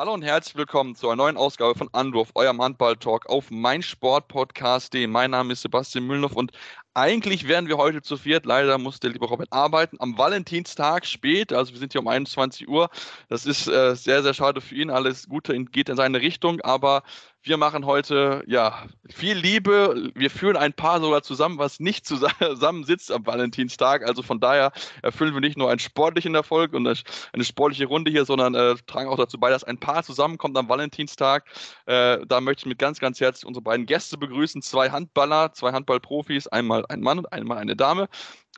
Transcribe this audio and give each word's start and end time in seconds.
Hallo 0.00 0.14
und 0.14 0.22
herzlich 0.22 0.56
willkommen 0.56 0.94
zu 0.94 1.08
einer 1.08 1.16
neuen 1.16 1.36
Ausgabe 1.36 1.74
von 1.74 1.90
Anwurf, 1.92 2.30
eurem 2.34 2.62
Handball-Talk 2.62 3.28
auf 3.28 3.50
meinsportpodcast.de. 3.50 5.06
Mein 5.06 5.32
Name 5.32 5.52
ist 5.52 5.60
Sebastian 5.60 6.06
Mühlenhoff 6.06 6.34
und 6.36 6.52
eigentlich 6.94 7.46
wären 7.46 7.68
wir 7.68 7.76
heute 7.76 8.00
zu 8.00 8.16
viert. 8.16 8.46
Leider 8.46 8.78
musste 8.78 9.08
lieber 9.08 9.28
Robert 9.28 9.52
arbeiten. 9.52 9.98
Am 10.00 10.16
Valentinstag 10.16 11.04
spät, 11.04 11.52
also 11.52 11.74
wir 11.74 11.78
sind 11.78 11.92
hier 11.92 12.00
um 12.00 12.08
21 12.08 12.66
Uhr. 12.66 12.88
Das 13.28 13.44
ist 13.44 13.68
äh, 13.68 13.94
sehr, 13.94 14.22
sehr 14.22 14.32
schade 14.32 14.62
für 14.62 14.74
ihn. 14.74 14.88
Alles 14.88 15.28
Gute 15.28 15.52
geht 15.66 15.90
in 15.90 15.96
seine 15.96 16.22
Richtung, 16.22 16.62
aber 16.62 17.02
wir 17.42 17.56
machen 17.56 17.86
heute 17.86 18.42
ja 18.46 18.86
viel 19.08 19.36
Liebe. 19.36 20.10
Wir 20.14 20.30
führen 20.30 20.56
ein 20.56 20.74
Paar 20.74 21.00
sogar 21.00 21.22
zusammen, 21.22 21.58
was 21.58 21.80
nicht 21.80 22.06
zusammen 22.06 22.84
sitzt 22.84 23.10
am 23.10 23.26
Valentinstag. 23.26 24.06
Also 24.06 24.22
von 24.22 24.40
daher 24.40 24.72
erfüllen 25.02 25.32
wir 25.32 25.40
nicht 25.40 25.56
nur 25.56 25.70
einen 25.70 25.78
sportlichen 25.78 26.34
Erfolg 26.34 26.74
und 26.74 26.86
eine 26.86 27.44
sportliche 27.44 27.86
Runde 27.86 28.10
hier, 28.10 28.24
sondern 28.24 28.54
äh, 28.54 28.74
tragen 28.86 29.08
auch 29.08 29.16
dazu 29.16 29.38
bei, 29.38 29.50
dass 29.50 29.64
ein 29.64 29.78
Paar 29.78 30.02
zusammenkommt 30.02 30.56
am 30.58 30.68
Valentinstag. 30.68 31.46
Äh, 31.86 32.18
da 32.26 32.40
möchte 32.40 32.62
ich 32.62 32.66
mit 32.66 32.78
ganz, 32.78 33.00
ganz 33.00 33.20
herzlich 33.20 33.46
unsere 33.46 33.62
beiden 33.62 33.86
Gäste 33.86 34.18
begrüßen. 34.18 34.60
Zwei 34.62 34.90
Handballer, 34.90 35.52
zwei 35.52 35.72
Handballprofis, 35.72 36.46
einmal 36.48 36.84
ein 36.88 37.00
Mann 37.00 37.18
und 37.18 37.32
einmal 37.32 37.58
eine 37.58 37.76
Dame. 37.76 38.08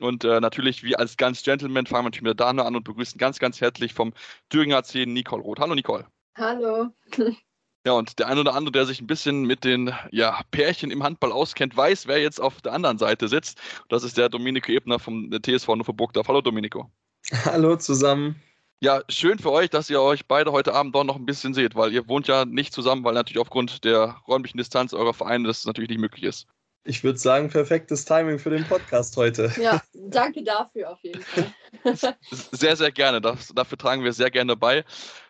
Und 0.01 0.25
äh, 0.25 0.41
natürlich, 0.41 0.83
wie 0.83 0.95
als 0.95 1.15
ganz 1.17 1.43
Gentleman, 1.43 1.85
fangen 1.85 2.03
wir 2.03 2.09
natürlich 2.09 2.23
mit 2.23 2.39
der 2.39 2.45
Dame 2.45 2.65
an 2.65 2.75
und 2.75 2.83
begrüßen 2.83 3.17
ganz, 3.17 3.39
ganz 3.39 3.61
herzlich 3.61 3.93
vom 3.93 4.13
Thüringer 4.49 4.83
10 4.83 5.13
Nicole 5.13 5.43
Roth. 5.43 5.59
Hallo 5.59 5.75
Nicole. 5.75 6.05
Hallo. 6.35 6.89
Ja, 7.85 7.93
und 7.93 8.17
der 8.19 8.27
eine 8.27 8.39
oder 8.39 8.53
andere, 8.55 8.71
der 8.71 8.85
sich 8.85 9.01
ein 9.01 9.07
bisschen 9.07 9.43
mit 9.43 9.65
den 9.65 9.93
ja, 10.11 10.41
Pärchen 10.51 10.89
im 10.89 11.03
Handball 11.03 11.33
auskennt, 11.33 11.75
weiß, 11.75 12.07
wer 12.07 12.21
jetzt 12.21 12.39
auf 12.39 12.61
der 12.61 12.71
anderen 12.71 12.97
Seite 12.97 13.27
sitzt. 13.27 13.59
Das 13.89 14.03
ist 14.03 14.17
der 14.17 14.29
Domenico 14.29 14.71
Ebner 14.71 14.99
vom 14.99 15.29
TSV 15.31 15.67
Burgdorf. 15.93 16.27
Hallo 16.29 16.41
Domenico. 16.41 16.89
Hallo 17.45 17.75
zusammen. 17.75 18.41
Ja, 18.79 19.01
schön 19.09 19.39
für 19.39 19.51
euch, 19.51 19.69
dass 19.69 19.89
ihr 19.89 20.01
euch 20.01 20.27
beide 20.27 20.51
heute 20.51 20.73
Abend 20.73 20.95
doch 20.95 21.03
noch 21.03 21.15
ein 21.15 21.25
bisschen 21.25 21.53
seht, 21.53 21.75
weil 21.75 21.93
ihr 21.93 22.07
wohnt 22.07 22.27
ja 22.27 22.45
nicht 22.45 22.73
zusammen, 22.73 23.03
weil 23.03 23.13
natürlich 23.13 23.39
aufgrund 23.39 23.85
der 23.85 24.17
räumlichen 24.27 24.57
Distanz 24.57 24.93
eurer 24.93 25.13
Vereine 25.13 25.47
das 25.47 25.65
natürlich 25.65 25.89
nicht 25.89 26.01
möglich 26.01 26.23
ist. 26.23 26.47
Ich 26.85 27.01
würde 27.01 27.17
sagen, 27.17 27.49
perfektes 27.49 28.03
Timing 28.03 28.39
für 28.39 28.49
den 28.49 28.65
Podcast 28.65 29.15
heute. 29.15 29.53
Ja, 29.57 29.81
danke 29.93 30.43
dafür 30.43 30.91
auf 30.91 30.99
jeden 31.01 31.21
Fall. 31.21 31.53
Sehr, 32.51 32.75
sehr 32.75 32.91
gerne. 32.91 33.21
Das, 33.21 33.53
dafür 33.55 33.77
tragen 33.77 34.03
wir 34.03 34.13
sehr 34.13 34.31
gerne 34.31 34.55
bei. 34.55 34.83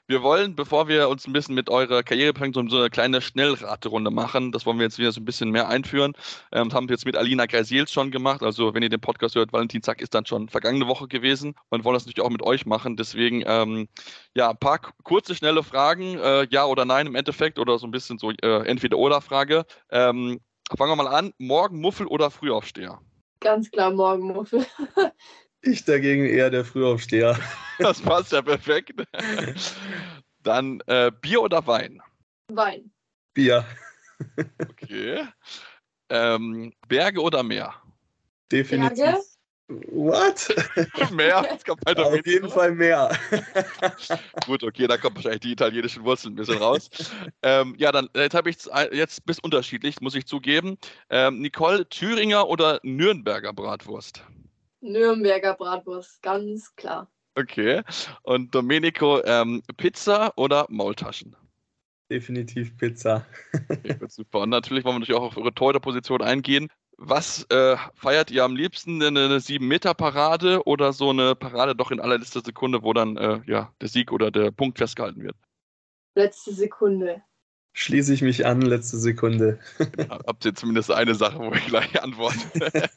Wir 0.08 0.22
wollen, 0.22 0.54
bevor 0.54 0.90
wir 0.90 1.08
uns 1.08 1.26
ein 1.26 1.32
bisschen 1.32 1.56
mit 1.56 1.70
eurer 1.70 2.04
Karriere 2.04 2.34
bringen, 2.34 2.54
so 2.54 2.60
eine 2.60 2.90
kleine 2.90 3.22
Schnellraterunde 3.22 4.12
machen. 4.12 4.52
Das 4.52 4.66
wollen 4.66 4.78
wir 4.78 4.84
jetzt 4.84 5.00
wieder 5.00 5.14
so 5.14 5.22
ein 5.22 5.26
bisschen 5.26 5.50
mehr 5.50 5.70
einführen. 5.70 6.12
Ähm, 6.52 6.74
haben 6.74 6.90
wir 6.90 6.96
jetzt 6.96 7.06
mit 7.06 7.16
Alina 7.16 7.46
Greisels 7.46 7.90
schon 7.90 8.12
gemacht. 8.12 8.44
Also, 8.44 8.74
wenn 8.74 8.84
ihr 8.84 8.90
den 8.90 9.00
Podcast 9.00 9.36
hört, 9.36 9.54
Valentinstag 9.54 10.02
ist 10.02 10.14
dann 10.14 10.26
schon 10.26 10.50
vergangene 10.50 10.88
Woche 10.88 11.08
gewesen 11.08 11.56
und 11.70 11.86
wollen 11.86 11.94
das 11.94 12.06
natürlich 12.06 12.26
auch 12.26 12.32
mit 12.32 12.42
euch 12.42 12.66
machen. 12.66 12.98
Deswegen, 12.98 13.44
ähm, 13.46 13.88
ja, 14.36 14.50
ein 14.50 14.58
paar 14.58 14.82
kurze, 15.04 15.36
schnelle 15.36 15.64
Fragen. 15.64 16.20
Äh, 16.20 16.48
ja 16.50 16.66
oder 16.66 16.84
nein 16.84 17.08
im 17.08 17.16
Endeffekt 17.16 17.58
oder 17.58 17.80
so 17.80 17.88
ein 17.88 17.92
bisschen 17.92 18.18
so 18.18 18.32
äh, 18.32 18.68
Entweder-Oder-Frage. 18.68 19.66
Ähm, 19.90 20.42
fangen 20.76 20.92
wir 20.92 20.96
mal 20.98 21.08
an. 21.08 21.34
Morgen 21.38 21.80
Muffel 21.80 22.08
oder 22.08 22.30
Frühaufsteher? 22.30 23.00
Ganz 23.40 23.72
klar, 23.72 23.92
morgen 23.92 24.34
Muffel. 24.34 24.66
Ich 25.64 25.86
dagegen 25.86 26.26
eher 26.26 26.50
der 26.50 26.66
Frühaufsteher. 26.66 27.40
Das 27.80 28.02
passt 28.02 28.34
ja 28.34 28.42
perfekt. 28.42 29.02
Dann 30.44 30.82
äh, 30.88 31.10
Bier 31.22 31.42
oder 31.42 31.66
Wein? 31.66 32.02
Wein. 32.50 32.92
Bier. 33.34 33.66
Okay. 34.70 35.26
Ähm, 36.10 36.74
Berge 36.88 37.22
oder 37.22 37.44
Meer? 37.44 37.74
Definitiv. 38.52 38.98
Berge? 38.98 39.22
What? 39.68 40.54
Meer? 41.12 41.46
Das 41.50 41.64
kommt 41.64 41.86
weiter 41.86 42.06
Auf 42.08 42.26
jeden 42.26 42.50
Fall 42.50 42.74
mehr. 42.76 43.18
Gut, 44.46 44.64
okay, 44.64 44.88
da 44.88 44.98
kommt 44.98 45.16
wahrscheinlich 45.16 45.42
die 45.42 45.54
italienischen 45.54 46.04
Wurzeln 46.04 46.34
ein 46.34 46.36
bisschen 46.36 46.58
raus. 46.58 46.90
ähm, 47.42 47.74
ja, 47.78 47.92
dann 47.92 48.10
jetzt 48.14 48.36
habe 48.36 48.50
ich 48.50 48.58
jetzt 48.92 49.26
bis 49.26 49.40
unterschiedlich, 49.40 50.02
muss 50.02 50.16
ich 50.16 50.26
zugeben. 50.28 50.78
Ähm, 51.10 51.40
Nicole, 51.40 51.88
Thüringer 51.88 52.50
oder 52.50 52.80
Nürnberger 52.84 53.54
Bratwurst? 53.54 54.24
Nürnberger 54.84 55.56
Bratwurst, 55.56 56.22
ganz 56.22 56.76
klar. 56.76 57.10
Okay. 57.36 57.82
Und 58.22 58.54
Domenico, 58.54 59.24
ähm, 59.24 59.64
Pizza 59.78 60.34
oder 60.38 60.68
Maultaschen? 60.70 61.36
Definitiv 62.12 62.78
Pizza. 62.78 63.26
Okay, 63.70 63.98
super. 64.08 64.42
Und 64.42 64.50
natürlich 64.50 64.84
wollen 64.84 64.96
wir 64.96 65.00
natürlich 65.00 65.20
auch 65.20 65.26
auf 65.26 65.38
eure 65.38 65.54
Torhüterposition 65.54 66.22
eingehen. 66.22 66.68
Was 66.98 67.46
äh, 67.50 67.76
feiert 67.96 68.30
ihr 68.30 68.44
am 68.44 68.56
liebsten? 68.56 69.02
Eine 69.02 69.40
7-Meter-Parade 69.40 70.64
oder 70.66 70.94
so 70.94 71.10
eine 71.10 71.34
Parade 71.34 71.76
doch 71.76 71.90
in 71.90 72.00
allerletzter 72.00 72.42
Sekunde, 72.42 72.84
wo 72.84 72.94
dann 72.94 73.18
äh, 73.18 73.42
ja, 73.48 73.74
der 73.82 73.88
Sieg 73.88 74.12
oder 74.12 74.30
der 74.30 74.52
Punkt 74.52 74.78
festgehalten 74.78 75.24
wird? 75.24 75.36
Letzte 76.14 76.54
Sekunde. 76.54 77.24
Schließe 77.74 78.14
ich 78.14 78.22
mich 78.22 78.46
an, 78.46 78.62
letzte 78.62 78.98
Sekunde. 78.98 79.60
Habt 80.10 80.46
ihr 80.46 80.54
zumindest 80.54 80.92
eine 80.92 81.16
Sache, 81.16 81.40
wo 81.40 81.52
ich 81.54 81.66
gleich 81.66 82.02
antworte? 82.02 82.38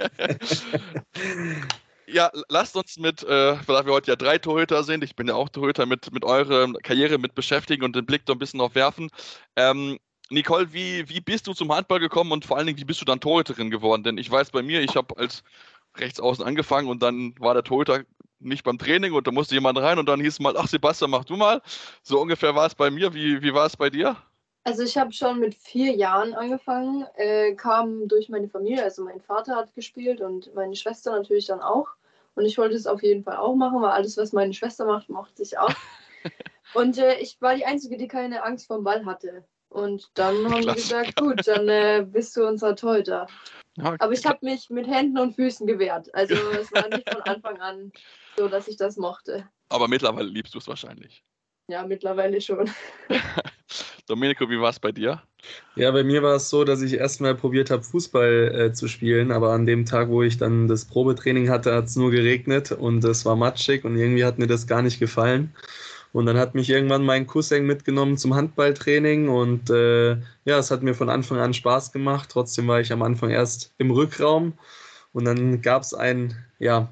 ja, 2.06 2.31
lasst 2.48 2.76
uns 2.76 2.98
mit, 2.98 3.22
äh, 3.22 3.56
weil 3.66 3.87
wir 3.87 3.92
heute 3.92 4.10
ja 4.10 4.16
drei 4.16 4.37
Torhüter 4.37 4.84
sind, 4.84 5.03
ich 5.03 5.16
bin 5.16 5.28
ja 5.28 5.34
auch 5.34 5.48
Torhüter, 5.48 5.87
mit, 5.87 6.12
mit 6.12 6.25
eurer 6.25 6.70
Karriere 6.82 7.19
mit 7.19 7.34
beschäftigen 7.34 7.84
und 7.84 7.97
den 7.97 8.04
Blick 8.04 8.22
so 8.26 8.34
ein 8.34 8.38
bisschen 8.38 8.60
auf 8.60 8.75
werfen. 8.75 9.09
Ähm, 9.56 9.98
Nicole, 10.28 10.72
wie, 10.72 11.08
wie 11.08 11.20
bist 11.20 11.47
du 11.47 11.54
zum 11.54 11.72
Handball 11.72 12.00
gekommen 12.00 12.32
und 12.32 12.44
vor 12.44 12.58
allen 12.58 12.66
Dingen, 12.66 12.78
wie 12.78 12.84
bist 12.84 13.00
du 13.00 13.06
dann 13.06 13.20
Torhüterin 13.20 13.70
geworden? 13.70 14.03
Denn 14.03 14.19
ich 14.19 14.31
weiß 14.31 14.50
bei 14.50 14.62
mir, 14.62 14.82
ich 14.82 14.97
habe 14.97 15.16
als 15.16 15.43
Rechtsaußen 15.97 16.44
angefangen 16.44 16.88
und 16.88 17.03
dann 17.03 17.34
war 17.38 17.54
der 17.54 17.62
Torhüter 17.62 18.03
nicht 18.41 18.64
beim 18.64 18.76
Training 18.76 19.12
und 19.12 19.26
da 19.26 19.31
musste 19.31 19.54
jemand 19.54 19.78
rein 19.78 19.98
und 19.98 20.06
dann 20.06 20.20
hieß 20.20 20.34
es 20.34 20.41
mal, 20.41 20.56
ach 20.58 20.69
Sebastian, 20.69 21.10
mach 21.10 21.25
du 21.25 21.37
mal. 21.37 21.62
So 22.03 22.20
ungefähr 22.20 22.54
war 22.54 22.66
es 22.66 22.75
bei 22.75 22.91
mir. 22.91 23.14
Wie, 23.14 23.41
wie 23.43 23.54
war 23.54 23.66
es 23.66 23.76
bei 23.76 23.88
dir? 23.88 24.16
Also 24.66 24.82
ich 24.82 24.99
habe 24.99 25.12
schon 25.12 25.38
mit 25.38 25.54
vier 25.54 25.94
Jahren 25.94 26.34
angefangen, 26.34 27.06
äh, 27.15 27.54
kam 27.54 28.09
durch 28.09 28.28
meine 28.28 28.49
Familie, 28.49 28.82
also 28.82 29.04
mein 29.04 29.21
Vater 29.21 29.54
hat 29.54 29.72
gespielt 29.77 30.21
und 30.21 30.53
meine 30.56 30.75
Schwester 30.75 31.12
natürlich 31.12 31.47
dann 31.47 31.60
auch. 31.60 31.87
Und 32.34 32.47
ich 32.47 32.59
wollte 32.59 32.75
es 32.75 32.88
auf 32.88 33.00
jeden 33.05 33.22
Fall 33.22 33.37
auch 33.37 33.55
machen, 33.55 33.81
weil 33.81 33.93
alles, 33.93 34.16
was 34.16 34.32
meine 34.32 34.53
Schwester 34.53 34.84
macht, 34.84 35.09
mochte 35.09 35.44
ich 35.44 35.56
auch. 35.56 35.71
und 36.75 36.99
äh, 36.99 37.15
ich 37.21 37.41
war 37.41 37.55
die 37.55 37.65
Einzige, 37.65 37.97
die 37.97 38.09
keine 38.09 38.43
Angst 38.43 38.66
vor 38.66 38.78
dem 38.78 38.82
Ball 38.82 39.06
hatte. 39.06 39.44
Und 39.69 40.10
dann 40.15 40.34
haben 40.50 40.66
wir 40.66 40.75
gesagt, 40.75 41.15
gut, 41.15 41.47
dann 41.47 41.69
äh, 41.69 42.05
bist 42.05 42.37
du 42.37 42.44
unser 42.44 42.75
Torhüter. 42.75 43.28
Aber 43.78 44.12
ich 44.12 44.26
habe 44.26 44.41
mich 44.43 44.69
mit 44.69 44.88
Händen 44.88 45.19
und 45.19 45.37
Füßen 45.37 45.69
gewehrt. 45.69 46.12
Also 46.12 46.34
es 46.60 46.72
war 46.72 46.88
nicht 46.88 47.09
von 47.09 47.22
Anfang 47.22 47.60
an 47.60 47.93
so, 48.37 48.49
dass 48.49 48.66
ich 48.66 48.76
das 48.76 48.97
mochte. 48.97 49.49
aber 49.69 49.87
mittlerweile 49.87 50.28
liebst 50.28 50.55
du 50.55 50.59
es 50.59 50.66
wahrscheinlich. 50.66 51.22
Ja, 51.69 51.87
mittlerweile 51.87 52.41
schon. 52.41 52.69
Domenico, 54.06 54.49
wie 54.49 54.61
war 54.61 54.71
es 54.71 54.78
bei 54.78 54.93
dir? 54.93 55.22
Ja, 55.75 55.91
bei 55.91 56.05
mir 56.05 56.22
war 56.22 56.37
es 56.37 56.49
so, 56.49 56.65
dass 56.65 56.81
ich 56.81 56.94
erstmal 56.94 57.34
probiert 57.34 57.71
habe, 57.71 57.83
Fußball 57.83 58.55
äh, 58.55 58.72
zu 58.72 58.89
spielen, 58.89 59.33
aber 59.33 59.53
an 59.53 59.67
dem 59.67 59.84
Tag, 59.84 60.09
wo 60.09 60.22
ich 60.22 60.39
dann 60.39 60.69
das 60.69 60.84
Probetraining 60.84 61.50
hatte, 61.50 61.75
hat 61.75 61.87
es 61.87 61.97
nur 61.97 62.11
geregnet 62.11 62.72
und 62.72 63.05
es 63.05 63.25
war 63.25 63.37
matschig 63.37 63.84
und 63.84 63.97
irgendwie 63.97 64.25
hat 64.25 64.39
mir 64.39 64.47
das 64.47 64.67
gar 64.67 64.83
nicht 64.83 65.00
gefallen. 65.00 65.55
Und 66.12 66.27
dann 66.27 66.39
hat 66.39 66.55
mich 66.55 66.71
irgendwann 66.71 67.05
mein 67.05 67.27
Cousin 67.27 67.67
mitgenommen 67.67 68.17
zum 68.17 68.35
Handballtraining 68.35 69.29
und 69.29 69.70
äh, 69.70 70.12
ja, 70.44 70.59
es 70.59 70.70
hat 70.70 70.82
mir 70.82 70.94
von 70.94 71.11
Anfang 71.11 71.38
an 71.38 71.52
Spaß 71.52 71.93
gemacht. 71.93 72.31
Trotzdem 72.32 72.69
war 72.69 72.81
ich 72.81 72.93
am 72.93 73.02
Anfang 73.02 73.31
erst 73.31 73.75
im 73.79 73.91
Rückraum 73.91 74.55
und 75.12 75.25
dann 75.25 75.61
gab 75.61 75.82
es 75.82 75.94
ein 75.94 76.35
ja, 76.59 76.88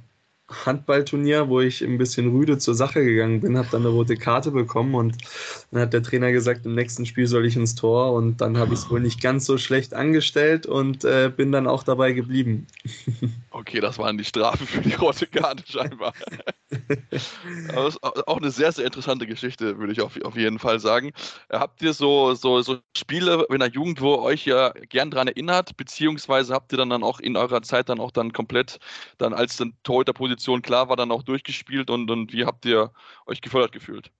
Handballturnier, 0.50 1.48
wo 1.48 1.60
ich 1.60 1.82
ein 1.82 1.96
bisschen 1.96 2.30
rüde 2.30 2.58
zur 2.58 2.74
Sache 2.74 3.02
gegangen 3.02 3.40
bin, 3.40 3.56
habe 3.56 3.68
dann 3.70 3.80
eine 3.80 3.90
rote 3.90 4.16
Karte 4.16 4.50
bekommen 4.50 4.94
und 4.94 5.16
dann 5.70 5.82
hat 5.82 5.94
der 5.94 6.02
Trainer 6.02 6.32
gesagt, 6.32 6.66
im 6.66 6.74
nächsten 6.74 7.06
Spiel 7.06 7.26
soll 7.26 7.46
ich 7.46 7.56
ins 7.56 7.74
Tor 7.74 8.12
und 8.12 8.42
dann 8.42 8.58
habe 8.58 8.74
ich 8.74 8.80
es 8.80 8.90
wohl 8.90 9.00
nicht 9.00 9.22
ganz 9.22 9.46
so 9.46 9.56
schlecht 9.56 9.94
angestellt 9.94 10.66
und 10.66 11.04
äh, 11.04 11.32
bin 11.34 11.50
dann 11.50 11.66
auch 11.66 11.82
dabei 11.82 12.12
geblieben. 12.12 12.66
Okay, 13.56 13.78
das 13.78 13.98
waren 13.98 14.18
die 14.18 14.24
Strafen 14.24 14.66
für 14.66 14.80
die 14.80 14.94
rote 14.94 15.28
Karte 15.28 15.62
scheinbar. 15.64 16.12
Aber 17.68 17.84
das 17.84 17.94
ist 17.94 18.02
auch 18.02 18.36
eine 18.38 18.50
sehr, 18.50 18.72
sehr 18.72 18.84
interessante 18.84 19.28
Geschichte, 19.28 19.78
würde 19.78 19.92
ich 19.92 20.00
auf, 20.00 20.20
auf 20.22 20.34
jeden 20.34 20.58
Fall 20.58 20.80
sagen. 20.80 21.12
Habt 21.50 21.80
ihr 21.80 21.92
so, 21.92 22.34
so, 22.34 22.62
so 22.62 22.78
Spiele 22.96 23.46
in 23.48 23.60
der 23.60 23.70
Jugend, 23.70 24.00
wo 24.00 24.16
euch 24.16 24.44
ja 24.44 24.70
gern 24.88 25.12
dran 25.12 25.28
erinnert, 25.28 25.76
beziehungsweise 25.76 26.52
habt 26.52 26.72
ihr 26.72 26.78
dann, 26.78 26.90
dann 26.90 27.04
auch 27.04 27.20
in 27.20 27.36
eurer 27.36 27.62
Zeit 27.62 27.88
dann 27.88 28.00
auch 28.00 28.10
dann 28.10 28.32
komplett, 28.32 28.80
dann 29.18 29.32
als 29.32 29.56
dann 29.56 29.74
Torhüterposition 29.84 30.33
klar 30.62 30.88
war, 30.88 30.96
dann 30.96 31.10
auch 31.10 31.22
durchgespielt 31.22 31.90
und, 31.90 32.10
und 32.10 32.32
wie 32.32 32.44
habt 32.44 32.64
ihr 32.66 32.90
euch 33.26 33.40
gefördert 33.40 33.72
gefühlt? 33.72 34.10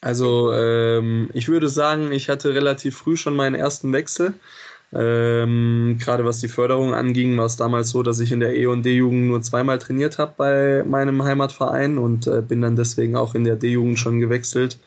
Also 0.00 0.52
ähm, 0.52 1.28
ich 1.34 1.48
würde 1.48 1.68
sagen, 1.68 2.10
ich 2.12 2.28
hatte 2.28 2.54
relativ 2.54 2.96
früh 2.96 3.16
schon 3.16 3.36
meinen 3.36 3.54
ersten 3.54 3.92
Wechsel. 3.92 4.34
Ähm, 4.92 5.98
Gerade 6.00 6.24
was 6.24 6.40
die 6.40 6.48
Förderung 6.48 6.94
anging, 6.94 7.36
war 7.36 7.44
es 7.46 7.56
damals 7.56 7.90
so, 7.90 8.02
dass 8.02 8.18
ich 8.18 8.32
in 8.32 8.40
der 8.40 8.56
E- 8.56 8.66
und 8.66 8.84
D-Jugend 8.84 9.28
nur 9.28 9.42
zweimal 9.42 9.78
trainiert 9.78 10.18
habe 10.18 10.34
bei 10.36 10.84
meinem 10.84 11.22
Heimatverein 11.22 11.98
und 11.98 12.26
äh, 12.26 12.42
bin 12.42 12.62
dann 12.62 12.76
deswegen 12.76 13.16
auch 13.16 13.34
in 13.34 13.44
der 13.44 13.56
D-Jugend 13.56 13.98
schon 13.98 14.20
gewechselt, 14.20 14.78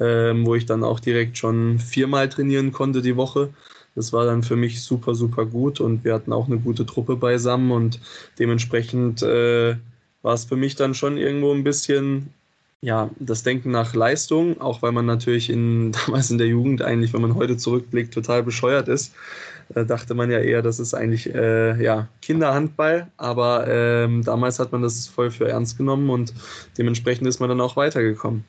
ähm, 0.00 0.46
wo 0.46 0.54
ich 0.54 0.66
dann 0.66 0.84
auch 0.84 1.00
direkt 1.00 1.36
schon 1.36 1.78
viermal 1.78 2.28
trainieren 2.28 2.72
konnte 2.72 3.02
die 3.02 3.16
Woche. 3.16 3.50
Das 3.94 4.12
war 4.12 4.24
dann 4.24 4.42
für 4.42 4.56
mich 4.56 4.82
super, 4.82 5.14
super 5.14 5.46
gut 5.46 5.80
und 5.80 6.04
wir 6.04 6.14
hatten 6.14 6.32
auch 6.32 6.46
eine 6.46 6.58
gute 6.58 6.86
Truppe 6.86 7.16
beisammen 7.16 7.70
und 7.70 8.00
dementsprechend 8.38 9.22
äh, 9.22 9.76
war 10.24 10.34
es 10.34 10.46
für 10.46 10.56
mich 10.56 10.74
dann 10.74 10.94
schon 10.94 11.18
irgendwo 11.18 11.52
ein 11.52 11.64
bisschen 11.64 12.32
ja, 12.80 13.08
das 13.18 13.42
Denken 13.42 13.70
nach 13.70 13.94
Leistung, 13.94 14.60
auch 14.60 14.82
weil 14.82 14.92
man 14.92 15.06
natürlich 15.06 15.48
in, 15.48 15.92
damals 16.06 16.30
in 16.30 16.38
der 16.38 16.48
Jugend 16.48 16.82
eigentlich, 16.82 17.12
wenn 17.12 17.22
man 17.22 17.34
heute 17.34 17.56
zurückblickt, 17.56 18.12
total 18.12 18.42
bescheuert 18.42 18.88
ist. 18.88 19.14
Da 19.70 19.84
dachte 19.84 20.14
man 20.14 20.30
ja 20.30 20.40
eher, 20.40 20.60
das 20.60 20.78
ist 20.78 20.92
eigentlich 20.92 21.34
äh, 21.34 21.82
ja, 21.82 22.08
Kinderhandball, 22.20 23.10
aber 23.16 23.66
ähm, 23.66 24.22
damals 24.22 24.58
hat 24.58 24.72
man 24.72 24.82
das 24.82 25.06
voll 25.06 25.30
für 25.30 25.48
ernst 25.48 25.78
genommen 25.78 26.10
und 26.10 26.34
dementsprechend 26.76 27.26
ist 27.26 27.40
man 27.40 27.48
dann 27.48 27.62
auch 27.62 27.76
weitergekommen. 27.76 28.44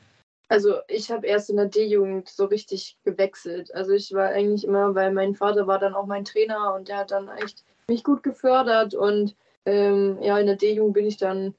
Also 0.48 0.74
ich 0.88 1.10
habe 1.10 1.26
erst 1.26 1.48
in 1.48 1.56
der 1.56 1.66
D-Jugend 1.66 2.28
so 2.28 2.44
richtig 2.44 2.98
gewechselt. 3.04 3.74
Also 3.74 3.92
ich 3.92 4.12
war 4.12 4.28
eigentlich 4.28 4.64
immer, 4.64 4.94
weil 4.94 5.12
mein 5.12 5.34
Vater 5.34 5.66
war 5.66 5.78
dann 5.78 5.94
auch 5.94 6.06
mein 6.06 6.24
Trainer 6.24 6.74
und 6.74 6.88
der 6.88 6.98
hat 6.98 7.10
dann 7.10 7.28
echt 7.28 7.64
mich 7.88 8.04
gut 8.04 8.22
gefördert 8.22 8.94
und 8.94 9.34
ähm, 9.64 10.18
ja, 10.20 10.38
in 10.38 10.46
der 10.46 10.56
D-Jugend 10.56 10.94
bin 10.94 11.06
ich 11.06 11.16
dann 11.16 11.54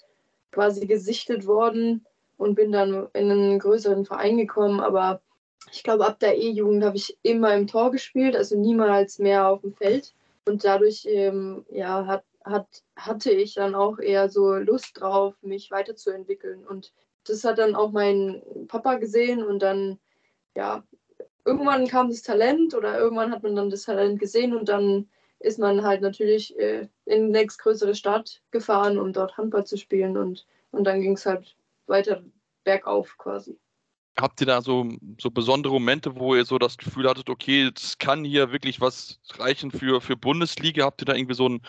quasi 0.57 0.87
gesichtet 0.87 1.45
worden 1.45 2.03
und 2.37 2.55
bin 2.55 2.71
dann 2.71 3.07
in 3.13 3.29
einen 3.29 3.59
größeren 3.59 4.05
Verein 4.05 4.37
gekommen. 4.37 4.79
Aber 4.79 5.21
ich 5.71 5.83
glaube, 5.83 6.07
ab 6.07 6.19
der 6.19 6.35
E-Jugend 6.35 6.83
habe 6.83 6.97
ich 6.97 7.15
immer 7.21 7.53
im 7.53 7.67
Tor 7.67 7.91
gespielt, 7.91 8.35
also 8.35 8.57
niemals 8.57 9.19
mehr 9.19 9.49
auf 9.49 9.61
dem 9.61 9.73
Feld. 9.73 10.15
Und 10.45 10.65
dadurch 10.65 11.05
ähm, 11.07 11.63
ja, 11.69 12.07
hat, 12.07 12.23
hat, 12.43 12.65
hatte 12.95 13.29
ich 13.29 13.53
dann 13.53 13.75
auch 13.75 13.99
eher 13.99 14.29
so 14.29 14.55
Lust 14.55 14.99
drauf, 14.99 15.35
mich 15.43 15.69
weiterzuentwickeln. 15.69 16.65
Und 16.65 16.91
das 17.25 17.43
hat 17.43 17.59
dann 17.59 17.75
auch 17.75 17.91
mein 17.91 18.41
Papa 18.67 18.95
gesehen 18.95 19.43
und 19.43 19.61
dann, 19.61 19.99
ja, 20.55 20.83
irgendwann 21.45 21.87
kam 21.87 22.09
das 22.09 22.23
Talent 22.23 22.73
oder 22.73 22.97
irgendwann 22.97 23.31
hat 23.31 23.43
man 23.43 23.55
dann 23.55 23.69
das 23.69 23.83
Talent 23.83 24.19
gesehen 24.19 24.55
und 24.55 24.69
dann 24.69 25.07
ist 25.39 25.59
man 25.59 25.83
halt 25.83 26.01
natürlich 26.01 26.57
äh, 26.57 26.87
in 27.05 27.27
die 27.27 27.31
nächstgrößere 27.31 27.95
Stadt 27.95 28.41
gefahren, 28.51 28.97
um 28.97 29.13
dort 29.13 29.37
Handball 29.37 29.65
zu 29.65 29.77
spielen 29.77 30.17
und, 30.17 30.45
und 30.71 30.83
dann 30.83 31.01
ging 31.01 31.13
es 31.13 31.25
halt 31.25 31.55
weiter 31.85 32.23
bergauf 32.63 33.17
quasi. 33.17 33.57
Habt 34.19 34.41
ihr 34.41 34.47
da 34.47 34.61
so, 34.61 34.89
so 35.19 35.29
besondere 35.29 35.73
Momente, 35.73 36.15
wo 36.15 36.33
ihr 36.35 36.43
so 36.43 36.57
das 36.57 36.77
Gefühl 36.77 37.07
hattet, 37.07 37.29
okay, 37.29 37.69
das 37.71 37.99
kann 37.99 38.23
hier 38.23 38.51
wirklich 38.51 38.81
was 38.81 39.19
reichen 39.37 39.69
für, 39.69 40.01
für 40.01 40.17
Bundesliga? 40.17 40.85
Habt 40.85 41.03
ihr 41.03 41.05
da 41.05 41.13
irgendwie 41.13 41.35
so 41.35 41.47
ein, 41.47 41.61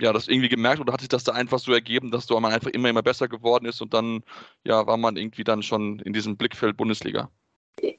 ja, 0.00 0.12
das 0.12 0.26
irgendwie 0.26 0.48
gemerkt 0.48 0.80
oder 0.80 0.92
hat 0.92 1.00
sich 1.00 1.08
das 1.08 1.22
da 1.22 1.32
einfach 1.32 1.60
so 1.60 1.72
ergeben, 1.72 2.10
dass 2.10 2.28
man 2.28 2.46
einfach 2.46 2.70
immer, 2.70 2.88
immer 2.88 3.02
besser 3.02 3.28
geworden 3.28 3.66
ist 3.66 3.80
und 3.80 3.94
dann, 3.94 4.24
ja, 4.64 4.86
war 4.88 4.96
man 4.96 5.16
irgendwie 5.16 5.44
dann 5.44 5.62
schon 5.62 6.00
in 6.00 6.12
diesem 6.12 6.36
Blickfeld 6.36 6.76
Bundesliga? 6.76 7.30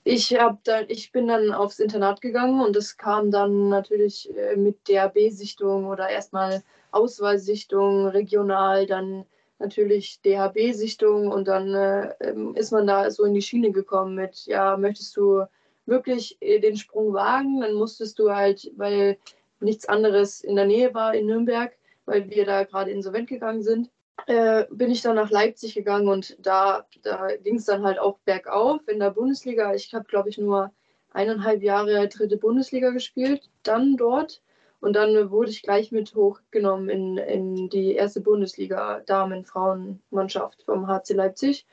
Ich, 0.04 0.38
hab 0.38 0.64
dann, 0.64 0.86
ich 0.88 1.12
bin 1.12 1.28
dann 1.28 1.52
aufs 1.52 1.80
Internat 1.80 2.22
gegangen 2.22 2.62
und 2.62 2.76
es 2.76 2.98
kam 2.98 3.32
dann 3.32 3.70
natürlich 3.70 4.30
äh, 4.36 4.56
mit 4.56 4.90
DAB-Sichtung 4.90 5.86
oder 5.86 6.10
erstmal 6.10 6.64
Auswahlsichtung 6.92 8.08
regional, 8.08 8.86
dann 8.86 9.26
natürlich 9.60 10.22
DHB-Sichtung 10.22 11.28
und 11.28 11.48
dann 11.48 11.74
äh, 11.74 12.14
ähm, 12.22 12.56
ist 12.56 12.72
man 12.72 12.88
da 12.88 13.12
so 13.12 13.26
in 13.26 13.34
die 13.34 13.42
Schiene 13.42 13.72
gekommen 13.72 14.16
mit, 14.16 14.46
ja, 14.46 14.78
möchtest 14.78 15.16
du 15.18 15.44
wirklich 15.86 16.38
äh, 16.42 16.60
den 16.60 16.78
Sprung 16.78 17.14
wagen, 17.14 17.62
dann 17.62 17.74
musstest 17.74 18.20
du 18.20 18.32
halt, 18.32 18.72
weil 18.78 19.18
nichts 19.60 19.88
anderes 19.88 20.42
in 20.42 20.56
der 20.56 20.66
Nähe 20.66 20.94
war 20.94 21.14
in 21.14 21.26
Nürnberg, 21.26 21.74
weil 22.06 22.30
wir 22.30 22.46
da 22.46 22.64
gerade 22.64 22.92
insolvent 22.92 23.28
gegangen 23.28 23.62
sind, 23.62 23.90
äh, 24.28 24.66
bin 24.72 24.92
ich 24.92 25.02
dann 25.02 25.16
nach 25.16 25.30
Leipzig 25.30 25.76
gegangen 25.76 26.08
und 26.08 26.38
da, 26.40 26.86
da 27.04 27.36
ging 27.38 27.56
es 27.56 27.66
dann 27.66 27.84
halt 27.84 28.00
auch 28.00 28.20
bergauf 28.20 28.88
in 28.88 29.00
der 29.00 29.12
Bundesliga. 29.12 29.74
Ich 29.74 29.94
habe, 29.94 30.06
glaube 30.06 30.30
ich, 30.30 30.38
nur 30.38 30.72
eineinhalb 31.12 31.62
Jahre 31.64 32.08
dritte 32.08 32.38
Bundesliga 32.38 32.92
gespielt, 32.92 33.50
dann 33.64 33.98
dort. 33.98 34.42
Und 34.82 34.94
dann 34.94 35.30
wurde 35.30 35.52
ich 35.52 35.62
gleich 35.62 35.92
mit 35.92 36.16
hochgenommen 36.16 36.90
in, 36.90 37.18
in 37.18 37.70
die 37.70 37.96
erste 37.96 38.22
Bundesliga 38.22 39.02
Damen-Frauen-Mannschaft 39.06 40.64
vom 40.64 40.88
HC 40.88 41.14
Leipzig. 41.16 41.66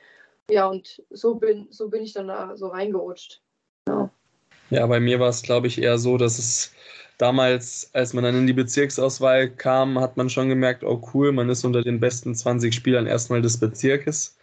Ja, 0.49 0.67
und 0.67 1.01
so 1.09 1.35
bin, 1.35 1.67
so 1.69 1.89
bin 1.89 2.03
ich 2.03 2.13
dann 2.13 2.27
da 2.27 2.55
so 2.57 2.67
reingerutscht. 2.67 3.41
Ja, 3.87 4.09
ja 4.69 4.85
bei 4.87 4.99
mir 4.99 5.19
war 5.19 5.29
es, 5.29 5.41
glaube 5.41 5.67
ich, 5.67 5.81
eher 5.81 5.97
so, 5.97 6.17
dass 6.17 6.37
es 6.37 6.73
damals, 7.17 7.89
als 7.93 8.13
man 8.13 8.23
dann 8.23 8.35
in 8.35 8.47
die 8.47 8.53
Bezirksauswahl 8.53 9.49
kam, 9.49 9.99
hat 9.99 10.17
man 10.17 10.29
schon 10.29 10.49
gemerkt, 10.49 10.83
oh 10.83 11.01
cool, 11.13 11.31
man 11.31 11.49
ist 11.49 11.63
unter 11.65 11.83
den 11.83 11.99
besten 11.99 12.35
20 12.35 12.73
Spielern 12.73 13.07
erstmal 13.07 13.41
des 13.41 13.57
Bezirkes. 13.57 14.37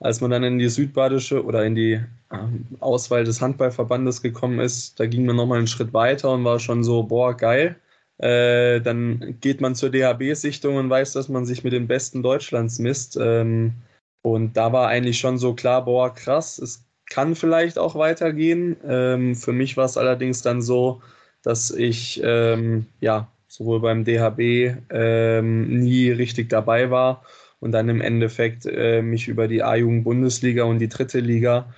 Als 0.00 0.20
man 0.20 0.30
dann 0.30 0.44
in 0.44 0.58
die 0.58 0.68
südbadische 0.68 1.44
oder 1.44 1.64
in 1.64 1.74
die 1.74 2.00
ähm, 2.32 2.66
Auswahl 2.80 3.24
des 3.24 3.40
Handballverbandes 3.42 4.22
gekommen 4.22 4.60
ist, 4.60 4.98
da 4.98 5.06
ging 5.06 5.26
man 5.26 5.36
nochmal 5.36 5.58
einen 5.58 5.66
Schritt 5.66 5.92
weiter 5.92 6.32
und 6.32 6.44
war 6.44 6.58
schon 6.58 6.84
so, 6.84 7.02
boah, 7.02 7.36
geil 7.36 7.76
äh, 8.20 8.80
dann 8.82 9.38
geht 9.40 9.60
man 9.60 9.74
zur 9.74 9.90
DHB-Sichtung 9.90 10.76
und 10.76 10.90
weiß, 10.90 11.14
dass 11.14 11.28
man 11.30 11.46
sich 11.46 11.64
mit 11.64 11.72
den 11.72 11.86
Besten 11.88 12.22
Deutschlands 12.22 12.78
misst. 12.78 13.16
Ähm, 13.20 13.74
und 14.22 14.56
da 14.56 14.72
war 14.72 14.88
eigentlich 14.88 15.18
schon 15.18 15.38
so 15.38 15.54
klar, 15.54 15.84
boah, 15.84 16.14
krass, 16.14 16.58
es 16.58 16.84
kann 17.06 17.34
vielleicht 17.34 17.78
auch 17.78 17.94
weitergehen. 17.94 18.76
Ähm, 18.86 19.34
für 19.34 19.52
mich 19.52 19.76
war 19.78 19.86
es 19.86 19.96
allerdings 19.96 20.42
dann 20.42 20.60
so, 20.60 21.00
dass 21.42 21.70
ich 21.70 22.20
ähm, 22.22 22.86
ja 23.00 23.28
sowohl 23.48 23.80
beim 23.80 24.04
DHB 24.04 24.76
ähm, 24.90 25.80
nie 25.80 26.10
richtig 26.10 26.48
dabei 26.48 26.90
war 26.90 27.24
und 27.58 27.72
dann 27.72 27.88
im 27.88 28.00
Endeffekt 28.00 28.66
äh, 28.66 29.02
mich 29.02 29.28
über 29.28 29.48
die 29.48 29.62
A-Jugend-Bundesliga 29.62 30.64
und 30.64 30.78
die 30.78 30.88
dritte 30.88 31.20
Liga 31.20 31.72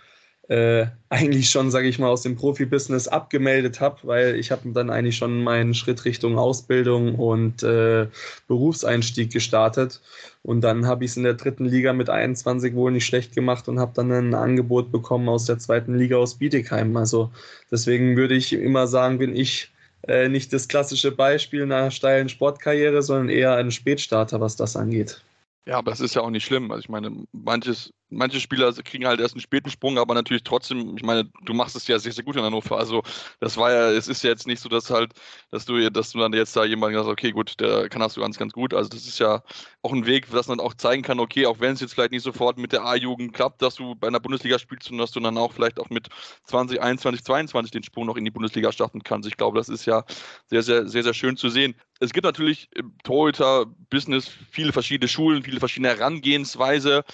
äh, 0.52 0.86
eigentlich 1.08 1.48
schon, 1.48 1.70
sage 1.70 1.88
ich 1.88 1.98
mal, 1.98 2.08
aus 2.08 2.22
dem 2.22 2.36
Profibusiness 2.36 3.08
abgemeldet 3.08 3.80
habe, 3.80 4.00
weil 4.02 4.34
ich 4.34 4.50
habe 4.50 4.70
dann 4.72 4.90
eigentlich 4.90 5.16
schon 5.16 5.42
meinen 5.42 5.72
Schritt 5.72 6.04
Richtung 6.04 6.38
Ausbildung 6.38 7.14
und 7.14 7.62
äh, 7.62 8.06
Berufseinstieg 8.48 9.32
gestartet. 9.32 10.02
Und 10.42 10.60
dann 10.60 10.86
habe 10.86 11.04
ich 11.04 11.12
es 11.12 11.16
in 11.16 11.22
der 11.22 11.34
dritten 11.34 11.64
Liga 11.64 11.94
mit 11.94 12.10
21 12.10 12.74
wohl 12.74 12.92
nicht 12.92 13.06
schlecht 13.06 13.34
gemacht 13.34 13.66
und 13.68 13.80
habe 13.80 13.92
dann 13.94 14.12
ein 14.12 14.34
Angebot 14.34 14.92
bekommen 14.92 15.28
aus 15.30 15.46
der 15.46 15.58
zweiten 15.58 15.96
Liga 15.96 16.16
aus 16.16 16.34
Bietigheim. 16.34 16.94
Also 16.98 17.30
deswegen 17.70 18.16
würde 18.16 18.34
ich 18.34 18.52
immer 18.52 18.86
sagen, 18.86 19.18
bin 19.18 19.34
ich 19.34 19.72
äh, 20.06 20.28
nicht 20.28 20.52
das 20.52 20.68
klassische 20.68 21.12
Beispiel 21.12 21.62
einer 21.62 21.90
steilen 21.90 22.28
Sportkarriere, 22.28 23.02
sondern 23.02 23.30
eher 23.30 23.54
ein 23.54 23.70
Spätstarter, 23.70 24.40
was 24.40 24.56
das 24.56 24.76
angeht. 24.76 25.22
Ja, 25.64 25.78
aber 25.78 25.92
das 25.92 26.00
ist 26.00 26.14
ja 26.14 26.22
auch 26.22 26.30
nicht 26.30 26.44
schlimm. 26.44 26.70
Also 26.70 26.80
ich 26.82 26.88
meine, 26.90 27.10
manches, 27.32 27.92
manche 28.12 28.40
Spieler 28.40 28.72
kriegen 28.72 29.06
halt 29.06 29.20
erst 29.20 29.34
einen 29.34 29.40
späten 29.40 29.70
Sprung, 29.70 29.98
aber 29.98 30.14
natürlich 30.14 30.44
trotzdem, 30.44 30.96
ich 30.96 31.02
meine, 31.02 31.30
du 31.44 31.54
machst 31.54 31.74
es 31.76 31.86
ja 31.88 31.98
sehr, 31.98 32.12
sehr 32.12 32.24
gut 32.24 32.36
in 32.36 32.42
Hannover. 32.42 32.78
Also 32.78 33.02
das 33.40 33.56
war 33.56 33.72
ja, 33.72 33.90
es 33.90 34.08
ist 34.08 34.22
ja 34.22 34.30
jetzt 34.30 34.46
nicht 34.46 34.60
so, 34.60 34.68
dass 34.68 34.90
halt, 34.90 35.12
dass 35.50 35.64
du, 35.64 35.90
dass 35.90 36.10
du 36.10 36.18
dann 36.18 36.32
jetzt 36.32 36.54
da 36.56 36.64
jemanden 36.64 36.96
sagst, 36.96 37.10
okay, 37.10 37.30
gut, 37.32 37.58
der 37.60 37.88
kann 37.88 38.00
das 38.00 38.14
du 38.14 38.20
ganz, 38.20 38.38
ganz 38.38 38.52
gut. 38.52 38.74
Also 38.74 38.88
das 38.88 39.06
ist 39.06 39.18
ja 39.18 39.42
auch 39.82 39.92
ein 39.92 40.06
Weg, 40.06 40.30
dass 40.30 40.48
man 40.48 40.60
auch 40.60 40.74
zeigen 40.74 41.02
kann, 41.02 41.20
okay, 41.20 41.46
auch 41.46 41.60
wenn 41.60 41.74
es 41.74 41.80
jetzt 41.80 41.94
vielleicht 41.94 42.12
nicht 42.12 42.22
sofort 42.22 42.58
mit 42.58 42.72
der 42.72 42.84
A-Jugend 42.84 43.32
klappt, 43.32 43.62
dass 43.62 43.74
du 43.74 43.94
bei 43.94 44.08
einer 44.08 44.20
Bundesliga 44.20 44.58
spielst 44.58 44.90
und 44.90 44.98
dass 44.98 45.10
du 45.10 45.20
dann 45.20 45.38
auch 45.38 45.52
vielleicht 45.52 45.80
auch 45.80 45.90
mit 45.90 46.08
20, 46.44 46.80
21, 46.80 47.24
22 47.24 47.70
den 47.72 47.82
Sprung 47.82 48.06
noch 48.06 48.16
in 48.16 48.24
die 48.24 48.30
Bundesliga 48.30 48.72
starten 48.72 49.02
kannst. 49.02 49.28
Ich 49.28 49.36
glaube, 49.36 49.58
das 49.58 49.68
ist 49.68 49.86
ja 49.86 50.04
sehr, 50.46 50.62
sehr, 50.62 50.86
sehr, 50.86 51.02
sehr 51.02 51.14
schön 51.14 51.36
zu 51.36 51.48
sehen 51.48 51.74
es 52.02 52.12
gibt 52.12 52.24
natürlich 52.24 52.68
im 52.74 52.92
Torhüter-Business 53.04 54.28
viele 54.50 54.72
verschiedene 54.72 55.08
Schulen, 55.08 55.44
viele 55.44 55.60
verschiedene 55.60 55.90
Herangehensweise. 55.90 57.04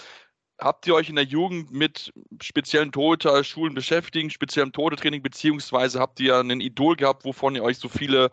Habt 0.58 0.86
ihr 0.86 0.94
euch 0.94 1.08
in 1.08 1.14
der 1.14 1.24
Jugend 1.24 1.70
mit 1.70 2.12
speziellen 2.42 2.90
Torhüter-Schulen 2.90 3.74
beschäftigt, 3.74 4.32
speziellem 4.32 4.72
Torhüter-Training, 4.72 5.22
beziehungsweise 5.22 6.00
habt 6.00 6.18
ihr 6.20 6.38
ein 6.38 6.60
Idol 6.60 6.96
gehabt, 6.96 7.24
wovon 7.24 7.54
ihr 7.54 7.62
euch 7.62 7.78
so 7.78 7.88
viele 7.88 8.30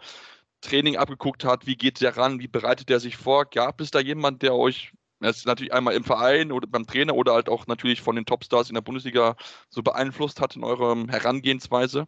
Training 0.62 0.98
abgeguckt 0.98 1.46
habt? 1.46 1.68
Wie 1.68 1.76
geht 1.76 2.02
der 2.02 2.18
ran? 2.18 2.40
Wie 2.40 2.48
bereitet 2.48 2.90
der 2.90 3.00
sich 3.00 3.16
vor? 3.18 3.46
Gab 3.46 3.80
es 3.80 3.92
da 3.92 4.00
jemand, 4.00 4.42
der 4.42 4.56
euch 4.56 4.92
das 5.22 5.38
ist 5.38 5.48
natürlich 5.48 5.74
einmal 5.74 5.96
im 5.96 6.04
Verein 6.04 6.52
oder 6.52 6.68
beim 6.68 6.86
Trainer 6.86 7.16
oder 7.16 7.34
halt 7.34 7.50
auch 7.50 7.68
natürlich 7.68 8.02
von 8.02 8.16
den 8.16 8.26
Topstars 8.26 8.70
in 8.70 8.76
der 8.76 8.82
Bundesliga 8.82 9.36
so 9.70 9.82
beeinflusst 9.82 10.42
hat 10.42 10.56
in 10.56 10.64
eurer 10.64 10.96
Herangehensweise? 11.08 12.06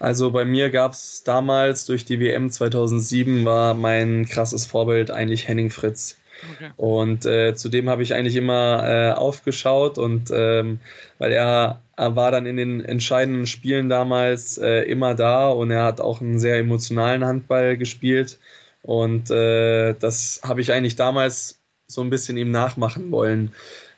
Also 0.00 0.32
bei 0.32 0.44
mir 0.44 0.70
gab 0.70 0.92
es 0.92 1.22
damals 1.22 1.86
durch 1.86 2.04
die 2.04 2.18
WM 2.18 2.50
2007 2.50 3.44
war 3.44 3.74
mein 3.74 4.26
krasses 4.26 4.66
Vorbild 4.66 5.10
eigentlich 5.10 5.46
Henning 5.46 5.70
Fritz. 5.70 6.18
Okay. 6.52 6.70
Und 6.76 7.26
äh, 7.26 7.54
zudem 7.54 7.88
habe 7.88 8.02
ich 8.02 8.14
eigentlich 8.14 8.36
immer 8.36 8.82
äh, 8.84 9.12
aufgeschaut 9.12 9.98
und 9.98 10.30
ähm, 10.32 10.80
weil 11.18 11.32
er, 11.32 11.82
er, 11.96 12.16
war 12.16 12.30
dann 12.30 12.46
in 12.46 12.56
den 12.56 12.84
entscheidenden 12.84 13.46
Spielen 13.46 13.88
damals 13.88 14.58
äh, 14.58 14.82
immer 14.82 15.14
da 15.14 15.48
und 15.48 15.70
er 15.70 15.84
hat 15.84 16.00
auch 16.00 16.20
einen 16.20 16.38
sehr 16.38 16.58
emotionalen 16.58 17.24
Handball 17.24 17.76
gespielt 17.76 18.38
und 18.82 19.30
äh, 19.30 19.94
das 19.94 20.40
habe 20.44 20.60
ich 20.60 20.72
eigentlich 20.72 20.96
damals 20.96 21.60
so 21.86 22.02
ein 22.02 22.10
bisschen 22.10 22.36
ihm 22.36 22.50
nachmachen 22.50 23.10
wollen. 23.10 23.52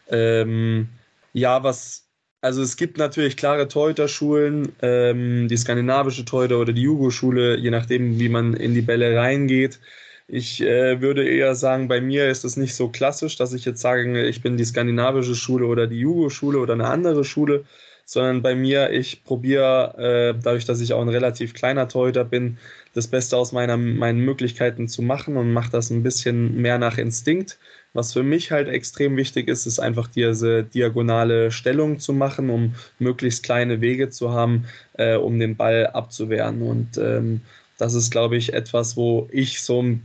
Ähm, 0.08 0.88
ja, 1.32 1.62
was 1.62 2.06
also 2.46 2.62
es 2.62 2.76
gibt 2.76 2.96
natürlich 2.96 3.36
klare 3.36 3.66
Torhüter-Schulen, 3.66 4.72
ähm, 4.80 5.48
die 5.48 5.56
skandinavische 5.56 6.24
Torhüter 6.24 6.60
oder 6.60 6.72
die 6.72 6.82
Jugo-Schule, 6.82 7.56
je 7.56 7.70
nachdem, 7.70 8.20
wie 8.20 8.28
man 8.28 8.54
in 8.54 8.72
die 8.72 8.82
Bälle 8.82 9.16
reingeht. 9.16 9.80
Ich 10.28 10.60
äh, 10.60 11.00
würde 11.00 11.28
eher 11.28 11.54
sagen, 11.54 11.86
bei 11.86 12.00
mir 12.00 12.28
ist 12.28 12.44
es 12.44 12.56
nicht 12.56 12.74
so 12.74 12.88
klassisch, 12.88 13.36
dass 13.36 13.52
ich 13.52 13.64
jetzt 13.64 13.80
sage, 13.80 14.26
ich 14.26 14.42
bin 14.42 14.56
die 14.56 14.64
skandinavische 14.64 15.36
Schule 15.36 15.66
oder 15.66 15.86
die 15.86 16.00
Jugo-Schule 16.00 16.58
oder 16.58 16.72
eine 16.74 16.88
andere 16.88 17.24
Schule, 17.24 17.64
sondern 18.04 18.42
bei 18.42 18.56
mir, 18.56 18.90
ich 18.90 19.22
probiere, 19.24 19.94
äh, 20.34 20.40
dadurch, 20.42 20.64
dass 20.64 20.80
ich 20.80 20.92
auch 20.92 21.02
ein 21.02 21.08
relativ 21.08 21.54
kleiner 21.54 21.88
Torhüter 21.88 22.24
bin, 22.24 22.58
das 22.94 23.06
Beste 23.06 23.36
aus 23.36 23.52
meiner, 23.52 23.76
meinen 23.76 24.20
Möglichkeiten 24.20 24.88
zu 24.88 25.00
machen 25.02 25.36
und 25.36 25.52
mache 25.52 25.70
das 25.70 25.90
ein 25.90 26.02
bisschen 26.02 26.56
mehr 26.60 26.78
nach 26.78 26.98
Instinkt. 26.98 27.58
Was 27.92 28.12
für 28.12 28.22
mich 28.24 28.50
halt 28.50 28.68
extrem 28.68 29.16
wichtig 29.16 29.48
ist, 29.48 29.66
ist 29.66 29.78
einfach 29.78 30.08
diese 30.08 30.64
diagonale 30.64 31.52
Stellung 31.52 32.00
zu 32.00 32.12
machen, 32.12 32.50
um 32.50 32.74
möglichst 32.98 33.44
kleine 33.44 33.80
Wege 33.80 34.10
zu 34.10 34.32
haben, 34.32 34.66
äh, 34.94 35.16
um 35.16 35.38
den 35.38 35.56
Ball 35.56 35.86
abzuwehren. 35.88 36.62
Und 36.62 36.98
ähm, 36.98 37.42
das 37.78 37.94
ist, 37.94 38.10
glaube 38.10 38.36
ich, 38.36 38.54
etwas, 38.54 38.96
wo 38.96 39.28
ich 39.30 39.62
so 39.62 39.82
ein 39.82 40.02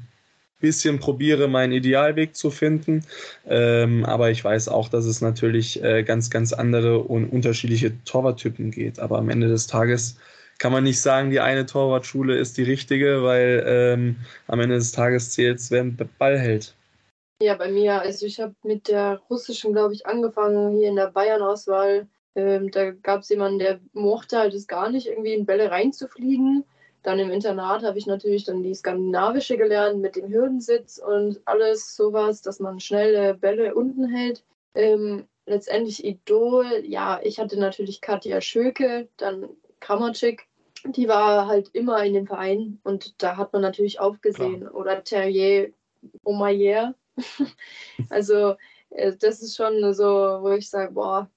bisschen 0.62 1.00
probiere, 1.00 1.48
meinen 1.48 1.74
Idealweg 1.74 2.36
zu 2.36 2.52
finden. 2.52 3.04
Ähm, 3.46 4.06
aber 4.06 4.32
ich 4.32 4.44
weiß 4.44 4.70
auch, 4.70 4.88
dass 4.88 5.06
es 5.06 5.20
natürlich 5.20 5.84
äh, 5.84 6.04
ganz, 6.04 6.30
ganz 6.30 6.54
andere 6.54 7.00
und 7.00 7.28
unterschiedliche 7.30 7.92
Torwarttypen 8.06 8.72
geht. 8.72 9.00
Aber 9.00 9.18
am 9.18 9.30
Ende 9.30 9.50
des 9.50 9.68
Tages 9.68 10.18
kann 10.60 10.72
man 10.72 10.84
nicht 10.84 11.02
sagen, 11.02 11.32
die 11.32 11.40
eine 11.40 11.66
Torwartschule 11.66 12.38
ist 12.38 12.58
die 12.58 12.64
richtige, 12.64 13.24
weil 13.24 13.64
ähm, 13.66 14.16
am 14.48 14.60
Ende 14.60 14.76
des 14.76 14.92
Tages 14.92 15.32
zählt 15.32 15.58
es, 15.58 15.72
wer 15.72 15.84
den 15.84 15.98
Ball 16.20 16.38
hält. 16.38 16.76
Ja, 17.42 17.56
bei 17.56 17.72
mir, 17.72 18.00
also 18.00 18.28
ich 18.28 18.40
habe 18.40 18.54
mit 18.62 18.88
der 18.88 19.20
russischen, 19.28 19.74
glaube 19.74 19.96
ich, 19.96 20.06
angefangen 20.06 20.78
hier 20.78 20.90
in 20.90 20.96
der 20.96 21.08
Bayern-Auswahl. 21.08 22.08
Ähm, 22.36 22.70
da 22.70 22.92
gab 22.92 23.22
es 23.22 23.30
jemanden, 23.30 23.58
der 23.58 23.80
mochte 23.94 24.38
halt 24.38 24.54
es 24.54 24.68
gar 24.68 24.92
nicht, 24.92 25.08
irgendwie 25.08 25.34
in 25.34 25.48
Bälle 25.48 25.72
reinzufliegen. 25.72 26.64
Dann 27.04 27.20
im 27.20 27.32
Internat 27.32 27.84
habe 27.84 27.98
ich 27.98 28.06
natürlich 28.06 28.44
dann 28.44 28.62
die 28.62 28.76
skandinavische 28.76 29.58
gelernt 29.58 30.00
mit 30.00 30.16
dem 30.16 30.30
Hürdensitz 30.30 31.00
und 31.00 31.42
alles 31.46 31.96
sowas, 31.96 32.42
dass 32.42 32.60
man 32.60 32.80
schnelle 32.80 33.34
Bälle 33.34 33.74
unten 33.74 34.08
hält. 34.08 34.44
Ähm, 34.76 35.26
letztendlich 35.46 36.06
Idol, 36.06 36.66
ja, 36.84 37.20
ich 37.24 37.40
hatte 37.40 37.60
natürlich 37.60 38.02
Katja 38.02 38.40
Schöke, 38.42 39.08
dann 39.18 39.50
Kramatschik. 39.80 40.48
Die 40.86 41.08
war 41.08 41.48
halt 41.48 41.70
immer 41.74 42.04
in 42.04 42.14
dem 42.14 42.28
Verein 42.28 42.80
und 42.84 43.22
da 43.22 43.38
hat 43.38 43.54
man 43.54 43.62
natürlich 43.62 44.00
aufgesehen. 44.00 44.62
Klar. 44.62 44.76
Oder 44.76 45.04
Terrier 45.04 45.70
Omayer. 46.24 46.96
also 48.10 48.56
äh, 48.92 49.14
das 49.20 49.42
ist 49.42 49.56
schon 49.56 49.94
so, 49.94 50.06
wo 50.06 50.50
ich 50.52 50.70
sage, 50.70 50.94
boah, 50.94 51.30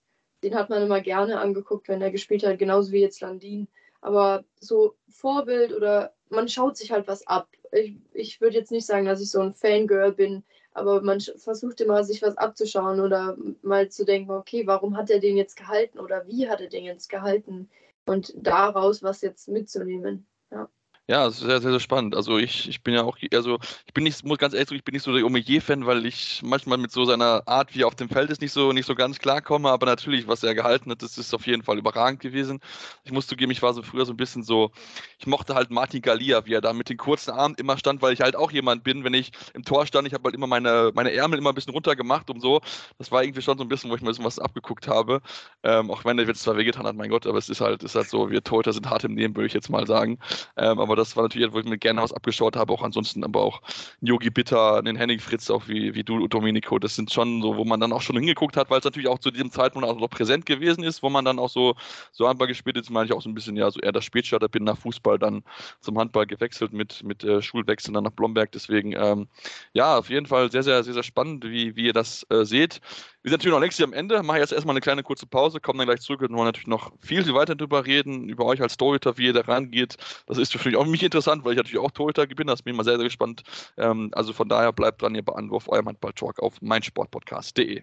den 0.43 0.55
hat 0.55 0.71
man 0.71 0.83
immer 0.83 1.01
gerne 1.01 1.41
angeguckt, 1.41 1.89
wenn 1.89 2.03
er 2.03 2.11
gespielt 2.11 2.45
hat, 2.45 2.59
genauso 2.59 2.93
wie 2.93 3.01
jetzt 3.01 3.21
Landin. 3.21 3.67
Aber 4.05 4.45
so 4.61 4.97
Vorbild 5.09 5.73
oder 5.73 6.13
man 6.29 6.47
schaut 6.47 6.77
sich 6.77 6.93
halt 6.93 7.09
was 7.09 7.27
ab. 7.27 7.49
Ich, 7.73 7.97
ich 8.13 8.39
würde 8.43 8.59
jetzt 8.59 8.71
nicht 8.71 8.85
sagen, 8.85 9.07
dass 9.07 9.23
ich 9.23 9.31
so 9.31 9.41
ein 9.41 9.55
Fangirl 9.55 10.13
bin, 10.13 10.45
aber 10.73 11.01
man 11.01 11.21
versucht 11.21 11.81
immer, 11.81 12.05
sich 12.05 12.21
was 12.21 12.37
abzuschauen 12.37 13.01
oder 13.01 13.35
mal 13.63 13.89
zu 13.89 14.05
denken, 14.05 14.31
okay, 14.33 14.67
warum 14.67 14.99
hat 14.99 15.09
er 15.09 15.21
den 15.21 15.39
jetzt 15.39 15.57
gehalten 15.57 15.99
oder 15.99 16.27
wie 16.27 16.51
hat 16.51 16.61
er 16.61 16.69
den 16.69 16.85
jetzt 16.85 17.09
gehalten 17.09 17.71
und 18.05 18.35
daraus 18.37 19.03
was 19.03 19.23
jetzt 19.23 19.49
mitzunehmen. 19.49 20.27
Ja. 20.51 20.69
Ja, 21.07 21.31
sehr, 21.31 21.61
sehr, 21.61 21.71
sehr 21.71 21.81
spannend. 21.81 22.15
Also 22.17 22.39
ich, 22.39 22.67
ich 22.67 22.83
bin 22.83 22.95
ja 22.95 23.03
auch, 23.03 23.19
also 23.35 23.59
ich 23.87 23.93
bin 23.93 24.05
nicht, 24.05 24.25
muss 24.25 24.39
ganz 24.39 24.55
ehrlich 24.55 24.71
sagen, 24.71 24.79
ich 24.79 24.85
bin 24.85 24.95
nicht 24.95 25.03
so 25.03 25.13
der 25.15 25.27
Omeyer-Fan, 25.27 25.85
weil 25.85 26.07
ich 26.07 26.41
manchmal 26.43 26.79
mit 26.79 26.93
so 26.93 27.05
seiner 27.05 27.43
Art, 27.47 27.75
wie 27.75 27.83
er 27.83 27.89
auf 27.89 27.95
dem 27.95 28.09
Feld 28.09 28.31
ist, 28.31 28.41
nicht 28.41 28.53
so, 28.53 28.73
nicht 28.73 28.87
so 28.87 28.95
ganz 28.95 29.19
klar 29.19 29.43
komme. 29.43 29.69
Aber 29.69 29.85
natürlich, 29.85 30.27
was 30.29 30.43
er 30.43 30.55
gehalten 30.55 30.91
hat, 30.91 31.03
das 31.03 31.19
ist 31.19 31.35
auf 31.35 31.47
jeden 31.47 31.63
Fall 31.63 31.77
überragend 31.77 32.21
gewesen. 32.21 32.59
Ich 33.05 33.13
muss 33.13 33.27
zugeben, 33.27 33.53
ich 33.53 33.61
war 33.61 33.75
so 33.75 33.83
früher 33.83 34.07
so 34.07 34.15
ein 34.15 34.17
bisschen 34.17 34.43
so, 34.45 34.71
ich 35.19 35.27
mochte 35.27 35.55
halt 35.55 35.71
Martin 35.71 36.01
Galia, 36.01 36.47
wie 36.47 36.55
er 36.55 36.63
da 36.63 36.73
mit 36.73 36.89
den 36.89 36.97
kurzen 36.97 37.33
Armen 37.33 37.55
immer 37.57 37.77
stand, 37.77 38.01
weil 38.01 38.15
ich 38.15 38.23
halt 38.23 38.35
auch 38.35 38.51
jemand 38.51 38.83
bin, 38.83 39.05
wenn 39.05 39.13
ich 39.13 39.33
im 39.53 39.63
Tor 39.63 39.87
stand, 39.87 40.09
ich 40.09 40.15
habe 40.15 40.25
halt 40.25 40.35
immer 40.35 40.47
meine, 40.47 40.91
meine 40.95 41.13
Ärmel 41.13 41.39
immer 41.39 41.51
ein 41.51 41.55
bisschen 41.55 41.75
runter 41.75 41.97
gemacht 41.97 42.31
und 42.31 42.41
so. 42.41 42.63
Das 42.97 43.11
war 43.13 43.23
irgendwie 43.23 43.43
schon 43.43 43.59
so 43.59 43.65
ein 43.65 43.69
bisschen, 43.69 43.91
wo 43.91 43.95
ich 43.97 44.01
mir 44.03 44.15
so 44.15 44.25
was 44.25 44.39
abgeguckt 44.39 44.89
habe. 44.89 45.21
Ähm, 45.63 45.91
auch 45.91 46.05
wenn 46.07 46.19
er 46.19 46.27
jetzt 46.27 46.43
zwar 46.43 46.57
wehgetan 46.57 46.87
hat, 46.87 46.97
mein 46.97 47.11
Gott, 47.11 47.27
aber 47.27 47.37
es 47.39 47.51
ist 47.51 47.61
halt, 47.61 47.83
ist 47.83 47.95
halt 47.95 48.09
so, 48.09 48.31
wir 48.31 48.43
Torhüter 48.43 48.73
sind 48.73 48.89
hart 48.89 49.05
im 49.05 49.15
Nehmen, 49.15 49.37
würde 49.37 49.47
ich 49.47 49.53
jetzt 49.53 49.69
mal 49.69 49.87
sagen. 49.87 50.19
Ähm, 50.57 50.79
aber 50.81 50.94
das 50.97 51.17
war 51.17 51.25
natürlich, 51.25 51.53
wo 51.53 51.59
ich 51.59 51.65
mir 51.65 51.79
gerne 51.79 52.03
was 52.03 52.13
abgeschaut 52.13 52.57
habe, 52.57 52.73
auch 52.73 52.83
ansonsten 52.83 53.25
aber 53.25 53.43
auch 53.43 53.63
Yogi 54.01 54.31
Bitter, 54.31 54.83
den 54.83 54.97
Henning 54.97 55.21
Fritz, 55.21 55.51
auch 55.51 55.69
wie, 55.69 55.95
wie 55.95 56.05
du, 56.05 56.27
Domenico, 56.29 56.79
das 56.79 56.97
sind 56.97 57.13
schon 57.13 57.43
so, 57.43 57.57
wo 57.57 57.65
man 57.65 57.81
dann 57.81 57.93
auch 57.93 58.03
schon 58.03 58.17
hingeguckt 58.17 58.57
hat, 58.57 58.71
weil 58.71 58.79
es 58.79 58.85
natürlich 58.85 59.09
auch 59.09 59.19
zu 59.19 59.31
diesem 59.31 59.51
Zeitpunkt 59.51 59.87
auch 59.89 59.99
noch 59.99 60.11
präsent 60.11 60.47
gewesen 60.47 60.85
ist, 60.85 61.03
wo 61.03 61.11
man 61.11 61.25
dann 61.25 61.39
auch 61.39 61.51
so, 61.51 61.75
so 62.13 62.29
Handball 62.29 62.49
gespielt 62.49 62.77
ist, 62.77 62.91
meine 62.91 63.07
ich 63.07 63.13
auch 63.13 63.23
so 63.23 63.29
ein 63.29 63.35
bisschen, 63.35 63.57
ja, 63.57 63.71
so 63.71 63.81
eher 63.81 63.93
das 63.93 64.05
Spätstarter 64.05 64.49
bin 64.49 64.65
nach 64.65 64.79
Fußball 64.79 65.19
dann 65.19 65.43
zum 65.81 65.99
Handball 65.99 66.27
gewechselt 66.27 66.73
mit, 66.73 67.03
mit 67.03 67.25
äh, 67.25 67.43
Schulwechseln 67.43 67.95
dann 67.95 68.05
nach 68.05 68.13
Blomberg, 68.13 68.53
deswegen, 68.53 68.93
ähm, 68.93 69.29
ja, 69.73 69.99
auf 69.99 70.11
jeden 70.11 70.27
Fall 70.27 70.51
sehr, 70.51 70.63
sehr, 70.63 70.83
sehr, 70.85 70.95
sehr 70.95 71.03
spannend, 71.03 71.45
wie, 71.45 71.77
wie 71.77 71.87
ihr 71.87 71.93
das 71.93 72.27
äh, 72.31 72.45
seht. 72.45 72.81
Wir 73.25 73.31
sind 73.31 73.39
natürlich 73.39 73.55
noch 73.55 73.61
längst 73.63 73.79
hier 73.79 73.87
am 73.87 73.95
Ende. 73.95 74.23
Mache 74.23 74.39
jetzt 74.41 74.53
erstmal 74.53 74.75
eine 74.75 74.83
kleine 74.83 75.03
kurze 75.03 75.25
Pause, 75.27 75.59
kommen 75.59 75.79
dann 75.79 75.89
gleich 75.89 76.03
zurück 76.03 76.21
und 76.21 76.35
wollen 76.37 76.45
natürlich 76.45 76.67
noch 76.67 76.93
viel, 77.01 77.25
viel 77.25 77.33
weiter 77.33 77.55
darüber 77.55 77.87
reden, 77.87 78.29
über 78.29 78.45
euch 78.45 78.61
als 78.61 78.77
Torhüter, 78.77 79.17
wie 79.17 79.25
ihr 79.25 79.33
da 79.33 79.41
rangeht. 79.41 79.97
Das 80.27 80.37
ist 80.37 80.53
für 80.53 80.69
mich 80.69 80.77
auch 80.77 80.85
mich 80.85 81.03
interessant, 81.03 81.43
weil 81.43 81.53
ich 81.53 81.57
natürlich 81.57 81.79
auch 81.79 81.91
Torhüter 81.91 82.27
bin. 82.27 82.47
Das 82.49 82.61
bin 82.61 82.75
ich 82.75 82.77
mal 82.77 82.85
sehr, 82.85 82.97
sehr 82.97 83.05
gespannt. 83.05 83.43
Ähm, 83.79 84.11
also 84.13 84.35
von 84.35 84.51
daher 84.51 84.75
bleibt 84.75 85.01
dran, 85.01 85.15
ihr 85.15 85.25
bei 85.25 85.33
Anwurf, 85.33 85.71
eurem 85.71 85.89
Handball-Talk 85.89 86.39
auf 86.41 86.61
meinsportpodcast.de. 86.61 87.83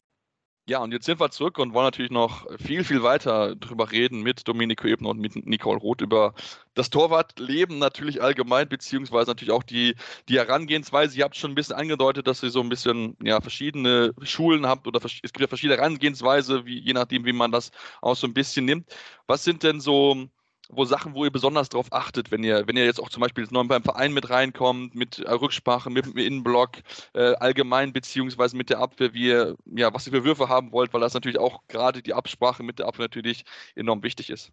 Ja, 0.71 0.79
und 0.79 0.93
jetzt 0.93 1.05
sind 1.05 1.19
wir 1.19 1.29
zurück 1.31 1.59
und 1.59 1.73
wollen 1.73 1.87
natürlich 1.87 2.11
noch 2.11 2.47
viel, 2.57 2.85
viel 2.85 3.03
weiter 3.03 3.57
drüber 3.57 3.91
reden 3.91 4.21
mit 4.21 4.47
Domenico 4.47 4.87
Ebner 4.87 5.09
und 5.09 5.19
mit 5.19 5.35
Nicole 5.45 5.77
Roth 5.77 5.99
über 5.99 6.33
das 6.75 6.89
Torwartleben 6.89 7.77
natürlich 7.77 8.21
allgemein, 8.21 8.69
beziehungsweise 8.69 9.29
natürlich 9.29 9.51
auch 9.51 9.63
die, 9.63 9.95
die 10.29 10.37
Herangehensweise. 10.37 11.17
Ihr 11.17 11.25
habt 11.25 11.35
schon 11.35 11.51
ein 11.51 11.55
bisschen 11.55 11.75
angedeutet, 11.75 12.25
dass 12.25 12.41
ihr 12.41 12.51
so 12.51 12.61
ein 12.61 12.69
bisschen 12.69 13.17
ja, 13.21 13.41
verschiedene 13.41 14.13
Schulen 14.23 14.65
habt 14.65 14.87
oder 14.87 15.01
es 15.03 15.21
gibt 15.21 15.41
ja 15.41 15.47
verschiedene 15.47 15.75
Herangehensweise, 15.75 16.65
wie, 16.65 16.79
je 16.79 16.93
nachdem, 16.93 17.25
wie 17.25 17.33
man 17.33 17.51
das 17.51 17.71
auch 18.01 18.15
so 18.15 18.25
ein 18.25 18.33
bisschen 18.33 18.63
nimmt. 18.63 18.95
Was 19.27 19.43
sind 19.43 19.63
denn 19.63 19.81
so 19.81 20.29
wo 20.71 20.85
Sachen, 20.85 21.13
wo 21.13 21.25
ihr 21.25 21.31
besonders 21.31 21.69
darauf 21.69 21.91
achtet, 21.91 22.31
wenn 22.31 22.43
ihr, 22.43 22.67
wenn 22.67 22.77
ihr 22.77 22.85
jetzt 22.85 22.99
auch 22.99 23.09
zum 23.09 23.21
Beispiel 23.21 23.45
neu 23.51 23.63
beim 23.65 23.83
Verein 23.83 24.13
mit 24.13 24.29
reinkommt, 24.29 24.95
mit 24.95 25.19
äh, 25.19 25.31
Rücksprache, 25.31 25.89
mit 25.89 26.05
dem 26.05 26.17
Innenblock, 26.17 26.77
äh, 27.13 27.33
allgemein 27.35 27.93
beziehungsweise 27.93 28.55
mit 28.57 28.69
der 28.69 28.79
Abwehr, 28.79 29.13
wie 29.13 29.27
ihr, 29.27 29.55
ja, 29.65 29.93
was 29.93 30.07
ihr 30.07 30.13
für 30.13 30.23
Würfe 30.23 30.49
haben 30.49 30.71
wollt, 30.71 30.93
weil 30.93 31.01
das 31.01 31.13
natürlich 31.13 31.39
auch 31.39 31.61
gerade 31.67 32.01
die 32.01 32.13
Absprache 32.13 32.63
mit 32.63 32.79
der 32.79 32.87
Abwehr 32.87 33.05
natürlich 33.05 33.43
enorm 33.75 34.03
wichtig 34.03 34.29
ist. 34.29 34.51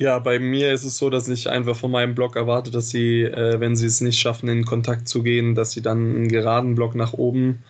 Ja, 0.00 0.18
bei 0.18 0.38
mir 0.38 0.72
ist 0.72 0.84
es 0.84 0.96
so, 0.96 1.10
dass 1.10 1.28
ich 1.28 1.50
einfach 1.50 1.76
von 1.76 1.90
meinem 1.90 2.14
Block 2.14 2.34
erwarte, 2.34 2.70
dass 2.70 2.88
sie, 2.88 3.22
äh, 3.22 3.60
wenn 3.60 3.76
sie 3.76 3.86
es 3.86 4.00
nicht 4.00 4.18
schaffen, 4.18 4.48
in 4.48 4.64
Kontakt 4.64 5.08
zu 5.08 5.22
gehen, 5.22 5.54
dass 5.54 5.72
sie 5.72 5.82
dann 5.82 6.16
einen 6.16 6.28
geraden 6.28 6.74
Block 6.74 6.94
nach 6.94 7.12
oben 7.12 7.62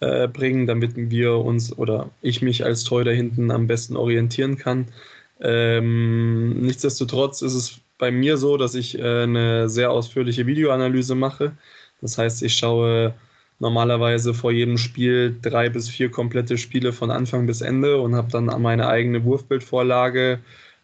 äh, 0.00 0.26
bringen, 0.28 0.66
damit 0.66 0.92
wir 0.96 1.36
uns 1.36 1.76
oder 1.78 2.10
ich 2.22 2.42
mich 2.42 2.64
als 2.64 2.84
Torhüter 2.84 3.12
hinten 3.12 3.52
am 3.52 3.68
besten 3.68 3.96
orientieren 3.96 4.58
kann. 4.58 4.88
Ähm, 5.40 6.60
nichtsdestotrotz 6.60 7.42
ist 7.42 7.54
es 7.54 7.80
bei 7.98 8.10
mir 8.10 8.36
so, 8.36 8.56
dass 8.56 8.74
ich 8.74 8.98
äh, 8.98 9.22
eine 9.22 9.68
sehr 9.68 9.90
ausführliche 9.90 10.46
Videoanalyse 10.46 11.14
mache. 11.14 11.56
Das 12.00 12.18
heißt, 12.18 12.42
ich 12.42 12.54
schaue 12.56 13.14
normalerweise 13.58 14.34
vor 14.34 14.52
jedem 14.52 14.78
Spiel 14.78 15.36
drei 15.40 15.68
bis 15.68 15.88
vier 15.88 16.10
komplette 16.10 16.58
Spiele 16.58 16.92
von 16.92 17.10
Anfang 17.10 17.46
bis 17.46 17.62
Ende 17.62 18.00
und 18.00 18.14
habe 18.14 18.30
dann 18.30 18.46
meine 18.60 18.88
eigene 18.88 19.24
Wurfbildvorlage 19.24 20.40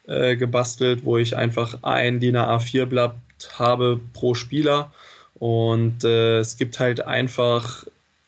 äh, 0.06 0.36
gebastelt, 0.36 1.04
wo 1.04 1.18
ich 1.18 1.36
einfach 1.36 1.78
ein 1.82 2.20
DIN 2.20 2.36
A4-Blatt 2.36 3.14
habe 3.58 4.00
pro 4.14 4.34
Spieler. 4.34 4.92
Und 5.34 6.04
äh, 6.04 6.38
es 6.38 6.56
gibt 6.56 6.78
halt 6.78 7.04
einfach 7.04 7.84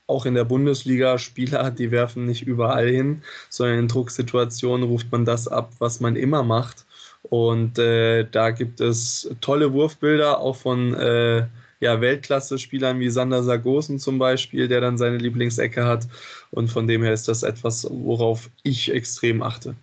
auch 0.06 0.26
in 0.26 0.34
der 0.34 0.44
Bundesliga 0.44 1.18
Spieler, 1.18 1.70
die 1.70 1.90
werfen 1.90 2.26
nicht 2.26 2.42
überall 2.46 2.88
hin, 2.88 3.22
sondern 3.48 3.78
in 3.80 3.88
Drucksituationen 3.88 4.86
ruft 4.86 5.10
man 5.10 5.24
das 5.24 5.48
ab, 5.48 5.72
was 5.78 6.00
man 6.00 6.16
immer 6.16 6.42
macht. 6.42 6.84
Und 7.22 7.78
äh, 7.78 8.28
da 8.30 8.50
gibt 8.50 8.80
es 8.80 9.30
tolle 9.40 9.72
Wurfbilder, 9.72 10.40
auch 10.40 10.56
von 10.56 10.92
äh, 10.94 11.46
ja, 11.80 12.00
Weltklasse-Spielern 12.00 13.00
wie 13.00 13.08
Sander 13.08 13.42
Sargosen 13.42 13.98
zum 13.98 14.18
Beispiel, 14.18 14.68
der 14.68 14.80
dann 14.80 14.98
seine 14.98 15.18
Lieblingsecke 15.18 15.84
hat. 15.84 16.06
Und 16.50 16.68
von 16.68 16.86
dem 16.86 17.02
her 17.02 17.14
ist 17.14 17.28
das 17.28 17.42
etwas, 17.42 17.86
worauf 17.90 18.50
ich 18.62 18.90
extrem 18.92 19.42
achte. 19.42 19.74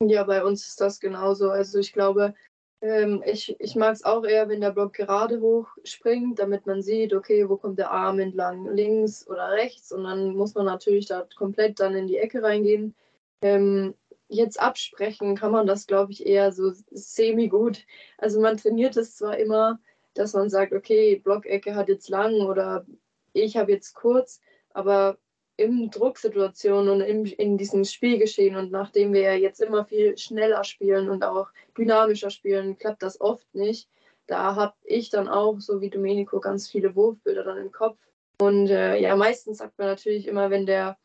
Ja, 0.00 0.24
bei 0.24 0.44
uns 0.44 0.66
ist 0.66 0.80
das 0.80 1.00
genauso. 1.00 1.50
Also 1.50 1.78
ich 1.78 1.92
glaube, 1.92 2.34
Ähm, 2.84 3.22
ich 3.24 3.56
ich 3.60 3.76
mag 3.76 3.94
es 3.94 4.04
auch 4.04 4.24
eher, 4.24 4.50
wenn 4.50 4.60
der 4.60 4.72
Block 4.72 4.92
gerade 4.92 5.40
hoch 5.40 5.68
springt, 5.84 6.38
damit 6.38 6.66
man 6.66 6.82
sieht, 6.82 7.14
okay, 7.14 7.48
wo 7.48 7.56
kommt 7.56 7.78
der 7.78 7.90
Arm 7.90 8.20
entlang, 8.20 8.66
links 8.74 9.26
oder 9.26 9.52
rechts. 9.52 9.90
Und 9.90 10.04
dann 10.04 10.36
muss 10.36 10.54
man 10.54 10.66
natürlich 10.66 11.06
da 11.06 11.26
komplett 11.34 11.80
dann 11.80 11.94
in 11.94 12.06
die 12.08 12.18
Ecke 12.18 12.42
reingehen. 12.42 12.94
Ähm, 13.40 13.94
jetzt 14.28 14.60
absprechen 14.60 15.34
kann 15.34 15.52
man 15.52 15.66
das, 15.66 15.86
glaube 15.86 16.12
ich, 16.12 16.26
eher 16.26 16.52
so 16.52 16.72
semi-gut. 16.90 17.86
Also 18.18 18.40
man 18.40 18.58
trainiert 18.58 18.98
es 18.98 19.16
zwar 19.16 19.38
immer, 19.38 19.80
dass 20.12 20.34
man 20.34 20.50
sagt, 20.50 20.74
okay, 20.74 21.16
Blockecke 21.16 21.74
hat 21.74 21.88
jetzt 21.88 22.10
lang 22.10 22.34
oder 22.42 22.84
ich 23.32 23.56
habe 23.56 23.72
jetzt 23.72 23.94
kurz, 23.94 24.40
aber 24.74 25.16
in 25.56 25.90
Drucksituationen 25.90 26.90
und 26.90 27.00
in, 27.00 27.26
in 27.26 27.56
diesem 27.56 27.84
Spielgeschehen 27.84 28.56
und 28.56 28.72
nachdem 28.72 29.12
wir 29.12 29.38
jetzt 29.38 29.60
immer 29.60 29.84
viel 29.84 30.18
schneller 30.18 30.64
spielen 30.64 31.08
und 31.08 31.24
auch 31.24 31.48
dynamischer 31.78 32.30
spielen, 32.30 32.76
klappt 32.76 33.02
das 33.02 33.20
oft 33.20 33.46
nicht. 33.54 33.88
Da 34.26 34.56
habe 34.56 34.74
ich 34.84 35.10
dann 35.10 35.28
auch, 35.28 35.60
so 35.60 35.80
wie 35.80 35.90
Domenico, 35.90 36.40
ganz 36.40 36.68
viele 36.68 36.96
Wurfbilder 36.96 37.44
dann 37.44 37.58
im 37.58 37.72
Kopf. 37.72 37.98
Und 38.40 38.68
äh, 38.68 38.96
ja, 38.98 39.14
meistens 39.16 39.58
sagt 39.58 39.78
man 39.78 39.88
natürlich 39.88 40.26
immer, 40.26 40.50
wenn 40.50 40.66
der 40.66 40.96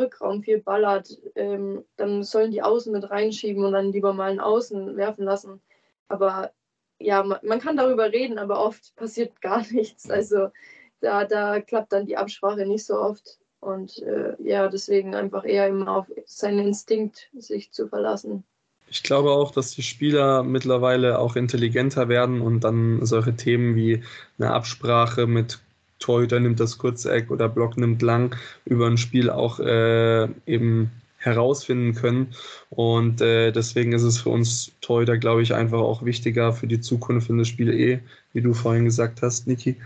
Rückraum 0.00 0.42
viel 0.42 0.60
ballert, 0.60 1.08
ähm, 1.34 1.84
dann 1.96 2.22
sollen 2.22 2.50
die 2.50 2.62
Außen 2.62 2.92
mit 2.92 3.10
reinschieben 3.10 3.64
und 3.64 3.72
dann 3.72 3.92
lieber 3.92 4.12
mal 4.12 4.30
einen 4.30 4.40
Außen 4.40 4.96
werfen 4.96 5.24
lassen. 5.24 5.60
Aber 6.08 6.52
ja, 6.98 7.22
man, 7.22 7.38
man 7.42 7.60
kann 7.60 7.76
darüber 7.76 8.12
reden, 8.12 8.38
aber 8.38 8.64
oft 8.64 8.94
passiert 8.94 9.40
gar 9.40 9.64
nichts. 9.72 10.08
Also 10.10 10.50
da, 11.00 11.24
da 11.24 11.60
klappt 11.60 11.92
dann 11.92 12.06
die 12.06 12.16
Absprache 12.16 12.66
nicht 12.66 12.84
so 12.84 13.00
oft. 13.00 13.38
Und 13.60 13.98
äh, 14.02 14.34
ja, 14.42 14.68
deswegen 14.68 15.14
einfach 15.14 15.44
eher 15.44 15.68
immer 15.68 15.96
auf 15.96 16.06
seinen 16.24 16.68
Instinkt 16.68 17.28
sich 17.36 17.72
zu 17.72 17.88
verlassen. 17.88 18.44
Ich 18.88 19.02
glaube 19.02 19.30
auch, 19.30 19.50
dass 19.50 19.72
die 19.72 19.82
Spieler 19.82 20.44
mittlerweile 20.44 21.18
auch 21.18 21.34
intelligenter 21.34 22.08
werden 22.08 22.40
und 22.40 22.60
dann 22.60 23.04
solche 23.04 23.34
Themen 23.34 23.74
wie 23.74 24.02
eine 24.38 24.52
Absprache 24.52 25.26
mit 25.26 25.58
Torhüter 25.98 26.38
nimmt 26.38 26.60
das 26.60 26.78
Kurzeck 26.78 27.30
oder 27.30 27.48
Block 27.48 27.76
nimmt 27.76 28.02
lang 28.02 28.36
über 28.64 28.86
ein 28.86 28.98
Spiel 28.98 29.30
auch 29.30 29.58
äh, 29.58 30.28
eben 30.46 30.90
herausfinden 31.18 31.94
können. 31.94 32.34
Und 32.70 33.20
äh, 33.20 33.50
deswegen 33.50 33.92
ist 33.92 34.02
es 34.02 34.20
für 34.20 34.30
uns 34.30 34.72
Torhüter, 34.80 35.18
glaube 35.18 35.42
ich, 35.42 35.54
einfach 35.54 35.80
auch 35.80 36.04
wichtiger 36.04 36.52
für 36.52 36.66
die 36.66 36.80
Zukunft 36.80 37.30
in 37.30 37.38
das 37.38 37.48
Spiel 37.48 37.72
eh, 37.72 37.98
wie 38.32 38.42
du 38.42 38.54
vorhin 38.54 38.84
gesagt 38.84 39.22
hast, 39.22 39.46
Niki, 39.46 39.76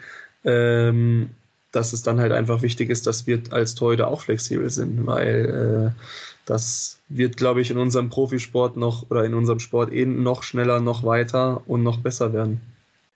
ähm, 0.45 1.31
dass 1.73 1.93
es 1.93 2.03
dann 2.03 2.21
halt 2.21 2.33
einfach 2.33 2.63
wichtig 2.63 2.91
ist, 2.91 3.07
dass 3.07 3.27
wir 3.27 3.43
als 3.51 3.75
Torhüter 3.75 4.09
auch 4.09 4.23
flexibel 4.23 4.69
sind, 4.71 5.07
weil 5.07 5.95
äh, 5.97 6.03
das 6.47 6.99
wird, 7.09 7.37
glaube 7.37 7.61
ich, 7.61 7.71
in 7.71 7.79
unserem 7.79 8.09
Profisport 8.09 8.77
noch 8.77 9.11
oder 9.11 9.25
in 9.25 9.35
unserem 9.35 9.61
Sport 9.61 9.93
eh 9.93 10.07
noch 10.07 10.43
schneller, 10.43 10.81
noch 10.81 11.05
weiter 11.05 11.63
und 11.67 11.83
noch 11.83 11.99
besser 11.99 12.33
werden. 12.33 12.61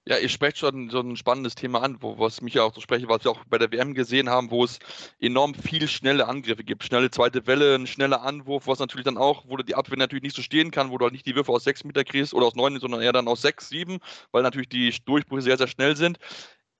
Ja, 0.06 0.18
ihr 0.18 0.28
sprecht 0.28 0.58
schon 0.58 0.90
so 0.90 1.00
ein 1.00 1.16
spannendes 1.16 1.54
Thema 1.54 1.82
an, 1.82 1.96
wo, 2.00 2.18
was 2.18 2.42
mich 2.42 2.52
ja 2.52 2.62
auch 2.62 2.75
so 2.75 2.82
spreche, 2.82 3.08
was 3.08 3.25
wir 3.25 3.30
auch 3.30 3.42
bei 3.49 3.56
der 3.56 3.73
WM 3.73 3.94
gesehen 3.94 4.28
haben, 4.28 4.50
wo 4.50 4.62
es 4.62 4.78
enorm 5.18 5.54
viel 5.54 5.88
schnelle 5.88 6.28
Angriffe 6.28 6.62
gibt. 6.62 6.84
Schnelle 6.84 7.11
zweite 7.11 7.46
Welle, 7.46 7.75
ein 7.75 7.87
schneller 7.87 8.20
Anwurf, 8.20 8.66
was 8.66 8.80
natürlich 8.80 9.06
dann 9.06 9.16
auch, 9.16 9.44
wo 9.49 9.56
die 9.56 9.75
Abwehr 9.75 9.96
natürlich 9.96 10.23
nicht 10.23 10.37
so 10.37 10.42
stehen 10.42 10.70
kann, 10.70 10.90
wo 10.90 10.99
du 10.99 11.04
halt 11.04 11.14
nicht 11.14 11.25
die 11.25 11.34
Würfe 11.34 11.52
aus 11.52 11.64
sechs 11.64 11.84
Meter 11.84 12.04
kriegst 12.04 12.34
oder 12.34 12.44
aus 12.44 12.54
neun, 12.54 12.78
sondern 12.78 13.00
eher 13.00 13.14
dann 13.14 13.28
aus 13.28 13.40
sechs, 13.40 13.70
sieben, 13.70 13.99
weil 14.30 14.42
natürlich 14.42 14.68
die 14.68 14.94
Durchbrüche 15.06 15.40
sehr, 15.40 15.56
sehr 15.56 15.68
schnell 15.68 15.96
sind. 15.96 16.18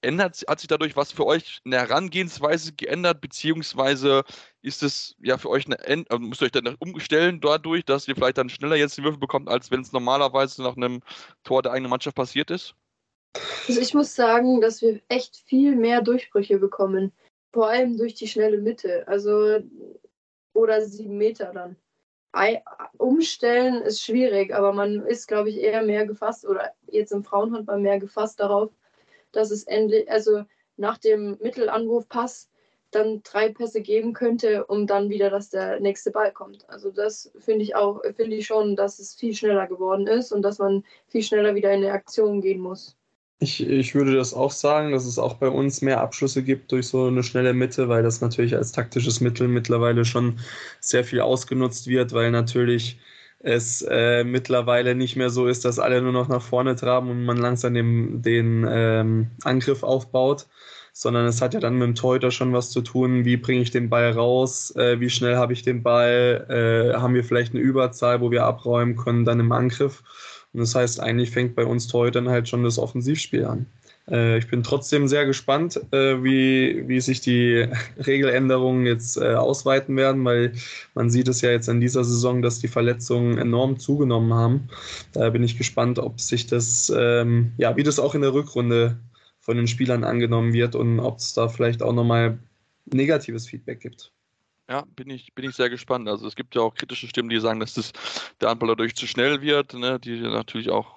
Ändert, 0.05 0.45
hat 0.47 0.61
sich 0.61 0.69
dadurch 0.69 0.97
was 0.97 1.11
für 1.11 1.27
euch 1.27 1.61
eine 1.65 1.77
Herangehensweise 1.77 2.73
geändert, 2.73 3.21
beziehungsweise 3.21 4.23
ist 4.63 4.83
es 4.83 5.17
ja 5.21 5.39
für 5.39 5.51
euch 5.51 5.67
eine, 5.67 6.07
also 6.09 6.19
müsst 6.21 6.43
ihr 6.43 6.47
euch 6.47 6.53
dann 6.53 6.77
umstellen 6.79 7.41
dadurch, 7.41 7.85
dass 7.85 8.07
ihr 8.07 8.15
vielleicht 8.15 8.39
dann 8.39 8.49
schneller 8.49 8.77
jetzt 8.77 8.97
die 8.97 9.03
Würfe 9.03 9.19
bekommt, 9.19 9.49
als 9.49 9.71
wenn 9.71 9.81
es 9.81 9.93
normalerweise 9.93 10.63
nach 10.63 10.77
einem 10.77 11.03
Tor 11.43 11.63
der 11.63 11.73
eigenen 11.73 11.91
Mannschaft 11.91 12.17
passiert 12.17 12.51
ist? 12.51 12.75
Also 13.67 13.81
ich 13.81 13.95
muss 13.95 14.15
sagen, 14.15 14.61
dass 14.61 14.81
wir 14.83 15.01
echt 15.09 15.37
viel 15.47 15.75
mehr 15.75 16.03
Durchbrüche 16.03 16.59
bekommen. 16.59 17.13
Vor 17.53 17.69
allem 17.69 17.97
durch 17.97 18.15
die 18.15 18.29
schnelle 18.29 18.59
Mitte. 18.59 19.09
Also 19.09 19.61
oder 20.53 20.83
sieben 20.83 21.19
Meter 21.19 21.53
dann. 21.53 21.77
Umstellen 22.99 23.83
ist 23.83 24.03
schwierig, 24.03 24.53
aber 24.53 24.73
man 24.73 25.07
ist, 25.07 25.29
glaube 25.29 25.51
ich, 25.51 25.59
eher 25.59 25.83
mehr 25.83 26.07
gefasst 26.07 26.47
oder 26.47 26.73
jetzt 26.89 27.13
im 27.13 27.23
Frauenhandball 27.25 27.79
mehr 27.79 28.01
gefasst 28.01 28.41
darauf, 28.41 28.73
dass 29.37 29.51
es 29.51 29.65
endlich, 29.65 30.11
also 30.11 30.45
nach 30.77 30.99
dem 30.99 31.37
Mittelanwurfpass 31.41 32.49
dann 32.95 33.23
drei 33.25 33.49
Pässe 33.49 33.81
geben 33.81 34.13
könnte, 34.13 34.65
um 34.67 34.87
dann 34.87 35.11
wieder, 35.11 35.31
dass 35.31 35.51
der 35.51 35.81
nächste 35.81 36.11
Ball 36.11 36.33
kommt. 36.33 36.69
Also 36.69 36.91
das 36.91 37.31
finde 37.39 37.65
ich 37.65 37.75
auch, 37.75 38.01
finde 38.17 38.37
ich 38.37 38.47
schon, 38.47 38.77
dass 38.77 38.99
es 38.99 39.15
viel 39.15 39.35
schneller 39.35 39.67
geworden 39.67 40.07
ist 40.07 40.33
und 40.33 40.43
dass 40.43 40.59
man 40.59 40.85
viel 41.09 41.23
schneller 41.23 41.55
wieder 41.55 41.73
in 41.73 41.83
eine 41.83 41.93
Aktion 41.93 42.41
gehen 42.41 42.61
muss. 42.61 42.97
Ich, 43.41 43.67
ich 43.67 43.95
würde 43.95 44.15
das 44.15 44.33
auch 44.33 44.53
sagen, 44.53 44.93
dass 44.93 45.05
es 45.05 45.19
auch 45.19 45.35
bei 45.35 45.49
uns 45.49 45.83
mehr 45.83 46.01
Abschlüsse 46.01 46.43
gibt 46.43 46.71
durch 46.73 46.87
so 46.87 47.07
eine 47.07 47.23
schnelle 47.23 47.53
Mitte, 47.53 47.89
weil 47.89 48.03
das 48.03 48.21
natürlich 48.21 48.55
als 48.55 48.73
taktisches 48.73 49.21
Mittel 49.21 49.49
mittlerweile 49.49 50.05
schon 50.05 50.39
sehr 50.81 51.05
viel 51.05 51.21
ausgenutzt 51.21 51.89
wird, 51.89 52.13
weil 52.13 52.31
natürlich 52.31 52.99
es 53.45 53.83
äh, 53.83 54.25
mittlerweile 54.25 54.95
nicht 54.95 55.17
mehr 55.17 55.29
so 55.31 55.47
ist, 55.47 55.65
dass 55.65 55.79
alle 55.79 56.01
nur 56.01 56.13
noch 56.13 56.29
nach 56.29 56.43
vorne 56.43 56.77
traben 56.77 57.11
und 57.11 57.25
man 57.25 57.37
langsam 57.37 57.75
den, 57.75 58.23
den 58.23 58.67
ähm, 58.69 59.27
Angriff 59.45 59.83
aufbaut, 59.83 60.47
sondern 60.95 61.27
es 61.27 61.43
hat 61.43 61.53
ja 61.53 61.61
dann 61.61 61.75
mit 61.75 61.89
dem 61.89 61.95
Torhüter 61.95 62.31
schon 62.31 62.55
was 62.55 62.71
zu 62.71 62.81
tun, 62.81 63.27
wie 63.27 63.37
bringe 63.37 63.61
ich 63.61 63.71
den 63.71 63.91
Ball 63.91 64.13
raus, 64.13 64.75
äh, 64.77 64.99
wie 64.99 65.11
schnell 65.11 65.37
habe 65.37 65.53
ich 65.53 65.63
den 65.63 65.83
Ball, 65.83 66.47
äh, 66.49 66.99
haben 66.99 67.15
wir 67.15 67.25
vielleicht 67.25 67.53
eine 67.53 67.63
Überzahl, 67.63 68.23
wo 68.23 68.31
wir 68.31 68.45
abräumen 68.45 68.97
können, 68.97 69.27
dann 69.27 69.41
im 69.41 69.53
Angriff. 69.53 70.03
Und 70.55 70.61
das 70.61 70.75
heißt, 70.75 71.01
eigentlich 71.01 71.31
fängt 71.31 71.55
bei 71.55 71.67
uns 71.67 71.89
dann 71.89 72.29
halt 72.31 72.49
schon 72.49 72.65
das 72.65 72.79
Offensivspiel 72.79 73.45
an. 73.45 73.67
Äh, 74.09 74.39
ich 74.39 74.49
bin 74.49 74.63
trotzdem 74.63 75.09
sehr 75.09 75.27
gespannt, 75.27 75.81
äh, 75.93 76.23
wie, 76.23 76.87
wie 76.89 77.01
sich 77.01 77.21
die 77.21 77.69
Regeländerungen 78.07 78.87
jetzt 78.87 79.17
äh, 79.17 79.35
ausweiten 79.35 79.97
werden, 79.97 80.25
weil 80.25 80.53
man 80.95 81.11
sieht 81.11 81.29
es 81.29 81.41
ja 81.41 81.51
jetzt 81.51 81.69
in 81.69 81.81
dieser 81.81 82.05
Saison, 82.05 82.43
dass 82.43 82.59
die 82.59 82.69
Verletzungen 82.69 83.39
enorm 83.39 83.79
zugenommen 83.79 84.35
haben. 84.35 84.69
Da 85.13 85.31
bin 85.31 85.43
ich 85.43 85.59
gespannt, 85.59 85.99
ob 85.99 86.21
sich 86.21 86.47
das, 86.47 86.93
ähm, 86.95 87.53
ja, 87.57 87.77
wie 87.77 87.83
das 87.83 87.99
auch 87.99 88.15
in 88.15 88.23
der 88.23 88.35
Rückrunde 88.35 88.99
von 89.41 89.57
den 89.57 89.69
Spielern 89.69 90.05
angenommen 90.05 90.53
wird 90.53 90.75
und 90.75 91.01
ob 91.01 91.19
es 91.19 91.35
da 91.35 91.49
vielleicht 91.49 91.83
auch 91.83 91.93
nochmal 91.93 92.39
negatives 92.87 93.47
Feedback 93.47 93.81
gibt. 93.81 94.11
Ja, 94.69 94.85
bin 94.97 95.11
ich, 95.11 95.35
bin 95.35 95.49
ich 95.49 95.55
sehr 95.55 95.69
gespannt. 95.69 96.09
Also 96.09 96.27
es 96.27 96.37
gibt 96.37 96.55
ja 96.55 96.63
auch 96.63 96.75
kritische 96.75 97.07
Stimmen, 97.07 97.29
die 97.29 97.39
sagen, 97.39 97.61
dass 97.61 97.75
das, 97.75 97.93
der 98.41 98.49
Handball 98.49 98.71
dadurch 98.71 98.95
zu 98.95 99.07
schnell 99.07 99.43
wird, 99.43 99.75
ne? 99.75 100.01
die 100.01 100.19
natürlich 100.21 100.71
auch, 100.71 100.94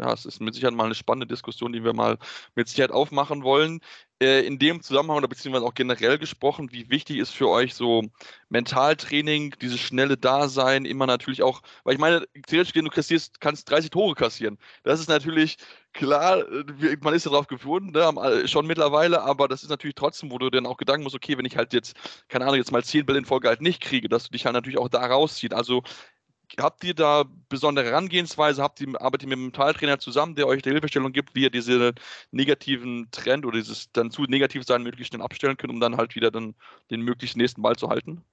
ja, 0.00 0.12
es 0.12 0.24
ist 0.24 0.40
mit 0.40 0.54
Sicherheit 0.54 0.74
mal 0.74 0.84
eine 0.84 0.94
spannende 0.94 1.26
Diskussion, 1.26 1.72
die 1.72 1.84
wir 1.84 1.92
mal 1.94 2.18
mit 2.54 2.68
Sicherheit 2.68 2.92
aufmachen 2.92 3.42
wollen. 3.42 3.80
Äh, 4.20 4.44
in 4.46 4.58
dem 4.58 4.82
Zusammenhang 4.82 5.18
oder 5.18 5.28
beziehungsweise 5.28 5.64
auch 5.64 5.74
generell 5.74 6.18
gesprochen, 6.18 6.72
wie 6.72 6.90
wichtig 6.90 7.18
ist 7.18 7.30
für 7.30 7.48
euch 7.48 7.74
so 7.74 8.02
Mentaltraining, 8.48 9.54
dieses 9.60 9.78
schnelle 9.78 10.16
Dasein, 10.16 10.84
immer 10.86 11.06
natürlich 11.06 11.42
auch, 11.44 11.62
weil 11.84 11.94
ich 11.94 12.00
meine, 12.00 12.26
theoretisch, 12.48 12.74
wenn 12.74 12.84
du 12.84 12.90
kassierst, 12.90 13.40
kannst 13.40 13.70
30 13.70 13.90
Tore 13.90 14.16
kassieren. 14.16 14.58
Das 14.82 14.98
ist 14.98 15.08
natürlich 15.08 15.56
klar, 15.92 16.38
äh, 16.50 16.96
man 17.00 17.14
ist 17.14 17.26
darauf 17.26 17.46
gewohnt, 17.46 17.92
ne, 17.92 18.48
schon 18.48 18.66
mittlerweile, 18.66 19.22
aber 19.22 19.46
das 19.46 19.62
ist 19.62 19.70
natürlich 19.70 19.94
trotzdem, 19.94 20.32
wo 20.32 20.38
du 20.38 20.50
dann 20.50 20.66
auch 20.66 20.78
Gedanken 20.78 21.04
musst, 21.04 21.14
okay, 21.14 21.38
wenn 21.38 21.44
ich 21.44 21.56
halt 21.56 21.72
jetzt, 21.72 21.94
keine 22.28 22.44
Ahnung, 22.44 22.56
jetzt 22.56 22.72
mal 22.72 22.82
10 22.82 23.06
Bälle 23.06 23.20
in 23.20 23.24
Folge 23.24 23.48
halt 23.48 23.60
nicht 23.60 23.80
kriege, 23.80 24.08
dass 24.08 24.24
du 24.24 24.30
dich 24.30 24.44
halt 24.46 24.54
natürlich 24.54 24.78
auch 24.78 24.88
da 24.88 25.06
rausziehst. 25.06 25.54
Also 25.54 25.82
habt 26.58 26.84
ihr 26.84 26.94
da 26.94 27.24
besondere 27.48 27.86
Herangehensweise? 27.86 28.62
Habt 28.62 28.80
ihr, 28.80 28.88
arbeitet 29.00 29.24
ihr 29.24 29.28
mit 29.28 29.36
einem 29.36 29.44
Mentaltrainer 29.46 29.98
zusammen, 29.98 30.34
der 30.34 30.46
euch 30.46 30.62
die 30.62 30.70
Hilfestellung 30.70 31.12
gibt, 31.12 31.34
wie 31.34 31.42
ihr 31.42 31.50
diese 31.50 31.94
negativen 32.30 33.08
Trend 33.10 33.44
oder 33.44 33.58
dieses 33.58 33.90
dann 33.92 34.10
zu 34.10 34.22
negativ 34.22 34.64
sein 34.64 34.82
möglichst 34.82 35.12
schnell 35.12 35.22
abstellen 35.22 35.56
könnt, 35.56 35.72
um 35.72 35.80
dann 35.80 35.96
halt 35.96 36.14
wieder 36.14 36.30
dann 36.30 36.54
den 36.90 37.02
möglichst 37.02 37.36
nächsten 37.36 37.62
Ball 37.62 37.76
zu 37.76 37.88
halten? 37.88 38.24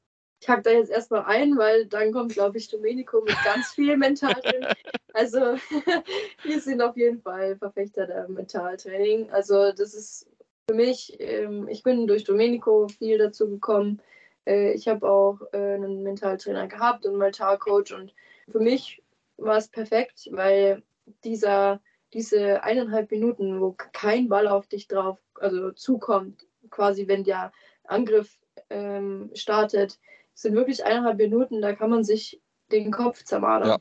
Ich 0.42 0.50
hack 0.50 0.64
da 0.64 0.72
jetzt 0.72 0.92
erstmal 0.92 1.26
ein, 1.26 1.58
weil 1.58 1.88
dann 1.88 2.12
kommt, 2.12 2.34
glaube 2.34 2.58
ich, 2.58 2.70
Domenico 2.70 3.22
mit 3.22 3.36
ganz 3.44 3.70
viel 3.70 3.98
Mentaltraining. 3.98 4.70
Also 5.14 5.40
wir 6.44 6.60
sind 6.60 6.82
auf 6.82 6.98
jeden 6.98 7.22
Fall 7.22 7.56
Verfechter 7.56 8.06
der 8.06 8.28
Mentaltraining. 8.28 9.30
Also 9.30 9.72
das 9.72 9.94
ist 9.94 10.28
für 10.68 10.76
mich, 10.76 11.16
ähm, 11.20 11.70
ich 11.70 11.84
bin 11.84 12.06
durch 12.06 12.26
Domenico 12.26 12.90
viel 12.90 13.18
dazu 13.18 13.50
gekommen, 13.50 14.02
äh, 14.46 14.72
ich 14.74 14.88
habe 14.88 15.10
auch 15.10 15.40
äh, 15.54 15.76
einen 15.76 16.04
Mentaltrainer 16.04 16.68
gehabt 16.68 17.06
und 17.06 17.12
einen 17.12 17.20
Mentalcoach 17.20 17.94
und 17.94 18.14
für 18.50 18.60
mich 18.60 19.02
war 19.38 19.58
es 19.58 19.68
perfekt, 19.68 20.30
weil 20.32 20.84
dieser, 21.24 21.82
diese 22.14 22.64
eineinhalb 22.64 23.12
Minuten, 23.12 23.60
wo 23.60 23.74
kein 23.74 24.30
Ball 24.30 24.48
auf 24.48 24.68
dich 24.68 24.88
drauf, 24.88 25.20
also 25.36 25.72
zukommt, 25.72 26.48
quasi 26.70 27.08
wenn 27.08 27.24
der 27.24 27.52
Angriff 27.84 28.38
ähm, 28.70 29.32
startet, 29.34 30.00
sind 30.34 30.56
wirklich 30.56 30.84
eineinhalb 30.86 31.18
Minuten, 31.18 31.62
da 31.62 31.74
kann 31.74 31.90
man 31.90 32.04
sich 32.04 32.42
den 32.72 32.92
Kopf 32.92 33.24
zermadern, 33.24 33.70
ja. 33.70 33.78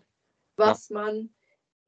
was 0.57 0.89
ja. 0.89 1.01
man 1.01 1.31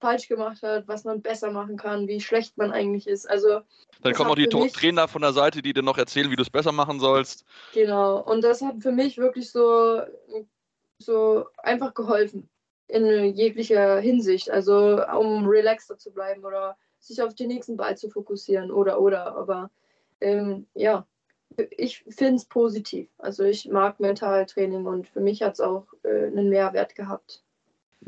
falsch 0.00 0.28
gemacht 0.28 0.62
hat, 0.62 0.87
was 0.88 1.04
man 1.04 1.22
besser 1.22 1.50
machen 1.50 1.76
kann, 1.76 2.06
wie 2.06 2.20
schlecht 2.20 2.56
man 2.59 2.72
eigentlich 2.72 3.06
ist. 3.06 3.28
Also 3.28 3.61
dann 4.02 4.12
kommen 4.12 4.30
auch 4.30 4.35
die 4.35 4.48
Trainer 4.48 5.09
von 5.09 5.22
der 5.22 5.32
Seite, 5.32 5.62
die 5.62 5.72
dir 5.72 5.82
noch 5.82 5.98
erzählen, 5.98 6.30
wie 6.30 6.37
du 6.37 6.42
es 6.42 6.50
besser 6.50 6.72
machen 6.72 7.00
sollst. 7.00 7.44
Genau. 7.72 8.20
Und 8.22 8.42
das 8.42 8.62
hat 8.62 8.82
für 8.82 8.92
mich 8.92 9.18
wirklich 9.18 9.50
so 9.50 10.02
so 10.98 11.46
einfach 11.59 11.94
geholfen. 11.94 12.48
in 12.88 13.35
jeglicher 13.35 13.98
Hinsicht. 14.00 14.50
Also 14.50 15.02
um 15.18 15.46
relaxter 15.46 15.98
zu 15.98 16.12
bleiben 16.12 16.44
oder 16.44 16.76
sich 16.98 17.22
auf 17.22 17.35
den 17.35 17.48
nächsten 17.48 17.76
Ball 17.76 17.96
zu 17.96 18.11
fokussieren 18.11 18.70
oder 18.70 19.00
oder. 19.00 19.37
Aber 19.37 19.70
ähm, 20.20 20.66
ja, 20.74 21.06
ich 21.70 22.04
finde 22.09 22.37
es 22.37 22.44
positiv. 22.44 23.09
Also 23.18 23.44
ich 23.44 23.68
mag 23.68 24.00
Mentaltraining 24.00 24.87
und 24.87 25.09
für 25.09 25.20
mich 25.20 25.42
hat 25.42 25.54
es 25.54 25.61
auch 25.61 25.87
äh, 26.02 26.26
einen 26.26 26.48
Mehrwert 26.48 26.94
gehabt. 26.94 27.42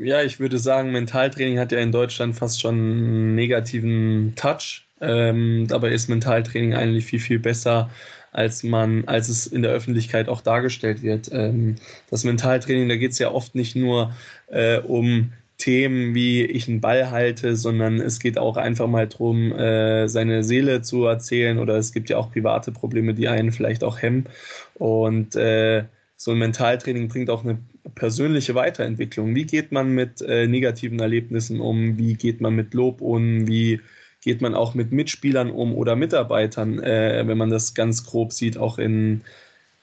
Ja, 0.01 0.23
ich 0.23 0.39
würde 0.39 0.59
sagen, 0.59 0.91
Mentaltraining 0.93 1.59
hat 1.59 1.73
ja 1.73 1.79
in 1.79 1.91
Deutschland 1.91 2.35
fast 2.35 2.61
schon 2.61 2.75
einen 2.75 3.35
negativen 3.35 4.33
Touch. 4.37 4.87
Ähm, 5.01 5.65
dabei 5.67 5.91
ist 5.91 6.07
Mentaltraining 6.07 6.73
eigentlich 6.73 7.05
viel, 7.05 7.19
viel 7.19 7.39
besser, 7.39 7.89
als 8.31 8.63
man, 8.63 9.03
als 9.07 9.27
es 9.27 9.45
in 9.45 9.61
der 9.61 9.71
Öffentlichkeit 9.71 10.29
auch 10.29 10.39
dargestellt 10.39 11.01
wird. 11.01 11.29
Ähm, 11.33 11.75
das 12.09 12.23
Mentaltraining, 12.23 12.87
da 12.87 12.95
geht 12.95 13.11
es 13.11 13.19
ja 13.19 13.31
oft 13.31 13.55
nicht 13.55 13.75
nur 13.75 14.13
äh, 14.47 14.79
um 14.79 15.33
Themen 15.57 16.15
wie 16.15 16.45
ich 16.45 16.69
einen 16.69 16.79
Ball 16.79 17.11
halte, 17.11 17.57
sondern 17.57 17.99
es 17.99 18.21
geht 18.21 18.37
auch 18.37 18.55
einfach 18.55 18.87
mal 18.87 19.07
darum, 19.07 19.51
äh, 19.51 20.07
seine 20.07 20.43
Seele 20.45 20.81
zu 20.81 21.03
erzählen 21.05 21.59
oder 21.59 21.75
es 21.75 21.91
gibt 21.91 22.09
ja 22.09 22.17
auch 22.17 22.31
private 22.31 22.71
Probleme, 22.71 23.13
die 23.13 23.27
einen 23.27 23.51
vielleicht 23.51 23.83
auch 23.83 24.01
hemmen. 24.01 24.29
Und 24.75 25.35
äh, 25.35 25.83
so 26.15 26.31
ein 26.31 26.37
Mentaltraining 26.37 27.09
bringt 27.09 27.29
auch 27.29 27.43
eine 27.43 27.59
persönliche 27.95 28.55
Weiterentwicklung. 28.55 29.35
Wie 29.35 29.45
geht 29.45 29.71
man 29.71 29.91
mit 29.91 30.21
äh, 30.21 30.47
negativen 30.47 30.99
Erlebnissen 30.99 31.59
um? 31.59 31.97
Wie 31.97 32.13
geht 32.15 32.41
man 32.41 32.55
mit 32.55 32.73
Lob 32.73 33.01
um? 33.01 33.47
Wie 33.47 33.81
geht 34.21 34.41
man 34.41 34.55
auch 34.55 34.73
mit 34.73 34.91
Mitspielern 34.91 35.49
um 35.49 35.73
oder 35.73 35.95
Mitarbeitern, 35.95 36.79
äh, 36.79 37.23
wenn 37.25 37.37
man 37.37 37.49
das 37.49 37.73
ganz 37.73 38.05
grob 38.05 38.33
sieht, 38.33 38.57
auch 38.57 38.77
in, 38.77 39.21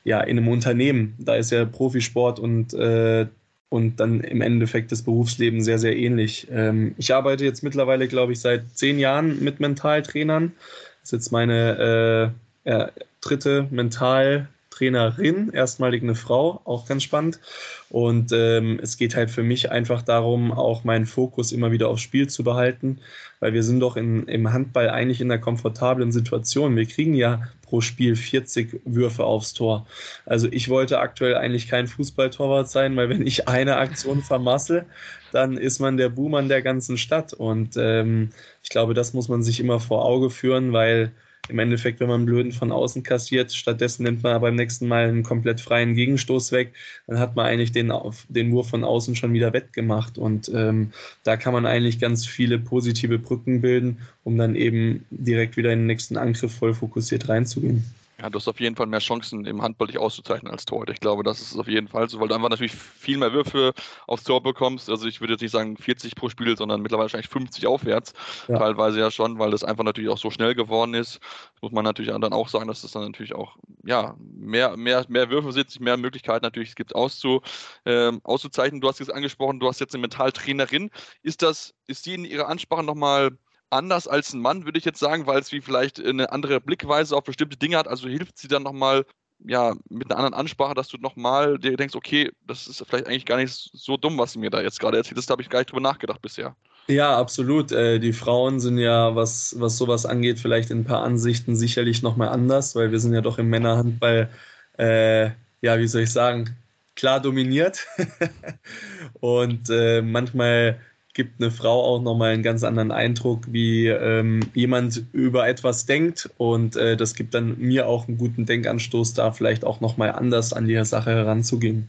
ja, 0.04 0.20
in 0.20 0.38
einem 0.38 0.48
Unternehmen? 0.48 1.14
Da 1.18 1.36
ist 1.36 1.52
ja 1.52 1.64
Profisport 1.64 2.38
und, 2.38 2.74
äh, 2.74 3.26
und 3.68 3.98
dann 4.00 4.20
im 4.20 4.42
Endeffekt 4.42 4.92
das 4.92 5.02
Berufsleben 5.02 5.62
sehr, 5.62 5.78
sehr 5.78 5.96
ähnlich. 5.96 6.48
Ähm, 6.50 6.94
ich 6.98 7.14
arbeite 7.14 7.44
jetzt 7.44 7.62
mittlerweile, 7.62 8.08
glaube 8.08 8.32
ich, 8.32 8.40
seit 8.40 8.70
zehn 8.76 8.98
Jahren 8.98 9.42
mit 9.42 9.60
Mentaltrainern. 9.60 10.52
Das 11.00 11.12
ist 11.12 11.12
jetzt 11.12 11.32
meine 11.32 12.32
äh, 12.64 12.86
dritte 13.20 13.66
Mental- 13.70 14.48
Trainerin, 14.76 15.50
erstmalig 15.52 16.02
eine 16.02 16.14
Frau, 16.14 16.60
auch 16.64 16.86
ganz 16.86 17.02
spannend. 17.02 17.40
Und 17.88 18.32
ähm, 18.32 18.78
es 18.82 18.96
geht 18.96 19.16
halt 19.16 19.30
für 19.30 19.42
mich 19.42 19.70
einfach 19.70 20.02
darum, 20.02 20.52
auch 20.52 20.84
meinen 20.84 21.06
Fokus 21.06 21.52
immer 21.52 21.72
wieder 21.72 21.88
aufs 21.88 22.02
Spiel 22.02 22.28
zu 22.28 22.44
behalten, 22.44 22.98
weil 23.40 23.52
wir 23.52 23.62
sind 23.62 23.80
doch 23.80 23.96
in, 23.96 24.26
im 24.26 24.52
Handball 24.52 24.90
eigentlich 24.90 25.20
in 25.20 25.30
einer 25.30 25.40
komfortablen 25.40 26.12
Situation. 26.12 26.76
Wir 26.76 26.86
kriegen 26.86 27.14
ja 27.14 27.42
pro 27.62 27.80
Spiel 27.80 28.16
40 28.16 28.80
Würfe 28.84 29.24
aufs 29.24 29.54
Tor. 29.54 29.86
Also 30.26 30.48
ich 30.50 30.68
wollte 30.68 30.98
aktuell 30.98 31.36
eigentlich 31.36 31.68
kein 31.68 31.86
Fußballtorwart 31.86 32.68
sein, 32.68 32.96
weil 32.96 33.08
wenn 33.08 33.26
ich 33.26 33.48
eine 33.48 33.76
Aktion 33.76 34.22
vermassel, 34.22 34.84
dann 35.32 35.56
ist 35.56 35.80
man 35.80 35.96
der 35.96 36.08
Buhmann 36.08 36.48
der 36.48 36.62
ganzen 36.62 36.98
Stadt. 36.98 37.32
Und 37.32 37.76
ähm, 37.76 38.30
ich 38.62 38.68
glaube, 38.68 38.94
das 38.94 39.14
muss 39.14 39.28
man 39.28 39.42
sich 39.42 39.60
immer 39.60 39.80
vor 39.80 40.04
Auge 40.04 40.30
führen, 40.30 40.72
weil 40.72 41.12
im 41.48 41.58
Endeffekt, 41.58 42.00
wenn 42.00 42.08
man 42.08 42.16
einen 42.16 42.26
blöden 42.26 42.52
von 42.52 42.72
außen 42.72 43.02
kassiert, 43.02 43.52
stattdessen 43.52 44.04
nimmt 44.04 44.22
man 44.22 44.40
beim 44.40 44.56
nächsten 44.56 44.88
Mal 44.88 45.08
einen 45.08 45.22
komplett 45.22 45.60
freien 45.60 45.94
Gegenstoß 45.94 46.52
weg, 46.52 46.72
dann 47.06 47.18
hat 47.18 47.36
man 47.36 47.46
eigentlich 47.46 47.72
den, 47.72 47.92
den 48.28 48.52
Wurf 48.52 48.70
von 48.70 48.84
außen 48.84 49.16
schon 49.16 49.32
wieder 49.32 49.52
wettgemacht. 49.52 50.18
Und 50.18 50.50
ähm, 50.54 50.92
da 51.24 51.36
kann 51.36 51.52
man 51.52 51.66
eigentlich 51.66 51.98
ganz 51.98 52.26
viele 52.26 52.58
positive 52.58 53.18
Brücken 53.18 53.60
bilden, 53.60 53.98
um 54.24 54.36
dann 54.36 54.54
eben 54.54 55.04
direkt 55.10 55.56
wieder 55.56 55.72
in 55.72 55.80
den 55.80 55.86
nächsten 55.86 56.16
Angriff 56.16 56.54
voll 56.54 56.74
fokussiert 56.74 57.28
reinzugehen. 57.28 57.84
Ja, 58.18 58.30
du 58.30 58.38
hast 58.38 58.48
auf 58.48 58.60
jeden 58.60 58.76
Fall 58.76 58.86
mehr 58.86 59.00
Chancen, 59.00 59.44
im 59.44 59.60
Handball 59.60 59.88
dich 59.88 59.98
auszuzeichnen 59.98 60.50
als 60.50 60.64
Torhüter. 60.64 60.92
Ich 60.92 61.00
glaube, 61.00 61.22
das 61.22 61.42
ist 61.42 61.58
auf 61.58 61.68
jeden 61.68 61.86
Fall 61.86 62.08
so, 62.08 62.18
weil 62.18 62.28
du 62.28 62.34
einfach 62.34 62.48
natürlich 62.48 62.72
viel 62.72 63.18
mehr 63.18 63.32
Würfe 63.34 63.74
aufs 64.06 64.24
Tor 64.24 64.42
bekommst. 64.42 64.88
Also 64.88 65.06
ich 65.06 65.20
würde 65.20 65.34
jetzt 65.34 65.42
nicht 65.42 65.50
sagen 65.50 65.76
40 65.76 66.14
pro 66.14 66.30
Spiel, 66.30 66.56
sondern 66.56 66.80
mittlerweile 66.80 67.04
wahrscheinlich 67.04 67.28
50 67.28 67.66
aufwärts. 67.66 68.14
Ja. 68.48 68.58
Teilweise 68.58 69.00
ja 69.00 69.10
schon, 69.10 69.38
weil 69.38 69.50
das 69.50 69.64
einfach 69.64 69.84
natürlich 69.84 70.08
auch 70.08 70.16
so 70.16 70.30
schnell 70.30 70.54
geworden 70.54 70.94
ist. 70.94 71.20
Das 71.54 71.62
muss 71.62 71.72
man 71.72 71.84
natürlich 71.84 72.10
dann 72.10 72.32
auch 72.32 72.48
sagen, 72.48 72.68
dass 72.68 72.78
es 72.78 72.82
das 72.84 72.92
dann 72.92 73.04
natürlich 73.04 73.34
auch 73.34 73.58
ja, 73.84 74.16
mehr, 74.18 74.78
mehr, 74.78 75.04
mehr 75.08 75.28
Würfe 75.28 75.52
sind, 75.52 75.78
mehr 75.80 75.98
Möglichkeiten 75.98 76.42
natürlich 76.42 76.74
gibt 76.74 76.94
auszu, 76.94 77.42
äh, 77.84 78.12
auszuzeichnen. 78.22 78.80
Du 78.80 78.88
hast 78.88 78.98
jetzt 78.98 79.12
angesprochen, 79.12 79.60
du 79.60 79.68
hast 79.68 79.80
jetzt 79.80 79.94
eine 79.94 80.00
Mentaltrainerin. 80.00 80.90
Ist 81.22 81.42
das, 81.42 81.74
ist 81.86 82.06
die 82.06 82.14
in 82.14 82.24
ihrer 82.24 82.48
Ansprache 82.48 82.82
nochmal 82.82 83.36
anders 83.70 84.08
als 84.08 84.32
ein 84.32 84.40
Mann, 84.40 84.64
würde 84.64 84.78
ich 84.78 84.84
jetzt 84.84 84.98
sagen, 84.98 85.26
weil 85.26 85.40
es 85.40 85.52
wie 85.52 85.60
vielleicht 85.60 86.04
eine 86.04 86.32
andere 86.32 86.60
Blickweise 86.60 87.16
auf 87.16 87.24
bestimmte 87.24 87.56
Dinge 87.56 87.76
hat. 87.76 87.88
Also 87.88 88.08
hilft 88.08 88.38
sie 88.38 88.48
dann 88.48 88.62
nochmal 88.62 89.04
ja, 89.44 89.74
mit 89.88 90.10
einer 90.10 90.18
anderen 90.18 90.34
Ansprache, 90.34 90.74
dass 90.74 90.88
du 90.88 90.98
nochmal 90.98 91.58
dir 91.58 91.76
denkst, 91.76 91.94
okay, 91.94 92.30
das 92.46 92.66
ist 92.66 92.84
vielleicht 92.86 93.06
eigentlich 93.06 93.26
gar 93.26 93.36
nicht 93.36 93.70
so 93.72 93.96
dumm, 93.96 94.18
was 94.18 94.32
sie 94.32 94.38
mir 94.38 94.50
da 94.50 94.62
jetzt 94.62 94.80
gerade 94.80 94.96
erzählt. 94.96 95.18
Das 95.18 95.28
habe 95.28 95.42
ich 95.42 95.50
gar 95.50 95.58
nicht 95.58 95.70
drüber 95.70 95.82
nachgedacht 95.82 96.22
bisher. 96.22 96.56
Ja, 96.88 97.16
absolut. 97.18 97.72
Äh, 97.72 97.98
die 97.98 98.12
Frauen 98.12 98.60
sind 98.60 98.78
ja, 98.78 99.14
was, 99.14 99.58
was 99.58 99.76
sowas 99.76 100.06
angeht, 100.06 100.38
vielleicht 100.38 100.70
in 100.70 100.80
ein 100.80 100.84
paar 100.84 101.02
Ansichten 101.02 101.56
sicherlich 101.56 102.02
nochmal 102.02 102.28
anders, 102.28 102.74
weil 102.76 102.92
wir 102.92 103.00
sind 103.00 103.12
ja 103.12 103.20
doch 103.20 103.38
im 103.38 103.48
Männerhandball, 103.48 104.30
äh, 104.78 105.30
ja, 105.62 105.78
wie 105.78 105.88
soll 105.88 106.02
ich 106.02 106.12
sagen, 106.12 106.56
klar 106.94 107.20
dominiert. 107.20 107.86
Und 109.20 109.68
äh, 109.68 110.00
manchmal 110.00 110.80
gibt 111.16 111.40
eine 111.40 111.50
Frau 111.50 111.82
auch 111.82 112.02
nochmal 112.02 112.34
einen 112.34 112.42
ganz 112.42 112.62
anderen 112.62 112.92
Eindruck, 112.92 113.40
wie 113.48 113.88
ähm, 113.88 114.40
jemand 114.52 115.02
über 115.14 115.48
etwas 115.48 115.86
denkt. 115.86 116.28
Und 116.36 116.76
äh, 116.76 116.94
das 116.94 117.14
gibt 117.14 117.32
dann 117.32 117.58
mir 117.58 117.88
auch 117.88 118.06
einen 118.06 118.18
guten 118.18 118.44
Denkanstoß, 118.44 119.14
da 119.14 119.32
vielleicht 119.32 119.64
auch 119.64 119.80
nochmal 119.80 120.12
anders 120.12 120.52
an 120.52 120.66
die 120.66 120.84
Sache 120.84 121.10
heranzugehen. 121.10 121.88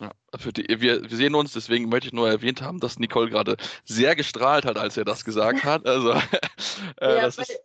Ja, 0.00 0.10
für 0.36 0.52
die, 0.52 0.66
wir, 0.80 1.08
wir, 1.08 1.16
sehen 1.16 1.36
uns, 1.36 1.52
deswegen 1.52 1.88
möchte 1.88 2.08
ich 2.08 2.12
nur 2.12 2.28
erwähnt 2.28 2.62
haben, 2.62 2.80
dass 2.80 2.98
Nicole 2.98 3.30
gerade 3.30 3.56
sehr 3.84 4.16
gestrahlt 4.16 4.64
hat, 4.64 4.76
als 4.76 4.96
er 4.96 5.04
das 5.04 5.24
gesagt 5.24 5.62
hat. 5.62 5.86
Also, 5.86 6.10
äh, 7.00 7.14
ja, 7.14 7.22
das 7.22 7.38
weil, 7.38 7.44
ist 7.44 7.60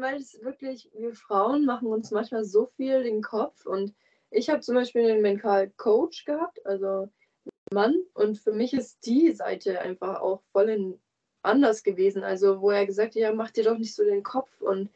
weil 0.00 0.16
es 0.16 0.42
wirklich, 0.42 0.88
wir 0.98 1.14
Frauen 1.14 1.66
machen 1.66 1.88
uns 1.88 2.10
manchmal 2.10 2.44
so 2.44 2.70
viel 2.76 3.02
den 3.02 3.22
Kopf 3.22 3.66
und 3.66 3.94
ich 4.30 4.48
habe 4.48 4.60
zum 4.60 4.74
Beispiel 4.74 5.10
einen 5.10 5.22
Mental 5.22 5.70
Coach 5.76 6.24
gehabt, 6.24 6.64
also 6.66 7.08
Mann. 7.72 7.94
Und 8.14 8.38
für 8.38 8.52
mich 8.52 8.72
ist 8.72 9.06
die 9.06 9.32
Seite 9.32 9.80
einfach 9.80 10.20
auch 10.20 10.42
voll 10.52 10.98
anders 11.42 11.82
gewesen. 11.82 12.24
Also, 12.24 12.60
wo 12.60 12.70
er 12.70 12.86
gesagt 12.86 13.14
hat, 13.14 13.20
ja, 13.20 13.32
mach 13.32 13.50
dir 13.50 13.64
doch 13.64 13.78
nicht 13.78 13.94
so 13.94 14.04
den 14.04 14.22
Kopf. 14.22 14.50
Und 14.60 14.90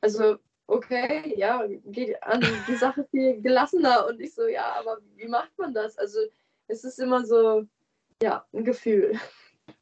also, 0.00 0.36
okay, 0.66 1.34
ja, 1.36 1.66
geht 1.86 2.22
an 2.22 2.44
die 2.68 2.76
Sache 2.76 3.06
viel 3.10 3.40
gelassener. 3.40 4.06
Und 4.06 4.20
ich 4.20 4.34
so, 4.34 4.46
ja, 4.46 4.74
aber 4.78 4.98
wie 5.16 5.28
macht 5.28 5.56
man 5.58 5.74
das? 5.74 5.98
Also, 5.98 6.18
es 6.68 6.84
ist 6.84 6.98
immer 6.98 7.24
so, 7.24 7.66
ja, 8.22 8.44
ein 8.52 8.64
Gefühl. 8.64 9.18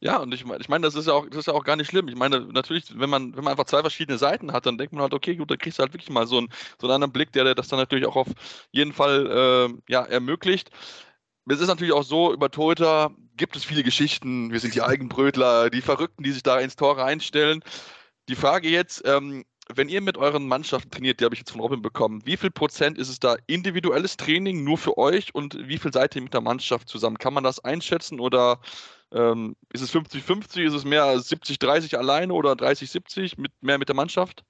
Ja, 0.01 0.19
und 0.19 0.33
ich 0.33 0.45
meine, 0.45 0.61
ich 0.61 0.69
mein, 0.69 0.83
das 0.83 0.95
ist 0.95 1.07
ja 1.07 1.15
auch, 1.15 1.27
das 1.29 1.41
ist 1.41 1.47
ja 1.47 1.53
auch 1.55 1.65
gar 1.65 1.77
nicht 1.77 1.89
schlimm. 1.89 2.09
Ich 2.09 2.17
meine, 2.17 2.41
natürlich, 2.41 2.99
wenn 2.99 3.11
man, 3.11 3.37
wenn 3.37 3.45
man 3.45 3.53
einfach 3.53 3.65
zwei 3.65 3.81
verschiedene 3.81 4.19
Seiten 4.19 4.53
hat, 4.53 4.67
dann 4.67 4.79
denkt 4.79 4.93
man 4.93 5.03
halt, 5.03 5.15
okay, 5.15 5.37
gut, 5.37 5.51
dann 5.51 5.59
kriegst 5.59 5.79
du 5.79 5.83
halt 5.83 5.93
wirklich 5.93 6.11
mal 6.11 6.27
so 6.27 6.39
einen, 6.39 6.49
so 6.79 6.87
einen 6.87 6.95
anderen 6.95 7.13
Blick, 7.13 7.33
der, 7.33 7.45
der 7.45 7.55
das 7.55 7.69
dann 7.69 7.79
natürlich 7.79 8.07
auch 8.07 8.17
auf 8.17 8.29
jeden 8.71 8.93
Fall 8.93 9.27
äh, 9.27 9.93
ja, 9.93 10.05
ermöglicht. 10.05 10.71
Es 11.49 11.61
ist 11.61 11.69
natürlich 11.69 11.93
auch 11.95 12.05
so, 12.05 12.33
über 12.33 12.51
Torhüter 12.51 13.11
gibt 13.37 13.57
es 13.57 13.65
viele 13.65 13.83
Geschichten. 13.83 14.53
Wir 14.53 14.61
sind 14.61 14.75
die 14.75 14.83
Eigenbrötler, 14.83 15.71
die 15.71 15.81
Verrückten, 15.81 16.23
die 16.23 16.33
sich 16.33 16.43
da 16.43 16.61
ins 16.61 16.77
Tor 16.77 16.99
reinstellen. 16.99 17.63
Die 18.29 18.37
Frage 18.37 18.69
jetzt, 18.69 19.03
ähm, 19.07 19.45
wenn 19.75 19.89
ihr 19.89 20.01
mit 20.01 20.17
euren 20.17 20.47
Mannschaften 20.47 20.91
trainiert, 20.91 21.21
die 21.21 21.25
habe 21.25 21.35
ich 21.35 21.41
jetzt 21.41 21.51
von 21.53 21.61
Robin 21.61 21.83
bekommen, 21.83 22.23
wie 22.25 22.37
viel 22.37 22.51
Prozent 22.51 22.99
ist 22.99 23.09
es 23.09 23.21
da 23.21 23.37
individuelles 23.47 24.17
Training 24.17 24.65
nur 24.65 24.79
für 24.79 24.99
euch 24.99 25.35
und 25.35 25.57
wie 25.69 25.79
viel 25.79 25.93
seid 25.93 26.17
ihr 26.17 26.23
mit 26.23 26.35
der 26.35 26.41
Mannschaft 26.41 26.89
zusammen? 26.89 27.19
Kann 27.19 27.35
man 27.35 27.45
das 27.45 27.65
einschätzen 27.65 28.21
oder 28.21 28.61
ähm, 29.13 29.57
ist 29.73 29.83
es 29.83 29.93
50-50, 29.93 30.63
ist 30.63 30.75
es 30.75 30.85
mehr 30.85 31.05
70-30 31.05 31.97
alleine 31.97 32.33
oder 32.33 32.53
30-70 32.53 33.41
mit, 33.41 33.53
mehr 33.61 33.79
mit 33.79 33.89
der 33.89 33.97
Mannschaft? 33.97 34.45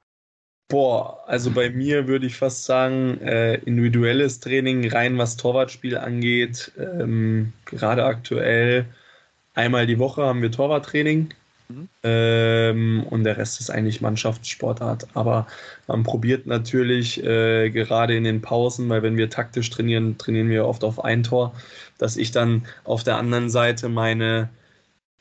Boah, 0.71 1.19
also 1.27 1.51
bei 1.51 1.69
mir 1.69 2.07
würde 2.07 2.27
ich 2.27 2.37
fast 2.37 2.65
sagen, 2.65 3.21
äh, 3.23 3.57
individuelles 3.57 4.39
Training, 4.39 4.89
rein 4.89 5.19
was 5.19 5.37
Torwartspiel 5.37 5.97
angeht, 5.97 6.71
ähm, 6.79 7.53
gerade 7.65 8.05
aktuell 8.05 8.87
einmal 9.55 9.89
die 9.89 9.99
Woche 9.99 10.23
haben 10.23 10.43
wir 10.43 10.53
Torwarttraining 10.53 11.31
mhm. 11.69 11.89
ähm, 12.05 13.05
und 13.11 13.25
der 13.25 13.37
Rest 13.37 13.59
ist 13.59 13.71
eigentlich 13.71 14.01
Mannschaftssportart. 14.01 15.09
Aber 15.15 15.49
man 15.89 16.05
probiert 16.05 16.47
natürlich 16.47 17.21
äh, 17.25 17.71
gerade 17.71 18.17
in 18.17 18.23
den 18.23 18.41
Pausen, 18.41 18.89
weil 18.89 19.03
wenn 19.03 19.17
wir 19.17 19.29
taktisch 19.29 19.71
trainieren, 19.71 20.19
trainieren 20.19 20.51
wir 20.51 20.67
oft 20.67 20.85
auf 20.85 21.05
ein 21.05 21.25
Tor, 21.25 21.53
dass 21.99 22.17
ich 22.17 22.31
dann 22.31 22.65
auf 22.85 23.03
der 23.03 23.17
anderen 23.17 23.51
Seite 23.51 23.89
meine 23.89 24.51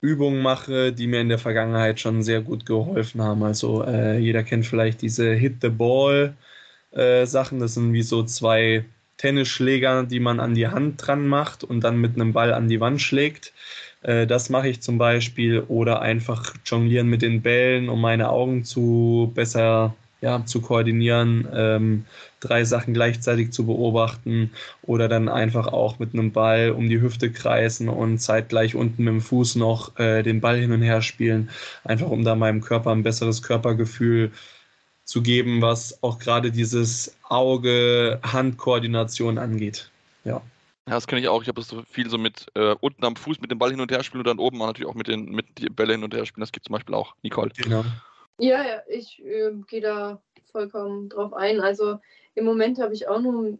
Übungen 0.01 0.41
mache, 0.41 0.93
die 0.93 1.07
mir 1.07 1.21
in 1.21 1.29
der 1.29 1.39
Vergangenheit 1.39 1.99
schon 1.99 2.23
sehr 2.23 2.41
gut 2.41 2.65
geholfen 2.65 3.21
haben. 3.21 3.43
Also 3.43 3.83
äh, 3.83 4.17
jeder 4.17 4.43
kennt 4.43 4.65
vielleicht 4.65 5.01
diese 5.01 5.33
Hit 5.33 5.57
the 5.61 5.69
Ball 5.69 6.35
äh, 6.91 7.25
Sachen. 7.25 7.59
Das 7.59 7.73
sind 7.75 7.93
wie 7.93 8.01
so 8.01 8.23
zwei 8.23 8.85
Tennisschläger, 9.17 10.03
die 10.03 10.19
man 10.21 10.39
an 10.39 10.55
die 10.55 10.67
Hand 10.67 11.05
dran 11.05 11.27
macht 11.27 11.63
und 11.63 11.83
dann 11.83 11.97
mit 11.99 12.15
einem 12.15 12.33
Ball 12.33 12.53
an 12.53 12.69
die 12.69 12.79
Wand 12.79 13.01
schlägt. 13.01 13.53
Äh, 14.01 14.27
das 14.27 14.49
mache 14.49 14.69
ich 14.69 14.81
zum 14.81 14.97
Beispiel 14.97 15.61
oder 15.67 16.01
einfach 16.01 16.53
jonglieren 16.65 17.07
mit 17.07 17.21
den 17.21 17.41
Bällen, 17.41 17.89
um 17.89 18.01
meine 18.01 18.29
Augen 18.29 18.63
zu 18.63 19.31
besser 19.35 19.95
ja, 20.21 20.45
zu 20.45 20.61
koordinieren, 20.61 21.47
ähm, 21.53 22.05
drei 22.39 22.63
Sachen 22.65 22.93
gleichzeitig 22.93 23.51
zu 23.51 23.65
beobachten 23.65 24.51
oder 24.81 25.07
dann 25.07 25.29
einfach 25.29 25.67
auch 25.67 25.99
mit 25.99 26.13
einem 26.13 26.31
Ball 26.31 26.71
um 26.71 26.89
die 26.89 27.01
Hüfte 27.01 27.31
kreisen 27.31 27.89
und 27.89 28.19
zeitgleich 28.19 28.75
unten 28.75 29.03
mit 29.03 29.13
dem 29.13 29.21
Fuß 29.21 29.55
noch 29.55 29.97
äh, 29.97 30.23
den 30.23 30.41
Ball 30.41 30.59
hin 30.59 30.71
und 30.71 30.81
her 30.81 31.01
spielen, 31.01 31.49
einfach 31.83 32.09
um 32.09 32.23
da 32.23 32.35
meinem 32.35 32.61
Körper 32.61 32.91
ein 32.91 33.03
besseres 33.03 33.41
Körpergefühl 33.41 34.31
zu 35.05 35.21
geben, 35.21 35.61
was 35.61 36.03
auch 36.03 36.19
gerade 36.19 36.51
dieses 36.51 37.15
Auge-Hand-Koordination 37.23 39.37
angeht. 39.37 39.89
Ja. 40.23 40.41
Ja, 40.87 40.95
das 40.95 41.07
kenne 41.07 41.21
ich 41.21 41.27
auch. 41.27 41.43
Ich 41.43 41.47
habe 41.47 41.61
das 41.61 41.67
so 41.67 41.83
viel 41.87 42.09
so 42.09 42.17
mit 42.17 42.47
äh, 42.55 42.75
unten 42.79 43.05
am 43.05 43.15
Fuß 43.15 43.41
mit 43.41 43.51
dem 43.51 43.59
Ball 43.59 43.69
hin 43.69 43.79
und 43.79 43.91
her 43.91 44.03
spielen 44.03 44.21
und 44.21 44.27
dann 44.27 44.39
oben 44.39 44.57
natürlich 44.57 44.89
auch 44.89 44.95
mit 44.95 45.07
den 45.07 45.25
mit 45.25 45.45
die 45.59 45.69
Bälle 45.69 45.93
hin 45.93 46.03
und 46.03 46.15
her 46.15 46.25
spielen. 46.25 46.41
Das 46.41 46.51
gibt 46.51 46.65
zum 46.65 46.73
Beispiel 46.73 46.95
auch 46.95 47.13
Nicole. 47.21 47.51
Genau. 47.55 47.85
Ja, 48.39 48.63
ja, 48.63 48.81
ich 48.87 49.23
äh, 49.23 49.51
gehe 49.67 49.81
da 49.81 50.21
vollkommen 50.51 51.09
drauf 51.09 51.33
ein. 51.33 51.59
Also 51.59 51.99
im 52.35 52.45
Moment 52.45 52.79
habe 52.79 52.93
ich 52.93 53.07
auch 53.07 53.19
nur 53.19 53.57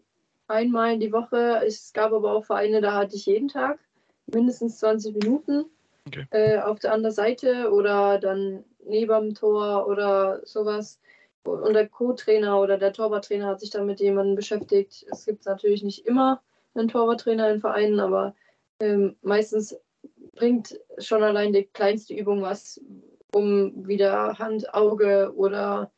einmal 0.48 0.98
die 0.98 1.12
Woche. 1.12 1.62
Es 1.66 1.94
gab 1.94 2.14
aber 2.14 2.34
auch 2.34 2.46
Vereine, 2.46 2.82
da 2.82 2.94
hatte 2.94 3.16
ich 3.16 3.26
jeden 3.26 3.50
Tag 3.50 3.80
mindestens 4.28 4.80
20 4.80 5.16
Minuten 5.16 5.66
okay. 6.08 6.26
äh, 6.32 6.60
auf 6.60 6.80
der 6.80 6.94
anderen 6.94 7.16
Seite 7.16 7.72
oder 7.72 8.20
dann 8.20 8.64
neben 8.86 9.28
dem 9.28 9.36
Tor 9.36 9.88
oder 9.88 10.46
sowas. 10.46 11.00
Und 11.44 11.74
der 11.74 11.88
Co-Trainer 11.88 12.60
oder 12.60 12.78
der 12.78 12.94
Torwarttrainer 12.94 13.48
hat 13.48 13.60
sich 13.60 13.70
dann 13.70 13.86
mit 13.86 14.00
jemandem 14.00 14.36
beschäftigt. 14.36 15.06
Es 15.12 15.26
gibt 15.26 15.46
natürlich 15.46 15.84
nicht 15.84 16.06
immer 16.06 16.42
einen 16.74 16.90
Torwarttrainer 16.90 17.50
in 17.50 17.62
Vereinen, 17.62 18.00
aber 18.00 18.36
ähm, 18.80 19.16
meistens 19.22 19.76
bringt 20.36 20.80
schon 21.00 21.24
allein 21.24 21.54
die 21.54 21.64
kleinste 21.64 22.14
Übung 22.14 22.42
was, 22.42 22.80
um 23.34 23.88
wieder 23.88 24.38
Hand, 24.38 24.74
Auge 24.74 25.34
oder 25.36 25.92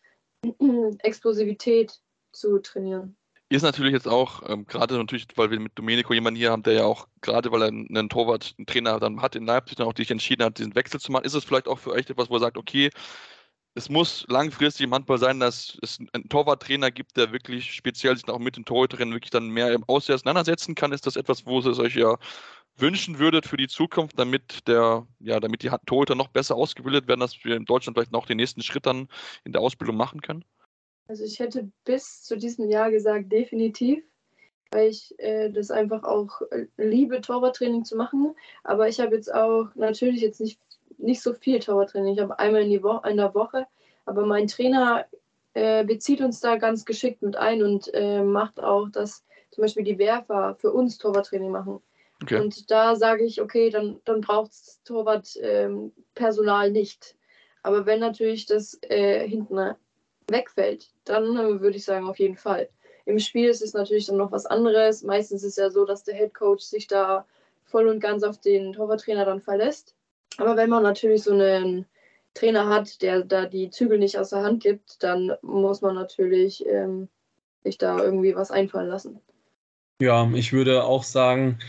Explosivität 1.00 2.00
zu 2.32 2.60
trainieren. 2.60 3.16
Ist 3.50 3.64
natürlich 3.64 3.92
jetzt 3.92 4.08
auch, 4.08 4.50
ähm, 4.50 4.66
gerade 4.66 4.98
natürlich, 4.98 5.28
weil 5.36 5.52
wir 5.52 5.60
mit 5.60 5.78
Domenico 5.78 6.14
jemanden 6.14 6.38
hier 6.38 6.52
haben, 6.52 6.64
der 6.64 6.74
ja 6.74 6.84
auch, 6.86 7.08
gerade 7.20 7.52
weil 7.52 7.64
er 7.64 7.68
einen 7.68 8.08
Torwart, 8.08 8.56
einen 8.58 8.66
Trainer 8.66 8.98
dann 8.98 9.22
hat 9.22 9.36
in 9.36 9.46
Leipzig, 9.46 9.76
dann 9.76 9.88
auch 9.88 9.96
sich 9.96 10.10
entschieden 10.10 10.46
hat, 10.46 10.58
diesen 10.58 10.74
Wechsel 10.74 11.02
zu 11.02 11.12
machen, 11.12 11.26
ist 11.26 11.34
es 11.34 11.44
vielleicht 11.44 11.68
auch 11.68 11.78
für 11.78 11.92
euch 11.92 12.10
etwas, 12.10 12.30
wo 12.30 12.36
er 12.36 12.40
sagt, 12.40 12.58
okay, 12.58 12.90
es 13.76 13.90
muss 13.90 14.26
langfristig 14.30 14.86
im 14.86 14.94
Handball 14.94 15.18
sein, 15.18 15.40
dass 15.40 15.78
es 15.82 16.00
einen 16.14 16.30
Torwarttrainer 16.30 16.92
gibt, 16.92 17.18
der 17.18 17.34
wirklich 17.34 17.74
speziell 17.74 18.16
sich 18.16 18.28
auch 18.30 18.40
mit 18.40 18.58
den 18.58 18.66
Torhüterinnen 18.66 19.14
wirklich 19.14 19.32
dann 19.32 19.50
mehr 19.50 19.74
im 19.74 19.84
Aussehen 19.86 20.16
auseinandersetzen 20.16 20.76
kann. 20.76 20.92
Ist 20.92 21.06
das 21.06 21.16
etwas, 21.16 21.46
wo 21.46 21.60
es 21.60 21.80
euch 21.80 21.96
ja 21.96 22.18
wünschen 22.78 23.20
würdet 23.20 23.46
für 23.46 23.58
die 23.58 23.68
Zukunft, 23.68 24.18
damit 24.18 24.68
der, 24.68 25.06
ja, 25.20 25.40
damit 25.40 25.64
die 25.64 25.72
Torhüter 25.86 26.16
noch 26.16 26.30
besser 26.30 26.56
ausgebildet 26.56 27.08
werden, 27.08 27.20
dass 27.20 27.44
wir 27.44 27.56
in 27.56 27.66
Deutschland 27.66 27.96
vielleicht 27.96 28.12
noch 28.12 28.26
den 28.26 28.38
nächsten 28.38 28.62
Schritt 28.62 28.86
dann 28.86 29.08
in 29.44 29.52
der 29.52 29.62
Ausbildung 29.62 29.98
machen 29.98 30.22
können? 30.22 30.44
Also 31.08 31.24
ich 31.24 31.40
hätte 31.40 31.70
bis 31.84 32.24
zu 32.24 32.38
diesem 32.38 32.70
Jahr 32.70 32.90
gesagt, 32.90 33.32
definitiv, 33.32 34.04
weil 34.72 34.90
ich 34.90 35.14
äh, 35.20 35.50
das 35.50 35.70
einfach 35.70 36.04
auch 36.04 36.42
äh, 36.52 36.68
liebe, 36.78 37.22
Torwarttraining 37.22 37.84
zu 37.84 37.98
machen. 37.98 38.34
Aber 38.64 38.88
ich 38.88 39.00
habe 39.00 39.16
jetzt 39.16 39.34
auch 39.34 39.68
natürlich 39.76 40.22
jetzt 40.22 40.40
nicht 40.40 40.60
nicht 41.02 41.22
so 41.22 41.34
viel 41.34 41.60
Torwarttraining. 41.60 42.14
Ich 42.14 42.20
habe 42.20 42.38
einmal 42.40 42.62
in, 42.62 42.70
die 42.70 42.84
Wo 42.84 42.98
in 43.00 43.18
der 43.18 43.34
Woche, 43.34 43.68
aber 44.06 44.26
mein 44.26 44.48
Trainer 44.48 45.06
äh, 45.54 45.84
bezieht 45.84 46.22
uns 46.22 46.40
da 46.40 46.58
ganz 46.58 46.86
geschickt 46.86 47.22
mit 47.22 47.36
ein 47.36 47.64
und 47.64 47.94
äh, 47.94 48.24
macht 48.24 48.62
auch, 48.62 48.90
dass 48.90 49.26
zum 49.52 49.64
Beispiel 49.64 49.84
die 49.84 49.98
Werfer 49.98 50.56
für 50.56 50.72
uns 50.72 50.98
Torwarttraining 50.98 51.52
machen. 51.52 51.82
Okay. 52.22 52.40
Und 52.40 52.70
da 52.70 52.96
sage 52.96 53.24
ich, 53.24 53.42
okay, 53.42 53.70
dann, 53.70 54.00
dann 54.06 54.22
braucht 54.22 54.52
es 54.52 54.82
Torwartpersonal 54.84 56.68
ähm, 56.68 56.74
nicht. 56.74 57.16
Aber 57.64 57.86
wenn 57.86 58.00
natürlich 58.00 58.46
das 58.46 58.78
äh, 58.84 59.28
hinten 59.28 59.76
wegfällt, 60.30 60.90
dann 61.06 61.36
äh, 61.36 61.62
würde 61.62 61.78
ich 61.78 61.86
sagen, 61.86 62.08
auf 62.08 62.20
jeden 62.20 62.38
Fall. 62.38 62.70
Im 63.06 63.20
Spiel 63.20 63.50
ist 63.50 63.62
es 63.62 63.74
natürlich 63.74 64.06
dann 64.06 64.18
noch 64.18 64.32
was 64.32 64.46
anderes. 64.46 65.04
Meistens 65.04 65.44
ist 65.44 65.52
es 65.52 65.56
ja 65.58 65.70
so, 65.70 65.86
dass 65.86 66.04
der 66.04 66.16
Head 66.16 66.34
Coach 66.34 66.64
sich 66.64 66.88
da 66.88 67.26
voll 67.64 67.88
und 67.88 68.00
ganz 68.00 68.24
auf 68.24 68.40
den 68.40 68.74
Torwarttrainer 68.74 69.26
dann 69.26 69.42
verlässt. 69.42 69.96
Aber 70.38 70.56
wenn 70.56 70.70
man 70.70 70.84
natürlich 70.84 71.24
so 71.24 71.32
einen 71.32 71.86
Trainer 72.34 72.70
hat, 72.70 73.02
der 73.02 73.24
da 73.24 73.46
die 73.46 73.70
Zügel 73.70 73.98
nicht 73.98 74.18
aus 74.18 74.30
der 74.30 74.44
Hand 74.44 74.64
gibt, 74.64 75.04
dann 75.04 75.34
muss 75.42 75.82
man 75.82 75.96
natürlich 75.96 76.66
ähm, 76.66 77.10
sich 77.64 77.78
da 77.78 78.02
irgendwie 78.02 78.36
was 78.36 78.52
einfallen 78.52 78.90
lassen. 78.90 79.20
Ja, 80.00 80.30
ich 80.34 80.54
würde 80.54 80.84
auch 80.84 81.04
sagen, 81.04 81.60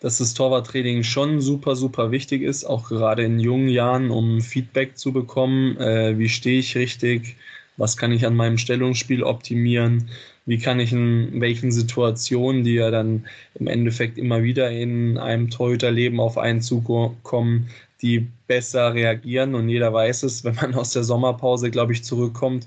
dass 0.00 0.18
das 0.18 0.34
Torwarttraining 0.34 1.02
schon 1.02 1.40
super, 1.40 1.76
super 1.76 2.10
wichtig 2.10 2.42
ist, 2.42 2.64
auch 2.64 2.88
gerade 2.88 3.22
in 3.22 3.38
jungen 3.38 3.68
Jahren, 3.68 4.10
um 4.10 4.40
Feedback 4.40 4.96
zu 4.96 5.12
bekommen. 5.12 5.76
Äh, 5.76 6.18
wie 6.18 6.28
stehe 6.28 6.58
ich 6.58 6.76
richtig? 6.76 7.36
Was 7.76 7.96
kann 7.96 8.12
ich 8.12 8.26
an 8.26 8.34
meinem 8.34 8.58
Stellungsspiel 8.58 9.22
optimieren? 9.22 10.08
Wie 10.46 10.58
kann 10.58 10.80
ich 10.80 10.92
in 10.92 11.40
welchen 11.40 11.70
Situationen, 11.70 12.64
die 12.64 12.74
ja 12.74 12.90
dann 12.90 13.26
im 13.54 13.66
Endeffekt 13.66 14.18
immer 14.18 14.42
wieder 14.42 14.70
in 14.70 15.18
einem 15.18 15.50
Torhüterleben 15.50 16.18
auf 16.18 16.38
einen 16.38 16.62
zukommen, 16.62 17.68
die 18.02 18.28
besser 18.46 18.94
reagieren. 18.94 19.54
Und 19.54 19.68
jeder 19.68 19.92
weiß 19.92 20.22
es, 20.22 20.44
wenn 20.44 20.54
man 20.54 20.74
aus 20.74 20.92
der 20.92 21.04
Sommerpause, 21.04 21.70
glaube 21.70 21.92
ich, 21.92 22.04
zurückkommt, 22.04 22.66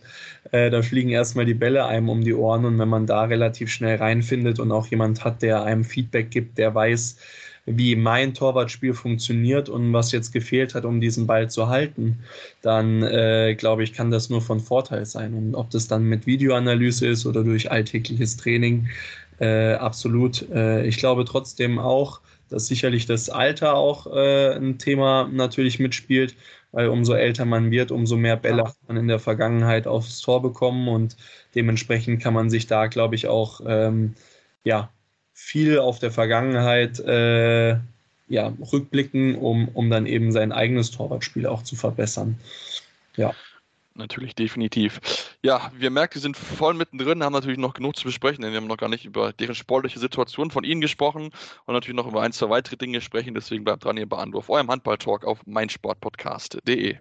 äh, 0.51 0.69
da 0.69 0.81
fliegen 0.81 1.09
erstmal 1.09 1.45
die 1.45 1.53
Bälle 1.53 1.85
einem 1.85 2.09
um 2.09 2.23
die 2.23 2.33
Ohren. 2.33 2.65
Und 2.65 2.79
wenn 2.79 2.89
man 2.89 3.05
da 3.05 3.23
relativ 3.23 3.71
schnell 3.71 3.97
reinfindet 3.97 4.59
und 4.59 4.71
auch 4.71 4.87
jemand 4.87 5.23
hat, 5.23 5.41
der 5.41 5.63
einem 5.63 5.83
Feedback 5.83 6.31
gibt, 6.31 6.57
der 6.57 6.73
weiß, 6.73 7.17
wie 7.65 7.95
mein 7.95 8.33
Torwartspiel 8.33 8.93
funktioniert 8.93 9.69
und 9.69 9.93
was 9.93 10.11
jetzt 10.11 10.33
gefehlt 10.33 10.75
hat, 10.75 10.83
um 10.83 10.99
diesen 10.99 11.25
Ball 11.27 11.49
zu 11.49 11.69
halten, 11.69 12.19
dann 12.61 13.03
äh, 13.03 13.55
glaube 13.55 13.83
ich, 13.83 13.93
kann 13.93 14.11
das 14.11 14.29
nur 14.29 14.41
von 14.41 14.59
Vorteil 14.59 15.05
sein. 15.05 15.33
Und 15.33 15.55
ob 15.55 15.69
das 15.69 15.87
dann 15.87 16.03
mit 16.03 16.25
Videoanalyse 16.27 17.07
ist 17.07 17.25
oder 17.25 17.43
durch 17.43 17.71
alltägliches 17.71 18.35
Training, 18.35 18.89
äh, 19.39 19.73
absolut. 19.75 20.49
Äh, 20.51 20.85
ich 20.85 20.97
glaube 20.97 21.23
trotzdem 21.25 21.79
auch, 21.79 22.19
dass 22.49 22.67
sicherlich 22.67 23.05
das 23.05 23.29
Alter 23.29 23.75
auch 23.75 24.07
äh, 24.07 24.55
ein 24.55 24.77
Thema 24.77 25.29
natürlich 25.31 25.79
mitspielt, 25.79 26.35
weil 26.71 26.87
umso 26.87 27.13
älter 27.13 27.45
man 27.45 27.71
wird, 27.71 27.91
umso 27.91 28.17
mehr 28.17 28.37
Bälle 28.37 28.65
hat 28.65 28.77
man 28.87 28.97
in 28.97 29.07
der 29.07 29.19
Vergangenheit 29.19 29.87
aufs 29.87 30.21
Tor 30.21 30.41
bekommen 30.41 30.87
und 30.87 31.15
dementsprechend 31.55 32.21
kann 32.21 32.33
man 32.33 32.49
sich 32.49 32.67
da, 32.67 32.87
glaube 32.87 33.15
ich, 33.15 33.27
auch 33.27 33.61
ähm, 33.65 34.15
ja, 34.63 34.89
viel 35.33 35.79
auf 35.79 35.99
der 35.99 36.11
Vergangenheit 36.11 36.99
äh, 36.99 37.77
ja, 38.27 38.53
rückblicken, 38.71 39.35
um, 39.35 39.67
um 39.69 39.89
dann 39.89 40.05
eben 40.05 40.31
sein 40.31 40.51
eigenes 40.51 40.91
Torwartspiel 40.91 41.45
auch 41.45 41.63
zu 41.63 41.75
verbessern. 41.75 42.39
Ja. 43.15 43.33
Natürlich, 43.95 44.33
definitiv. 44.33 44.99
Ja, 45.43 45.71
wir 45.75 45.91
merken, 45.91 46.15
wir 46.15 46.21
sind 46.21 46.35
voll 46.35 46.73
mittendrin, 46.73 47.23
haben 47.23 47.33
natürlich 47.33 47.59
noch 47.59 47.75
genug 47.75 47.95
zu 47.95 48.05
besprechen, 48.05 48.41
denn 48.41 48.51
wir 48.51 48.57
haben 48.57 48.67
noch 48.67 48.77
gar 48.77 48.89
nicht 48.89 49.05
über 49.05 49.33
deren 49.33 49.53
sportliche 49.53 49.99
Situation 49.99 50.49
von 50.49 50.63
Ihnen 50.63 50.81
gesprochen 50.81 51.29
und 51.65 51.73
natürlich 51.73 51.95
noch 51.95 52.07
über 52.07 52.23
ein, 52.23 52.31
zwei 52.31 52.49
weitere 52.49 52.75
Dinge 52.75 53.01
sprechen. 53.01 53.35
Deswegen 53.35 53.63
bleibt 53.63 53.85
dran, 53.85 53.97
ihr 53.97 54.09
bei 54.09 54.17
Anruf, 54.17 54.49
eurem 54.49 54.71
Handball-Talk 54.71 55.25
auf 55.25 55.45
meinsportpodcast.de. 55.45 56.97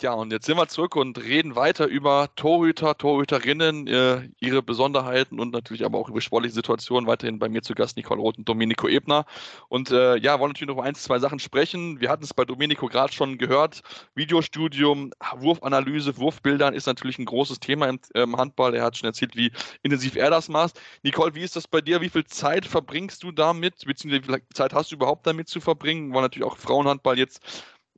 Ja, 0.00 0.12
und 0.12 0.30
jetzt 0.30 0.46
sind 0.46 0.56
wir 0.56 0.68
zurück 0.68 0.94
und 0.94 1.18
reden 1.18 1.56
weiter 1.56 1.88
über 1.88 2.28
Torhüter, 2.36 2.96
Torhüterinnen, 2.96 3.88
äh, 3.88 4.28
ihre 4.38 4.62
Besonderheiten 4.62 5.40
und 5.40 5.52
natürlich 5.52 5.84
aber 5.84 5.98
auch 5.98 6.08
über 6.08 6.20
sportliche 6.20 6.54
Situationen. 6.54 7.08
Weiterhin 7.08 7.40
bei 7.40 7.48
mir 7.48 7.62
zu 7.62 7.74
Gast 7.74 7.96
Nicole 7.96 8.20
Roth 8.20 8.38
und 8.38 8.48
Domenico 8.48 8.86
Ebner. 8.86 9.26
Und 9.68 9.90
äh, 9.90 10.16
ja, 10.18 10.38
wollen 10.38 10.52
natürlich 10.52 10.72
noch 10.72 10.80
ein, 10.80 10.94
zwei 10.94 11.18
Sachen 11.18 11.40
sprechen. 11.40 12.00
Wir 12.00 12.10
hatten 12.10 12.22
es 12.22 12.32
bei 12.32 12.44
Domenico 12.44 12.86
gerade 12.86 13.12
schon 13.12 13.38
gehört. 13.38 13.82
Videostudium, 14.14 15.10
Wurfanalyse, 15.36 16.16
Wurfbildern 16.16 16.74
ist 16.74 16.86
natürlich 16.86 17.18
ein 17.18 17.24
großes 17.24 17.58
Thema 17.58 17.88
im, 17.88 17.98
im 18.14 18.36
Handball. 18.36 18.76
Er 18.76 18.84
hat 18.84 18.96
schon 18.96 19.08
erzählt, 19.08 19.34
wie 19.34 19.50
intensiv 19.82 20.14
er 20.14 20.30
das 20.30 20.48
macht. 20.48 20.80
Nicole, 21.02 21.34
wie 21.34 21.42
ist 21.42 21.56
das 21.56 21.66
bei 21.66 21.80
dir? 21.80 22.00
Wie 22.00 22.08
viel 22.08 22.24
Zeit 22.24 22.66
verbringst 22.66 23.24
du 23.24 23.32
damit? 23.32 23.84
Beziehungsweise 23.84 24.22
wie 24.22 24.32
viel 24.32 24.42
Zeit 24.54 24.74
hast 24.74 24.92
du 24.92 24.94
überhaupt 24.94 25.26
damit 25.26 25.48
zu 25.48 25.60
verbringen? 25.60 26.14
Weil 26.14 26.22
natürlich 26.22 26.46
auch 26.46 26.56
Frauenhandball 26.56 27.18
jetzt 27.18 27.42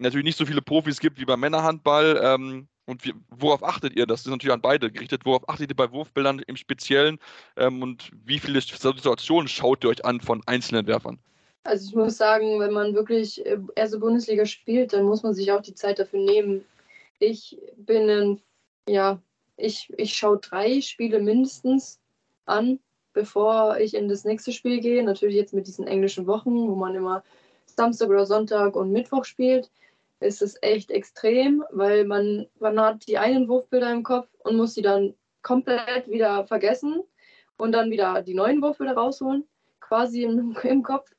natürlich 0.00 0.24
nicht 0.24 0.38
so 0.38 0.46
viele 0.46 0.62
Profis 0.62 1.00
gibt 1.00 1.20
wie 1.20 1.24
beim 1.24 1.40
Männerhandball. 1.40 2.20
Ähm, 2.22 2.68
und 2.86 3.04
wie, 3.04 3.14
worauf 3.28 3.62
achtet 3.62 3.94
ihr? 3.94 4.06
Das 4.06 4.22
ist 4.22 4.26
natürlich 4.26 4.52
an 4.52 4.60
beide 4.60 4.90
gerichtet. 4.90 5.24
Worauf 5.24 5.48
achtet 5.48 5.70
ihr 5.70 5.76
bei 5.76 5.92
Wurfbildern 5.92 6.40
im 6.46 6.56
Speziellen? 6.56 7.18
Ähm, 7.56 7.82
und 7.82 8.10
wie 8.24 8.38
viele 8.38 8.60
Situationen 8.60 9.48
schaut 9.48 9.84
ihr 9.84 9.90
euch 9.90 10.04
an 10.04 10.20
von 10.20 10.42
einzelnen 10.46 10.86
Werfern? 10.86 11.18
Also 11.62 11.88
ich 11.88 11.94
muss 11.94 12.16
sagen, 12.16 12.58
wenn 12.58 12.72
man 12.72 12.94
wirklich 12.94 13.44
äh, 13.44 13.58
erste 13.76 13.98
Bundesliga 13.98 14.46
spielt, 14.46 14.92
dann 14.92 15.04
muss 15.04 15.22
man 15.22 15.34
sich 15.34 15.52
auch 15.52 15.60
die 15.60 15.74
Zeit 15.74 15.98
dafür 15.98 16.20
nehmen. 16.20 16.64
Ich 17.18 17.58
bin 17.76 18.08
ein, 18.08 18.40
ja, 18.88 19.20
ich, 19.56 19.92
ich 19.96 20.14
schaue 20.14 20.38
drei 20.38 20.80
Spiele 20.80 21.20
mindestens 21.20 22.00
an, 22.46 22.80
bevor 23.12 23.78
ich 23.78 23.94
in 23.94 24.08
das 24.08 24.24
nächste 24.24 24.52
Spiel 24.52 24.80
gehe. 24.80 25.04
Natürlich 25.04 25.36
jetzt 25.36 25.52
mit 25.52 25.66
diesen 25.66 25.86
englischen 25.86 26.26
Wochen, 26.26 26.66
wo 26.66 26.74
man 26.74 26.94
immer 26.94 27.22
Samstag 27.66 28.08
oder 28.08 28.26
Sonntag 28.26 28.74
und 28.74 28.90
Mittwoch 28.90 29.24
spielt 29.24 29.70
ist 30.20 30.42
es 30.42 30.56
echt 30.62 30.90
extrem, 30.90 31.64
weil 31.70 32.04
man, 32.04 32.46
man 32.58 32.78
hat 32.80 33.06
die 33.06 33.18
einen 33.18 33.48
Wurfbilder 33.48 33.90
im 33.90 34.02
Kopf 34.02 34.28
und 34.44 34.56
muss 34.56 34.74
sie 34.74 34.82
dann 34.82 35.14
komplett 35.42 36.08
wieder 36.08 36.46
vergessen 36.46 37.02
und 37.56 37.72
dann 37.72 37.90
wieder 37.90 38.22
die 38.22 38.34
neuen 38.34 38.62
Wurfbilder 38.62 38.94
rausholen, 38.94 39.46
quasi 39.80 40.22
im, 40.24 40.56
im 40.62 40.82
Kopf. 40.82 41.10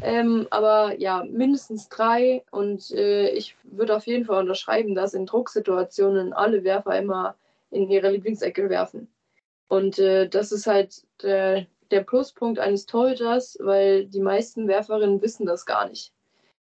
Ähm, 0.00 0.46
aber 0.50 0.98
ja, 0.98 1.24
mindestens 1.24 1.88
drei 1.88 2.44
und 2.52 2.90
äh, 2.92 3.30
ich 3.30 3.56
würde 3.64 3.96
auf 3.96 4.06
jeden 4.06 4.24
Fall 4.24 4.40
unterschreiben, 4.40 4.94
dass 4.94 5.14
in 5.14 5.26
Drucksituationen 5.26 6.32
alle 6.32 6.62
Werfer 6.62 6.96
immer 6.96 7.34
in 7.70 7.90
ihre 7.90 8.10
Lieblingsecke 8.10 8.70
werfen. 8.70 9.08
Und 9.66 9.98
äh, 9.98 10.28
das 10.28 10.52
ist 10.52 10.66
halt 10.66 11.04
der, 11.22 11.66
der 11.90 12.02
Pluspunkt 12.02 12.58
eines 12.58 12.86
Torhüters, 12.86 13.58
weil 13.60 14.06
die 14.06 14.20
meisten 14.20 14.68
Werferinnen 14.68 15.20
wissen 15.20 15.46
das 15.46 15.66
gar 15.66 15.88
nicht. 15.88 16.12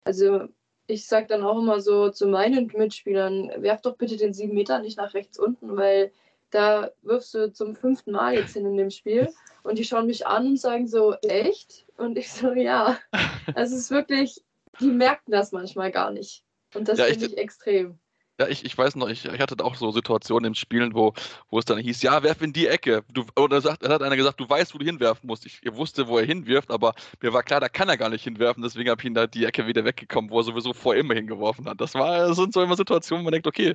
Also 0.06 0.48
ich 0.88 1.08
sage 1.08 1.28
dann 1.28 1.44
auch 1.44 1.58
immer 1.58 1.82
so 1.82 2.10
zu 2.10 2.28
meinen 2.28 2.72
Mitspielern, 2.76 3.52
werf 3.58 3.82
doch 3.82 3.96
bitte 3.98 4.18
den 4.18 4.34
sieben 4.34 4.54
Meter 4.54 4.80
nicht 4.80 4.98
nach 4.98 5.14
rechts 5.14 5.40
unten, 5.40 5.76
weil 5.78 6.12
da 6.52 6.92
wirfst 7.02 7.34
du 7.34 7.52
zum 7.52 7.76
fünften 7.76 8.12
Mal 8.12 8.36
jetzt 8.36 8.54
hin 8.54 8.66
in 8.66 8.78
dem 8.78 8.92
Spiel. 8.92 9.30
Und 9.64 9.80
die 9.80 9.84
schauen 9.84 10.06
mich 10.06 10.28
an 10.28 10.48
und 10.48 10.60
sagen 10.60 10.88
so, 10.88 11.16
echt? 11.24 11.86
Und 11.98 12.18
ich 12.18 12.32
so, 12.32 12.52
ja. 12.54 12.98
Also 13.56 13.76
es 13.76 13.82
ist 13.82 13.92
wirklich, 13.92 14.44
die 14.80 14.88
merken 14.88 15.32
das 15.32 15.52
manchmal 15.52 15.92
gar 15.92 16.12
nicht. 16.12 16.44
Und 16.74 16.88
das 16.88 17.00
ja, 17.00 17.06
finde 17.06 17.26
ich 17.28 17.38
extrem. 17.38 18.00
Ja, 18.38 18.48
ich, 18.50 18.66
ich 18.66 18.78
weiß 18.78 18.98
noch, 18.98 19.08
ich, 19.08 19.24
ich 19.24 19.40
hatte 19.40 19.64
auch 19.64 19.76
so 19.76 19.92
Situationen 19.92 20.50
im 20.50 20.56
Spielen, 20.56 20.94
wo, 20.94 21.14
wo 21.50 21.58
es 21.58 21.64
dann 21.64 21.78
hieß, 21.78 22.02
ja, 22.02 22.22
werf 22.22 22.42
in 22.42 22.52
die 22.52 22.68
Ecke. 22.68 23.06
Du, 23.10 23.24
oder 23.38 23.62
sagt, 23.62 23.84
dann 23.84 23.94
hat 23.94 24.02
einer 24.02 24.18
gesagt, 24.18 24.42
du 24.42 24.50
weißt, 24.50 24.74
wo 24.74 24.78
du 24.78 24.86
hinwerfen 24.86 25.26
musst. 25.28 25.46
Ich, 25.46 25.60
ich 25.62 25.74
wusste, 25.74 26.10
wo 26.10 26.18
er 26.18 26.26
hinwirft, 26.26 26.70
aber 26.70 26.94
mir 27.22 27.32
war 27.32 27.44
klar, 27.44 27.62
da 27.62 27.70
kann 27.70 27.88
er 27.88 27.96
gar 27.96 28.10
nicht 28.10 28.26
hinwerfen. 28.26 28.62
Deswegen 28.62 28.90
habe 28.90 29.02
ich 29.02 29.06
ihn 29.06 29.14
da 29.14 29.26
die 29.26 29.46
Ecke 29.46 29.68
wieder 29.68 29.86
weggekommen, 29.86 30.32
wo 30.32 30.40
er 30.40 30.44
sowieso 30.44 30.74
vor 30.74 30.96
immer 30.96 31.14
hingeworfen 31.14 31.66
hat. 31.70 31.80
Das, 31.80 31.94
war, 31.94 32.28
das 32.28 32.36
sind 32.36 32.54
so 32.54 32.62
immer 32.62 32.76
Situationen, 32.76 33.24
wo 33.24 33.26
man 33.26 33.32
denkt, 33.32 33.48
okay, 33.48 33.74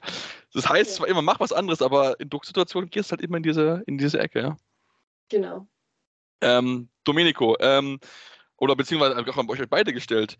das 0.52 0.68
heißt 0.68 0.96
zwar 0.96 1.08
immer, 1.08 1.22
mach 1.22 1.40
was 1.40 1.52
anderes, 1.52 1.80
aber 1.80 2.20
in 2.20 2.28
Drucksituationen 2.28 2.90
gehst 2.90 3.10
du 3.10 3.12
halt 3.12 3.22
immer 3.22 3.38
in 3.38 3.42
diese, 3.42 3.82
in 3.86 3.96
diese 3.96 4.20
Ecke. 4.20 4.40
Ja? 4.40 4.56
Genau. 5.30 5.66
Ähm, 6.42 6.90
Domenico, 7.04 7.56
ähm, 7.60 7.98
oder 8.58 8.76
beziehungsweise 8.76 9.18
auch 9.18 9.36
an 9.38 9.48
euch 9.48 9.60
beide 9.70 9.94
gestellt 9.94 10.36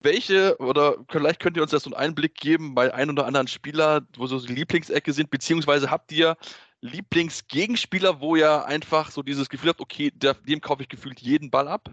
welche, 0.00 0.56
oder 0.58 0.96
vielleicht 1.08 1.40
könnt 1.40 1.56
ihr 1.56 1.62
uns 1.62 1.72
das 1.72 1.82
so 1.82 1.90
einen 1.90 2.08
Einblick 2.08 2.34
geben 2.34 2.74
bei 2.74 2.92
ein 2.94 3.10
oder 3.10 3.26
anderen 3.26 3.48
Spieler, 3.48 4.02
wo 4.16 4.26
so 4.26 4.38
die 4.40 4.54
Lieblingsecke 4.54 5.12
sind, 5.12 5.30
beziehungsweise 5.30 5.90
habt 5.90 6.12
ihr 6.12 6.36
Lieblingsgegenspieler, 6.80 8.20
wo 8.20 8.36
ihr 8.36 8.64
einfach 8.64 9.10
so 9.10 9.22
dieses 9.22 9.48
Gefühl 9.48 9.70
habt, 9.70 9.80
okay, 9.80 10.10
dem 10.12 10.60
kaufe 10.60 10.82
ich 10.82 10.88
gefühlt 10.88 11.20
jeden 11.20 11.50
Ball 11.50 11.68
ab? 11.68 11.90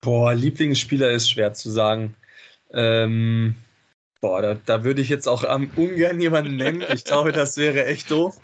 Boah, 0.00 0.34
Lieblingsspieler 0.34 1.10
ist 1.10 1.30
schwer 1.30 1.54
zu 1.54 1.70
sagen. 1.70 2.14
Ähm, 2.72 3.56
Boah, 4.20 4.42
da, 4.42 4.56
da 4.66 4.82
würde 4.82 5.00
ich 5.00 5.08
jetzt 5.08 5.28
auch 5.28 5.44
um, 5.44 5.70
ungern 5.76 6.20
jemanden 6.20 6.56
nennen. 6.56 6.82
Ich 6.92 7.04
glaube, 7.04 7.30
das 7.30 7.56
wäre 7.56 7.86
echt 7.86 8.10
doof. 8.10 8.36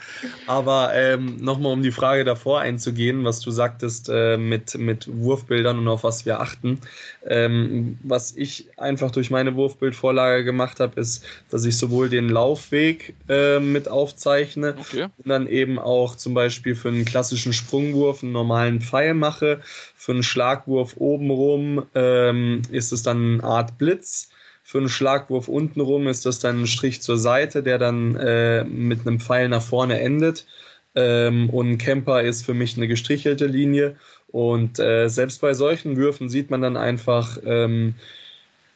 Aber 0.46 0.94
ähm, 0.94 1.38
nochmal, 1.40 1.72
um 1.72 1.82
die 1.82 1.90
Frage 1.90 2.22
davor 2.22 2.60
einzugehen, 2.60 3.24
was 3.24 3.40
du 3.40 3.50
sagtest 3.50 4.08
äh, 4.08 4.37
mit, 4.37 4.78
mit 4.78 5.08
Wurfbildern 5.12 5.76
und 5.80 5.88
auf 5.88 6.04
was 6.04 6.26
wir 6.26 6.38
achten. 6.38 6.78
Ähm, 7.26 7.98
was 8.04 8.37
ich 8.37 8.68
einfach 8.78 9.10
durch 9.10 9.30
meine 9.30 9.56
Wurfbildvorlage 9.56 10.44
gemacht 10.44 10.78
habe, 10.78 11.00
ist, 11.00 11.24
dass 11.50 11.64
ich 11.64 11.76
sowohl 11.76 12.08
den 12.08 12.28
Laufweg 12.28 13.16
äh, 13.28 13.58
mit 13.58 13.88
aufzeichne 13.88 14.76
okay. 14.78 15.08
und 15.16 15.28
dann 15.28 15.48
eben 15.48 15.80
auch 15.80 16.14
zum 16.14 16.34
Beispiel 16.34 16.76
für 16.76 16.88
einen 16.88 17.04
klassischen 17.04 17.52
Sprungwurf 17.52 18.22
einen 18.22 18.30
normalen 18.30 18.80
Pfeil 18.80 19.14
mache. 19.14 19.60
Für 19.96 20.12
einen 20.12 20.22
Schlagwurf 20.22 20.94
obenrum 20.98 21.84
ähm, 21.96 22.62
ist 22.70 22.92
es 22.92 23.02
dann 23.02 23.40
eine 23.40 23.42
Art 23.42 23.76
Blitz 23.76 24.28
für 24.66 24.79
einen 24.79 24.88
Schlagwurf 24.88 25.46
untenrum 25.46 26.09
ist 26.09 26.24
das 26.24 26.38
dann 26.38 26.62
ein 26.62 26.66
Strich 26.66 27.03
zur 27.03 27.18
Seite, 27.18 27.62
der 27.62 27.79
dann 27.79 28.16
äh, 28.16 28.64
mit 28.64 29.07
einem 29.07 29.20
Pfeil 29.20 29.50
nach 29.50 29.62
vorne 29.62 30.00
endet. 30.00 30.46
Ähm, 30.94 31.50
und 31.50 31.77
Camper 31.79 32.22
ist 32.22 32.46
für 32.46 32.55
mich 32.55 32.77
eine 32.77 32.88
gestrichelte 32.88 33.46
Linie. 33.46 33.96
Und 34.29 34.79
äh, 34.79 35.09
selbst 35.09 35.42
bei 35.42 35.53
solchen 35.53 35.96
Würfen 35.98 36.31
sieht 36.31 36.50
man 36.50 36.62
dann 36.62 36.79
einfach 36.79 37.38
ähm, 37.44 37.94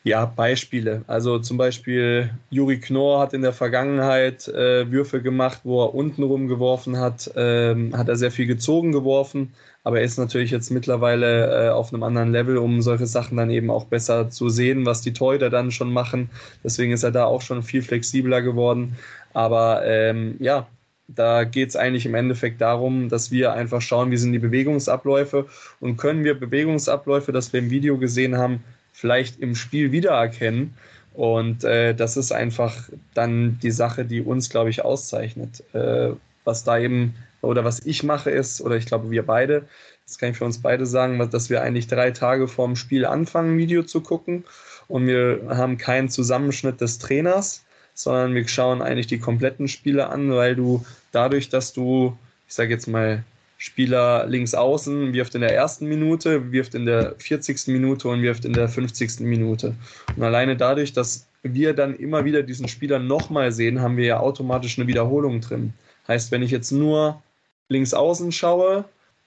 ja, 0.09 0.25
Beispiele. 0.25 1.03
Also 1.07 1.39
zum 1.39 1.57
Beispiel 1.57 2.31
Juri 2.51 2.81
Knorr 2.81 3.21
hat 3.21 3.35
in 3.35 3.43
der 3.43 3.53
Vergangenheit 3.53 4.49
äh, 4.49 4.91
Würfe 4.91 5.23
gemacht, 5.23 5.61
wo 5.65 5.85
er 5.85 5.95
untenrum 5.95 6.49
geworfen 6.49 6.99
hat, 6.99 7.31
ähm, 7.37 7.97
hat 7.97 8.09
er 8.09 8.17
sehr 8.17 8.31
viel 8.31 8.47
gezogen 8.47 8.93
geworfen 8.93 9.53
aber 9.89 10.01
er 10.01 10.05
ist 10.05 10.19
natürlich 10.19 10.51
jetzt 10.51 10.71
mittlerweile 10.71 11.69
äh, 11.69 11.71
auf 11.71 11.95
einem 11.95 12.03
anderen 12.03 12.31
Level, 12.31 12.59
um 12.59 12.83
solche 12.83 13.07
Sachen 13.07 13.39
dann 13.39 13.49
eben 13.49 13.71
auch 13.71 13.87
besser 13.87 14.29
zu 14.29 14.51
sehen, 14.51 14.85
was 14.85 15.01
die 15.01 15.15
Torhüter 15.15 15.49
dann 15.49 15.71
schon 15.71 15.91
machen. 15.91 16.29
Deswegen 16.63 16.93
ist 16.93 17.05
er 17.05 17.11
da 17.11 17.25
auch 17.25 17.41
schon 17.41 17.63
viel 17.63 17.81
flexibler 17.81 18.43
geworden. 18.43 18.97
Aber 19.33 19.87
ähm, 19.87 20.37
ja, 20.41 20.67
da 21.07 21.45
geht 21.45 21.71
es 21.71 21.77
eigentlich 21.77 22.05
im 22.05 22.15
Endeffekt 22.15 22.61
darum, 22.61 23.09
dass 23.09 23.31
wir 23.31 23.55
einfach 23.55 23.81
schauen, 23.81 24.11
wie 24.11 24.19
sind 24.19 24.33
die 24.33 24.39
Bewegungsabläufe 24.39 25.47
und 25.81 25.97
können 25.97 26.23
wir 26.23 26.39
Bewegungsabläufe, 26.39 27.33
das 27.33 27.53
wir 27.55 27.61
im 27.61 27.71
Video 27.71 27.97
gesehen 27.97 28.37
haben, 28.37 28.63
vielleicht 28.99 29.39
im 29.39 29.55
Spiel 29.55 29.93
wiedererkennen. 29.93 30.75
Und 31.15 31.65
äh, 31.65 31.95
das 31.95 32.17
ist 32.17 32.33
einfach 32.33 32.89
dann 33.15 33.59
die 33.63 33.71
Sache, 33.71 34.05
die 34.05 34.21
uns, 34.21 34.51
glaube 34.51 34.71
ich, 34.71 34.85
auszeichnet. 34.85 35.63
Äh, 35.73 36.11
was 36.45 36.65
da 36.65 36.79
eben 36.79 37.15
oder 37.41 37.65
was 37.65 37.85
ich 37.85 38.03
mache 38.03 38.31
ist, 38.31 38.61
oder 38.61 38.77
ich 38.77 38.87
glaube 38.87 39.11
wir 39.11 39.25
beide, 39.25 39.69
das 40.07 40.19
kann 40.19 40.31
ich 40.31 40.39
für 40.39 40.45
uns 40.45 40.63
beide 40.63 40.87
sagen, 40.87 41.19
dass 41.31 41.51
wir 41.51 41.63
eigentlich 41.63 41.87
drei 41.87 42.11
Tage 42.11 42.49
vorm 42.49 42.75
Spiel 42.75 43.05
anfangen, 43.05 43.59
Video 43.59 43.83
zu 43.83 44.01
gucken 44.01 44.45
und 44.89 45.07
wir 45.07 45.43
haben 45.49 45.77
keinen 45.77 46.09
Zusammenschnitt 46.09 46.81
des 46.81 46.99
Trainers, 46.99 47.65
sondern 47.95 48.35
wir 48.35 48.49
schauen 48.49 48.81
eigentlich 48.81 49.07
die 49.07 49.19
kompletten 49.19 49.69
Spiele 49.69 50.09
an, 50.09 50.33
weil 50.33 50.57
du 50.57 50.85
dadurch, 51.13 51.51
dass 51.51 51.73
du, 51.75 52.17
ich 52.49 52.55
sage 52.55 52.71
jetzt 52.71 52.89
mal, 52.89 53.23
Spieler 53.61 54.25
links 54.27 54.55
außen 54.55 55.13
wirft 55.13 55.35
in 55.35 55.41
der 55.41 55.53
ersten 55.53 55.87
Minute, 55.87 56.53
wirft 56.53 56.77
in 56.77 56.87
der 56.87 57.17
40. 57.19 57.67
Minute 57.67 58.09
und 58.09 58.23
wirft 58.23 58.45
in 58.45 58.53
der 58.53 58.69
50. 58.69 59.21
Minute. 59.21 59.75
Und 60.17 60.23
alleine 60.23 60.57
dadurch, 60.57 60.93
dass 60.93 61.27
wir 61.43 61.75
dann 61.75 61.97
immer 61.97 62.25
wieder 62.25 62.45
diesen 62.45 62.69
Spieler 62.69 63.01
nochmal 63.01 63.51
sehen, 63.51 63.81
haben 63.81 63.97
wir 63.97 64.07
ja 64.07 64.21
automatisch 64.21 64.79
eine 64.79 64.87
Wiederholung 64.87 65.41
drin. 65.41 65.75
Heißt, 66.07 66.31
wenn 66.31 66.43
ich 66.43 66.53
jetzt 66.53 66.71
nur 66.71 67.21
links 67.69 67.95
außen 67.95 68.31
schaue, 68.31 68.85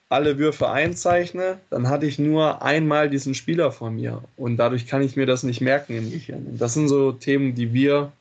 alle 0.08 0.38
Würfe 0.38 0.70
einzeichne, 0.70 1.58
dann 1.68 1.90
hatte 1.90 2.06
ich 2.06 2.18
nur 2.18 2.62
einmal 2.62 3.10
diesen 3.10 3.34
Spieler 3.34 3.70
vor 3.70 3.90
mir. 3.90 4.22
Und 4.36 4.56
dadurch 4.56 4.86
kann 4.86 5.02
ich 5.02 5.14
mir 5.14 5.26
das 5.26 5.42
nicht 5.42 5.60
merken 5.60 5.94
im 5.94 6.10
Gehirn. 6.10 6.46
Und 6.46 6.60
das 6.60 6.72
sind 6.72 6.88
so 6.88 7.12
Themen, 7.12 7.54
die 7.54 7.74
wir 7.74 8.12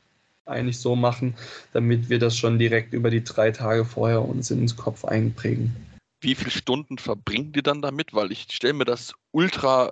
eigentlich 0.45 0.80
so 0.80 0.95
machen, 0.97 1.36
damit 1.71 2.10
wir 2.10 2.19
das 2.19 2.36
schon 2.36 2.60
direkt 2.60 2.93
über 2.93 3.10
die 3.10 3.24
drei 3.24 3.52
Tage 3.52 3.86
vorher 3.86 4.21
uns 4.21 4.52
ins 4.52 4.76
Kopf 4.76 5.06
einprägen. 5.06 5.74
Wie 6.21 6.36
viele 6.36 6.51
Stunden 6.51 6.97
verbringt 6.97 7.55
ihr 7.55 7.63
dann 7.63 7.81
damit? 7.81 8.13
Weil 8.13 8.31
ich 8.31 8.47
stelle 8.51 8.73
mir 8.73 8.86
das 8.86 9.13
ultra 9.31 9.91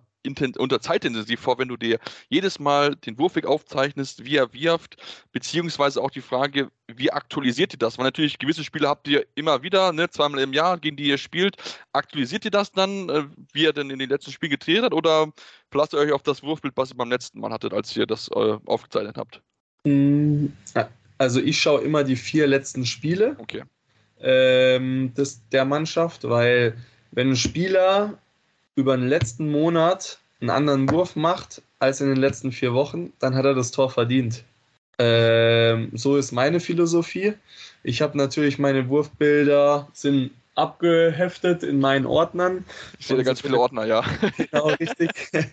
unter 0.58 0.82
zeitintensiv 0.82 1.40
vor, 1.40 1.58
wenn 1.58 1.70
du 1.70 1.78
dir 1.78 2.00
jedes 2.30 2.60
Mal 2.60 2.96
den 2.96 3.18
Wurfweg 3.18 3.46
aufzeichnest, 3.46 4.26
wie 4.26 4.36
er 4.36 4.54
wirft, 4.54 4.98
beziehungsweise 5.32 6.02
auch 6.02 6.12
die 6.12 6.22
Frage, 6.22 6.70
wie 6.88 7.12
aktualisiert 7.12 7.74
ihr 7.74 7.80
das? 7.80 7.98
Weil 7.98 8.06
natürlich 8.06 8.38
gewisse 8.38 8.64
Spiele 8.64 8.88
habt 8.88 9.08
ihr 9.08 9.26
immer 9.36 9.64
wieder, 9.64 9.94
ne, 9.94 10.10
zweimal 10.10 10.42
im 10.42 10.54
Jahr, 10.54 10.78
gegen 10.78 10.98
die 10.98 11.08
ihr 11.08 11.18
spielt. 11.18 11.56
Aktualisiert 11.94 12.46
ihr 12.46 12.52
das 12.52 12.72
dann, 12.72 13.10
äh, 13.10 13.24
wie 13.54 13.64
ihr 13.64 13.74
denn 13.74 13.90
in 13.90 14.00
den 14.00 14.10
letzten 14.10 14.32
Spielen 14.32 14.52
gedreht 14.52 14.84
hat, 14.84 14.94
oder 14.94 15.32
verlasst 15.72 15.94
ihr 15.94 16.00
euch 16.00 16.12
auf 16.12 16.24
das 16.24 16.44
Wurfbild, 16.44 16.76
was 16.76 16.92
ihr 16.92 16.98
beim 16.98 17.10
letzten 17.10 17.40
Mal 17.40 17.52
hattet, 17.52 17.74
als 17.74 17.96
ihr 17.96 18.06
das 18.06 18.30
äh, 18.30 18.58
aufgezeichnet 18.66 19.18
habt? 19.18 19.42
Mm, 19.86 20.48
also 21.18 21.40
ich 21.40 21.60
schaue 21.60 21.82
immer 21.82 22.04
die 22.04 22.18
vier 22.18 22.46
letzten 22.46 22.86
Spiele 22.86 23.36
okay. 23.40 23.64
Ähm, 24.22 25.14
des, 25.16 25.42
der 25.52 25.66
Mannschaft, 25.66 26.28
weil 26.28 26.76
wenn 27.12 27.32
ein 27.32 27.36
Spieler 27.36 28.18
über 28.76 28.96
den 28.96 29.08
letzten 29.08 29.52
Monat 29.52 30.20
einen 30.42 30.50
anderen 30.50 30.90
Wurf 30.90 31.16
macht 31.16 31.62
als 31.80 32.02
in 32.02 32.08
den 32.08 32.18
letzten 32.18 32.52
vier 32.52 32.74
Wochen, 32.74 33.14
dann 33.20 33.36
hat 33.36 33.46
er 33.46 33.54
das 33.56 33.72
Tor 33.72 33.90
verdient. 33.90 34.44
Ähm, 34.98 35.92
so 35.94 36.18
ist 36.18 36.32
meine 36.32 36.60
Philosophie. 36.60 37.34
Ich 37.84 38.02
habe 38.02 38.18
natürlich 38.18 38.60
meine 38.60 38.90
Wurfbilder 38.90 39.88
sind 39.94 40.32
abgeheftet 40.56 41.64
in 41.64 41.80
meinen 41.80 42.06
Ordnern. 42.06 42.66
Ich 43.00 43.08
sehe 43.08 43.24
ganz 43.24 43.42
viele 43.42 43.58
Ordner, 43.58 43.86
ja. 43.86 44.04
Genau, 44.38 44.68
richtig. 44.68 45.10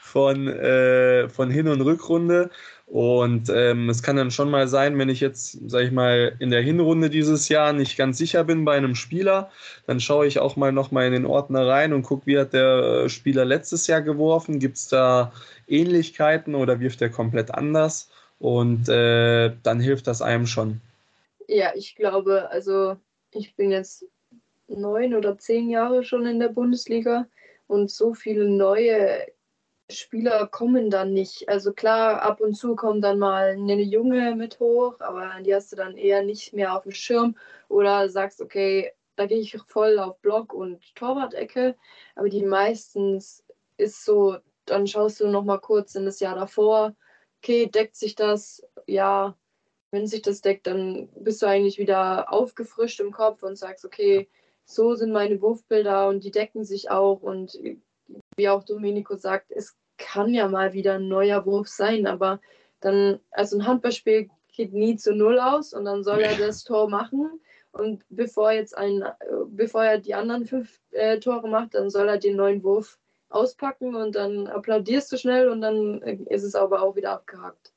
Von, 0.00 0.46
äh, 0.46 1.28
von 1.28 1.50
Hin- 1.50 1.66
und 1.66 1.80
Rückrunde. 1.80 2.50
Und 2.86 3.48
ähm, 3.48 3.88
es 3.88 4.02
kann 4.02 4.16
dann 4.16 4.30
schon 4.30 4.50
mal 4.50 4.68
sein, 4.68 4.98
wenn 4.98 5.08
ich 5.08 5.20
jetzt, 5.20 5.58
sag 5.66 5.82
ich 5.82 5.90
mal, 5.90 6.36
in 6.38 6.50
der 6.50 6.62
Hinrunde 6.62 7.10
dieses 7.10 7.48
Jahr 7.48 7.72
nicht 7.72 7.96
ganz 7.96 8.18
sicher 8.18 8.44
bin 8.44 8.64
bei 8.64 8.76
einem 8.76 8.94
Spieler, 8.94 9.50
dann 9.86 10.00
schaue 10.00 10.26
ich 10.26 10.38
auch 10.38 10.56
mal 10.56 10.70
nochmal 10.70 11.06
in 11.06 11.12
den 11.12 11.26
Ordner 11.26 11.66
rein 11.66 11.92
und 11.92 12.02
gucke, 12.02 12.26
wie 12.26 12.38
hat 12.38 12.52
der 12.52 13.08
Spieler 13.08 13.44
letztes 13.44 13.86
Jahr 13.86 14.02
geworfen, 14.02 14.58
gibt 14.58 14.76
es 14.76 14.88
da 14.88 15.32
Ähnlichkeiten 15.66 16.54
oder 16.54 16.78
wirft 16.78 17.00
er 17.00 17.08
komplett 17.08 17.52
anders? 17.52 18.10
Und 18.38 18.88
äh, 18.88 19.52
dann 19.62 19.80
hilft 19.80 20.06
das 20.06 20.20
einem 20.20 20.46
schon. 20.46 20.80
Ja, 21.48 21.72
ich 21.74 21.96
glaube, 21.96 22.50
also 22.50 22.96
ich 23.30 23.56
bin 23.56 23.70
jetzt 23.70 24.04
neun 24.68 25.14
oder 25.14 25.38
zehn 25.38 25.70
Jahre 25.70 26.04
schon 26.04 26.26
in 26.26 26.38
der 26.38 26.48
Bundesliga 26.48 27.26
und 27.66 27.90
so 27.90 28.14
viele 28.14 28.44
neue 28.44 29.26
Spieler 29.90 30.46
kommen 30.46 30.90
dann 30.90 31.12
nicht. 31.12 31.48
Also 31.48 31.72
klar, 31.72 32.22
ab 32.22 32.40
und 32.40 32.54
zu 32.54 32.74
kommt 32.76 33.04
dann 33.04 33.18
mal 33.18 33.50
eine 33.50 33.80
Junge 33.82 34.34
mit 34.34 34.58
hoch, 34.60 35.00
aber 35.00 35.40
die 35.42 35.54
hast 35.54 35.72
du 35.72 35.76
dann 35.76 35.96
eher 35.96 36.22
nicht 36.22 36.52
mehr 36.54 36.76
auf 36.76 36.84
dem 36.84 36.92
Schirm 36.92 37.36
oder 37.68 38.08
sagst, 38.08 38.40
okay, 38.40 38.92
da 39.16 39.26
gehe 39.26 39.38
ich 39.38 39.56
voll 39.68 39.98
auf 39.98 40.18
Block 40.20 40.52
und 40.54 40.94
Torwart-Ecke. 40.96 41.76
Aber 42.16 42.28
die 42.28 42.44
meistens 42.44 43.44
ist 43.76 44.04
so, 44.04 44.38
dann 44.66 44.86
schaust 44.86 45.20
du 45.20 45.28
noch 45.28 45.44
mal 45.44 45.58
kurz 45.58 45.94
in 45.94 46.04
das 46.06 46.20
Jahr 46.20 46.34
davor, 46.34 46.94
okay, 47.38 47.66
deckt 47.66 47.96
sich 47.96 48.14
das? 48.14 48.62
Ja. 48.86 49.36
wenn 49.90 50.06
sich 50.06 50.22
das 50.22 50.40
deckt, 50.42 50.66
dann 50.66 51.08
bist 51.16 51.42
du 51.42 51.46
eigentlich 51.46 51.78
wieder 51.78 52.32
aufgefrischt 52.32 53.00
im 53.00 53.12
Kopf 53.12 53.42
und 53.42 53.56
sagst, 53.56 53.84
okay, 53.84 54.28
so 54.64 54.94
sind 54.94 55.12
meine 55.12 55.40
Wurfbilder 55.42 56.08
und 56.08 56.24
die 56.24 56.30
decken 56.32 56.64
sich 56.64 56.90
auch. 56.90 57.22
Und 57.22 57.58
wie 58.36 58.48
auch 58.48 58.64
Domenico 58.64 59.16
sagt, 59.16 59.50
es 59.50 59.76
kann 59.98 60.34
ja 60.34 60.48
mal 60.48 60.72
wieder 60.72 60.94
ein 60.94 61.08
neuer 61.08 61.44
Wurf 61.46 61.68
sein, 61.68 62.06
aber 62.06 62.40
dann, 62.80 63.20
also 63.30 63.58
ein 63.58 63.66
Handballspiel 63.66 64.28
geht 64.54 64.72
nie 64.72 64.96
zu 64.96 65.14
Null 65.14 65.38
aus 65.38 65.72
und 65.72 65.84
dann 65.84 66.04
soll 66.04 66.20
er 66.20 66.36
das 66.36 66.64
Tor 66.64 66.88
machen. 66.88 67.40
Und 67.72 68.04
bevor 68.08 68.52
jetzt 68.52 68.76
ein, 68.76 69.04
bevor 69.48 69.84
er 69.84 69.98
die 69.98 70.14
anderen 70.14 70.46
fünf 70.46 70.80
äh, 70.92 71.18
Tore 71.18 71.48
macht, 71.48 71.74
dann 71.74 71.90
soll 71.90 72.08
er 72.08 72.18
den 72.18 72.36
neuen 72.36 72.62
Wurf 72.62 72.98
auspacken 73.30 73.96
und 73.96 74.14
dann 74.14 74.46
applaudierst 74.46 75.10
du 75.10 75.16
schnell 75.16 75.48
und 75.48 75.60
dann 75.60 76.00
ist 76.02 76.44
es 76.44 76.54
aber 76.54 76.82
auch 76.82 76.94
wieder 76.94 77.12
abgehakt. 77.12 77.72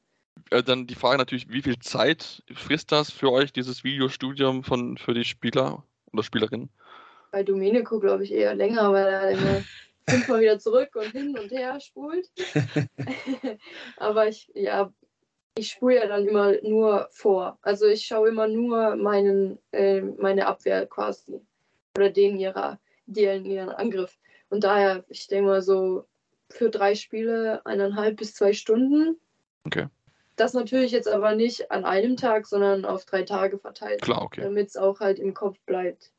Äh, 0.52 0.64
dann 0.64 0.86
die 0.86 0.96
Frage 0.96 1.18
natürlich, 1.18 1.50
wie 1.50 1.64
viel 1.64 1.80
Zeit 1.80 2.44
frisst 2.54 2.92
das 2.92 3.12
für 3.12 3.32
euch, 3.32 3.52
dieses 3.52 3.84
Videostudium 3.84 4.64
von, 4.64 4.98
für 4.98 5.14
die 5.14 5.26
Spieler 5.26 5.84
oder 6.14 6.24
Spielerinnen? 6.24 6.70
Bei 7.32 7.44
Domenico 7.44 8.00
glaube 8.00 8.24
ich 8.24 8.32
eher 8.32 8.56
länger, 8.56 8.94
weil 8.94 9.08
er 9.08 9.32
immer 9.32 9.64
fünfmal 10.10 10.42
wieder 10.42 10.60
zurück 10.60 10.96
und 10.96 11.12
hin 11.12 11.38
und 11.38 11.52
her 11.52 11.80
spult. 11.80 12.30
aber 13.98 14.28
ich, 14.28 14.50
ja, 14.54 14.92
ich 15.58 15.70
spule 15.70 15.96
ja 15.96 16.08
dann 16.08 16.28
immer 16.28 16.54
nur 16.62 17.08
vor. 17.12 17.58
Also 17.62 17.88
ich 17.88 18.06
schaue 18.06 18.30
immer 18.30 18.48
nur 18.48 18.96
meinen, 18.96 19.60
äh, 19.72 20.02
meine 20.02 20.48
Abwehr 20.48 20.86
quasi. 20.86 21.42
Oder 21.98 22.10
den 22.10 22.38
ihrer, 22.38 22.80
den 23.06 23.46
ihren 23.46 23.70
Angriff. 23.70 24.18
Und 24.50 24.64
daher, 24.64 25.04
ich 25.10 25.28
denke 25.28 25.50
mal 25.50 25.62
so 25.62 26.06
für 26.50 26.70
drei 26.70 26.96
Spiele 26.96 27.66
eineinhalb 27.66 28.18
bis 28.18 28.36
zwei 28.36 28.54
Stunden. 28.54 29.20
Okay. 29.66 29.88
Das 30.36 30.54
natürlich 30.54 30.92
jetzt 30.92 31.08
aber 31.08 31.34
nicht 31.34 31.72
an 31.72 31.84
einem 31.84 32.16
Tag, 32.16 32.46
sondern 32.46 32.86
auf 32.86 33.06
drei 33.06 33.24
Tage 33.24 33.58
verteilt. 33.58 34.02
Klar, 34.02 34.22
okay. 34.22 34.42
Damit 34.42 34.68
es 34.68 34.78
auch 34.78 35.00
halt 35.00 35.18
im 35.18 35.34
Kopf 35.34 35.60
bleibt. 35.66 36.12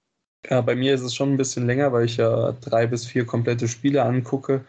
Ja, 0.48 0.60
bei 0.60 0.76
mir 0.76 0.94
ist 0.94 1.02
es 1.02 1.14
schon 1.14 1.32
ein 1.32 1.36
bisschen 1.36 1.66
länger, 1.66 1.92
weil 1.92 2.04
ich 2.06 2.16
ja 2.16 2.52
drei 2.52 2.86
bis 2.86 3.06
vier 3.06 3.26
komplette 3.26 3.68
Spiele 3.68 4.02
angucke 4.04 4.64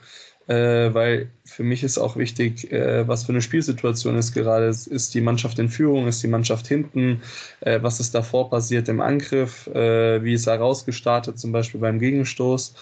äh, 0.50 0.94
weil 0.94 1.32
für 1.46 1.64
mich 1.64 1.84
ist 1.84 2.00
auch 2.00 2.18
wichtig, 2.18 2.72
äh, 2.72 3.08
was 3.08 3.24
für 3.26 3.32
eine 3.32 3.42
Spielsituation 3.42 4.18
ist 4.18 4.34
gerade. 4.34 4.68
Ist 4.68 5.14
die 5.14 5.22
Mannschaft 5.22 5.60
in 5.60 5.70
Führung, 5.70 6.08
ist 6.08 6.24
die 6.24 6.28
Mannschaft 6.28 6.68
hinten, 6.68 7.22
äh, 7.62 7.80
was 7.84 8.00
ist 8.00 8.16
davor 8.16 8.50
passiert 8.50 8.90
im 8.90 9.00
Angriff, 9.00 9.68
äh, 9.68 10.24
wie 10.24 10.34
ist 10.34 10.48
er 10.48 10.58
rausgestartet, 10.60 11.38
zum 11.40 11.52
Beispiel 11.52 11.80
beim 11.80 12.00
Gegenstoß. 12.00 12.74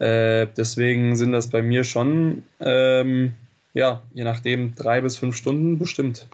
Äh, 0.00 0.48
deswegen 0.56 1.14
sind 1.16 1.32
das 1.32 1.48
bei 1.48 1.62
mir 1.62 1.84
schon, 1.84 2.42
ähm, 2.60 3.34
ja, 3.74 4.02
je 4.14 4.24
nachdem, 4.24 4.74
drei 4.74 5.00
bis 5.00 5.16
fünf 5.16 5.36
Stunden 5.36 5.78
bestimmt. 5.78 6.28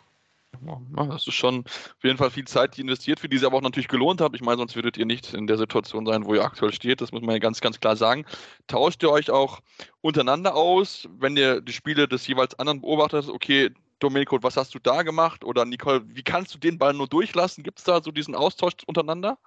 Das 0.97 1.27
ist 1.27 1.35
schon 1.35 1.65
auf 1.65 2.03
jeden 2.03 2.19
Fall 2.19 2.31
viel 2.31 2.47
Zeit, 2.47 2.77
die 2.77 2.81
investiert 2.81 3.23
wird, 3.23 3.33
die 3.33 3.39
sie 3.39 3.47
aber 3.47 3.59
auch 3.59 3.63
natürlich 3.63 3.89
gelohnt 3.89 4.21
hat. 4.21 4.35
Ich 4.35 4.41
meine, 4.41 4.59
sonst 4.59 4.75
würdet 4.77 4.97
ihr 4.97 5.07
nicht 5.07 5.35
in 5.35 5.47
der 5.47 5.59
Situation 5.59 6.07
sein, 6.07 6.25
wo 6.25 6.35
ihr 6.35 6.43
aktuell 6.43 6.73
steht. 6.73 7.01
Das 7.01 7.13
muss 7.13 7.23
man 7.23 7.31
ja 7.31 7.39
ganz, 7.39 7.61
ganz 7.61 7.81
klar 7.81 7.97
sagen. 7.97 8.25
Tauscht 8.67 9.03
ihr 9.03 9.11
euch 9.11 9.31
auch 9.31 9.61
untereinander 10.01 10.55
aus, 10.55 11.09
wenn 11.19 11.37
ihr 11.37 11.61
die 11.61 11.73
Spiele 11.73 12.09
des 12.09 12.27
jeweils 12.27 12.59
anderen 12.59 12.81
beobachtet? 12.81 13.29
Okay, 13.29 13.71
Domenico, 13.99 14.43
was 14.43 14.57
hast 14.57 14.75
du 14.75 14.79
da 14.79 15.03
gemacht? 15.03 15.45
Oder 15.45 15.65
Nicole, 15.65 16.03
wie 16.07 16.23
kannst 16.23 16.55
du 16.55 16.59
den 16.59 16.79
Ball 16.79 16.95
nur 16.95 17.09
durchlassen? 17.09 17.65
Gibt 17.65 17.79
es 17.79 17.85
da 17.85 18.03
so 18.03 18.11
diesen 18.11 18.35
Austausch 18.35 18.75
untereinander? 18.87 19.39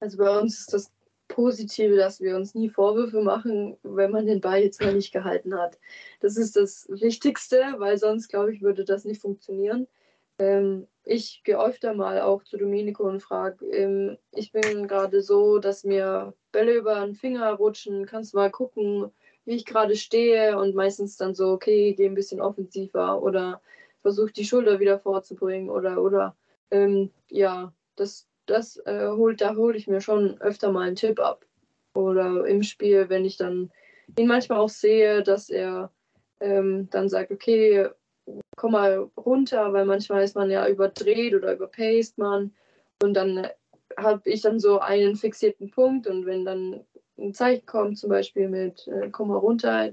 Also 0.00 0.18
bei 0.18 0.38
uns 0.38 0.60
ist 0.60 0.72
das 0.72 0.92
Positive, 1.28 1.96
dass 1.96 2.20
wir 2.20 2.36
uns 2.36 2.54
nie 2.54 2.68
Vorwürfe 2.68 3.22
machen, 3.22 3.76
wenn 3.82 4.10
man 4.10 4.26
den 4.26 4.40
Ball 4.40 4.60
jetzt 4.60 4.80
mal 4.80 4.94
nicht 4.94 5.12
gehalten 5.12 5.54
hat. 5.54 5.78
Das 6.20 6.36
ist 6.36 6.56
das 6.56 6.86
Wichtigste, 6.90 7.74
weil 7.78 7.98
sonst, 7.98 8.28
glaube 8.28 8.54
ich, 8.54 8.62
würde 8.62 8.84
das 8.84 9.04
nicht 9.04 9.22
funktionieren. 9.22 9.86
Ähm, 10.38 10.86
ich 11.04 11.42
gehe 11.44 11.60
öfter 11.60 11.94
mal 11.94 12.20
auch 12.20 12.42
zu 12.44 12.56
Domenico 12.56 13.04
und 13.04 13.20
frage, 13.20 13.66
ähm, 13.66 14.18
ich 14.32 14.52
bin 14.52 14.88
gerade 14.88 15.20
so, 15.22 15.58
dass 15.58 15.84
mir 15.84 16.34
Bälle 16.50 16.74
über 16.74 17.04
den 17.04 17.14
Finger 17.14 17.52
rutschen, 17.52 18.06
kannst 18.06 18.32
du 18.32 18.38
mal 18.38 18.50
gucken, 18.50 19.12
wie 19.44 19.54
ich 19.54 19.66
gerade 19.66 19.96
stehe? 19.96 20.58
Und 20.58 20.74
meistens 20.74 21.16
dann 21.16 21.34
so, 21.34 21.52
okay, 21.52 21.94
geh 21.94 22.06
ein 22.06 22.14
bisschen 22.14 22.40
offensiver 22.40 23.22
oder 23.22 23.60
versuch 24.02 24.30
die 24.30 24.44
Schulter 24.44 24.80
wieder 24.80 24.98
vorzubringen 24.98 25.70
oder, 25.70 26.02
oder, 26.02 26.36
ähm, 26.70 27.10
ja, 27.28 27.72
das, 27.96 28.26
das 28.46 28.76
äh, 28.86 29.08
holt, 29.10 29.40
da 29.40 29.54
hole 29.56 29.76
ich 29.76 29.86
mir 29.86 30.00
schon 30.00 30.40
öfter 30.40 30.72
mal 30.72 30.86
einen 30.86 30.96
Tipp 30.96 31.20
ab. 31.20 31.44
Oder 31.94 32.44
im 32.46 32.62
Spiel, 32.62 33.08
wenn 33.08 33.24
ich 33.24 33.36
dann 33.36 33.70
ihn 34.18 34.26
manchmal 34.26 34.58
auch 34.58 34.68
sehe, 34.68 35.22
dass 35.22 35.48
er 35.48 35.90
ähm, 36.40 36.88
dann 36.90 37.08
sagt, 37.08 37.30
okay, 37.30 37.88
komm 38.56 38.72
mal 38.72 39.10
runter, 39.16 39.72
weil 39.72 39.84
manchmal 39.84 40.24
ist 40.24 40.36
man 40.36 40.50
ja 40.50 40.66
überdreht 40.68 41.34
oder 41.34 41.54
überpaced 41.54 42.18
man. 42.18 42.54
Und 43.02 43.14
dann 43.14 43.48
habe 43.96 44.28
ich 44.30 44.40
dann 44.40 44.60
so 44.60 44.78
einen 44.80 45.16
fixierten 45.16 45.70
Punkt 45.70 46.06
und 46.06 46.26
wenn 46.26 46.44
dann 46.44 46.84
ein 47.18 47.32
Zeichen 47.32 47.66
kommt, 47.66 47.98
zum 47.98 48.10
Beispiel 48.10 48.48
mit 48.48 48.88
äh, 48.88 49.08
komm 49.10 49.28
mal 49.28 49.36
runter, 49.36 49.90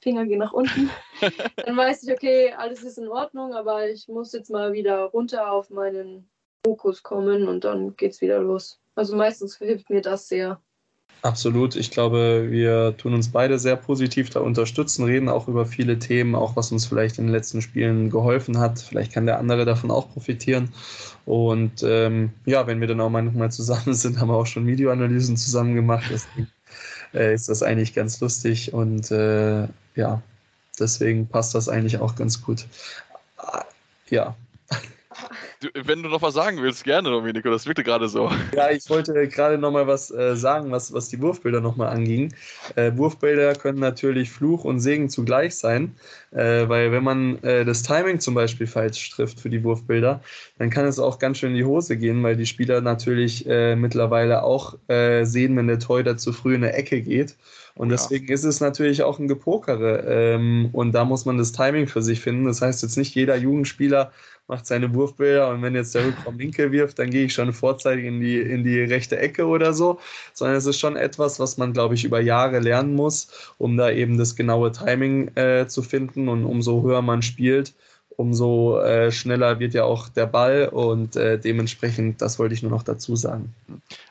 Finger 0.00 0.24
gehen 0.26 0.38
nach 0.38 0.52
unten, 0.52 0.90
dann 1.56 1.76
weiß 1.76 2.04
ich, 2.04 2.12
okay, 2.12 2.52
alles 2.52 2.84
ist 2.84 2.98
in 2.98 3.08
Ordnung, 3.08 3.54
aber 3.54 3.88
ich 3.88 4.06
muss 4.08 4.32
jetzt 4.32 4.50
mal 4.50 4.72
wieder 4.72 5.04
runter 5.04 5.50
auf 5.50 5.70
meinen 5.70 6.28
Fokus 6.64 7.02
kommen 7.02 7.48
und 7.48 7.64
dann 7.64 7.96
geht's 7.96 8.20
wieder 8.20 8.38
los. 8.38 8.80
Also 8.94 9.16
meistens 9.16 9.56
hilft 9.56 9.90
mir 9.90 10.02
das 10.02 10.28
sehr. 10.28 10.60
Absolut. 11.22 11.76
Ich 11.76 11.90
glaube, 11.90 12.46
wir 12.50 12.96
tun 12.96 13.12
uns 13.12 13.30
beide 13.30 13.58
sehr 13.58 13.76
positiv 13.76 14.30
da 14.30 14.40
unterstützen, 14.40 15.04
reden 15.04 15.28
auch 15.28 15.48
über 15.48 15.66
viele 15.66 15.98
Themen, 15.98 16.34
auch 16.34 16.56
was 16.56 16.72
uns 16.72 16.86
vielleicht 16.86 17.18
in 17.18 17.26
den 17.26 17.32
letzten 17.32 17.60
Spielen 17.60 18.08
geholfen 18.08 18.58
hat. 18.58 18.78
Vielleicht 18.78 19.12
kann 19.12 19.26
der 19.26 19.38
andere 19.38 19.66
davon 19.66 19.90
auch 19.90 20.10
profitieren. 20.10 20.72
Und 21.26 21.82
ähm, 21.82 22.32
ja, 22.46 22.66
wenn 22.66 22.80
wir 22.80 22.88
dann 22.88 23.02
auch 23.02 23.10
manchmal 23.10 23.52
zusammen 23.52 23.94
sind, 23.94 24.18
haben 24.18 24.28
wir 24.28 24.36
auch 24.36 24.46
schon 24.46 24.66
Videoanalysen 24.66 25.36
zusammen 25.36 25.74
gemacht. 25.74 26.04
Deswegen 26.10 26.48
äh, 27.12 27.34
ist 27.34 27.50
das 27.50 27.62
eigentlich 27.62 27.94
ganz 27.94 28.18
lustig 28.20 28.72
und 28.72 29.10
äh, 29.10 29.68
ja, 29.96 30.22
deswegen 30.78 31.26
passt 31.26 31.54
das 31.54 31.68
eigentlich 31.68 31.98
auch 31.98 32.14
ganz 32.14 32.42
gut. 32.42 32.66
Ja, 34.08 34.34
Du, 35.60 35.68
wenn 35.74 36.02
du 36.02 36.08
noch 36.08 36.22
was 36.22 36.32
sagen 36.32 36.62
willst, 36.62 36.84
gerne, 36.84 37.10
Domenico, 37.10 37.50
das 37.50 37.66
wirkte 37.66 37.84
gerade 37.84 38.08
so. 38.08 38.30
Ja, 38.56 38.70
ich 38.70 38.88
wollte 38.88 39.28
gerade 39.28 39.58
noch 39.58 39.70
mal 39.70 39.86
was 39.86 40.10
äh, 40.10 40.34
sagen, 40.34 40.70
was, 40.70 40.90
was 40.94 41.10
die 41.10 41.20
Wurfbilder 41.20 41.60
noch 41.60 41.76
mal 41.76 41.88
anging. 41.88 42.32
Äh, 42.76 42.96
Wurfbilder 42.96 43.54
können 43.54 43.78
natürlich 43.78 44.30
Fluch 44.30 44.64
und 44.64 44.80
Segen 44.80 45.10
zugleich 45.10 45.54
sein, 45.56 45.94
äh, 46.30 46.66
weil 46.66 46.92
wenn 46.92 47.04
man 47.04 47.42
äh, 47.42 47.66
das 47.66 47.82
Timing 47.82 48.20
zum 48.20 48.32
Beispiel 48.32 48.66
falsch 48.66 49.10
trifft 49.10 49.38
für 49.38 49.50
die 49.50 49.62
Wurfbilder, 49.62 50.22
dann 50.56 50.70
kann 50.70 50.86
es 50.86 50.98
auch 50.98 51.18
ganz 51.18 51.36
schön 51.36 51.50
in 51.50 51.56
die 51.56 51.64
Hose 51.66 51.98
gehen, 51.98 52.22
weil 52.22 52.36
die 52.36 52.46
Spieler 52.46 52.80
natürlich 52.80 53.46
äh, 53.46 53.76
mittlerweile 53.76 54.42
auch 54.42 54.78
äh, 54.88 55.24
sehen, 55.24 55.58
wenn 55.58 55.66
der 55.66 55.78
Torhüter 55.78 56.16
zu 56.16 56.32
früh 56.32 56.54
in 56.54 56.64
eine 56.64 56.72
Ecke 56.72 57.02
geht. 57.02 57.36
Und 57.74 57.90
deswegen 57.90 58.26
ja. 58.26 58.34
ist 58.34 58.44
es 58.44 58.60
natürlich 58.60 59.02
auch 59.02 59.18
ein 59.18 59.28
Gepokere. 59.28 60.04
Ähm, 60.06 60.70
und 60.72 60.92
da 60.92 61.04
muss 61.04 61.24
man 61.24 61.38
das 61.38 61.52
Timing 61.52 61.86
für 61.86 62.02
sich 62.02 62.20
finden. 62.20 62.44
Das 62.46 62.60
heißt 62.60 62.82
jetzt 62.82 62.96
nicht 62.96 63.14
jeder 63.14 63.36
Jugendspieler 63.36 64.12
macht 64.48 64.66
seine 64.66 64.92
Wurfbilder 64.94 65.48
und 65.50 65.62
wenn 65.62 65.74
jetzt 65.74 65.94
der 65.94 66.06
Rückraum 66.06 66.38
linke 66.38 66.72
wirft, 66.72 66.98
dann 66.98 67.10
gehe 67.10 67.26
ich 67.26 67.34
schon 67.34 67.52
vorzeitig 67.52 68.04
in 68.04 68.20
die, 68.20 68.38
in 68.40 68.64
die 68.64 68.80
rechte 68.80 69.18
Ecke 69.18 69.46
oder 69.46 69.72
so, 69.72 70.00
sondern 70.32 70.56
es 70.56 70.66
ist 70.66 70.78
schon 70.78 70.96
etwas, 70.96 71.38
was 71.38 71.56
man, 71.56 71.72
glaube 71.72 71.94
ich, 71.94 72.04
über 72.04 72.20
Jahre 72.20 72.58
lernen 72.58 72.94
muss, 72.94 73.54
um 73.58 73.76
da 73.76 73.90
eben 73.90 74.18
das 74.18 74.36
genaue 74.36 74.72
Timing 74.72 75.28
äh, 75.36 75.66
zu 75.68 75.82
finden. 75.82 76.28
Und 76.28 76.44
umso 76.44 76.82
höher 76.82 77.02
man 77.02 77.22
spielt, 77.22 77.74
umso 78.16 78.78
äh, 78.80 79.10
schneller 79.10 79.58
wird 79.60 79.74
ja 79.74 79.84
auch 79.84 80.08
der 80.08 80.26
Ball. 80.26 80.68
Und 80.68 81.16
äh, 81.16 81.38
dementsprechend, 81.38 82.20
das 82.20 82.38
wollte 82.38 82.54
ich 82.54 82.62
nur 82.62 82.70
noch 82.70 82.82
dazu 82.82 83.16
sagen. 83.16 83.54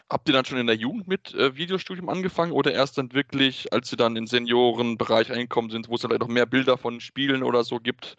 Habt 0.09 0.27
ihr 0.27 0.34
dann 0.34 0.45
schon 0.45 0.57
in 0.57 0.65
der 0.65 0.75
Jugend 0.75 1.07
mit 1.07 1.36
äh, 1.36 1.55
Videostudium 1.55 2.09
angefangen 2.09 2.51
oder 2.51 2.73
erst 2.73 2.97
dann 2.97 3.13
wirklich, 3.13 3.71
als 3.71 3.91
ihr 3.91 3.97
dann 3.97 4.15
in 4.15 4.25
Seniorenbereich 4.25 5.32
eingekommen 5.32 5.69
sind, 5.69 5.88
wo 5.88 5.95
es 5.95 6.01
dann 6.01 6.09
vielleicht 6.09 6.21
noch 6.21 6.27
mehr 6.27 6.47
Bilder 6.47 6.77
von 6.77 6.99
Spielen 6.99 7.43
oder 7.43 7.63
so 7.63 7.77
gibt, 7.80 8.17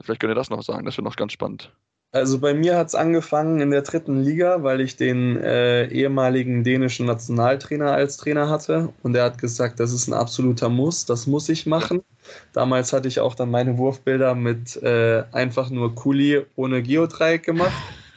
Vielleicht 0.00 0.20
könnt 0.20 0.32
ihr 0.32 0.36
das 0.36 0.50
noch 0.50 0.62
sagen, 0.62 0.84
das 0.84 0.96
wäre 0.96 1.04
noch 1.04 1.16
ganz 1.16 1.32
spannend. 1.32 1.72
Also 2.14 2.38
bei 2.38 2.54
mir 2.54 2.76
hat 2.76 2.86
es 2.86 2.94
angefangen 2.94 3.60
in 3.60 3.72
der 3.72 3.82
dritten 3.82 4.22
Liga, 4.22 4.62
weil 4.62 4.80
ich 4.80 4.94
den 4.94 5.36
äh, 5.36 5.88
ehemaligen 5.88 6.62
dänischen 6.62 7.06
Nationaltrainer 7.06 7.90
als 7.90 8.18
Trainer 8.18 8.48
hatte 8.48 8.92
und 9.02 9.16
er 9.16 9.24
hat 9.24 9.38
gesagt, 9.38 9.80
das 9.80 9.92
ist 9.92 10.06
ein 10.06 10.14
absoluter 10.14 10.68
Muss, 10.68 11.06
das 11.06 11.26
muss 11.26 11.48
ich 11.48 11.66
machen. 11.66 12.04
Damals 12.52 12.92
hatte 12.92 13.08
ich 13.08 13.18
auch 13.18 13.34
dann 13.34 13.50
meine 13.50 13.78
Wurfbilder 13.78 14.36
mit 14.36 14.80
äh, 14.80 15.24
einfach 15.32 15.70
nur 15.70 15.92
Kuli 15.96 16.46
ohne 16.54 16.84
Geodreieck 16.84 17.42
gemacht. 17.42 17.72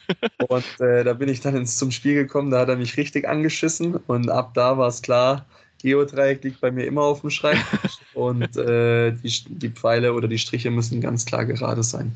und 0.47 0.79
äh, 0.79 1.03
da 1.03 1.13
bin 1.13 1.27
ich 1.27 1.41
dann 1.41 1.55
ins, 1.55 1.77
zum 1.77 1.89
Spiel 1.89 2.13
gekommen, 2.13 2.51
da 2.51 2.59
hat 2.59 2.69
er 2.69 2.77
mich 2.77 2.97
richtig 2.97 3.27
angeschissen 3.27 3.95
und 3.95 4.29
ab 4.29 4.53
da 4.53 4.77
war 4.77 4.89
es 4.89 5.01
klar, 5.01 5.47
Geodreieck 5.81 6.43
liegt 6.43 6.61
bei 6.61 6.71
mir 6.71 6.85
immer 6.85 7.03
auf 7.03 7.21
dem 7.21 7.29
Schreibtisch 7.29 7.97
und 8.13 8.57
äh, 8.57 9.11
die, 9.11 9.43
die 9.47 9.69
Pfeile 9.69 10.13
oder 10.13 10.27
die 10.27 10.39
Striche 10.39 10.71
müssen 10.71 11.01
ganz 11.01 11.25
klar 11.25 11.45
gerade 11.45 11.83
sein. 11.83 12.15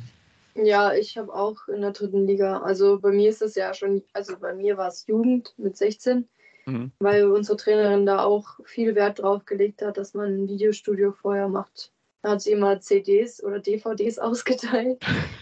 Ja, 0.55 0.93
ich 0.93 1.17
habe 1.17 1.33
auch 1.33 1.67
in 1.67 1.81
der 1.81 1.91
dritten 1.91 2.27
Liga. 2.27 2.59
Also 2.59 2.99
bei 2.99 3.11
mir 3.11 3.29
ist 3.29 3.41
es 3.41 3.55
ja 3.55 3.73
schon, 3.73 4.03
also 4.13 4.37
bei 4.37 4.53
mir 4.53 4.77
war 4.77 4.89
es 4.89 5.07
Jugend 5.07 5.53
mit 5.57 5.77
16, 5.77 6.27
mhm. 6.65 6.91
weil 6.99 7.25
unsere 7.31 7.57
Trainerin 7.57 8.05
da 8.05 8.23
auch 8.23 8.59
viel 8.65 8.95
Wert 8.95 9.19
drauf 9.19 9.45
gelegt 9.45 9.81
hat, 9.81 9.97
dass 9.97 10.13
man 10.13 10.43
ein 10.43 10.49
Videostudio 10.49 11.13
vorher 11.13 11.47
macht. 11.47 11.91
Da 12.21 12.31
hat 12.31 12.41
sie 12.41 12.51
immer 12.51 12.79
CDs 12.79 13.43
oder 13.43 13.59
DVDs 13.59 14.19
ausgeteilt. 14.19 15.01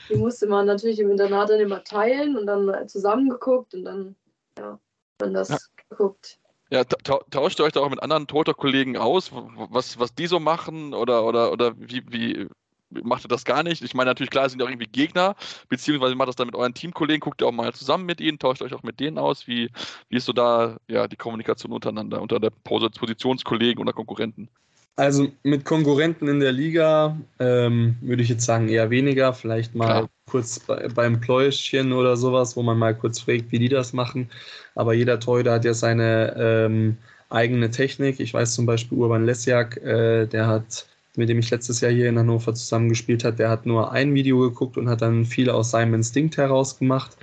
Die 0.09 0.15
musste 0.15 0.47
man 0.47 0.67
natürlich 0.67 0.99
im 0.99 1.09
Internat 1.09 1.49
dann 1.49 1.59
immer 1.59 1.83
teilen 1.83 2.37
und 2.37 2.45
dann 2.45 2.87
zusammengeguckt 2.87 3.73
und 3.73 3.85
dann, 3.85 4.15
ja, 4.57 4.79
dann 5.17 5.33
das 5.33 5.49
ja. 5.49 5.57
geguckt. 5.89 6.39
Ja, 6.71 6.83
tauscht 6.83 7.59
ihr 7.59 7.63
euch 7.63 7.73
da 7.73 7.79
auch 7.79 7.89
mit 7.89 8.03
anderen 8.03 8.27
Toter-Kollegen 8.27 8.95
aus, 8.95 9.31
was, 9.31 9.97
was 9.97 10.13
die 10.13 10.27
so 10.27 10.39
machen 10.39 10.93
oder, 10.93 11.25
oder, 11.25 11.51
oder 11.51 11.73
wie, 11.79 12.03
wie 12.11 12.47
macht 12.91 13.25
ihr 13.25 13.27
das 13.27 13.45
gar 13.45 13.63
nicht? 13.63 13.83
Ich 13.83 13.95
meine, 13.95 14.09
natürlich, 14.09 14.29
klar, 14.29 14.47
sind 14.49 14.59
ja 14.59 14.65
auch 14.65 14.69
irgendwie 14.69 14.87
Gegner, 14.87 15.35
beziehungsweise 15.67 16.15
macht 16.15 16.29
das 16.29 16.35
dann 16.35 16.47
mit 16.47 16.55
euren 16.55 16.73
Teamkollegen, 16.75 17.21
guckt 17.21 17.41
ihr 17.41 17.47
auch 17.47 17.51
mal 17.51 17.73
zusammen 17.73 18.05
mit 18.05 18.21
ihnen, 18.21 18.37
tauscht 18.37 18.61
euch 18.61 18.73
auch 18.73 18.83
mit 18.83 18.99
denen 18.99 19.17
aus. 19.17 19.47
Wie, 19.47 19.69
wie 20.09 20.17
ist 20.17 20.25
so 20.25 20.33
da 20.33 20.77
ja, 20.87 21.07
die 21.07 21.15
Kommunikation 21.15 21.71
untereinander, 21.71 22.21
unter 22.21 22.39
der 22.39 22.51
Positionskollegen 22.51 23.81
oder 23.81 23.93
Konkurrenten? 23.93 24.49
Also 24.95 25.29
mit 25.43 25.63
Konkurrenten 25.63 26.27
in 26.27 26.41
der 26.41 26.51
Liga 26.51 27.17
ähm, 27.39 27.95
würde 28.01 28.21
ich 28.21 28.29
jetzt 28.29 28.45
sagen 28.45 28.67
eher 28.67 28.89
weniger. 28.89 29.33
Vielleicht 29.33 29.73
mal 29.73 29.85
Klar. 29.85 30.09
kurz 30.29 30.59
bei, 30.59 30.89
beim 30.89 31.21
Pläuschen 31.21 31.93
oder 31.93 32.17
sowas, 32.17 32.57
wo 32.57 32.63
man 32.63 32.77
mal 32.77 32.93
kurz 32.93 33.19
fragt, 33.19 33.51
wie 33.51 33.59
die 33.59 33.69
das 33.69 33.93
machen. 33.93 34.29
Aber 34.75 34.93
jeder 34.93 35.19
Torhüter 35.19 35.53
hat 35.53 35.63
ja 35.63 35.73
seine 35.73 36.35
ähm, 36.37 36.97
eigene 37.29 37.71
Technik. 37.71 38.19
Ich 38.19 38.33
weiß 38.33 38.53
zum 38.53 38.65
Beispiel 38.65 38.97
Urban 38.97 39.25
Lesjak, 39.25 39.77
äh, 39.77 40.25
der 40.25 40.47
hat, 40.47 40.85
mit 41.15 41.29
dem 41.29 41.39
ich 41.39 41.49
letztes 41.49 41.79
Jahr 41.79 41.91
hier 41.91 42.09
in 42.09 42.19
Hannover 42.19 42.53
zusammengespielt 42.53 43.23
hat, 43.23 43.39
der 43.39 43.49
hat 43.49 43.65
nur 43.65 43.91
ein 43.91 44.13
Video 44.13 44.39
geguckt 44.39 44.77
und 44.77 44.89
hat 44.89 45.01
dann 45.01 45.25
viel 45.25 45.49
aus 45.49 45.71
seinem 45.71 45.93
Instinkt 45.93 46.37
heraus 46.37 46.77
gemacht. 46.77 47.15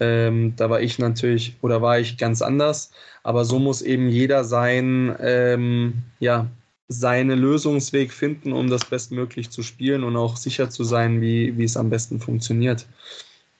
Ähm, 0.00 0.54
da 0.56 0.70
war 0.70 0.80
ich 0.80 0.98
natürlich 0.98 1.54
oder 1.62 1.82
war 1.82 2.00
ich 2.00 2.18
ganz 2.18 2.42
anders. 2.42 2.90
Aber 3.22 3.44
so 3.44 3.60
muss 3.60 3.82
eben 3.82 4.08
jeder 4.08 4.42
sein, 4.42 5.14
ähm, 5.20 6.02
ja, 6.18 6.48
seinen 6.88 7.38
Lösungsweg 7.38 8.12
finden, 8.12 8.52
um 8.52 8.68
das 8.68 8.84
bestmöglich 8.84 9.50
zu 9.50 9.62
spielen 9.62 10.04
und 10.04 10.16
auch 10.16 10.36
sicher 10.36 10.70
zu 10.70 10.84
sein, 10.84 11.20
wie, 11.20 11.56
wie 11.56 11.64
es 11.64 11.76
am 11.76 11.90
besten 11.90 12.20
funktioniert. 12.20 12.86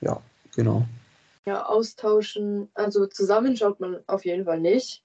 Ja, 0.00 0.20
genau. 0.54 0.86
Ja, 1.44 1.66
austauschen, 1.66 2.68
also 2.74 3.06
zusammen 3.06 3.56
schaut 3.56 3.80
man 3.80 4.00
auf 4.06 4.24
jeden 4.24 4.44
Fall 4.44 4.60
nicht. 4.60 5.02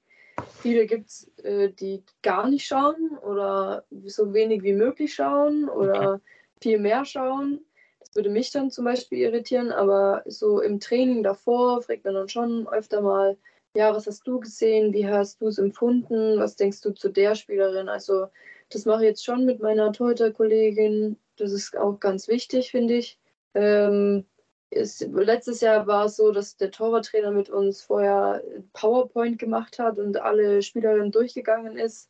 Viele 0.62 0.86
gibt 0.86 1.08
es, 1.08 1.32
äh, 1.44 1.70
die 1.70 2.04
gar 2.22 2.48
nicht 2.48 2.68
schauen 2.68 3.18
oder 3.24 3.86
so 4.06 4.34
wenig 4.34 4.62
wie 4.64 4.74
möglich 4.74 5.16
schauen 5.16 5.68
oder 5.68 6.14
okay. 6.14 6.22
viel 6.62 6.80
mehr 6.80 7.06
schauen. 7.06 7.62
Das 8.00 8.16
würde 8.16 8.30
mich 8.30 8.52
dann 8.52 8.70
zum 8.70 8.86
Beispiel 8.86 9.20
irritieren, 9.20 9.72
aber 9.72 10.24
so 10.26 10.62
im 10.62 10.80
Training 10.80 11.24
davor 11.24 11.82
fragt 11.82 12.06
man 12.06 12.14
dann 12.14 12.30
schon 12.30 12.68
öfter 12.68 13.02
mal, 13.02 13.38
ja, 13.76 13.94
was 13.94 14.08
hast 14.08 14.28
du 14.28 14.40
gesehen? 14.40 14.94
Wie 14.94 15.08
hast 15.08 15.42
du 15.42 15.48
es 15.48 15.58
empfunden? 15.58 16.40
Was 16.40 16.56
denkst 16.56 16.82
du 16.82 16.92
zu 16.92 17.10
der 17.10 17.36
Spielerin? 17.36 17.90
Also, 17.90 18.28
das 18.70 18.86
mache 18.86 19.04
ich 19.04 19.10
jetzt 19.10 19.26
schon 19.26 19.46
mit 19.46 19.62
meiner 19.62 19.92
Torhüter-Kollegin. 19.94 21.18
Das 21.38 21.52
ist 21.52 21.78
auch 21.78 22.00
ganz 22.00 22.28
wichtig, 22.28 22.72
finde 22.72 22.96
ich. 22.96 23.20
Ähm, 23.54 24.26
ist, 24.70 25.02
letztes 25.02 25.62
Jahr 25.62 25.88
war 25.88 26.06
es 26.06 26.18
so, 26.18 26.32
dass 26.32 26.58
der 26.58 26.72
Torwarttrainer 26.72 27.32
mit 27.32 27.50
uns 27.50 27.82
vorher 27.82 28.44
PowerPoint 28.74 29.40
gemacht 29.40 29.80
hat 29.80 29.98
und 29.98 30.18
alle 30.18 30.62
Spielerinnen 30.62 31.12
durchgegangen 31.12 31.78
ist. 31.78 32.10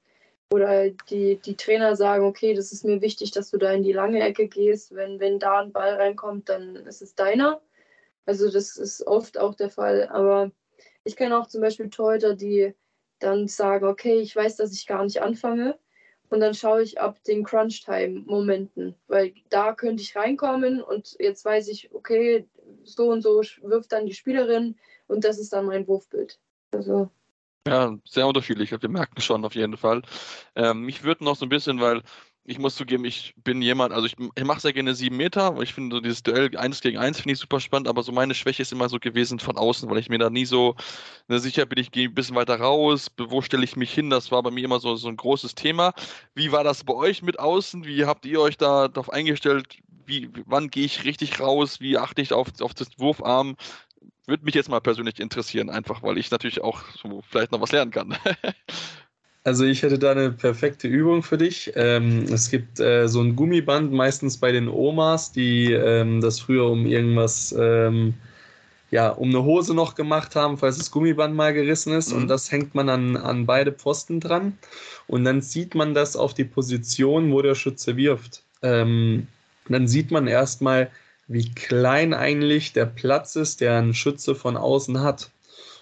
Oder 0.52 0.90
die, 1.10 1.38
die 1.38 1.56
Trainer 1.58 1.96
sagen, 1.96 2.24
okay, 2.24 2.54
das 2.54 2.72
ist 2.72 2.86
mir 2.86 3.02
wichtig, 3.02 3.32
dass 3.32 3.52
du 3.52 3.58
da 3.58 3.72
in 3.74 3.84
die 3.84 3.92
lange 3.92 4.22
Ecke 4.22 4.48
gehst. 4.48 4.96
Wenn, 4.96 5.20
wenn 5.20 5.40
da 5.40 5.60
ein 5.60 5.74
Ball 5.74 5.96
reinkommt, 5.96 6.50
dann 6.50 6.78
ist 6.78 7.02
es 7.02 7.16
deiner. 7.16 7.62
Also 8.26 8.50
das 8.50 8.78
ist 8.78 9.06
oft 9.06 9.38
auch 9.38 9.56
der 9.56 9.70
Fall. 9.70 10.08
Aber 10.08 10.52
ich 11.08 11.16
kenne 11.16 11.40
auch 11.40 11.48
zum 11.48 11.62
Beispiel 11.62 11.90
Torhüter, 11.90 12.36
die 12.36 12.74
dann 13.20 13.48
sagen, 13.48 13.86
okay, 13.86 14.20
ich 14.20 14.36
weiß, 14.36 14.58
dass 14.58 14.74
ich 14.74 14.86
gar 14.86 15.04
nicht 15.04 15.22
anfange. 15.22 15.80
Und 16.30 16.42
dann 16.42 16.54
schaue 16.54 16.84
ich 16.84 17.00
ab 17.00 17.24
den 17.24 17.46
Crunch-Time-Momenten, 17.46 18.96
weil 19.08 19.34
da 19.50 19.74
könnte 19.74 20.04
ich 20.04 20.16
reinkommen 20.18 20.82
und 20.82 21.16
jetzt 21.20 21.46
weiß 21.46 21.70
ich, 21.70 21.94
okay, 21.94 22.46
so 22.84 23.10
und 23.10 23.22
so 23.22 23.42
wirft 23.62 23.94
dann 23.94 24.06
die 24.06 24.14
Spielerin 24.14 24.76
und 25.08 25.24
das 25.24 25.40
ist 25.40 25.54
dann 25.54 25.68
mein 25.68 25.88
Wurfbild. 25.88 26.38
Also. 26.72 27.10
Ja, 27.66 27.98
sehr 28.06 28.28
unterschiedlich. 28.28 28.72
Wir 28.72 28.90
merken 28.90 29.22
schon 29.22 29.46
auf 29.46 29.56
jeden 29.56 29.78
Fall. 29.78 30.02
Ähm, 30.56 30.82
mich 30.82 31.04
würde 31.04 31.24
noch 31.24 31.38
so 31.38 31.46
ein 31.46 31.50
bisschen, 31.50 31.80
weil 31.80 32.02
ich 32.50 32.60
muss 32.60 32.76
zugeben, 32.76 33.04
ich 33.04 33.34
bin 33.44 33.62
jemand, 33.62 33.94
also 33.94 34.08
ich, 34.08 34.16
ich 34.36 34.44
mache 34.46 34.62
sehr 34.62 34.72
gerne 34.72 34.96
sieben 34.96 35.18
Meter, 35.18 35.54
ich 35.62 35.74
finde 35.74 35.98
so 35.98 36.00
dieses 36.00 36.24
Duell 36.24 36.56
eins 36.56 36.80
gegen 36.80 36.98
eins 36.98 37.18
finde 37.18 37.34
ich 37.34 37.40
super 37.40 37.60
spannend, 37.60 37.90
aber 37.90 38.04
so 38.04 38.14
meine 38.14 38.34
Schwäche 38.34 38.62
ist 38.62 38.72
immer 38.72 38.88
so 38.88 39.00
gewesen 39.00 39.40
von 39.40 39.58
außen, 39.58 39.90
weil 39.90 39.98
ich 39.98 40.08
mir 40.08 40.18
da 40.18 40.30
nie 40.30 40.46
so 40.46 40.76
ne, 41.28 41.40
sicher 41.40 41.66
bin, 41.66 41.78
ich 41.78 41.92
gehe 41.92 42.08
ein 42.08 42.14
bisschen 42.14 42.38
weiter 42.38 42.58
raus, 42.58 43.12
wo 43.18 43.42
stelle 43.42 43.66
ich 43.66 43.76
mich 43.76 43.94
hin, 43.94 44.10
das 44.10 44.32
war 44.32 44.42
bei 44.44 44.52
mir 44.52 44.64
immer 44.64 44.80
so, 44.80 44.96
so 44.96 45.10
ein 45.10 45.18
großes 45.18 45.56
Thema. 45.56 45.94
Wie 46.36 46.54
war 46.54 46.64
das 46.64 46.86
bei 46.86 46.94
euch 46.94 47.22
mit 47.22 47.38
außen? 47.38 47.84
Wie 47.84 48.06
habt 48.06 48.26
ihr 48.26 48.40
euch 48.40 48.56
da 48.56 48.88
darauf 48.88 49.12
eingestellt? 49.12 49.68
Wie, 50.06 50.30
wann 50.46 50.70
gehe 50.70 50.86
ich 50.86 51.04
richtig 51.04 51.42
raus? 51.42 51.82
Wie 51.82 51.98
achte 51.98 52.22
ich 52.22 52.32
auf, 52.32 52.48
auf 52.62 52.74
das 52.74 52.88
Wurfarm? 52.98 53.58
Würde 54.26 54.46
mich 54.46 54.56
jetzt 54.56 54.70
mal 54.70 54.80
persönlich 54.80 55.20
interessieren, 55.20 55.70
einfach 55.70 56.02
weil 56.02 56.18
ich 56.18 56.32
natürlich 56.32 56.62
auch 56.62 56.82
so 56.96 57.22
vielleicht 57.30 57.52
noch 57.52 57.60
was 57.60 57.74
lernen 57.74 57.92
kann. 57.92 58.18
Also 59.48 59.64
ich 59.64 59.82
hätte 59.82 59.98
da 59.98 60.12
eine 60.12 60.32
perfekte 60.34 60.90
Übung 60.90 61.24
für 61.24 61.38
dich. 61.38 61.72
Ähm, 61.76 62.24
es 62.24 62.52
gibt 62.52 62.82
äh, 62.82 63.08
so 63.08 63.22
ein 63.22 63.38
Gummiband, 63.38 63.94
meistens 63.94 64.36
bei 64.36 64.52
den 64.52 64.68
Omas, 64.68 65.32
die 65.32 65.72
ähm, 65.72 66.20
das 66.20 66.42
früher 66.42 66.70
um 66.70 66.86
irgendwas, 66.86 67.56
ähm, 67.58 68.16
ja, 68.92 69.08
um 69.08 69.30
eine 69.30 69.46
Hose 69.46 69.74
noch 69.74 69.96
gemacht 69.96 70.36
haben, 70.36 70.58
falls 70.58 70.78
das 70.78 70.92
Gummiband 70.92 71.34
mal 71.34 71.54
gerissen 71.54 71.94
ist. 71.94 72.12
Mhm. 72.12 72.24
Und 72.24 72.28
das 72.28 72.52
hängt 72.52 72.76
man 72.76 72.90
an, 72.90 73.16
an 73.16 73.46
beide 73.46 73.72
Pfosten 73.72 74.20
dran. 74.20 74.58
Und 75.08 75.24
dann 75.24 75.42
sieht 75.42 75.76
man 75.76 75.94
das 75.94 76.18
auf 76.18 76.34
die 76.34 76.44
Position, 76.44 77.32
wo 77.32 77.42
der 77.42 77.56
Schütze 77.56 77.96
wirft. 77.96 78.44
Ähm, 78.64 79.28
dann 79.70 79.88
sieht 79.88 80.12
man 80.12 80.28
erstmal, 80.28 80.92
wie 81.30 81.54
klein 81.54 82.14
eigentlich 82.14 82.74
der 82.74 82.86
Platz 82.86 83.38
ist, 83.38 83.62
der 83.62 83.78
ein 83.78 83.94
Schütze 83.94 84.36
von 84.36 84.58
außen 84.58 85.00
hat. 85.00 85.30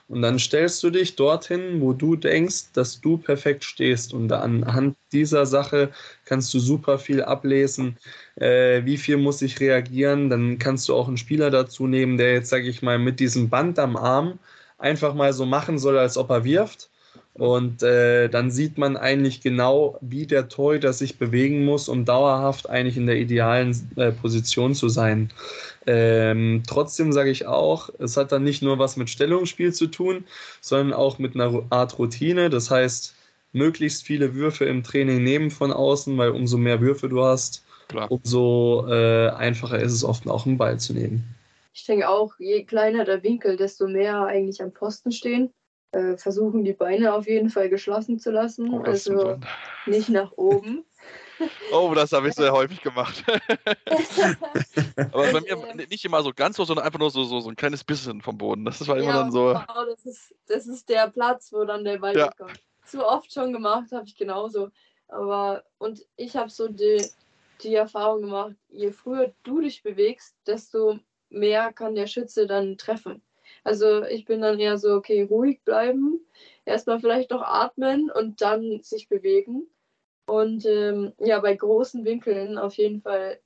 Und 0.08 0.22
dann 0.22 0.38
stellst 0.38 0.84
du 0.84 0.92
dich 0.92 1.16
dorthin, 1.16 1.82
wo 1.82 1.94
du 1.94 2.16
denkst, 2.16 2.74
dass 2.74 3.02
du 3.02 3.18
perfekt 3.18 3.64
stehst. 3.64 4.14
Und 4.14 4.32
anhand 4.32 4.96
dieser 5.12 5.46
Sache 5.48 5.90
kannst 6.26 6.54
du 6.54 6.60
super 6.60 7.00
viel 7.00 7.24
ablesen. 7.24 7.98
Äh, 8.36 8.86
wie 8.86 8.98
viel 8.98 9.18
muss 9.18 9.42
ich 9.42 9.60
reagieren? 9.60 10.30
Dann 10.30 10.60
kannst 10.60 10.88
du 10.90 10.96
auch 10.96 11.08
einen 11.08 11.18
Spieler 11.18 11.50
dazu 11.50 11.88
nehmen, 11.88 12.18
der 12.18 12.34
jetzt, 12.34 12.50
sage 12.50 12.70
ich 12.70 12.84
mal, 12.84 13.00
mit 13.00 13.20
diesem 13.20 13.50
Band 13.50 13.80
am 13.80 13.98
Arm 13.98 14.38
einfach 14.78 15.16
mal 15.16 15.34
so 15.34 15.46
machen 15.46 15.80
soll, 15.80 15.98
als 15.98 16.18
ob 16.18 16.30
er 16.30 16.44
wirft. 16.44 16.90
Und 17.34 17.84
äh, 17.84 18.30
dann 18.30 18.50
sieht 18.50 18.78
man 18.78 18.96
eigentlich 18.96 19.42
genau, 19.42 19.98
wie 20.00 20.26
der 20.26 20.48
Torhüter 20.48 20.94
sich 20.94 21.18
bewegen 21.18 21.66
muss, 21.66 21.90
um 21.90 22.06
dauerhaft 22.06 22.70
eigentlich 22.70 22.96
in 22.96 23.08
der 23.08 23.18
idealen 23.18 23.76
äh, 23.98 24.12
Position 24.14 24.74
zu 24.74 24.88
sein. 24.88 25.32
Ähm, 25.88 26.64
trotzdem 26.68 27.12
sage 27.14 27.30
ich 27.30 27.46
auch, 27.46 27.90
es 28.00 28.18
hat 28.18 28.32
dann 28.32 28.44
nicht 28.44 28.62
nur 28.62 28.80
was 28.80 28.98
mit 28.98 29.10
Stellungsspiel 29.10 29.74
zu 29.74 29.88
tun, 29.88 30.26
sondern 30.62 30.94
auch 30.94 31.20
mit 31.20 31.36
einer 31.36 31.64
Art 31.70 32.00
Routine. 32.00 32.50
Das 32.50 32.72
heißt, 32.72 33.16
möglichst 33.54 34.04
viele 34.04 34.36
Würfe 34.36 34.66
im 34.66 34.84
Training 34.84 35.24
nehmen 35.24 35.52
von 35.52 35.72
außen, 35.72 36.18
weil 36.18 36.32
umso 36.32 36.58
mehr 36.58 36.82
Würfe 36.82 37.10
du 37.10 37.24
hast, 37.24 37.64
Klar. 37.88 38.12
umso 38.12 38.88
äh, 38.88 39.30
einfacher 39.30 39.80
ist 39.80 39.94
es 39.94 40.04
oft 40.04 40.28
auch 40.28 40.46
einen 40.46 40.58
Ball 40.58 40.80
zu 40.80 40.94
nehmen. 40.94 41.24
Ich 41.74 41.86
denke 41.86 42.08
auch, 42.10 42.34
je 42.40 42.64
kleiner 42.64 43.04
der 43.04 43.22
Winkel, 43.24 43.58
desto 43.58 43.88
mehr 43.88 44.26
eigentlich 44.26 44.62
am 44.62 44.72
Pfosten 44.72 45.12
stehen. 45.12 45.52
Äh, 45.92 46.18
versuchen, 46.18 46.66
die 46.66 46.74
Beine 46.74 47.14
auf 47.14 47.28
jeden 47.28 47.50
Fall 47.50 47.70
geschlossen 47.70 48.20
zu 48.20 48.32
lassen. 48.32 48.74
Oh, 48.74 48.82
also 48.82 49.40
nicht 49.86 50.10
nach 50.10 50.34
oben. 50.34 50.84
Oh, 51.72 51.94
das 51.94 52.12
habe 52.12 52.30
ich 52.30 52.36
sehr 52.36 52.52
häufig 52.52 52.82
gemacht. 52.82 53.24
Aber 55.12 55.32
bei 55.32 55.42
mir 55.42 55.76
nicht 55.90 56.06
immer 56.06 56.24
so 56.24 56.32
ganz 56.34 56.58
so, 56.58 56.66
sondern 56.66 56.86
einfach 56.86 57.00
nur 57.00 57.12
so, 57.12 57.24
so, 57.24 57.40
so 57.40 57.50
ein 57.50 57.56
kleines 57.56 57.84
bisschen 57.84 58.22
vom 58.22 58.38
Boden. 58.38 58.66
Das 58.66 58.88
war 58.88 58.98
immer 58.98 59.08
ja, 59.08 59.14
dann 59.14 59.32
so. 59.32 59.48
Genau, 59.48 59.86
das 59.86 60.06
ist, 60.06 60.36
das 60.48 60.68
ist 60.68 60.90
der 60.90 61.10
Platz, 61.10 61.52
wo 61.52 61.66
dann 61.66 61.84
der 61.84 61.98
Ball 61.98 62.16
ja. 62.16 62.32
kommt. 62.32 62.60
Zu 62.86 63.06
oft 63.06 63.32
schon 63.34 63.52
gemacht, 63.52 63.92
habe 63.92 64.06
ich 64.06 64.16
genauso. 64.16 64.70
Aber, 65.08 65.64
und 65.78 66.06
ich 66.18 66.36
habe 66.36 66.50
so 66.50 66.68
die, 66.68 67.04
die 67.62 67.76
Erfahrung 67.76 68.22
gemacht, 68.22 68.56
je 68.70 68.92
früher 68.92 69.34
du 69.44 69.62
dich 69.62 69.84
bewegst, 69.84 70.36
desto 70.46 71.00
mehr 71.30 71.74
kann 71.74 71.96
der 71.96 72.08
Schütze 72.08 72.48
dann 72.48 72.78
treffen. 72.78 73.22
Also 73.64 74.04
ich 74.04 74.26
bin 74.26 74.42
dann 74.42 74.60
eher 74.60 74.78
so, 74.78 74.94
okay, 74.94 75.24
ruhig 75.24 75.62
bleiben, 75.64 76.20
erstmal 76.66 77.00
vielleicht 77.00 77.32
noch 77.32 77.42
atmen 77.42 78.12
und 78.12 78.42
dann 78.42 78.82
sich 78.84 79.10
bewegen. 79.10 79.68
Und 80.28 80.66
ähm, 80.66 81.14
ja, 81.20 81.40
bei 81.40 81.56
großen 81.56 82.04
Winkeln 82.06 82.58
auf 82.58 82.76
jeden 82.76 83.02
Fall 83.02 83.40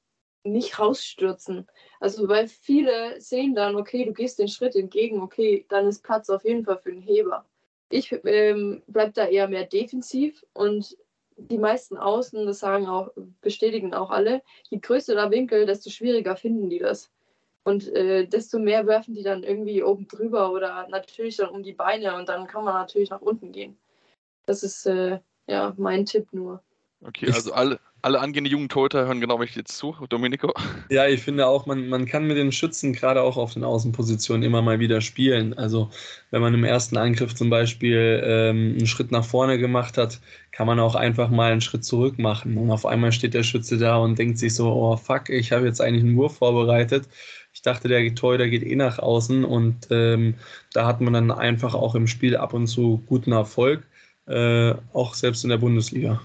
nicht 0.43 0.79
rausstürzen. 0.79 1.67
Also 1.99 2.27
weil 2.27 2.47
viele 2.47 3.19
sehen 3.19 3.55
dann, 3.55 3.75
okay, 3.75 4.05
du 4.05 4.13
gehst 4.13 4.39
den 4.39 4.47
Schritt 4.47 4.75
entgegen, 4.75 5.21
okay, 5.21 5.65
dann 5.69 5.87
ist 5.87 6.03
Platz 6.03 6.29
auf 6.29 6.45
jeden 6.45 6.63
Fall 6.65 6.77
für 6.77 6.91
den 6.91 7.01
Heber. 7.01 7.45
Ich 7.89 8.11
ähm, 8.23 8.83
bleibe 8.87 9.11
da 9.13 9.27
eher 9.27 9.47
mehr 9.47 9.65
defensiv 9.65 10.45
und 10.53 10.97
die 11.37 11.57
meisten 11.57 11.97
Außen, 11.97 12.45
das 12.45 12.59
sagen 12.59 12.87
auch, 12.87 13.11
bestätigen 13.41 13.93
auch 13.93 14.11
alle, 14.11 14.41
je 14.69 14.79
größer 14.79 15.15
der 15.15 15.31
Winkel, 15.31 15.65
desto 15.65 15.89
schwieriger 15.89 16.35
finden 16.35 16.69
die 16.69 16.79
das. 16.79 17.11
Und 17.63 17.87
äh, 17.93 18.25
desto 18.25 18.59
mehr 18.59 18.87
werfen 18.87 19.13
die 19.13 19.23
dann 19.23 19.43
irgendwie 19.43 19.83
oben 19.83 20.07
drüber 20.07 20.51
oder 20.51 20.87
natürlich 20.89 21.37
dann 21.37 21.49
um 21.49 21.63
die 21.63 21.73
Beine 21.73 22.15
und 22.15 22.29
dann 22.29 22.47
kann 22.47 22.63
man 22.63 22.73
natürlich 22.73 23.09
nach 23.09 23.21
unten 23.21 23.51
gehen. 23.51 23.77
Das 24.45 24.63
ist 24.63 24.85
äh, 24.85 25.19
ja 25.47 25.73
mein 25.77 26.05
Tipp 26.05 26.27
nur. 26.31 26.63
Okay, 27.01 27.31
also 27.31 27.53
alle, 27.53 27.79
alle 28.01 28.19
angehende 28.19 28.49
jungen 28.49 28.67
Torhüter 28.67 29.05
hören 29.05 29.21
genau 29.21 29.37
mich 29.37 29.55
jetzt 29.55 29.77
zu, 29.77 29.95
Domenico. 30.09 30.53
Ja, 30.89 31.07
ich 31.07 31.21
finde 31.21 31.47
auch, 31.47 31.65
man, 31.65 31.87
man 31.87 32.05
kann 32.05 32.25
mit 32.27 32.37
den 32.37 32.51
Schützen 32.51 32.93
gerade 32.93 33.21
auch 33.21 33.37
auf 33.37 33.53
den 33.53 33.63
Außenpositionen 33.63 34.43
immer 34.43 34.61
mal 34.61 34.79
wieder 34.79 35.01
spielen. 35.01 35.53
Also 35.57 35.89
wenn 36.31 36.41
man 36.41 36.53
im 36.53 36.63
ersten 36.63 36.97
Angriff 36.97 37.35
zum 37.35 37.49
Beispiel 37.49 38.21
ähm, 38.23 38.75
einen 38.77 38.87
Schritt 38.87 39.11
nach 39.11 39.23
vorne 39.23 39.57
gemacht 39.59 39.97
hat, 39.97 40.19
kann 40.51 40.67
man 40.67 40.79
auch 40.79 40.95
einfach 40.95 41.29
mal 41.29 41.51
einen 41.51 41.61
Schritt 41.61 41.85
zurück 41.85 42.19
machen. 42.19 42.57
Und 42.57 42.71
auf 42.71 42.85
einmal 42.85 43.11
steht 43.11 43.33
der 43.33 43.43
Schütze 43.43 43.77
da 43.77 43.97
und 43.97 44.17
denkt 44.17 44.39
sich 44.39 44.55
so, 44.55 44.71
oh 44.71 44.97
fuck, 44.97 45.29
ich 45.29 45.51
habe 45.51 45.65
jetzt 45.65 45.79
eigentlich 45.79 46.03
einen 46.03 46.17
Wurf 46.17 46.37
vorbereitet. 46.37 47.07
Ich 47.53 47.61
dachte, 47.61 47.87
der 47.87 48.13
Torhüter 48.15 48.47
geht 48.47 48.63
eh 48.63 48.75
nach 48.75 48.99
außen 48.99 49.43
und 49.45 49.87
ähm, 49.91 50.35
da 50.73 50.85
hat 50.85 51.01
man 51.01 51.13
dann 51.13 51.31
einfach 51.31 51.73
auch 51.75 51.95
im 51.95 52.07
Spiel 52.07 52.35
ab 52.37 52.53
und 52.53 52.67
zu 52.67 53.03
guten 53.07 53.31
Erfolg, 53.31 53.87
äh, 54.27 54.73
auch 54.93 55.13
selbst 55.13 55.43
in 55.43 55.49
der 55.49 55.57
Bundesliga. 55.57 56.21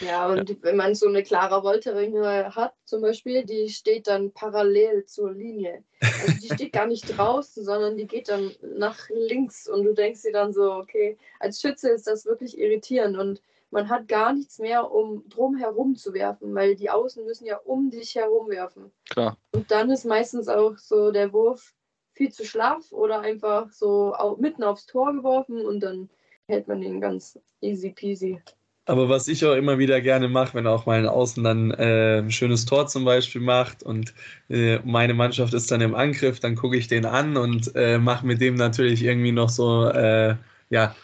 Ja, 0.00 0.28
und 0.28 0.48
ja. 0.48 0.56
wenn 0.62 0.76
man 0.76 0.94
so 0.94 1.06
eine 1.06 1.22
Clara 1.22 1.62
Wolteringe 1.62 2.54
hat, 2.54 2.72
zum 2.84 3.02
Beispiel, 3.02 3.44
die 3.44 3.68
steht 3.68 4.06
dann 4.06 4.32
parallel 4.32 5.04
zur 5.04 5.32
Linie. 5.32 5.84
Also 6.00 6.32
die 6.40 6.54
steht 6.54 6.72
gar 6.72 6.86
nicht 6.86 7.16
draußen, 7.16 7.64
sondern 7.64 7.96
die 7.96 8.06
geht 8.06 8.28
dann 8.28 8.52
nach 8.76 8.98
links 9.10 9.68
und 9.68 9.84
du 9.84 9.92
denkst 9.92 10.22
dir 10.22 10.32
dann 10.32 10.52
so, 10.52 10.72
okay, 10.72 11.18
als 11.40 11.60
Schütze 11.60 11.90
ist 11.90 12.06
das 12.06 12.24
wirklich 12.24 12.58
irritierend 12.58 13.18
und 13.18 13.42
man 13.70 13.88
hat 13.88 14.06
gar 14.06 14.32
nichts 14.32 14.58
mehr, 14.58 14.90
um 14.92 15.26
drum 15.28 15.56
herum 15.56 15.96
zu 15.96 16.12
werfen, 16.12 16.54
weil 16.54 16.76
die 16.76 16.90
Außen 16.90 17.24
müssen 17.24 17.46
ja 17.46 17.56
um 17.56 17.90
dich 17.90 18.14
herum 18.14 18.48
werfen. 18.48 18.92
Klar. 19.08 19.38
Und 19.52 19.70
dann 19.70 19.90
ist 19.90 20.04
meistens 20.04 20.48
auch 20.48 20.76
so 20.76 21.10
der 21.10 21.32
Wurf 21.32 21.74
viel 22.12 22.30
zu 22.30 22.44
schlaff 22.44 22.92
oder 22.92 23.20
einfach 23.20 23.72
so 23.72 24.14
mitten 24.38 24.62
aufs 24.62 24.86
Tor 24.86 25.12
geworfen 25.14 25.64
und 25.64 25.80
dann 25.80 26.10
hält 26.46 26.68
man 26.68 26.82
den 26.82 27.00
ganz 27.00 27.38
easy 27.60 27.90
peasy. 27.90 28.42
Aber 28.84 29.08
was 29.08 29.28
ich 29.28 29.44
auch 29.44 29.54
immer 29.54 29.78
wieder 29.78 30.00
gerne 30.00 30.28
mache, 30.28 30.54
wenn 30.54 30.66
auch 30.66 30.86
mal 30.86 30.98
ein 30.98 31.06
Außen 31.06 31.44
dann 31.44 31.70
äh, 31.70 32.18
ein 32.18 32.32
schönes 32.32 32.64
Tor 32.64 32.88
zum 32.88 33.04
Beispiel 33.04 33.40
macht 33.40 33.84
und 33.84 34.12
äh, 34.48 34.80
meine 34.80 35.14
Mannschaft 35.14 35.54
ist 35.54 35.70
dann 35.70 35.80
im 35.80 35.94
Angriff, 35.94 36.40
dann 36.40 36.56
gucke 36.56 36.76
ich 36.76 36.88
den 36.88 37.06
an 37.06 37.36
und 37.36 37.74
äh, 37.76 37.98
mache 37.98 38.26
mit 38.26 38.40
dem 38.40 38.56
natürlich 38.56 39.04
irgendwie 39.04 39.30
noch 39.30 39.50
so, 39.50 39.86
äh, 39.88 40.36
ja, 40.70 40.96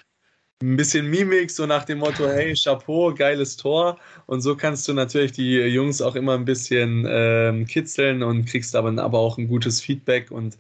ein 0.62 0.76
bisschen 0.76 1.08
Mimik, 1.08 1.50
so 1.50 1.66
nach 1.66 1.84
dem 1.84 1.98
Motto, 1.98 2.26
hey, 2.28 2.54
Chapeau, 2.54 3.14
geiles 3.14 3.56
Tor. 3.56 3.98
Und 4.26 4.40
so 4.40 4.56
kannst 4.56 4.88
du 4.88 4.92
natürlich 4.92 5.32
die 5.32 5.54
Jungs 5.56 6.02
auch 6.02 6.16
immer 6.16 6.34
ein 6.34 6.44
bisschen 6.44 7.06
ähm, 7.08 7.66
kitzeln 7.66 8.22
und 8.24 8.46
kriegst 8.46 8.74
aber, 8.76 8.90
aber 9.02 9.18
auch 9.18 9.38
ein 9.38 9.48
gutes 9.48 9.80
Feedback 9.80 10.30
und 10.32 10.58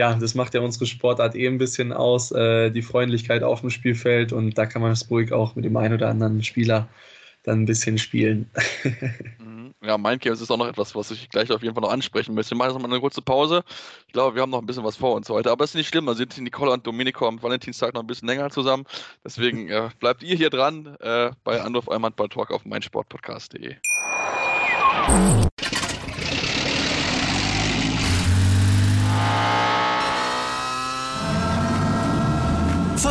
ja, 0.00 0.14
das 0.14 0.34
macht 0.34 0.54
ja 0.54 0.62
unsere 0.62 0.86
Sportart 0.86 1.34
eh 1.34 1.46
ein 1.46 1.58
bisschen 1.58 1.92
aus, 1.92 2.32
äh, 2.32 2.70
die 2.70 2.80
Freundlichkeit 2.80 3.42
auf 3.42 3.60
dem 3.60 3.68
Spielfeld 3.68 4.32
und 4.32 4.56
da 4.56 4.64
kann 4.64 4.80
man 4.80 4.92
es 4.92 5.10
ruhig 5.10 5.30
auch 5.30 5.56
mit 5.56 5.66
dem 5.66 5.76
einen 5.76 5.92
oder 5.92 6.08
anderen 6.08 6.42
Spieler 6.42 6.88
dann 7.42 7.60
ein 7.60 7.66
bisschen 7.66 7.98
spielen. 7.98 8.50
Mhm. 9.38 9.74
ja, 9.82 9.98
Mindgames 9.98 10.40
ist 10.40 10.50
auch 10.50 10.56
noch 10.56 10.68
etwas, 10.68 10.94
was 10.94 11.10
ich 11.10 11.28
gleich 11.28 11.50
auf 11.50 11.62
jeden 11.62 11.74
Fall 11.74 11.82
noch 11.82 11.92
ansprechen 11.92 12.34
möchte. 12.34 12.52
Wir 12.52 12.58
machen 12.58 12.72
jetzt 12.72 12.82
mal 12.82 12.90
eine 12.90 13.00
kurze 13.00 13.20
Pause. 13.20 13.62
Ich 14.06 14.12
glaube, 14.12 14.34
wir 14.34 14.42
haben 14.42 14.50
noch 14.50 14.60
ein 14.60 14.66
bisschen 14.66 14.84
was 14.84 14.96
vor 14.96 15.14
uns 15.14 15.28
heute, 15.28 15.50
aber 15.50 15.64
es 15.64 15.70
ist 15.70 15.76
nicht 15.76 15.88
schlimm. 15.88 16.06
Da 16.06 16.14
sind 16.14 16.38
Nicole 16.38 16.72
und 16.72 16.86
Domenico 16.86 17.26
am 17.28 17.42
Valentinstag 17.42 17.92
noch 17.94 18.02
ein 18.02 18.06
bisschen 18.06 18.28
länger 18.28 18.50
zusammen. 18.50 18.84
Deswegen 19.24 19.68
äh, 19.68 19.90
bleibt 19.98 20.22
ihr 20.22 20.36
hier 20.36 20.50
dran 20.50 20.96
äh, 21.00 21.30
bei 21.44 21.60
Anruf 21.60 21.88
Einwand 21.88 22.16
Talk 22.16 22.50
auf 22.50 22.64
meinsportpodcast.de. 22.64 23.76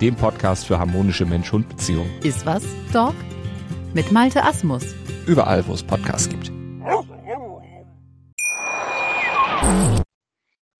dem 0.00 0.16
Podcast 0.16 0.66
für 0.66 0.78
harmonische 0.78 1.26
Mensch-Hund-Beziehungen. 1.26 2.10
Iswas 2.22 2.64
Dog 2.92 3.14
mit 3.92 4.10
Malte 4.10 4.42
Asmus. 4.42 4.94
Überall, 5.26 5.66
wo 5.66 5.74
es 5.74 5.82
Podcasts 5.82 6.28
gibt. 6.28 6.50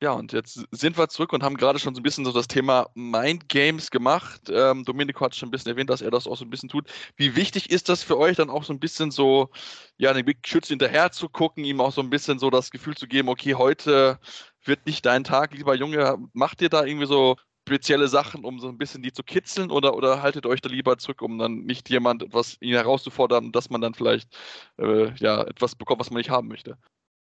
Ja, 0.03 0.13
und 0.13 0.33
jetzt 0.33 0.65
sind 0.71 0.97
wir 0.97 1.09
zurück 1.11 1.35
und 1.35 1.43
haben 1.43 1.59
gerade 1.59 1.79
schon 1.79 1.95
so 1.95 2.01
ein 2.01 2.03
bisschen 2.03 2.25
so 2.25 2.33
das 2.33 2.49
Thema 2.49 2.89
Mind 2.95 3.51
Games 3.51 3.91
gemacht. 3.91 4.41
Ähm, 4.51 4.87
Domenico 4.87 5.23
hat 5.23 5.35
schon 5.35 5.49
ein 5.49 5.51
bisschen 5.51 5.73
erwähnt, 5.73 5.91
dass 5.91 6.01
er 6.01 6.11
das 6.11 6.27
auch 6.27 6.39
so 6.39 6.47
ein 6.47 6.49
bisschen 6.49 6.71
tut. 6.71 6.89
Wie 7.17 7.37
wichtig 7.37 7.69
ist 7.69 7.91
das 7.91 8.03
für 8.03 8.17
euch 8.17 8.39
dann 8.39 8.49
auch 8.49 8.65
so 8.65 8.73
ein 8.73 8.81
bisschen 8.81 9.11
so, 9.11 9.51
ja, 9.99 10.15
den 10.15 10.25
Big 10.25 10.39
Schütze 10.49 10.71
hinterher 10.71 11.13
zu 11.13 11.29
gucken, 11.29 11.65
ihm 11.65 11.83
auch 11.83 11.93
so 11.93 12.01
ein 12.01 12.09
bisschen 12.09 12.39
so 12.39 12.49
das 12.49 12.71
Gefühl 12.71 12.97
zu 12.97 13.07
geben, 13.07 13.29
okay, 13.29 13.55
heute 13.57 14.19
wird 14.65 14.87
nicht 14.87 15.05
dein 15.05 15.25
Tag, 15.25 15.53
lieber 15.53 15.75
Junge. 15.75 16.17
Macht 16.33 16.63
ihr 16.63 16.71
da 16.71 16.83
irgendwie 16.87 17.07
so 17.07 17.37
spezielle 17.71 18.09
Sachen, 18.09 18.45
um 18.45 18.59
so 18.59 18.69
ein 18.69 18.79
bisschen 18.79 19.01
die 19.01 19.13
zu 19.13 19.23
kitzeln 19.23 19.71
oder, 19.71 19.95
oder 19.95 20.23
haltet 20.23 20.45
euch 20.45 20.61
da 20.61 20.69
lieber 20.69 20.99
zurück, 20.99 21.23
um 21.23 21.39
dann 21.39 21.65
nicht 21.65 21.89
jemand 21.89 22.25
etwas 22.25 22.57
ihn 22.61 22.75
herauszufordern, 22.75 23.53
dass 23.53 23.71
man 23.71 23.81
dann 23.81 23.95
vielleicht 23.95 24.29
äh, 24.79 25.13
ja, 25.15 25.43
etwas 25.45 25.77
bekommt, 25.77 26.01
was 26.01 26.11
man 26.11 26.19
nicht 26.19 26.31
haben 26.31 26.49
möchte? 26.49 26.77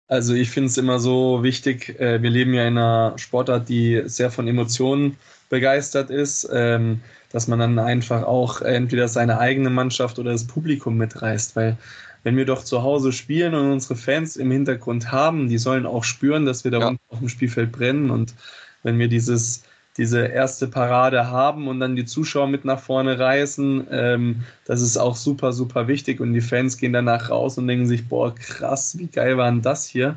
Also 0.06 0.34
ich 0.34 0.50
finde 0.50 0.68
es 0.68 0.78
immer 0.78 1.00
so 1.00 1.42
wichtig, 1.42 1.98
äh, 1.98 2.22
wir 2.22 2.30
leben 2.30 2.54
ja 2.54 2.62
in 2.62 2.78
einer 2.78 3.18
Sportart, 3.18 3.68
die 3.68 4.02
sehr 4.04 4.30
von 4.30 4.46
Emotionen 4.46 5.16
begeistert 5.48 6.10
ist, 6.10 6.48
ähm, 6.52 7.00
dass 7.32 7.48
man 7.48 7.58
dann 7.58 7.80
einfach 7.80 8.22
auch 8.22 8.60
entweder 8.60 9.08
seine 9.08 9.40
eigene 9.40 9.70
Mannschaft 9.70 10.20
oder 10.20 10.30
das 10.30 10.46
Publikum 10.46 10.96
mitreißt, 10.96 11.56
weil 11.56 11.76
wenn 12.22 12.36
wir 12.36 12.44
doch 12.44 12.62
zu 12.62 12.84
Hause 12.84 13.12
spielen 13.12 13.54
und 13.54 13.72
unsere 13.72 13.96
Fans 13.96 14.36
im 14.36 14.52
Hintergrund 14.52 15.10
haben, 15.10 15.48
die 15.48 15.58
sollen 15.58 15.86
auch 15.86 16.04
spüren, 16.04 16.46
dass 16.46 16.62
wir 16.62 16.70
da 16.70 16.78
ja. 16.78 16.96
auf 17.08 17.18
dem 17.18 17.28
Spielfeld 17.28 17.72
brennen. 17.72 18.10
Und 18.10 18.34
wenn 18.82 18.98
wir 18.98 19.08
dieses, 19.08 19.62
diese 19.96 20.26
erste 20.26 20.68
Parade 20.68 21.30
haben 21.30 21.68
und 21.68 21.80
dann 21.80 21.96
die 21.96 22.04
Zuschauer 22.04 22.46
mit 22.48 22.64
nach 22.64 22.80
vorne 22.80 23.18
reißen, 23.18 23.86
ähm, 23.90 24.44
das 24.64 24.82
ist 24.82 24.96
auch 24.96 25.16
super, 25.16 25.52
super 25.52 25.88
wichtig. 25.88 26.20
Und 26.20 26.32
die 26.34 26.40
Fans 26.40 26.76
gehen 26.76 26.92
danach 26.92 27.30
raus 27.30 27.58
und 27.58 27.66
denken 27.66 27.86
sich, 27.86 28.08
boah, 28.08 28.34
krass, 28.34 28.98
wie 28.98 29.06
geil 29.06 29.36
war 29.36 29.50
denn 29.50 29.62
das 29.62 29.86
hier? 29.86 30.16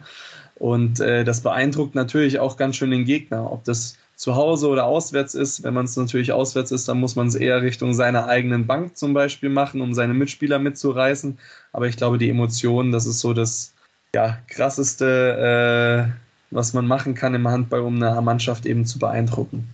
Und 0.55 0.99
äh, 0.99 1.23
das 1.23 1.41
beeindruckt 1.41 1.95
natürlich 1.95 2.39
auch 2.39 2.57
ganz 2.57 2.75
schön 2.75 2.91
den 2.91 3.05
Gegner, 3.05 3.51
ob 3.51 3.63
das 3.63 3.97
zu 4.15 4.35
Hause 4.35 4.67
oder 4.67 4.85
auswärts 4.85 5.33
ist. 5.33 5.63
Wenn 5.63 5.73
man 5.73 5.85
es 5.85 5.95
natürlich 5.95 6.33
auswärts 6.33 6.71
ist, 6.71 6.89
dann 6.89 6.99
muss 6.99 7.15
man 7.15 7.27
es 7.27 7.35
eher 7.35 7.61
Richtung 7.61 7.93
seiner 7.93 8.27
eigenen 8.27 8.67
Bank 8.67 8.97
zum 8.97 9.13
Beispiel 9.13 9.49
machen, 9.49 9.79
um 9.79 9.93
seine 9.93 10.13
Mitspieler 10.13 10.59
mitzureißen. 10.59 11.39
Aber 11.71 11.87
ich 11.87 11.95
glaube, 11.95 12.17
die 12.17 12.29
Emotionen, 12.29 12.91
das 12.91 13.05
ist 13.05 13.21
so 13.21 13.33
das 13.33 13.73
ja, 14.13 14.39
krasseste, 14.49 16.11
äh, 16.11 16.28
was 16.51 16.73
man 16.73 16.87
machen 16.87 17.13
kann 17.15 17.35
im 17.35 17.47
Handball, 17.47 17.81
um 17.81 18.01
eine 18.01 18.21
Mannschaft 18.21 18.65
eben 18.65 18.85
zu 18.85 18.99
beeindrucken. 18.99 19.73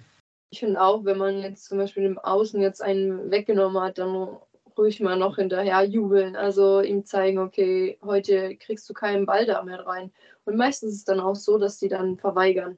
Ich 0.51 0.59
finde 0.59 0.81
auch, 0.81 1.03
wenn 1.05 1.17
man 1.17 1.41
jetzt 1.41 1.65
zum 1.65 1.77
Beispiel 1.77 2.03
im 2.03 2.17
Außen 2.17 2.61
jetzt 2.61 2.81
einen 2.81 3.31
weggenommen 3.31 3.81
hat, 3.81 3.97
dann 3.97 4.37
ruhig 4.77 4.99
mal 4.99 5.17
noch 5.17 5.35
hinterher 5.35 5.83
jubeln. 5.83 6.35
Also 6.35 6.81
ihm 6.81 7.05
zeigen, 7.05 7.39
okay, 7.39 7.97
heute 8.03 8.55
kriegst 8.55 8.89
du 8.89 8.93
keinen 8.93 9.25
Ball 9.25 9.45
da 9.45 9.61
mehr 9.63 9.85
rein. 9.85 10.11
Und 10.45 10.57
meistens 10.57 10.91
ist 10.91 10.97
es 10.99 11.05
dann 11.05 11.19
auch 11.19 11.35
so, 11.35 11.57
dass 11.57 11.77
die 11.77 11.89
dann 11.89 12.17
verweigern. 12.17 12.77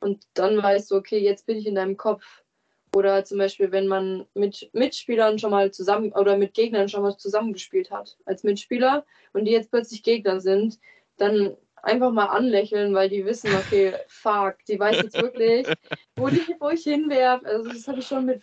Und 0.00 0.26
dann 0.34 0.62
weißt 0.62 0.90
du, 0.90 0.96
okay, 0.96 1.18
jetzt 1.18 1.46
bin 1.46 1.56
ich 1.56 1.66
in 1.66 1.74
deinem 1.74 1.96
Kopf. 1.96 2.22
Oder 2.94 3.24
zum 3.24 3.38
Beispiel, 3.38 3.72
wenn 3.72 3.88
man 3.88 4.26
mit 4.34 4.70
Mitspielern 4.72 5.38
schon 5.38 5.50
mal 5.50 5.70
zusammen 5.70 6.12
oder 6.12 6.38
mit 6.38 6.54
Gegnern 6.54 6.88
schon 6.88 7.02
mal 7.02 7.16
zusammengespielt 7.16 7.90
hat 7.90 8.16
als 8.24 8.42
Mitspieler 8.42 9.04
und 9.32 9.44
die 9.44 9.52
jetzt 9.52 9.70
plötzlich 9.70 10.02
Gegner 10.02 10.40
sind, 10.40 10.78
dann 11.18 11.56
einfach 11.82 12.10
mal 12.10 12.26
anlächeln, 12.26 12.94
weil 12.94 13.08
die 13.08 13.24
wissen, 13.24 13.54
okay, 13.54 13.94
fuck, 14.08 14.56
die 14.68 14.78
weiß 14.78 15.02
jetzt 15.02 15.20
wirklich, 15.20 15.66
wo, 16.16 16.28
die, 16.28 16.42
wo 16.58 16.70
ich 16.70 16.82
hinwerfe. 16.82 17.46
Also 17.46 17.70
das 17.70 17.86
habe 17.88 18.00
ich 18.00 18.06
schon 18.06 18.26
mit 18.26 18.42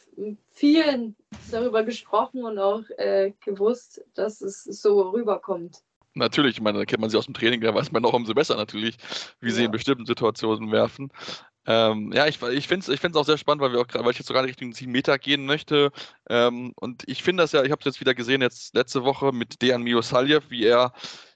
vielen 0.52 1.16
darüber 1.52 1.84
gesprochen 1.84 2.44
und 2.44 2.60
auch 2.60 2.84
äh, 2.98 3.34
gewusst, 3.44 4.04
dass 4.14 4.42
es 4.42 4.64
so 4.64 5.10
rüberkommt. 5.10 5.84
Natürlich, 6.16 6.58
ich 6.58 6.62
meine, 6.62 6.78
da 6.78 6.86
kennt 6.86 7.02
man 7.02 7.10
sie 7.10 7.18
aus 7.18 7.26
dem 7.26 7.34
Training, 7.34 7.62
da 7.62 7.74
weiß 7.74 7.92
man 7.92 8.04
noch 8.04 8.14
umso 8.14 8.36
besser 8.36 8.56
natürlich, 8.56 8.98
wie 9.40 9.50
ja. 9.50 9.56
sie 9.56 9.64
in 9.66 9.72
bestimmten 9.72 10.06
Situationen 10.06 10.72
werfen. 10.72 11.12
Ähm, 11.66 12.12
ja, 12.14 12.28
ich, 12.28 12.42
ich 12.42 12.68
finde 12.68 12.84
es 12.84 12.90
ich 12.90 13.00
find's 13.00 13.18
auch 13.18 13.26
sehr 13.26 13.38
spannend, 13.38 13.62
weil, 13.62 13.72
wir 13.72 13.80
auch, 13.80 13.88
weil 13.94 14.12
ich 14.12 14.20
jetzt 14.20 14.28
sogar 14.28 14.44
Richtung 14.44 14.74
7 14.74 14.92
Meter 14.92 15.18
gehen 15.18 15.46
möchte. 15.46 15.92
Ähm, 16.30 16.74
und 16.76 17.04
ich 17.08 17.24
finde 17.24 17.44
das 17.44 17.54
ja, 17.54 17.64
ich 17.64 17.72
habe 17.72 17.80
es 17.80 17.86
jetzt 17.86 18.00
wieder 18.00 18.14
gesehen, 18.14 18.42
jetzt 18.42 18.76
letzte 18.76 19.04
Woche 19.04 19.32
mit 19.32 19.62
Dejan 19.62 19.82
Miosaljev, 19.82 20.50
wie 20.50 20.66
er 20.66 20.94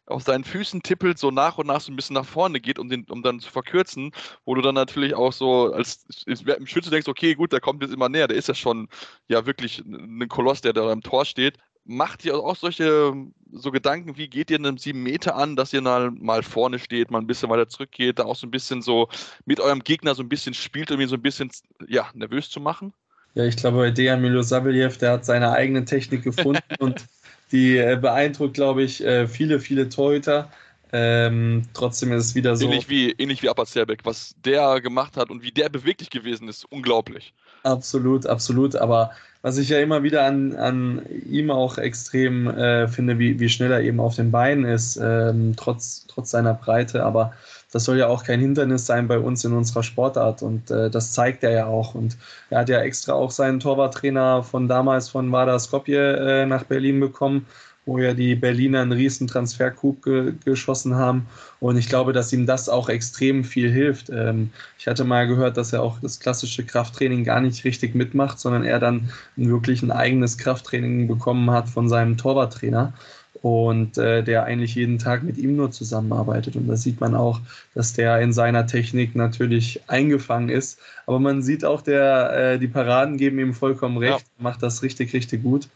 auf 0.07 0.23
seinen 0.23 0.43
Füßen 0.43 0.81
tippelt, 0.81 1.17
so 1.17 1.31
nach 1.31 1.57
und 1.57 1.67
nach 1.67 1.81
so 1.81 1.91
ein 1.91 1.95
bisschen 1.95 2.15
nach 2.15 2.25
vorne 2.25 2.59
geht, 2.59 2.79
um, 2.79 2.89
den, 2.89 3.05
um 3.09 3.21
dann 3.23 3.39
zu 3.39 3.51
verkürzen, 3.51 4.11
wo 4.45 4.55
du 4.55 4.61
dann 4.61 4.75
natürlich 4.75 5.13
auch 5.13 5.33
so 5.33 5.73
als 5.73 6.05
im 6.25 6.65
Schütze 6.65 6.89
denkst, 6.89 7.07
okay, 7.07 7.35
gut, 7.35 7.51
der 7.51 7.59
kommt 7.59 7.81
jetzt 7.83 7.93
immer 7.93 8.09
näher, 8.09 8.27
der 8.27 8.37
ist 8.37 8.47
ja 8.47 8.55
schon 8.55 8.87
ja 9.27 9.45
wirklich 9.45 9.79
ein 9.79 10.27
Koloss, 10.29 10.61
der 10.61 10.73
da 10.73 10.91
im 10.91 11.01
Tor 11.01 11.25
steht. 11.25 11.57
Macht 11.83 12.25
ihr 12.25 12.35
auch 12.37 12.55
solche 12.55 13.13
so 13.51 13.71
Gedanken, 13.71 14.17
wie 14.17 14.27
geht 14.27 14.51
ihr 14.51 14.57
einem 14.57 14.77
sieben 14.77 15.03
Meter 15.03 15.35
an, 15.35 15.55
dass 15.55 15.71
ihr 15.71 15.81
mal, 15.81 16.11
mal 16.11 16.43
vorne 16.43 16.79
steht, 16.79 17.11
mal 17.11 17.19
ein 17.19 17.27
bisschen 17.27 17.49
weiter 17.49 17.69
zurückgeht, 17.69 18.19
da 18.19 18.25
auch 18.25 18.35
so 18.35 18.47
ein 18.47 18.51
bisschen 18.51 18.81
so 18.81 19.07
mit 19.45 19.59
eurem 19.59 19.79
Gegner 19.79 20.15
so 20.15 20.23
ein 20.23 20.29
bisschen 20.29 20.53
spielt, 20.53 20.91
um 20.91 20.99
ihn 20.99 21.07
so 21.07 21.15
ein 21.15 21.21
bisschen 21.21 21.49
ja, 21.87 22.09
nervös 22.13 22.49
zu 22.49 22.59
machen? 22.59 22.93
Ja, 23.35 23.45
ich 23.45 23.55
glaube, 23.55 23.77
bei 23.77 23.91
Dejan 23.91 24.21
Milosavljev, 24.21 24.97
der 24.97 25.11
hat 25.11 25.25
seine 25.25 25.51
eigene 25.51 25.85
Technik 25.85 26.23
gefunden 26.23 26.61
und 26.79 27.05
die 27.51 27.77
äh, 27.77 27.97
beeindruckt, 27.99 28.53
glaube 28.53 28.83
ich, 28.83 29.03
äh, 29.03 29.27
viele, 29.27 29.59
viele 29.59 29.89
Torhüter. 29.89 30.49
Ähm, 30.93 31.63
trotzdem 31.73 32.13
ist 32.13 32.25
es 32.25 32.35
wieder 32.35 32.55
so. 32.55 32.65
Ähnlich 32.65 32.89
wie, 32.89 33.11
ähnlich 33.11 33.43
wie 33.43 33.49
Apazerbeck, 33.49 33.99
was 34.03 34.35
der 34.45 34.79
gemacht 34.79 35.17
hat 35.17 35.29
und 35.29 35.43
wie 35.43 35.51
der 35.51 35.69
beweglich 35.69 36.09
gewesen 36.09 36.47
ist, 36.47 36.65
unglaublich. 36.69 37.33
Absolut, 37.63 38.25
absolut. 38.25 38.75
Aber 38.75 39.11
was 39.41 39.57
ich 39.57 39.69
ja 39.69 39.79
immer 39.79 40.03
wieder 40.03 40.23
an, 40.23 40.55
an 40.55 41.05
ihm 41.29 41.51
auch 41.51 41.77
extrem 41.77 42.47
äh, 42.47 42.87
finde, 42.87 43.19
wie, 43.19 43.39
wie 43.39 43.49
schnell 43.49 43.71
er 43.71 43.81
eben 43.81 43.99
auf 43.99 44.15
den 44.15 44.31
Beinen 44.31 44.63
ist, 44.65 44.97
ähm, 44.97 45.53
trotz, 45.57 46.05
trotz 46.07 46.31
seiner 46.31 46.53
Breite. 46.53 47.03
Aber 47.03 47.33
das 47.71 47.83
soll 47.83 47.97
ja 47.97 48.07
auch 48.07 48.23
kein 48.23 48.39
Hindernis 48.39 48.85
sein 48.85 49.07
bei 49.07 49.19
uns 49.19 49.43
in 49.43 49.53
unserer 49.53 49.83
Sportart 49.83 50.41
und 50.41 50.71
äh, 50.71 50.89
das 50.89 51.13
zeigt 51.13 51.43
er 51.43 51.51
ja 51.51 51.65
auch. 51.65 51.95
Und 51.95 52.17
er 52.49 52.59
hat 52.59 52.69
ja 52.69 52.79
extra 52.79 53.13
auch 53.13 53.31
seinen 53.31 53.59
Torwarttrainer 53.59 54.43
von 54.43 54.67
damals 54.67 55.09
von 55.09 55.31
Vardar 55.31 55.59
Skopje 55.59 56.43
äh, 56.43 56.45
nach 56.45 56.63
Berlin 56.63 56.99
bekommen 56.99 57.45
wo 57.87 57.97
ja 57.97 58.13
die 58.13 58.35
Berliner 58.35 58.81
einen 58.81 58.91
riesen 58.91 59.27
Transfercoup 59.27 60.03
ge 60.03 60.33
geschossen 60.45 60.95
haben. 60.95 61.25
Und 61.59 61.77
ich 61.77 61.87
glaube, 61.89 62.13
dass 62.13 62.33
ihm 62.33 62.45
das 62.45 62.69
auch 62.69 62.89
extrem 62.89 63.43
viel 63.43 63.71
hilft. 63.71 64.09
Ähm, 64.09 64.51
ich 64.77 64.87
hatte 64.87 65.05
mal 65.05 65.27
gehört, 65.27 65.57
dass 65.57 65.73
er 65.73 65.81
auch 65.81 65.99
das 66.01 66.19
klassische 66.19 66.65
Krafttraining 66.65 67.23
gar 67.23 67.41
nicht 67.41 67.63
richtig 67.63 67.95
mitmacht, 67.95 68.39
sondern 68.39 68.63
er 68.63 68.79
dann 68.79 69.09
wirklich 69.37 69.81
ein 69.81 69.91
eigenes 69.91 70.37
Krafttraining 70.37 71.07
bekommen 71.07 71.49
hat 71.49 71.69
von 71.69 71.87
seinem 71.87 72.17
Torwarttrainer 72.17 72.93
und 73.41 73.97
äh, 73.97 74.23
der 74.23 74.43
eigentlich 74.43 74.75
jeden 74.75 74.99
Tag 74.99 75.23
mit 75.23 75.37
ihm 75.37 75.55
nur 75.55 75.71
zusammenarbeitet. 75.71 76.55
Und 76.55 76.67
da 76.67 76.75
sieht 76.75 76.99
man 76.99 77.15
auch, 77.15 77.41
dass 77.73 77.93
der 77.93 78.19
in 78.21 78.33
seiner 78.33 78.67
Technik 78.67 79.15
natürlich 79.15 79.81
eingefangen 79.87 80.49
ist. 80.49 80.79
Aber 81.05 81.19
man 81.19 81.41
sieht 81.41 81.65
auch, 81.65 81.81
der, 81.81 82.53
äh, 82.53 82.59
die 82.59 82.67
Paraden 82.67 83.17
geben 83.17 83.39
ihm 83.39 83.53
vollkommen 83.53 83.97
recht, 83.97 84.19
ja. 84.19 84.43
macht 84.43 84.63
das 84.63 84.83
richtig, 84.83 85.13
richtig 85.13 85.43
gut 85.43 85.67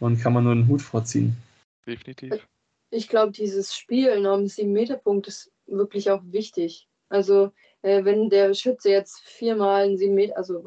und 0.00 0.20
kann 0.20 0.32
man 0.32 0.44
nur 0.44 0.52
einen 0.52 0.68
Hut 0.68 0.82
vorziehen 0.82 1.36
definitiv. 1.88 2.46
Ich 2.90 3.08
glaube, 3.08 3.32
dieses 3.32 3.74
Spielen 3.74 4.26
am 4.26 4.44
7-Meter-Punkt 4.44 5.26
ist 5.26 5.50
wirklich 5.66 6.10
auch 6.10 6.22
wichtig. 6.24 6.88
Also, 7.08 7.52
äh, 7.82 8.04
wenn 8.04 8.30
der 8.30 8.54
Schütze 8.54 8.90
jetzt 8.90 9.20
viermal 9.20 9.84
einen 9.84 9.98
7 9.98 10.14
Meter, 10.14 10.36
also 10.36 10.62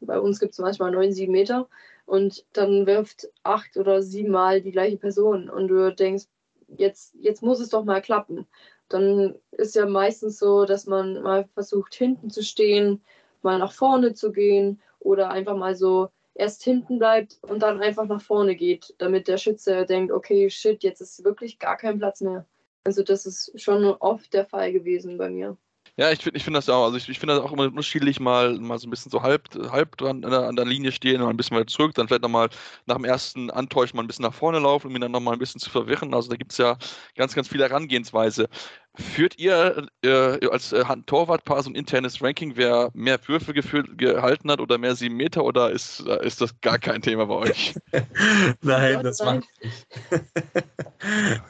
bei 0.00 0.18
uns 0.18 0.38
gibt 0.38 0.52
es 0.52 0.58
manchmal 0.58 0.92
neun 0.92 1.12
7 1.12 1.32
Meter, 1.32 1.68
und 2.06 2.46
dann 2.52 2.86
wirft 2.86 3.28
acht 3.42 3.76
oder 3.76 4.02
siebenmal 4.02 4.62
die 4.62 4.72
gleiche 4.72 4.96
Person 4.96 5.50
und 5.50 5.68
du 5.68 5.94
denkst, 5.94 6.24
jetzt, 6.68 7.14
jetzt 7.20 7.42
muss 7.42 7.60
es 7.60 7.70
doch 7.70 7.84
mal 7.84 8.00
klappen. 8.00 8.46
Dann 8.88 9.34
ist 9.50 9.74
ja 9.74 9.86
meistens 9.86 10.38
so, 10.38 10.64
dass 10.64 10.86
man 10.86 11.22
mal 11.22 11.48
versucht, 11.54 11.94
hinten 11.94 12.30
zu 12.30 12.42
stehen, 12.42 13.02
mal 13.42 13.58
nach 13.58 13.72
vorne 13.72 14.14
zu 14.14 14.32
gehen 14.32 14.80
oder 15.00 15.30
einfach 15.30 15.56
mal 15.56 15.74
so 15.74 16.08
erst 16.34 16.62
hinten 16.62 16.98
bleibt 16.98 17.38
und 17.42 17.60
dann 17.62 17.80
einfach 17.80 18.06
nach 18.06 18.20
vorne 18.20 18.54
geht, 18.54 18.94
damit 18.98 19.26
der 19.28 19.38
Schütze 19.38 19.86
denkt, 19.86 20.12
okay, 20.12 20.50
shit, 20.50 20.82
jetzt 20.82 21.00
ist 21.00 21.24
wirklich 21.24 21.58
gar 21.58 21.76
kein 21.76 21.98
Platz 21.98 22.20
mehr. 22.20 22.46
Also 22.84 23.02
das 23.02 23.26
ist 23.26 23.60
schon 23.60 23.84
oft 23.84 24.32
der 24.32 24.46
Fall 24.46 24.72
gewesen 24.72 25.18
bei 25.18 25.28
mir. 25.30 25.56
Ja, 25.98 26.10
ich 26.10 26.22
finde 26.22 26.36
ich 26.36 26.44
find 26.44 26.54
das 26.54 26.68
auch. 26.68 26.84
Also 26.84 26.98
ich, 26.98 27.08
ich 27.08 27.18
finde 27.18 27.36
das 27.36 27.42
auch 27.42 27.52
immer 27.52 27.64
unterschiedlich, 27.64 28.20
mal, 28.20 28.58
mal 28.58 28.78
so 28.78 28.86
ein 28.86 28.90
bisschen 28.90 29.10
so 29.10 29.22
halb, 29.22 29.48
halb 29.72 29.96
dran 29.96 30.24
an 30.26 30.30
der, 30.30 30.42
an 30.42 30.56
der 30.56 30.66
Linie 30.66 30.92
stehen, 30.92 31.22
mal 31.22 31.30
ein 31.30 31.38
bisschen 31.38 31.56
weiter 31.56 31.68
zurück, 31.68 31.94
dann 31.94 32.06
vielleicht 32.06 32.22
nochmal 32.22 32.50
nach 32.84 32.96
dem 32.96 33.06
ersten 33.06 33.50
Antäuschen 33.50 33.96
mal 33.96 34.02
ein 34.02 34.06
bisschen 34.06 34.24
nach 34.24 34.34
vorne 34.34 34.58
laufen, 34.58 34.88
um 34.88 34.94
ihn 34.94 35.00
dann 35.00 35.12
nochmal 35.12 35.32
ein 35.32 35.38
bisschen 35.38 35.58
zu 35.58 35.70
verwirren. 35.70 36.12
Also 36.12 36.28
da 36.28 36.36
gibt 36.36 36.52
es 36.52 36.58
ja 36.58 36.76
ganz, 37.14 37.34
ganz 37.34 37.48
viele 37.48 37.64
Herangehensweise. 37.64 38.50
Führt 38.94 39.38
ihr 39.38 39.88
äh, 40.02 40.46
als 40.48 40.72
äh, 40.72 40.84
Torwartpaar 41.06 41.62
so 41.62 41.70
ein 41.70 41.74
internes 41.74 42.22
Ranking, 42.22 42.52
wer 42.56 42.90
mehr 42.92 43.18
Würfe 43.26 43.54
geführt, 43.54 43.96
gehalten 43.96 44.50
hat 44.50 44.60
oder 44.60 44.76
mehr 44.76 44.96
sieben 44.96 45.16
Meter 45.16 45.44
oder 45.44 45.70
ist, 45.70 46.00
äh, 46.06 46.26
ist 46.26 46.42
das 46.42 46.60
gar 46.60 46.78
kein 46.78 47.00
Thema 47.00 47.24
bei 47.24 47.34
euch? 47.34 47.74
Nein, 48.60 49.02
das 49.02 49.18
macht 49.20 49.44
nicht. 49.62 49.86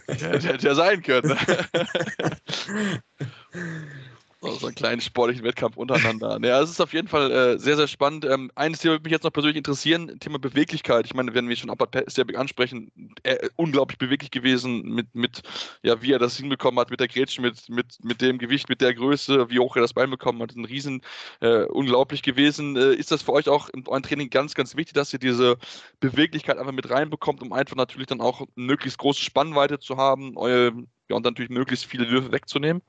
Hätte 0.45 0.69
ja 0.69 0.75
sein 0.77 1.03
können. 1.03 1.37
so 4.53 4.67
einen 4.67 4.75
kleinen 4.75 5.01
sportlichen 5.01 5.45
Wettkampf 5.45 5.77
untereinander. 5.77 6.39
Ja, 6.47 6.61
es 6.61 6.71
ist 6.71 6.81
auf 6.81 6.93
jeden 6.93 7.09
Fall 7.09 7.33
äh, 7.33 7.59
sehr, 7.59 7.77
sehr 7.77 7.89
spannend. 7.89 8.25
Ähm, 8.25 8.53
eines 8.55 8.79
Thema 8.79 8.95
würde 8.95 9.05
mich 9.05 9.13
jetzt 9.13 9.25
noch 9.25 9.33
persönlich 9.33 9.57
interessieren, 9.57 10.21
Thema 10.21 10.39
Beweglichkeit. 10.39 11.07
Ich 11.07 11.15
meine, 11.15 11.35
wenn 11.35 11.49
wir 11.49 11.57
schon 11.57 11.71
Abbott 11.71 11.97
Sterbig 12.07 12.39
ansprechen, 12.39 12.93
äh, 13.25 13.49
unglaublich 13.57 13.99
beweglich 13.99 14.31
gewesen 14.31 14.83
mit, 14.83 15.13
mit, 15.15 15.43
ja, 15.83 16.01
wie 16.03 16.13
er 16.13 16.21
das 16.21 16.37
hinbekommen 16.37 16.79
hat 16.79 16.91
mit 16.91 17.01
der 17.01 17.09
Grätsche, 17.09 17.41
mit, 17.41 17.69
mit, 17.69 17.99
mit 18.05 18.21
dem 18.21 18.39
Gewicht, 18.39 18.69
mit 18.69 18.81
der 18.81 18.95
Größe, 18.95 19.51
wie 19.51 19.59
hoch 19.59 19.75
er 19.77 19.83
das 19.83 19.95
Bein 19.95 20.11
bekommen 20.11 20.41
hat. 20.41 20.55
Ein 20.55 20.65
Riesen, 20.65 21.03
äh, 21.41 21.65
unglaublich 21.65 22.23
gewesen. 22.23 22.77
Äh, 22.77 22.95
ist 22.95 23.11
das 23.11 23.23
für 23.23 23.33
euch 23.33 23.49
auch 23.49 23.69
in 23.71 23.87
eurem 23.89 24.03
Training 24.03 24.31
ganz, 24.31 24.55
ganz 24.55 24.77
wichtig, 24.77 24.95
dass 24.95 25.13
ihr 25.13 25.19
diese 25.19 25.57
Beweglichkeit 26.01 26.59
einfach 26.59 26.73
mit 26.73 26.89
reinbekommt, 26.91 27.43
um 27.43 27.53
einfach 27.53 27.77
natürlich 27.77 28.07
dann 28.07 28.21
auch 28.21 28.47
möglichst 28.55 28.99
große 28.99 29.23
Spannweite 29.23 29.79
zu 29.79 29.97
haben, 29.97 30.37
eure, 30.37 30.73
ja, 31.09 31.17
und 31.17 31.25
natürlich 31.25 31.51
möglichst 31.51 31.87
viele 31.87 32.09
Würfe 32.09 32.33
wegzunehmen? 32.33 32.83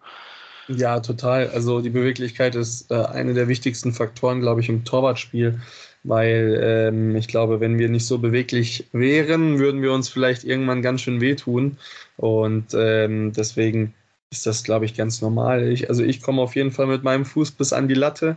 Ja, 0.68 1.00
total. 1.00 1.50
Also 1.50 1.82
die 1.82 1.90
Beweglichkeit 1.90 2.56
ist 2.56 2.92
äh, 2.92 2.96
einer 2.96 3.34
der 3.34 3.48
wichtigsten 3.48 3.94
Faktoren, 3.94 4.42
glaube 4.42 4.60
ich, 4.62 4.68
im 4.68 4.84
Torwartspiel, 4.84 5.62
weil 6.04 6.60
ähm, 6.62 7.16
ich 7.16 7.28
glaube, 7.30 7.62
wenn 7.62 7.80
wir 7.80 7.88
nicht 7.88 8.06
so 8.06 8.18
beweglich 8.18 8.86
wären, 8.92 9.60
würden 9.60 9.82
wir 9.82 9.94
uns 9.94 10.10
vielleicht 10.10 10.44
irgendwann 10.44 10.82
ganz 10.82 11.02
schön 11.02 11.22
wehtun. 11.22 11.78
Und 12.18 12.74
ähm, 12.74 13.32
deswegen 13.32 13.94
ist 14.30 14.46
das, 14.46 14.64
glaube 14.64 14.86
ich, 14.86 14.96
ganz 14.96 15.22
normal. 15.22 15.68
Ich, 15.72 15.90
also 15.90 16.04
ich 16.04 16.22
komme 16.22 16.42
auf 16.42 16.56
jeden 16.56 16.72
Fall 16.72 16.88
mit 16.88 17.04
meinem 17.04 17.26
Fuß 17.26 17.52
bis 17.52 17.72
an 17.72 17.88
die 17.88 17.94
Latte. 17.94 18.36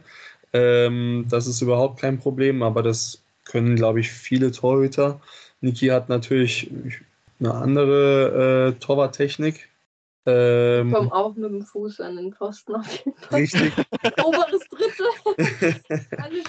Ähm, 0.53 1.26
das 1.28 1.49
ist 1.49 1.62
überhaupt 1.62 2.01
kein 2.01 2.18
Problem, 2.18 2.62
aber 2.62 2.83
das 2.83 3.22
können, 3.45 3.74
glaube 3.74 4.01
ich, 4.01 4.11
viele 4.11 4.53
Torhüter. 4.53 5.20
Niki 5.61 5.89
hat 5.89 6.09
natürlich 6.09 6.70
eine 7.41 7.55
andere 7.55 8.74
äh, 8.76 8.81
Torwarttechnik 8.81 9.70
ähm, 10.27 10.89
ich 10.89 10.95
komme 10.95 11.12
auch 11.12 11.35
mit 11.35 11.51
dem 11.51 11.62
Fuß 11.62 12.01
an 12.01 12.16
den 12.16 12.33
Pfosten 12.35 12.75
auf 12.75 12.91
jeden 12.93 13.16
Fall. 13.16 13.41
Richtig. 13.41 13.73
Oberes 14.25 14.68
Dritte. 14.68 15.83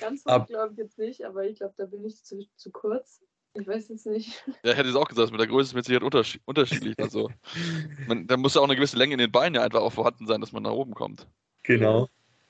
ganz 0.00 0.24
hoch 0.24 0.46
glaube 0.46 0.72
ich 0.72 0.78
jetzt 0.78 0.98
nicht, 0.98 1.24
aber 1.24 1.44
ich 1.44 1.58
glaube, 1.58 1.74
da 1.76 1.86
bin 1.86 2.04
ich 2.04 2.22
zu, 2.22 2.46
zu 2.56 2.70
kurz. 2.70 3.20
Ich 3.58 3.66
weiß 3.66 3.88
jetzt 3.88 4.06
nicht. 4.06 4.44
Ja, 4.64 4.74
hätte 4.74 4.88
es 4.88 4.96
auch 4.96 5.08
gesagt, 5.08 5.30
mit 5.30 5.40
der 5.40 5.46
Größe 5.46 5.70
ist 5.70 5.74
mit 5.74 5.86
Sicherheit 5.86 6.04
unterschied 6.04 6.42
unterschiedlich. 6.44 6.94
Also, 6.98 7.30
man, 8.06 8.26
da 8.26 8.36
muss 8.36 8.54
ja 8.54 8.60
auch 8.60 8.66
eine 8.66 8.76
gewisse 8.76 8.98
Länge 8.98 9.14
in 9.14 9.18
den 9.18 9.32
Beinen 9.32 9.54
ja 9.54 9.62
einfach 9.62 9.80
auch 9.80 9.92
vorhanden 9.92 10.26
sein, 10.26 10.40
dass 10.40 10.52
man 10.52 10.62
nach 10.62 10.72
oben 10.72 10.94
kommt. 10.94 11.26
Genau. 11.62 12.08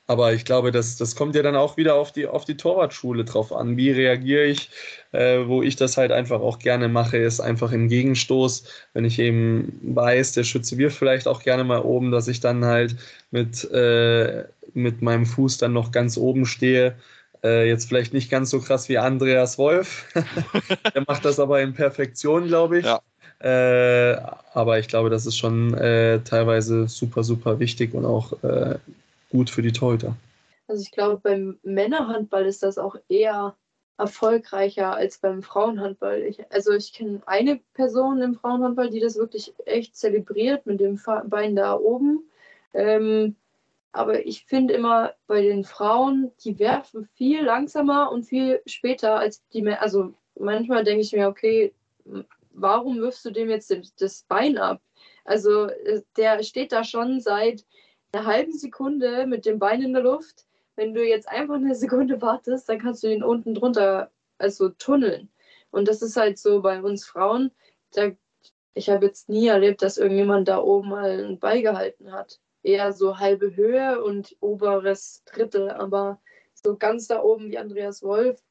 Aber 0.08 0.32
ich 0.32 0.44
glaube, 0.44 0.70
das, 0.70 0.96
das 0.96 1.16
kommt 1.16 1.34
ja 1.34 1.42
dann 1.42 1.56
auch 1.56 1.76
wieder 1.76 1.96
auf 1.96 2.12
die, 2.12 2.26
auf 2.26 2.44
die 2.44 2.56
Torwartschule 2.56 3.24
drauf 3.24 3.52
an. 3.52 3.76
Wie 3.76 3.90
reagiere 3.90 4.44
ich? 4.44 4.70
Äh, 5.12 5.46
wo 5.48 5.62
ich 5.62 5.74
das 5.74 5.96
halt 5.96 6.12
einfach 6.12 6.40
auch 6.40 6.60
gerne 6.60 6.88
mache, 6.88 7.16
ist 7.16 7.40
einfach 7.40 7.72
im 7.72 7.88
Gegenstoß, 7.88 8.64
wenn 8.92 9.04
ich 9.04 9.18
eben 9.18 9.80
weiß, 9.82 10.32
der 10.32 10.44
Schütze 10.44 10.78
wirft 10.78 10.98
vielleicht 10.98 11.26
auch 11.26 11.42
gerne 11.42 11.64
mal 11.64 11.80
oben, 11.80 12.12
dass 12.12 12.28
ich 12.28 12.38
dann 12.40 12.64
halt 12.64 12.94
mit, 13.32 13.68
äh, 13.72 14.44
mit 14.74 15.02
meinem 15.02 15.26
Fuß 15.26 15.58
dann 15.58 15.72
noch 15.72 15.90
ganz 15.90 16.16
oben 16.16 16.46
stehe. 16.46 16.94
Äh, 17.42 17.68
jetzt 17.68 17.88
vielleicht 17.88 18.12
nicht 18.12 18.30
ganz 18.30 18.50
so 18.50 18.60
krass 18.60 18.88
wie 18.88 18.98
Andreas 18.98 19.58
Wolf. 19.58 20.06
der 20.94 21.02
macht 21.06 21.24
das 21.24 21.40
aber 21.40 21.60
in 21.62 21.74
Perfektion, 21.74 22.46
glaube 22.46 22.78
ich. 22.78 22.86
Ja. 22.86 23.00
Äh, 23.40 24.20
aber 24.54 24.78
ich 24.78 24.88
glaube, 24.88 25.10
das 25.10 25.26
ist 25.26 25.36
schon 25.36 25.74
äh, 25.74 26.20
teilweise 26.20 26.88
super, 26.88 27.22
super 27.24 27.58
wichtig 27.58 27.92
und 27.92 28.04
auch 28.04 28.32
äh, 28.42 28.76
gut 29.36 29.50
für 29.50 29.62
die 29.62 29.72
Torhüter. 29.72 30.16
Also 30.66 30.82
ich 30.82 30.90
glaube, 30.90 31.20
beim 31.22 31.58
Männerhandball 31.62 32.46
ist 32.46 32.62
das 32.62 32.78
auch 32.78 32.96
eher 33.08 33.54
erfolgreicher 33.98 34.94
als 34.94 35.18
beim 35.18 35.42
Frauenhandball. 35.42 36.22
Ich, 36.22 36.50
also 36.52 36.72
ich 36.72 36.92
kenne 36.92 37.22
eine 37.26 37.60
Person 37.74 38.20
im 38.20 38.34
Frauenhandball, 38.34 38.90
die 38.90 39.00
das 39.00 39.16
wirklich 39.16 39.54
echt 39.64 39.96
zelebriert 39.96 40.66
mit 40.66 40.80
dem 40.80 41.00
Bein 41.26 41.56
da 41.56 41.74
oben. 41.74 42.28
Ähm, 42.74 43.36
aber 43.92 44.26
ich 44.26 44.44
finde 44.44 44.74
immer 44.74 45.14
bei 45.26 45.40
den 45.40 45.64
Frauen, 45.64 46.30
die 46.44 46.58
werfen 46.58 47.08
viel 47.14 47.42
langsamer 47.42 48.10
und 48.10 48.24
viel 48.24 48.60
später 48.66 49.18
als 49.18 49.42
die 49.54 49.62
Männer. 49.62 49.80
Also 49.80 50.12
manchmal 50.38 50.84
denke 50.84 51.00
ich 51.00 51.12
mir, 51.12 51.28
okay, 51.28 51.72
warum 52.52 52.98
wirfst 52.98 53.24
du 53.24 53.30
dem 53.30 53.48
jetzt 53.48 53.74
das 53.98 54.22
Bein 54.28 54.58
ab? 54.58 54.82
Also 55.24 55.66
äh, 55.66 56.02
der 56.16 56.42
steht 56.42 56.72
da 56.72 56.84
schon 56.84 57.20
seit 57.20 57.64
einer 58.16 58.26
halben 58.26 58.52
Sekunde 58.52 59.26
mit 59.26 59.44
dem 59.44 59.58
Bein 59.58 59.82
in 59.82 59.92
der 59.92 60.02
Luft. 60.02 60.46
Wenn 60.74 60.94
du 60.94 61.06
jetzt 61.06 61.28
einfach 61.28 61.56
eine 61.56 61.74
Sekunde 61.74 62.20
wartest, 62.20 62.68
dann 62.68 62.78
kannst 62.78 63.02
du 63.02 63.12
ihn 63.12 63.22
unten 63.22 63.54
drunter 63.54 64.10
also 64.38 64.70
tunneln. 64.70 65.28
Und 65.70 65.88
das 65.88 66.02
ist 66.02 66.16
halt 66.16 66.38
so 66.38 66.62
bei 66.62 66.82
uns 66.82 67.04
Frauen. 67.04 67.50
Da, 67.92 68.12
ich 68.74 68.88
habe 68.88 69.06
jetzt 69.06 69.28
nie 69.28 69.48
erlebt, 69.48 69.82
dass 69.82 69.98
irgendjemand 69.98 70.48
da 70.48 70.58
oben 70.58 70.90
mal 70.90 71.10
einen 71.10 71.38
Ball 71.38 71.62
gehalten 71.62 72.12
hat. 72.12 72.40
Eher 72.62 72.92
so 72.92 73.18
halbe 73.18 73.54
Höhe 73.54 74.02
und 74.02 74.36
oberes 74.40 75.22
Drittel, 75.24 75.70
aber 75.70 76.20
so 76.54 76.76
ganz 76.76 77.06
da 77.06 77.22
oben 77.22 77.50
wie 77.50 77.58
Andreas 77.58 78.02
Wolf 78.02 78.42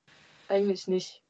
eigentlich 0.47 0.87
nicht. 0.87 1.24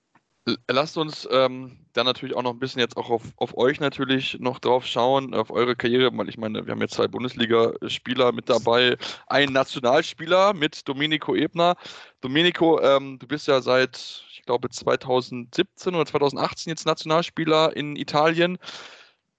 Lasst 0.70 0.96
uns 0.96 1.28
ähm, 1.32 1.76
dann 1.94 2.06
natürlich 2.06 2.36
auch 2.36 2.44
noch 2.44 2.54
ein 2.54 2.60
bisschen 2.60 2.80
jetzt 2.80 2.98
auch 2.98 3.10
auf, 3.10 3.24
auf 3.38 3.58
euch 3.58 3.80
natürlich 3.80 4.38
noch 4.40 4.60
drauf 4.60 4.86
schauen, 4.86 5.34
auf 5.34 5.50
eure 5.50 5.76
Karriere, 5.76 6.16
weil 6.16 6.30
ich 6.30 6.38
meine, 6.38 6.68
wir 6.68 6.72
haben 6.72 6.82
jetzt 6.82 6.94
zwei 6.94 7.08
Bundesligaspieler 7.08 8.32
mit 8.32 8.48
dabei, 8.48 8.96
einen 9.26 9.54
Nationalspieler 9.54 10.54
mit 10.54 10.88
Domenico 10.88 11.36
Ebner. 11.36 11.76
Domenico, 12.22 12.80
ähm, 12.80 13.18
du 13.18 13.26
bist 13.28 13.48
ja 13.48 13.60
seit, 13.60 14.24
ich 14.32 14.44
glaube, 14.44 14.70
2017 14.70 15.96
oder 15.96 16.06
2018 16.06 16.70
jetzt 16.70 16.86
Nationalspieler 16.86 17.76
in 17.76 17.96
Italien. 17.96 18.60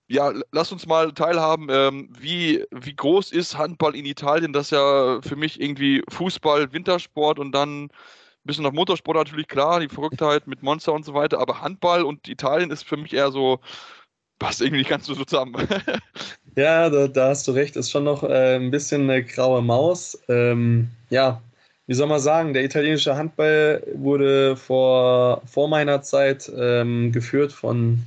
Ja, 0.08 0.32
lass 0.50 0.72
uns 0.72 0.86
mal 0.86 1.12
teilhaben, 1.12 1.68
ähm, 1.70 2.08
wie, 2.18 2.64
wie 2.72 2.94
groß 2.96 3.30
ist 3.30 3.56
Handball 3.56 3.94
in 3.94 4.06
Italien? 4.06 4.52
Das 4.52 4.66
ist 4.66 4.70
ja 4.72 5.20
für 5.22 5.36
mich 5.36 5.60
irgendwie 5.60 6.02
Fußball, 6.10 6.72
Wintersport 6.72 7.38
und 7.38 7.52
dann 7.52 7.90
bisschen 8.46 8.66
auf 8.66 8.72
Motorsport 8.72 9.16
natürlich 9.16 9.48
klar, 9.48 9.80
die 9.80 9.88
Verrücktheit 9.88 10.46
mit 10.46 10.62
Monster 10.62 10.92
und 10.92 11.04
so 11.04 11.14
weiter, 11.14 11.38
aber 11.38 11.60
Handball 11.60 12.02
und 12.02 12.28
Italien 12.28 12.70
ist 12.70 12.84
für 12.84 12.96
mich 12.96 13.12
eher 13.12 13.30
so, 13.30 13.60
passt 14.38 14.60
irgendwie 14.60 14.78
nicht 14.78 14.90
ganz 14.90 15.06
so 15.06 15.14
zusammen. 15.14 15.56
ja, 16.56 16.88
da, 16.90 17.08
da, 17.08 17.28
hast 17.28 17.46
du 17.48 17.52
recht, 17.52 17.76
ist 17.76 17.90
schon 17.90 18.04
noch 18.04 18.22
äh, 18.22 18.56
ein 18.56 18.70
bisschen 18.70 19.02
eine 19.02 19.24
graue 19.24 19.62
Maus. 19.62 20.18
Ähm, 20.28 20.88
ja, 21.10 21.40
wie 21.86 21.94
soll 21.94 22.08
man 22.08 22.20
sagen, 22.20 22.52
der 22.52 22.64
italienische 22.64 23.16
Handball 23.16 23.82
wurde 23.94 24.56
vor, 24.56 25.42
vor 25.46 25.68
meiner 25.68 26.02
Zeit 26.02 26.50
ähm, 26.56 27.12
geführt 27.12 27.52
von, 27.52 28.02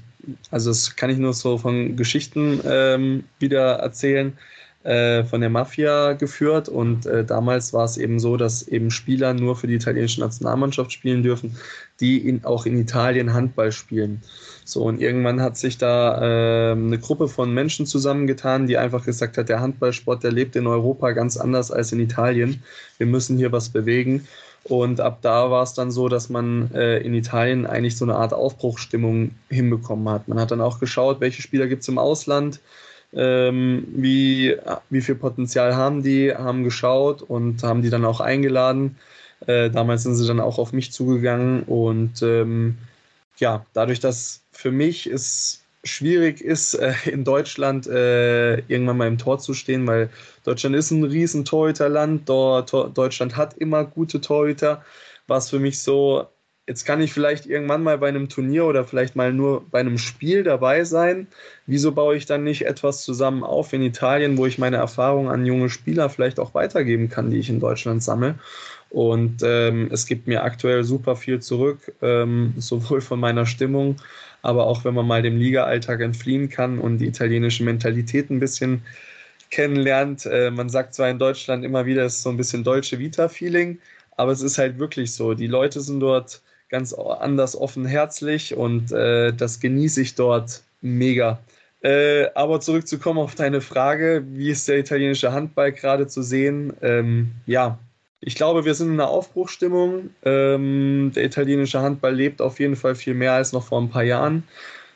also 0.51 0.69
das 0.69 0.95
kann 0.95 1.09
ich 1.09 1.17
nur 1.17 1.33
so 1.33 1.57
von 1.57 1.95
Geschichten 1.95 2.59
ähm, 2.65 3.23
wieder 3.39 3.75
erzählen 3.75 4.37
äh, 4.83 5.23
von 5.25 5.41
der 5.41 5.49
Mafia 5.49 6.13
geführt 6.13 6.69
und 6.69 7.05
äh, 7.05 7.25
damals 7.25 7.73
war 7.73 7.83
es 7.83 7.97
eben 7.97 8.19
so, 8.19 8.37
dass 8.37 8.67
eben 8.67 8.91
Spieler 8.91 9.33
nur 9.33 9.55
für 9.55 9.67
die 9.67 9.75
italienische 9.75 10.21
Nationalmannschaft 10.21 10.93
spielen 10.93 11.21
dürfen, 11.21 11.57
die 11.99 12.17
in, 12.17 12.45
auch 12.45 12.65
in 12.65 12.79
Italien 12.79 13.33
Handball 13.33 13.71
spielen. 13.71 14.21
So, 14.63 14.83
und 14.83 15.01
irgendwann 15.01 15.41
hat 15.41 15.57
sich 15.57 15.77
da 15.79 16.21
äh, 16.21 16.71
eine 16.73 16.99
Gruppe 16.99 17.27
von 17.27 17.53
Menschen 17.53 17.87
zusammengetan, 17.87 18.67
die 18.67 18.77
einfach 18.77 19.03
gesagt 19.03 19.37
hat, 19.37 19.49
der 19.49 19.61
Handballsport, 19.61 20.23
der 20.23 20.31
lebt 20.31 20.55
in 20.55 20.67
Europa 20.67 21.11
ganz 21.11 21.37
anders 21.37 21.71
als 21.71 21.91
in 21.91 21.99
Italien. 21.99 22.63
Wir 22.99 23.07
müssen 23.07 23.37
hier 23.37 23.51
was 23.51 23.69
bewegen. 23.69 24.27
Und 24.63 24.99
ab 24.99 25.19
da 25.21 25.49
war 25.49 25.63
es 25.63 25.73
dann 25.73 25.89
so, 25.89 26.07
dass 26.07 26.29
man 26.29 26.69
äh, 26.73 26.99
in 26.99 27.13
Italien 27.15 27.65
eigentlich 27.65 27.97
so 27.97 28.05
eine 28.05 28.15
Art 28.15 28.33
Aufbruchsstimmung 28.33 29.31
hinbekommen 29.49 30.07
hat. 30.07 30.27
Man 30.27 30.39
hat 30.39 30.51
dann 30.51 30.61
auch 30.61 30.79
geschaut, 30.79 31.19
welche 31.19 31.41
Spieler 31.41 31.67
gibt 31.67 31.81
es 31.81 31.87
im 31.87 31.97
Ausland, 31.97 32.59
ähm, 33.13 33.87
wie, 33.95 34.55
wie 34.89 35.01
viel 35.01 35.15
Potenzial 35.15 35.75
haben 35.75 36.03
die, 36.03 36.33
haben 36.33 36.63
geschaut 36.63 37.21
und 37.21 37.63
haben 37.63 37.81
die 37.81 37.89
dann 37.89 38.05
auch 38.05 38.19
eingeladen. 38.19 38.97
Äh, 39.47 39.69
damals 39.69 40.03
sind 40.03 40.15
sie 40.15 40.27
dann 40.27 40.39
auch 40.39 40.57
auf 40.59 40.73
mich 40.73 40.91
zugegangen 40.91 41.63
und 41.63 42.21
ähm, 42.21 42.77
ja, 43.37 43.65
dadurch, 43.73 43.99
dass 43.99 44.41
für 44.51 44.71
mich 44.71 45.07
es 45.07 45.63
schwierig 45.83 46.41
ist, 46.41 46.73
äh, 46.75 46.93
in 47.05 47.23
Deutschland 47.23 47.87
äh, 47.87 48.59
irgendwann 48.67 48.97
mal 48.97 49.07
im 49.07 49.17
Tor 49.17 49.39
zu 49.39 49.53
stehen, 49.53 49.87
weil 49.87 50.09
Deutschland 50.43 50.75
ist 50.75 50.91
ein 50.91 51.03
riesen 51.03 51.45
Torhüterland, 51.45 52.27
Deutschland 52.27 53.37
hat 53.37 53.55
immer 53.57 53.85
gute 53.85 54.21
Torhüter, 54.21 54.83
war 55.27 55.37
es 55.37 55.49
für 55.49 55.59
mich 55.59 55.81
so, 55.81 56.27
jetzt 56.69 56.85
kann 56.85 57.01
ich 57.01 57.11
vielleicht 57.11 57.47
irgendwann 57.47 57.81
mal 57.81 57.97
bei 57.97 58.09
einem 58.09 58.29
Turnier 58.29 58.65
oder 58.65 58.85
vielleicht 58.85 59.15
mal 59.15 59.33
nur 59.33 59.65
bei 59.71 59.79
einem 59.79 59.97
Spiel 59.97 60.43
dabei 60.43 60.83
sein. 60.83 61.25
Wieso 61.65 61.91
baue 61.93 62.15
ich 62.15 62.27
dann 62.27 62.43
nicht 62.43 62.67
etwas 62.67 63.01
zusammen 63.01 63.43
auf 63.43 63.73
in 63.73 63.81
Italien, 63.81 64.37
wo 64.37 64.45
ich 64.45 64.59
meine 64.59 64.77
Erfahrungen 64.77 65.29
an 65.29 65.47
junge 65.47 65.71
Spieler 65.71 66.11
vielleicht 66.11 66.39
auch 66.39 66.53
weitergeben 66.53 67.09
kann, 67.09 67.31
die 67.31 67.39
ich 67.39 67.49
in 67.49 67.59
Deutschland 67.59 68.03
sammle? 68.03 68.35
Und 68.91 69.41
ähm, 69.43 69.89
es 69.91 70.05
gibt 70.05 70.27
mir 70.27 70.43
aktuell 70.43 70.83
super 70.83 71.15
viel 71.15 71.39
zurück, 71.39 71.91
ähm, 72.03 72.53
sowohl 72.57 73.01
von 73.01 73.19
meiner 73.19 73.47
Stimmung, 73.47 73.95
aber 74.43 74.67
auch 74.67 74.85
wenn 74.85 74.93
man 74.93 75.07
mal 75.07 75.23
dem 75.23 75.37
Liga-Alltag 75.37 76.01
entfliehen 76.01 76.49
kann 76.49 76.77
und 76.77 76.99
die 76.99 77.07
italienische 77.07 77.63
Mentalität 77.63 78.29
ein 78.29 78.39
bisschen 78.39 78.83
kennenlernt. 79.49 80.27
Äh, 80.27 80.51
man 80.51 80.69
sagt 80.69 80.93
zwar 80.93 81.09
in 81.09 81.17
Deutschland 81.17 81.65
immer 81.65 81.87
wieder, 81.87 82.05
es 82.05 82.17
ist 82.17 82.21
so 82.21 82.29
ein 82.29 82.37
bisschen 82.37 82.63
deutsche 82.63 82.99
Vita-Feeling, 82.99 83.79
aber 84.17 84.31
es 84.31 84.43
ist 84.43 84.59
halt 84.59 84.77
wirklich 84.77 85.15
so. 85.15 85.33
Die 85.33 85.47
Leute 85.47 85.81
sind 85.81 86.01
dort 86.01 86.43
ganz 86.69 86.93
anders 86.93 87.55
offenherzig 87.55 88.55
und 88.55 88.91
äh, 88.91 89.33
das 89.33 89.59
genieße 89.59 90.01
ich 90.01 90.15
dort 90.15 90.61
mega. 90.81 91.39
Äh, 91.81 92.27
aber 92.35 92.59
zurückzukommen 92.59 93.19
auf 93.19 93.35
deine 93.35 93.61
Frage, 93.61 94.23
wie 94.31 94.49
ist 94.49 94.67
der 94.67 94.79
italienische 94.79 95.31
Handball 95.31 95.71
gerade 95.71 96.07
zu 96.07 96.21
sehen? 96.21 96.73
Ähm, 96.81 97.31
ja, 97.45 97.79
ich 98.21 98.35
glaube, 98.35 98.65
wir 98.65 98.73
sind 98.73 98.89
in 98.89 98.93
einer 98.99 99.09
Aufbruchstimmung. 99.09 100.09
Ähm, 100.23 101.11
der 101.15 101.23
italienische 101.23 101.81
Handball 101.81 102.13
lebt 102.13 102.41
auf 102.41 102.59
jeden 102.59 102.75
Fall 102.75 102.95
viel 102.95 103.13
mehr 103.13 103.33
als 103.33 103.53
noch 103.53 103.65
vor 103.67 103.81
ein 103.81 103.89
paar 103.89 104.03
Jahren. 104.03 104.43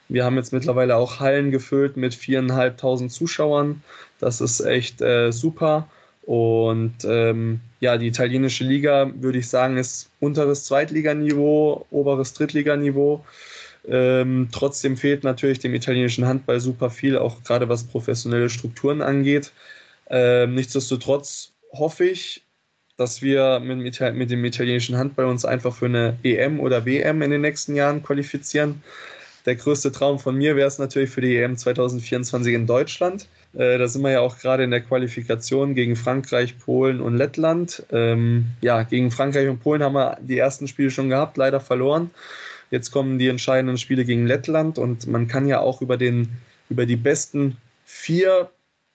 Wir 0.10 0.26
haben 0.26 0.36
jetzt 0.36 0.52
mittlerweile 0.52 0.98
auch 0.98 1.22
Hallen 1.22 1.50
gefüllt 1.50 1.96
mit 1.96 2.14
viereinhalbtausend 2.14 3.12
Zuschauern. 3.12 3.82
Das 4.20 4.42
ist 4.42 4.60
echt 4.60 5.02
äh, 5.02 5.32
super. 5.32 5.88
Und 6.26 6.96
ähm, 7.04 7.60
ja, 7.82 7.98
die 7.98 8.08
italienische 8.08 8.64
Liga, 8.64 9.12
würde 9.16 9.40
ich 9.40 9.50
sagen, 9.50 9.78
ist 9.78 10.10
unteres 10.20 10.66
Zweitliganiveau, 10.66 11.86
oberes 11.92 12.34
Drittliganiveau. 12.34 13.26
Ähm, 13.86 14.48
trotzdem 14.52 14.96
fehlt 14.96 15.26
natürlich 15.26 15.60
dem 15.60 15.74
italienischen 15.74 16.26
Handball 16.26 16.62
super 16.62 16.90
viel, 16.90 17.18
auch 17.18 17.44
gerade 17.44 17.68
was 17.68 17.84
professionelle 17.84 18.50
Strukturen 18.50 19.02
angeht. 19.02 19.52
Ähm, 20.10 20.56
nichtsdestotrotz 20.56 21.52
hoffe 21.74 22.06
ich, 22.06 22.44
dass 22.96 23.22
wir 23.22 23.60
mit, 23.60 24.00
mit, 24.14 24.32
dem 24.32 24.46
italienischen 24.46 24.98
Handball 24.98 25.26
uns 25.26 25.44
einfach 25.44 25.76
für 25.76 25.88
eine 25.88 26.18
EM 26.24 26.60
oder 26.60 26.86
WM 26.86 27.22
in 27.22 27.32
den 27.32 27.42
nächsten 27.42 27.76
Jahren 27.76 28.04
qualifizieren. 28.04 28.82
Der 29.46 29.56
größte 29.56 29.92
Traum 29.92 30.20
von 30.20 30.36
mir 30.36 30.56
wäre 30.56 30.68
es 30.68 30.80
natürlich 30.80 31.10
für 31.10 31.22
die 31.22 31.36
EM 31.36 31.58
2024 31.58 32.54
in 32.54 32.68
Deutschland. 32.68 33.28
Äh, 33.54 33.78
da 33.78 33.88
sind 33.88 34.02
wir 34.02 34.12
ja 34.12 34.20
auch 34.22 34.38
gerade 34.40 34.64
in 34.64 34.72
der 34.72 34.82
Qualifikation 34.82 35.76
gegen 35.76 35.96
Frankreich, 35.96 36.58
Polen 36.58 37.02
und 37.02 37.18
Lettland. 37.18 37.84
Ähm, 37.92 38.46
ja, 38.62 38.84
gegen 38.84 39.12
Frankreich 39.12 39.48
und 39.48 39.60
Polen 39.60 39.84
haben 39.84 39.94
wir 39.94 40.18
die 40.22 40.38
ersten 40.38 40.68
Spiele 40.68 40.92
schon 40.92 41.10
gehabt, 41.10 41.38
leider 41.38 41.60
verloren. 41.60 42.10
Jetzt 42.72 42.92
kommen 42.92 43.20
die 43.20 43.28
entscheidenden 43.28 43.78
Spiele 43.78 44.06
gegen 44.06 44.26
Lettland 44.26 44.80
und 44.80 45.06
man 45.08 45.28
kann 45.28 45.48
ja 45.48 45.60
auch 45.60 45.82
über, 45.82 45.98
den, 45.98 46.30
über 46.70 46.86
die 46.86 46.96
besten 46.96 47.58
vier 47.86 48.50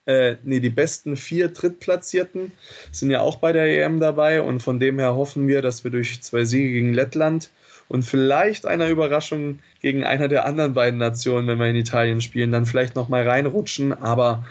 äh, 0.08 0.36
nee, 0.42 0.58
die 0.58 0.70
besten 0.70 1.16
vier 1.16 1.48
Drittplatzierten 1.48 2.52
sind 2.90 3.10
ja 3.10 3.20
auch 3.20 3.36
bei 3.36 3.52
der 3.52 3.66
EM 3.66 4.00
dabei 4.00 4.40
und 4.40 4.62
von 4.62 4.80
dem 4.80 4.98
her 4.98 5.14
hoffen 5.14 5.46
wir, 5.46 5.60
dass 5.60 5.84
wir 5.84 5.90
durch 5.90 6.22
zwei 6.22 6.44
Siege 6.44 6.72
gegen 6.72 6.94
Lettland 6.94 7.50
und 7.88 8.02
vielleicht 8.02 8.66
einer 8.66 8.88
Überraschung 8.88 9.60
gegen 9.80 10.04
einer 10.04 10.28
der 10.28 10.44
anderen 10.44 10.74
beiden 10.74 10.98
Nationen, 10.98 11.48
wenn 11.48 11.58
wir 11.58 11.66
in 11.66 11.76
Italien 11.76 12.20
spielen, 12.20 12.52
dann 12.52 12.66
vielleicht 12.66 12.94
nochmal 12.94 13.26
reinrutschen. 13.26 13.92
Aber 13.92 14.44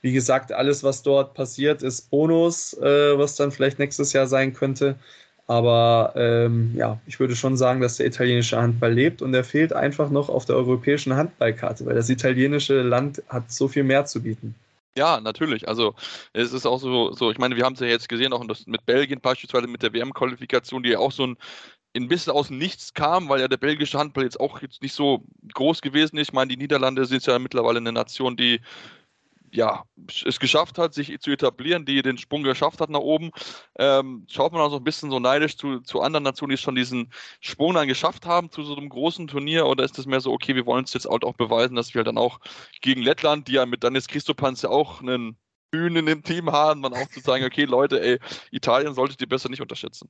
wie 0.00 0.12
gesagt, 0.12 0.52
alles, 0.52 0.84
was 0.84 1.02
dort 1.02 1.34
passiert, 1.34 1.82
ist 1.82 2.10
Bonus, 2.10 2.74
äh, 2.74 3.18
was 3.18 3.36
dann 3.36 3.50
vielleicht 3.50 3.78
nächstes 3.78 4.12
Jahr 4.12 4.26
sein 4.26 4.54
könnte. 4.54 4.96
Aber 5.46 6.14
ähm, 6.16 6.72
ja, 6.74 6.98
ich 7.06 7.20
würde 7.20 7.36
schon 7.36 7.56
sagen, 7.56 7.80
dass 7.80 7.98
der 7.98 8.06
italienische 8.06 8.60
Handball 8.60 8.92
lebt 8.92 9.20
und 9.20 9.34
er 9.34 9.44
fehlt 9.44 9.74
einfach 9.74 10.08
noch 10.08 10.30
auf 10.30 10.46
der 10.46 10.56
europäischen 10.56 11.14
Handballkarte, 11.14 11.84
weil 11.84 11.94
das 11.94 12.08
italienische 12.08 12.80
Land 12.80 13.22
hat 13.28 13.52
so 13.52 13.68
viel 13.68 13.84
mehr 13.84 14.06
zu 14.06 14.22
bieten. 14.22 14.54
Ja, 14.96 15.20
natürlich. 15.20 15.66
Also 15.66 15.94
es 16.32 16.52
ist 16.52 16.66
auch 16.66 16.78
so, 16.78 17.12
so 17.12 17.30
ich 17.30 17.38
meine, 17.38 17.56
wir 17.56 17.64
haben 17.64 17.74
es 17.74 17.80
ja 17.80 17.88
jetzt 17.88 18.08
gesehen, 18.08 18.32
auch 18.32 18.44
mit 18.66 18.86
Belgien 18.86 19.20
beispielsweise 19.20 19.66
mit 19.66 19.82
der 19.82 19.92
WM-Qualifikation, 19.92 20.84
die 20.84 20.90
ja 20.90 20.98
auch 21.00 21.10
so 21.10 21.26
ein 21.26 21.36
ein 21.96 22.08
bisschen 22.08 22.32
aus 22.32 22.48
dem 22.48 22.58
Nichts 22.58 22.94
kam, 22.94 23.28
weil 23.28 23.40
ja 23.40 23.48
der 23.48 23.56
belgische 23.56 23.98
Handball 23.98 24.24
jetzt 24.24 24.40
auch 24.40 24.60
jetzt 24.62 24.82
nicht 24.82 24.94
so 24.94 25.24
groß 25.54 25.80
gewesen 25.80 26.16
ist. 26.16 26.28
Ich 26.28 26.32
meine, 26.32 26.48
die 26.48 26.56
Niederlande 26.56 27.04
sind 27.06 27.24
ja 27.26 27.38
mittlerweile 27.38 27.78
eine 27.78 27.92
Nation, 27.92 28.36
die 28.36 28.60
ja, 29.54 29.84
es 30.26 30.40
geschafft 30.40 30.78
hat, 30.78 30.94
sich 30.94 31.16
zu 31.20 31.30
etablieren, 31.30 31.86
die 31.86 32.02
den 32.02 32.18
Sprung 32.18 32.42
geschafft 32.42 32.80
hat 32.80 32.90
nach 32.90 33.00
oben. 33.00 33.30
Ähm, 33.78 34.26
schaut 34.28 34.52
man 34.52 34.60
auch 34.60 34.70
so 34.70 34.78
ein 34.78 34.84
bisschen 34.84 35.10
so 35.10 35.20
neidisch 35.20 35.56
zu, 35.56 35.80
zu 35.80 36.00
anderen 36.00 36.24
Nationen, 36.24 36.50
die 36.50 36.56
schon 36.56 36.74
diesen 36.74 37.12
Sprung 37.40 37.74
dann 37.74 37.86
geschafft 37.86 38.26
haben 38.26 38.50
zu 38.50 38.64
so 38.64 38.76
einem 38.76 38.88
großen 38.88 39.28
Turnier? 39.28 39.66
Oder 39.66 39.84
ist 39.84 39.98
es 39.98 40.06
mehr 40.06 40.20
so, 40.20 40.32
okay, 40.32 40.56
wir 40.56 40.66
wollen 40.66 40.80
uns 40.80 40.92
jetzt 40.92 41.06
halt 41.08 41.24
auch 41.24 41.34
beweisen, 41.34 41.76
dass 41.76 41.94
wir 41.94 42.02
dann 42.02 42.18
auch 42.18 42.40
gegen 42.80 43.02
Lettland, 43.02 43.46
die 43.46 43.52
ja 43.52 43.66
mit 43.66 43.84
Dennis 43.84 44.08
Christopans 44.08 44.62
ja 44.62 44.70
auch 44.70 45.00
einen 45.00 45.36
Bühnen 45.74 46.06
im 46.06 46.22
Team 46.22 46.52
haben, 46.52 46.82
dann 46.82 46.92
auch 46.92 47.08
zu 47.08 47.18
sagen, 47.18 47.44
okay, 47.44 47.64
Leute, 47.64 48.00
ey, 48.00 48.18
Italien 48.52 48.94
solltet 48.94 49.20
ihr 49.20 49.28
besser 49.28 49.48
nicht 49.48 49.60
unterschätzen. 49.60 50.08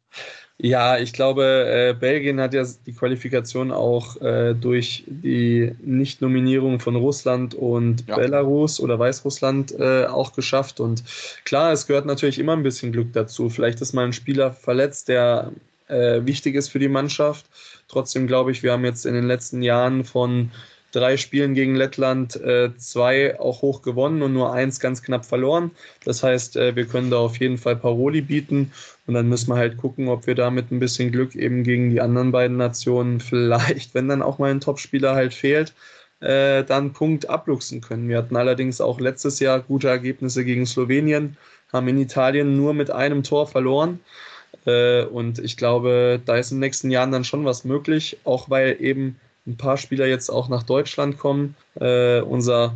Ja, 0.59 0.99
ich 0.99 1.15
glaube, 1.15 1.43
äh, 1.43 1.95
Belgien 1.99 2.39
hat 2.39 2.53
ja 2.53 2.65
die 2.87 2.93
Qualifikation 2.93 3.73
auch 3.73 4.21
äh, 4.21 4.55
durch 4.55 5.05
die 5.07 5.75
Nichtnominierung 5.81 6.81
von 6.81 6.97
Russland 6.97 7.55
und 7.55 8.07
ja. 8.07 8.17
Belarus 8.17 8.79
oder 8.79 8.99
Weißrussland 8.99 9.73
äh, 9.79 10.05
auch 10.05 10.35
geschafft. 10.35 10.81
Und 10.81 11.03
klar, 11.45 11.73
es 11.73 11.87
gehört 11.87 12.05
natürlich 12.05 12.39
immer 12.39 12.53
ein 12.53 12.63
bisschen 12.63 12.93
Glück 12.93 13.15
dazu. 13.15 13.49
Vielleicht 13.49 13.81
ist 13.81 13.95
mal 13.95 14.05
ein 14.05 14.13
Spieler 14.13 14.53
verletzt, 14.53 15.09
der 15.09 15.51
äh, 15.89 16.21
wichtig 16.27 16.57
ist 16.57 16.69
für 16.69 16.79
die 16.79 16.89
Mannschaft. 16.89 17.47
Trotzdem 17.89 18.27
glaube 18.27 18.51
ich, 18.53 18.63
wir 18.63 18.73
haben 18.73 18.85
jetzt 18.85 19.07
in 19.07 19.15
den 19.15 19.27
letzten 19.27 19.63
Jahren 19.63 20.05
von 20.05 20.51
drei 20.95 21.17
Spielen 21.17 21.55
gegen 21.55 21.75
Lettland 21.75 22.37
äh, 22.37 22.77
zwei 22.77 23.39
auch 23.41 23.63
hoch 23.63 23.83
gewonnen 23.83 24.23
und 24.23 24.33
nur 24.33 24.53
eins 24.53 24.79
ganz 24.79 25.03
knapp 25.03 25.25
verloren. 25.25 25.73
Das 26.05 26.23
heißt, 26.23 26.57
äh, 26.57 26.77
wir 26.77 26.87
können 26.87 27.11
da 27.11 27.19
auf 27.19 27.37
jeden 27.39 27.59
Fall 27.59 27.77
Paroli 27.77 28.21
bieten 28.21 28.73
und 29.07 29.15
dann 29.15 29.29
müssen 29.29 29.49
wir 29.49 29.57
halt 29.57 29.77
gucken, 29.77 30.09
ob 30.09 30.27
wir 30.27 30.35
da 30.35 30.51
mit 30.51 30.71
ein 30.71 30.79
bisschen 30.79 31.11
Glück 31.11 31.35
eben 31.35 31.65
gegen 31.65 31.91
die 31.91 32.01
anderen 32.01 32.31
beiden 32.31 32.57
Nationen 32.57 33.21
vielleicht, 33.21 33.95
wenn 33.95 34.09
dann 34.09 34.23
auch 34.23 34.39
mal 34.39 34.51
ein 34.51 34.61
Topspieler 34.61 35.15
halt 35.15 35.35
fehlt, 35.35 35.75
äh, 36.21 36.63
dann 36.63 36.93
Punkt 36.93 37.29
abluchsen 37.29 37.81
können. 37.81 38.09
Wir 38.09 38.19
hatten 38.19 38.37
allerdings 38.37 38.81
auch 38.81 39.01
letztes 39.01 39.41
Jahr 39.41 39.61
gute 39.61 39.89
Ergebnisse 39.89 40.45
gegen 40.45 40.65
Slowenien, 40.65 41.37
haben 41.73 41.89
in 41.89 41.99
Italien 41.99 42.57
nur 42.57 42.73
mit 42.73 42.91
einem 42.91 43.25
Tor 43.25 43.49
verloren. 43.49 43.99
Äh, 44.65 45.05
und 45.05 45.41
ich 45.41 45.57
glaube, 45.57 46.21
da 46.25 46.37
ist 46.37 46.53
in 46.53 46.59
den 46.59 46.61
nächsten 46.61 46.91
Jahren 46.93 47.11
dann 47.11 47.25
schon 47.25 47.45
was 47.45 47.65
möglich, 47.65 48.19
auch 48.25 48.49
weil 48.49 48.77
eben 48.81 49.17
ein 49.47 49.57
paar 49.57 49.77
Spieler 49.77 50.07
jetzt 50.07 50.31
auch 50.31 50.49
nach 50.49 50.63
Deutschland 50.63 51.19
kommen. 51.19 51.57
Äh, 51.81 52.21
unser 52.21 52.75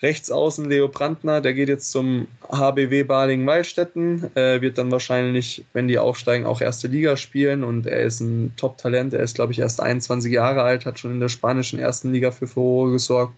Rechtsaußen 0.00 0.68
Leo 0.68 0.86
Brandner, 0.86 1.40
der 1.40 1.54
geht 1.54 1.68
jetzt 1.68 1.90
zum 1.90 2.28
HBW 2.48 3.02
Balingen-Weilstätten, 3.02 4.30
äh, 4.36 4.60
wird 4.60 4.78
dann 4.78 4.92
wahrscheinlich, 4.92 5.64
wenn 5.72 5.88
die 5.88 5.98
aufsteigen, 5.98 6.46
auch 6.46 6.60
erste 6.60 6.86
Liga 6.86 7.16
spielen 7.16 7.64
und 7.64 7.84
er 7.86 8.02
ist 8.02 8.20
ein 8.20 8.54
Top-Talent. 8.56 9.12
Er 9.12 9.24
ist, 9.24 9.34
glaube 9.34 9.52
ich, 9.52 9.58
erst 9.58 9.80
21 9.80 10.32
Jahre 10.32 10.62
alt, 10.62 10.86
hat 10.86 11.00
schon 11.00 11.10
in 11.10 11.20
der 11.20 11.28
spanischen 11.28 11.80
ersten 11.80 12.12
Liga 12.12 12.30
für 12.30 12.46
Furore 12.46 12.92
gesorgt 12.92 13.34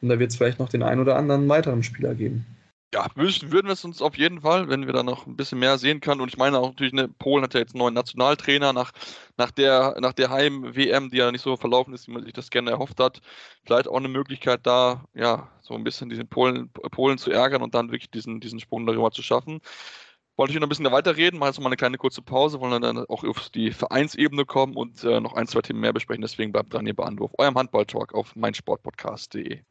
und 0.00 0.08
da 0.08 0.18
wird 0.18 0.32
es 0.32 0.36
vielleicht 0.36 0.58
noch 0.58 0.68
den 0.68 0.82
einen 0.82 1.00
oder 1.00 1.14
anderen 1.14 1.48
weiteren 1.48 1.84
Spieler 1.84 2.14
geben. 2.14 2.46
Ja, 2.94 3.06
würden 3.14 3.50
wir 3.66 3.72
es 3.72 3.84
uns 3.86 4.02
auf 4.02 4.18
jeden 4.18 4.42
Fall, 4.42 4.68
wenn 4.68 4.84
wir 4.86 4.92
da 4.92 5.02
noch 5.02 5.26
ein 5.26 5.34
bisschen 5.34 5.58
mehr 5.58 5.78
sehen 5.78 6.00
können. 6.02 6.20
Und 6.20 6.28
ich 6.28 6.36
meine 6.36 6.58
auch 6.58 6.68
natürlich, 6.68 6.92
ne, 6.92 7.08
Polen 7.08 7.42
hat 7.42 7.54
ja 7.54 7.60
jetzt 7.60 7.72
einen 7.74 7.78
neuen 7.78 7.94
Nationaltrainer 7.94 8.74
nach, 8.74 8.92
nach 9.38 9.50
der, 9.50 9.96
nach 10.00 10.12
der 10.12 10.28
Heim-WM, 10.28 11.08
die 11.08 11.16
ja 11.16 11.32
nicht 11.32 11.40
so 11.40 11.56
verlaufen 11.56 11.94
ist, 11.94 12.06
wie 12.06 12.12
man 12.12 12.22
sich 12.22 12.34
das 12.34 12.50
gerne 12.50 12.70
erhofft 12.70 13.00
hat. 13.00 13.22
Vielleicht 13.64 13.88
auch 13.88 13.96
eine 13.96 14.08
Möglichkeit 14.08 14.66
da, 14.66 15.04
ja, 15.14 15.50
so 15.62 15.72
ein 15.74 15.84
bisschen 15.84 16.10
diesen 16.10 16.28
Polen, 16.28 16.70
Polen 16.70 17.16
zu 17.16 17.30
ärgern 17.30 17.62
und 17.62 17.74
dann 17.74 17.90
wirklich 17.92 18.10
diesen, 18.10 18.40
diesen 18.40 18.60
Sprung 18.60 18.84
darüber 18.86 19.10
zu 19.10 19.22
schaffen. 19.22 19.60
Wollte 20.36 20.52
ich 20.52 20.60
noch 20.60 20.66
ein 20.66 20.68
bisschen 20.70 20.90
weiterreden, 20.92 21.38
machen 21.38 21.48
jetzt 21.50 21.58
noch 21.58 21.64
mal 21.64 21.68
eine 21.70 21.76
kleine 21.78 21.98
kurze 21.98 22.22
Pause, 22.22 22.60
wollen 22.60 22.82
dann 22.82 22.98
auch 23.06 23.24
auf 23.24 23.48
die 23.50 23.72
Vereinsebene 23.72 24.44
kommen 24.46 24.76
und 24.76 25.02
äh, 25.04 25.20
noch 25.20 25.34
ein, 25.34 25.46
zwei 25.46 25.62
Themen 25.62 25.80
mehr 25.80 25.94
besprechen. 25.94 26.22
Deswegen 26.22 26.52
bleibt 26.52 26.74
dran 26.74 26.84
hier 26.86 26.94
bei 26.96 27.04
Anwurf, 27.04 27.32
eurem 27.38 27.56
Handball-Talk 27.56 28.14
auf 28.14 28.36
meinsportpodcast.de. 28.36 29.62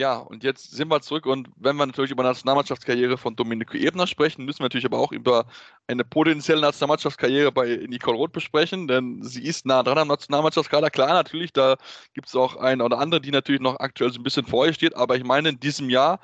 Ja, 0.00 0.16
und 0.16 0.44
jetzt 0.44 0.70
sind 0.70 0.88
wir 0.88 1.02
zurück 1.02 1.26
und 1.26 1.50
wenn 1.56 1.76
wir 1.76 1.84
natürlich 1.84 2.10
über 2.10 2.22
Nationalmannschaftskarriere 2.22 3.18
von 3.18 3.36
Domenico 3.36 3.76
Ebner 3.76 4.06
sprechen, 4.06 4.46
müssen 4.46 4.60
wir 4.60 4.64
natürlich 4.64 4.86
aber 4.86 4.98
auch 4.98 5.12
über 5.12 5.44
eine 5.88 6.04
potenzielle 6.04 6.62
Nationalmannschaftskarriere 6.62 7.52
bei 7.52 7.84
Nicole 7.86 8.16
Roth 8.16 8.32
besprechen, 8.32 8.88
denn 8.88 9.22
sie 9.22 9.44
ist 9.44 9.66
nah 9.66 9.82
dran 9.82 9.98
am 9.98 10.08
Nationalmannschaftskader. 10.08 10.88
Klar, 10.88 11.12
natürlich, 11.12 11.52
da 11.52 11.76
gibt 12.14 12.28
es 12.28 12.34
auch 12.34 12.56
eine 12.56 12.82
oder 12.82 12.98
andere, 12.98 13.20
die 13.20 13.30
natürlich 13.30 13.60
noch 13.60 13.78
aktuell 13.78 14.10
so 14.10 14.18
ein 14.18 14.22
bisschen 14.22 14.46
vor 14.46 14.66
ihr 14.66 14.72
steht, 14.72 14.96
aber 14.96 15.16
ich 15.16 15.24
meine, 15.24 15.50
in 15.50 15.60
diesem 15.60 15.90
Jahr 15.90 16.20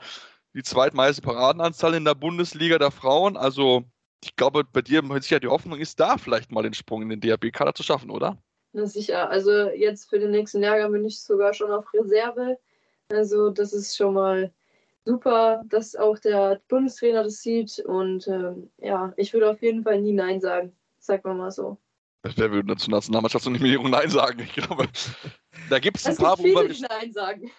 die 0.54 0.62
zweitmeiste 0.62 1.20
Paradenanzahl 1.20 1.92
in 1.92 2.06
der 2.06 2.14
Bundesliga 2.14 2.78
der 2.78 2.90
Frauen, 2.90 3.36
also 3.36 3.84
ich 4.24 4.36
glaube, 4.36 4.64
bei 4.64 4.80
dir 4.80 5.02
mit 5.02 5.22
Sicherheit 5.22 5.42
die 5.42 5.48
Hoffnung 5.48 5.78
ist, 5.78 6.00
da 6.00 6.16
vielleicht 6.16 6.50
mal 6.50 6.62
den 6.62 6.72
Sprung 6.72 7.02
in 7.02 7.10
den 7.10 7.20
DRB-Kader 7.20 7.74
zu 7.74 7.82
schaffen, 7.82 8.08
oder? 8.08 8.38
Na 8.72 8.86
sicher, 8.86 9.28
also 9.28 9.68
jetzt 9.68 10.08
für 10.08 10.18
den 10.18 10.30
nächsten 10.30 10.62
Jahrgang 10.62 10.92
bin 10.92 11.04
ich 11.04 11.20
sogar 11.20 11.52
schon 11.52 11.70
auf 11.70 11.92
Reserve 11.92 12.56
also 13.10 13.50
das 13.50 13.72
ist 13.72 13.96
schon 13.96 14.14
mal 14.14 14.52
super, 15.04 15.62
dass 15.68 15.94
auch 15.96 16.18
der 16.18 16.60
Bundestrainer 16.68 17.24
das 17.24 17.40
sieht. 17.40 17.78
Und 17.80 18.26
ähm, 18.28 18.70
ja, 18.78 19.12
ich 19.16 19.32
würde 19.32 19.50
auf 19.50 19.62
jeden 19.62 19.82
Fall 19.82 20.00
nie 20.00 20.12
Nein 20.12 20.40
sagen. 20.40 20.72
Sag 20.98 21.24
mal 21.24 21.34
mal 21.34 21.50
so. 21.50 21.78
Wer 22.22 22.50
würde 22.50 22.76
zur 22.76 22.90
Nationalmannschaftsnominierung 22.90 23.90
Nein 23.90 24.10
sagen? 24.10 24.40
Ich 24.40 24.54
glaube, 24.54 24.88
da 25.70 25.78
gibt 25.78 25.98
es 25.98 26.06
ein 26.06 26.16
paar, 26.16 26.36
gibt 26.36 26.48
viele, 26.48 26.68
die 26.68 26.82
Nein 26.82 27.12
sagen. 27.12 27.50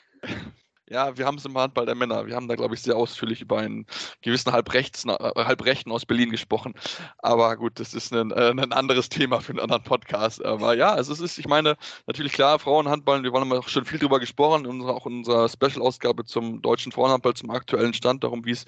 Ja, 0.89 1.17
wir 1.17 1.25
haben 1.25 1.37
es 1.37 1.43
im 1.43 1.57
Handball 1.57 1.85
der 1.85 1.95
Männer. 1.95 2.27
Wir 2.27 2.35
haben 2.35 2.47
da, 2.47 2.55
glaube 2.55 2.73
ich, 2.73 2.81
sehr 2.81 2.95
ausführlich 2.95 3.41
über 3.41 3.57
einen 3.57 3.85
gewissen 4.21 4.53
Halbrechts, 4.53 5.03
äh, 5.05 5.11
Halbrechten 5.35 5.91
aus 5.91 6.05
Berlin 6.05 6.29
gesprochen. 6.29 6.73
Aber 7.17 7.57
gut, 7.57 7.77
das 7.79 7.93
ist 7.93 8.13
ein, 8.13 8.31
äh, 8.31 8.51
ein 8.51 8.71
anderes 8.71 9.09
Thema 9.09 9.41
für 9.41 9.51
einen 9.51 9.59
anderen 9.59 9.83
Podcast. 9.83 10.43
Aber 10.45 10.75
ja, 10.75 10.93
also 10.93 11.11
es 11.11 11.19
ist, 11.19 11.39
ich 11.39 11.47
meine, 11.47 11.75
natürlich 12.05 12.31
klar, 12.31 12.57
Frauenhandball, 12.57 13.21
wir 13.23 13.33
haben 13.33 13.51
auch 13.51 13.67
schon 13.67 13.83
viel 13.83 13.99
drüber 13.99 14.21
gesprochen, 14.21 14.63
in 14.63 14.71
unserer, 14.71 14.95
auch 14.95 15.05
in 15.05 15.17
unserer 15.17 15.49
Special-Ausgabe 15.49 16.23
zum 16.23 16.61
deutschen 16.61 16.93
Frauenhandball, 16.93 17.33
zum 17.33 17.49
aktuellen 17.49 17.93
Stand, 17.93 18.23
darum, 18.23 18.45
wie 18.45 18.51
es, 18.51 18.65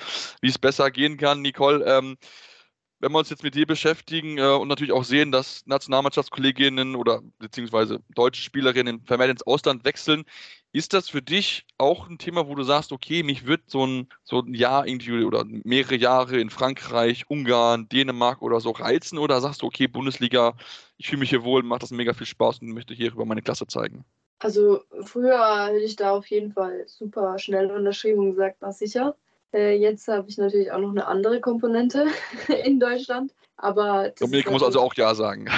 besser 0.60 0.92
gehen 0.92 1.16
kann. 1.16 1.42
Nicole, 1.42 1.86
ähm, 1.86 2.18
wenn 3.00 3.14
wir 3.14 3.20
uns 3.20 3.30
jetzt 3.30 3.44
mit 3.44 3.56
dir 3.56 3.66
beschäftigen 3.66 4.38
äh, 4.38 4.42
und 4.42 4.68
natürlich 4.68 4.92
auch 4.92 5.06
sehen, 5.06 5.32
dass 5.32 5.66
Nationalmannschaftskolleginnen 5.66 6.96
oder 6.96 7.22
beziehungsweise 7.40 8.02
deutsche 8.14 8.42
Spielerinnen 8.42 9.06
vermehrt 9.06 9.32
ins 9.32 9.44
Ausland 9.44 9.86
wechseln, 9.86 10.26
ist 10.72 10.94
das 10.94 11.10
für 11.10 11.22
dich 11.22 11.66
auch 11.78 12.08
ein 12.08 12.18
Thema, 12.18 12.48
wo 12.48 12.56
du 12.56 12.64
sagst, 12.64 12.92
okay, 12.92 13.24
mich 13.24 13.48
wird 13.48 13.62
so 13.68 13.86
ein, 13.86 14.08
so 14.24 14.40
ein 14.40 14.54
Jahr 14.54 14.88
irgendwie 14.88 15.24
oder 15.24 15.44
mehrere 15.46 15.96
Jahre 15.96 16.40
in 16.40 16.50
Frankreich, 16.50 17.26
Ungarn, 17.30 17.90
Dänemark 17.90 18.42
oder 18.42 18.60
so 18.60 18.72
reizen? 18.72 19.18
Oder 19.18 19.42
sagst 19.42 19.62
du, 19.62 19.68
okay, 19.68 19.88
Bundesliga, 19.88 20.54
ich 20.98 21.08
fühle 21.08 21.22
mich 21.22 21.32
hier 21.32 21.44
wohl, 21.44 21.64
macht 21.64 21.84
das 21.84 21.92
mega 21.92 22.14
viel 22.14 22.28
Spaß 22.28 22.60
und 22.60 22.70
möchte 22.70 22.94
hier 22.94 23.12
über 23.12 23.26
meine 23.26 23.42
Klasse 23.42 23.66
zeigen? 23.68 24.06
Also 24.40 24.82
früher 25.02 25.68
hätte 25.68 25.84
ich 25.84 25.96
da 25.96 26.12
auf 26.12 26.28
jeden 26.28 26.54
Fall 26.54 26.84
super 26.88 27.38
schnell 27.40 27.72
unterschrieben 27.72 28.20
und 28.20 28.32
gesagt, 28.32 28.58
na 28.62 28.72
sicher. 28.72 29.16
Äh, 29.52 29.78
jetzt 29.78 30.08
habe 30.08 30.30
ich 30.30 30.38
natürlich 30.38 30.72
auch 30.72 30.80
noch 30.80 30.92
eine 30.92 31.08
andere 31.08 31.42
Komponente 31.42 32.06
in 32.64 32.80
Deutschland. 32.80 33.34
Aber 33.58 34.10
Dominik 34.18 34.50
muss 34.50 34.64
also 34.64 34.80
auch 34.80 34.94
Ja 34.94 35.14
sagen. 35.16 35.50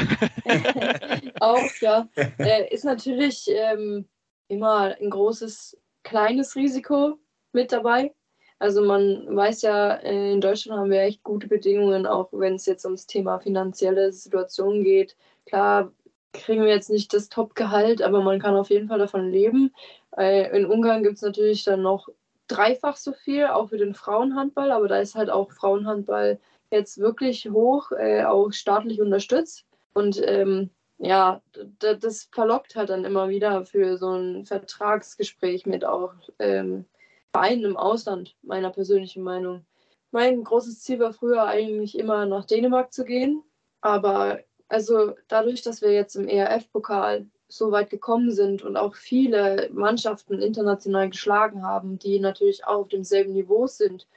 auch, 1.39 1.61
ja. 1.81 2.07
Äh, 2.39 2.73
ist 2.73 2.85
natürlich 2.85 3.45
ähm, 3.49 4.07
immer 4.51 4.95
ein 4.99 5.09
großes, 5.09 5.77
kleines 6.03 6.55
Risiko 6.55 7.17
mit 7.53 7.71
dabei. 7.71 8.13
Also 8.59 8.83
man 8.83 9.35
weiß 9.35 9.63
ja, 9.63 9.93
in 9.95 10.39
Deutschland 10.41 10.79
haben 10.79 10.91
wir 10.91 11.01
echt 11.01 11.23
gute 11.23 11.47
Bedingungen, 11.47 12.05
auch 12.05 12.29
wenn 12.31 12.55
es 12.55 12.67
jetzt 12.67 12.85
ums 12.85 13.07
Thema 13.07 13.39
finanzielle 13.39 14.11
Situation 14.11 14.83
geht. 14.83 15.15
Klar 15.47 15.91
kriegen 16.33 16.63
wir 16.63 16.69
jetzt 16.69 16.89
nicht 16.89 17.13
das 17.13 17.29
Top-Gehalt, 17.29 18.01
aber 18.01 18.21
man 18.21 18.39
kann 18.39 18.55
auf 18.55 18.69
jeden 18.69 18.87
Fall 18.87 18.99
davon 18.99 19.31
leben. 19.31 19.73
Äh, 20.17 20.55
in 20.55 20.65
Ungarn 20.65 21.03
gibt 21.03 21.15
es 21.15 21.21
natürlich 21.21 21.63
dann 21.63 21.81
noch 21.81 22.09
dreifach 22.47 22.97
so 22.97 23.13
viel, 23.13 23.45
auch 23.47 23.69
für 23.69 23.77
den 23.77 23.95
Frauenhandball, 23.95 24.71
aber 24.71 24.87
da 24.87 24.99
ist 24.99 25.15
halt 25.15 25.29
auch 25.29 25.51
Frauenhandball 25.51 26.39
jetzt 26.69 26.99
wirklich 26.99 27.49
hoch, 27.49 27.91
äh, 27.91 28.23
auch 28.25 28.51
staatlich 28.51 29.01
unterstützt. 29.01 29.65
Und 29.93 30.21
ähm, 30.25 30.69
ja, 31.01 31.41
das 31.79 32.29
verlockt 32.31 32.75
halt 32.75 32.89
dann 32.89 33.05
immer 33.05 33.29
wieder 33.29 33.65
für 33.65 33.97
so 33.97 34.11
ein 34.11 34.45
Vertragsgespräch 34.45 35.65
mit 35.65 35.83
auch 35.83 36.13
ähm, 36.37 36.85
Vereinen 37.33 37.65
im 37.65 37.77
Ausland, 37.77 38.35
meiner 38.43 38.69
persönlichen 38.69 39.23
Meinung. 39.23 39.65
Mein 40.11 40.43
großes 40.43 40.81
Ziel 40.81 40.99
war 40.99 41.13
früher 41.13 41.45
eigentlich 41.45 41.97
immer 41.97 42.25
nach 42.27 42.45
Dänemark 42.45 42.93
zu 42.93 43.03
gehen, 43.03 43.43
aber 43.81 44.41
also 44.67 45.15
dadurch, 45.27 45.63
dass 45.63 45.81
wir 45.81 45.91
jetzt 45.91 46.15
im 46.15 46.27
ERF-Pokal 46.27 47.25
so 47.47 47.71
weit 47.71 47.89
gekommen 47.89 48.31
sind 48.31 48.61
und 48.61 48.77
auch 48.77 48.95
viele 48.95 49.69
Mannschaften 49.73 50.39
international 50.39 51.09
geschlagen 51.09 51.63
haben, 51.63 51.97
die 51.97 52.19
natürlich 52.19 52.65
auch 52.65 52.81
auf 52.81 52.87
demselben 52.89 53.33
Niveau 53.33 53.65
sind, 53.65 54.07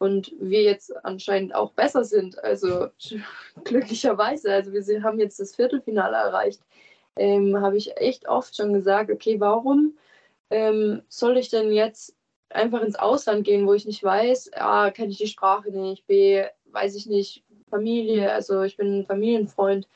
und 0.00 0.32
wir 0.40 0.62
jetzt 0.62 0.92
anscheinend 1.04 1.54
auch 1.54 1.72
besser 1.72 2.04
sind. 2.04 2.42
Also 2.42 2.88
glücklicherweise, 3.64 4.52
also 4.52 4.72
wir 4.72 5.02
haben 5.02 5.20
jetzt 5.20 5.38
das 5.38 5.54
Viertelfinale 5.54 6.16
erreicht, 6.16 6.62
ähm, 7.16 7.60
habe 7.60 7.76
ich 7.76 7.96
echt 7.98 8.26
oft 8.26 8.56
schon 8.56 8.72
gesagt, 8.72 9.10
okay, 9.10 9.38
warum 9.38 9.98
ähm, 10.48 11.02
soll 11.08 11.36
ich 11.36 11.50
denn 11.50 11.70
jetzt 11.70 12.16
einfach 12.48 12.80
ins 12.82 12.96
Ausland 12.96 13.44
gehen, 13.44 13.66
wo 13.66 13.74
ich 13.74 13.84
nicht 13.84 14.02
weiß, 14.02 14.54
A, 14.54 14.90
kenne 14.90 15.10
ich 15.10 15.18
die 15.18 15.26
Sprache 15.26 15.70
nicht, 15.70 16.06
B, 16.06 16.44
weiß 16.72 16.96
ich 16.96 17.06
nicht, 17.06 17.44
Familie, 17.68 18.32
also 18.32 18.62
ich 18.62 18.76
bin 18.76 19.00
ein 19.00 19.06
Familienfreund, 19.06 19.86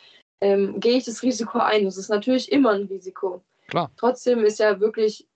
ähm, 0.40 0.80
gehe 0.80 0.98
ich 0.98 1.04
das 1.04 1.22
Risiko 1.22 1.58
ein. 1.58 1.86
Das 1.86 1.96
ist 1.96 2.10
natürlich 2.10 2.52
immer 2.52 2.70
ein 2.70 2.84
Risiko. 2.84 3.42
Klar. 3.68 3.90
Trotzdem 3.96 4.44
ist 4.44 4.58
ja 4.58 4.78
wirklich 4.78 5.26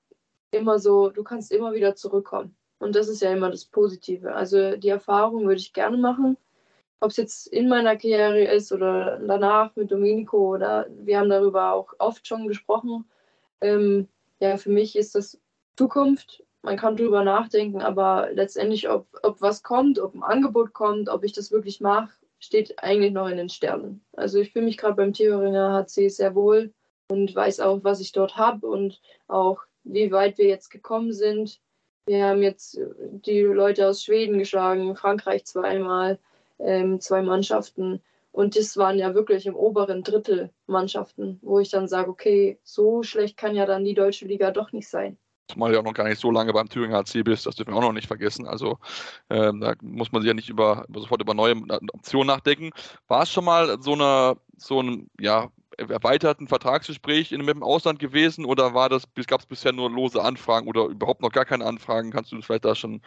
immer 0.50 0.78
so, 0.78 1.08
du 1.08 1.24
kannst 1.24 1.50
immer 1.50 1.72
wieder 1.72 1.96
zurückkommen. 1.96 2.54
Und 2.78 2.94
das 2.94 3.08
ist 3.08 3.22
ja 3.22 3.32
immer 3.32 3.50
das 3.50 3.64
Positive. 3.64 4.34
Also 4.34 4.76
die 4.76 4.88
Erfahrung 4.88 5.46
würde 5.46 5.60
ich 5.60 5.72
gerne 5.72 5.96
machen. 5.96 6.36
Ob 7.00 7.10
es 7.10 7.16
jetzt 7.16 7.46
in 7.46 7.68
meiner 7.68 7.96
Karriere 7.96 8.44
ist 8.44 8.72
oder 8.72 9.18
danach 9.18 9.74
mit 9.76 9.90
Domenico 9.90 10.54
oder 10.54 10.86
wir 10.90 11.18
haben 11.18 11.30
darüber 11.30 11.72
auch 11.72 11.94
oft 11.98 12.26
schon 12.26 12.48
gesprochen. 12.48 13.04
Ähm, 13.60 14.08
ja, 14.40 14.56
für 14.56 14.70
mich 14.70 14.96
ist 14.96 15.14
das 15.14 15.40
Zukunft. 15.76 16.44
Man 16.62 16.76
kann 16.76 16.96
darüber 16.96 17.22
nachdenken, 17.22 17.80
aber 17.80 18.30
letztendlich, 18.32 18.88
ob, 18.88 19.06
ob 19.22 19.40
was 19.40 19.62
kommt, 19.62 19.98
ob 20.00 20.14
ein 20.14 20.24
Angebot 20.24 20.72
kommt, 20.72 21.08
ob 21.08 21.22
ich 21.22 21.32
das 21.32 21.52
wirklich 21.52 21.80
mache, 21.80 22.10
steht 22.40 22.82
eigentlich 22.82 23.12
noch 23.12 23.28
in 23.28 23.36
den 23.36 23.48
Sternen. 23.48 24.04
Also 24.12 24.38
ich 24.38 24.52
fühle 24.52 24.64
mich 24.64 24.76
gerade 24.76 24.94
beim 24.94 25.12
Thüringer 25.12 25.72
HC 25.72 26.08
sehr 26.08 26.34
wohl 26.34 26.72
und 27.10 27.34
weiß 27.34 27.60
auch, 27.60 27.84
was 27.84 28.00
ich 28.00 28.12
dort 28.12 28.36
habe 28.36 28.66
und 28.66 29.00
auch, 29.28 29.60
wie 29.84 30.10
weit 30.10 30.38
wir 30.38 30.46
jetzt 30.46 30.68
gekommen 30.68 31.12
sind. 31.12 31.60
Wir 32.08 32.24
haben 32.24 32.42
jetzt 32.42 32.80
die 33.26 33.42
Leute 33.42 33.86
aus 33.86 34.02
Schweden 34.02 34.38
geschlagen, 34.38 34.96
Frankreich 34.96 35.44
zweimal, 35.44 36.18
ähm, 36.58 37.02
zwei 37.02 37.20
Mannschaften. 37.20 38.00
Und 38.32 38.56
das 38.56 38.78
waren 38.78 38.98
ja 38.98 39.14
wirklich 39.14 39.44
im 39.44 39.54
oberen 39.54 40.02
Drittel 40.02 40.48
Mannschaften, 40.66 41.38
wo 41.42 41.58
ich 41.60 41.68
dann 41.68 41.86
sage, 41.86 42.08
okay, 42.08 42.58
so 42.62 43.02
schlecht 43.02 43.36
kann 43.36 43.54
ja 43.54 43.66
dann 43.66 43.84
die 43.84 43.92
deutsche 43.92 44.24
Liga 44.24 44.50
doch 44.52 44.72
nicht 44.72 44.88
sein. 44.88 45.18
Zumal 45.48 45.72
du 45.72 45.80
auch 45.80 45.84
noch 45.84 45.92
gar 45.92 46.08
nicht 46.08 46.20
so 46.20 46.30
lange 46.30 46.54
beim 46.54 46.70
Thüringer 46.70 46.96
HC 46.96 47.24
bist, 47.24 47.44
das 47.44 47.56
dürfen 47.56 47.74
wir 47.74 47.76
auch 47.76 47.82
noch 47.82 47.92
nicht 47.92 48.06
vergessen. 48.06 48.46
Also 48.46 48.78
ähm, 49.28 49.60
da 49.60 49.74
muss 49.82 50.10
man 50.10 50.22
sich 50.22 50.28
ja 50.28 50.34
nicht 50.34 50.48
über, 50.48 50.86
sofort 50.94 51.20
über 51.20 51.34
neue 51.34 51.56
Optionen 51.92 52.26
nachdenken. 52.26 52.70
War 53.06 53.24
es 53.24 53.30
schon 53.30 53.44
mal 53.44 53.82
so 53.82 53.92
eine, 53.92 54.38
so 54.56 54.80
ein, 54.80 55.10
ja, 55.20 55.50
erweiterten 55.78 56.48
Vertragsgespräch 56.48 57.32
in, 57.32 57.44
mit 57.44 57.54
dem 57.54 57.62
Ausland 57.62 57.98
gewesen 57.98 58.44
oder 58.44 58.74
war 58.74 58.88
das, 58.88 59.04
gab 59.26 59.40
es 59.40 59.46
bisher 59.46 59.72
nur 59.72 59.90
lose 59.90 60.22
Anfragen 60.22 60.68
oder 60.68 60.86
überhaupt 60.86 61.22
noch 61.22 61.32
gar 61.32 61.44
keine 61.44 61.64
Anfragen? 61.64 62.10
Kannst 62.10 62.32
du 62.32 62.40
vielleicht 62.42 62.64
da 62.64 62.74
schon 62.74 63.00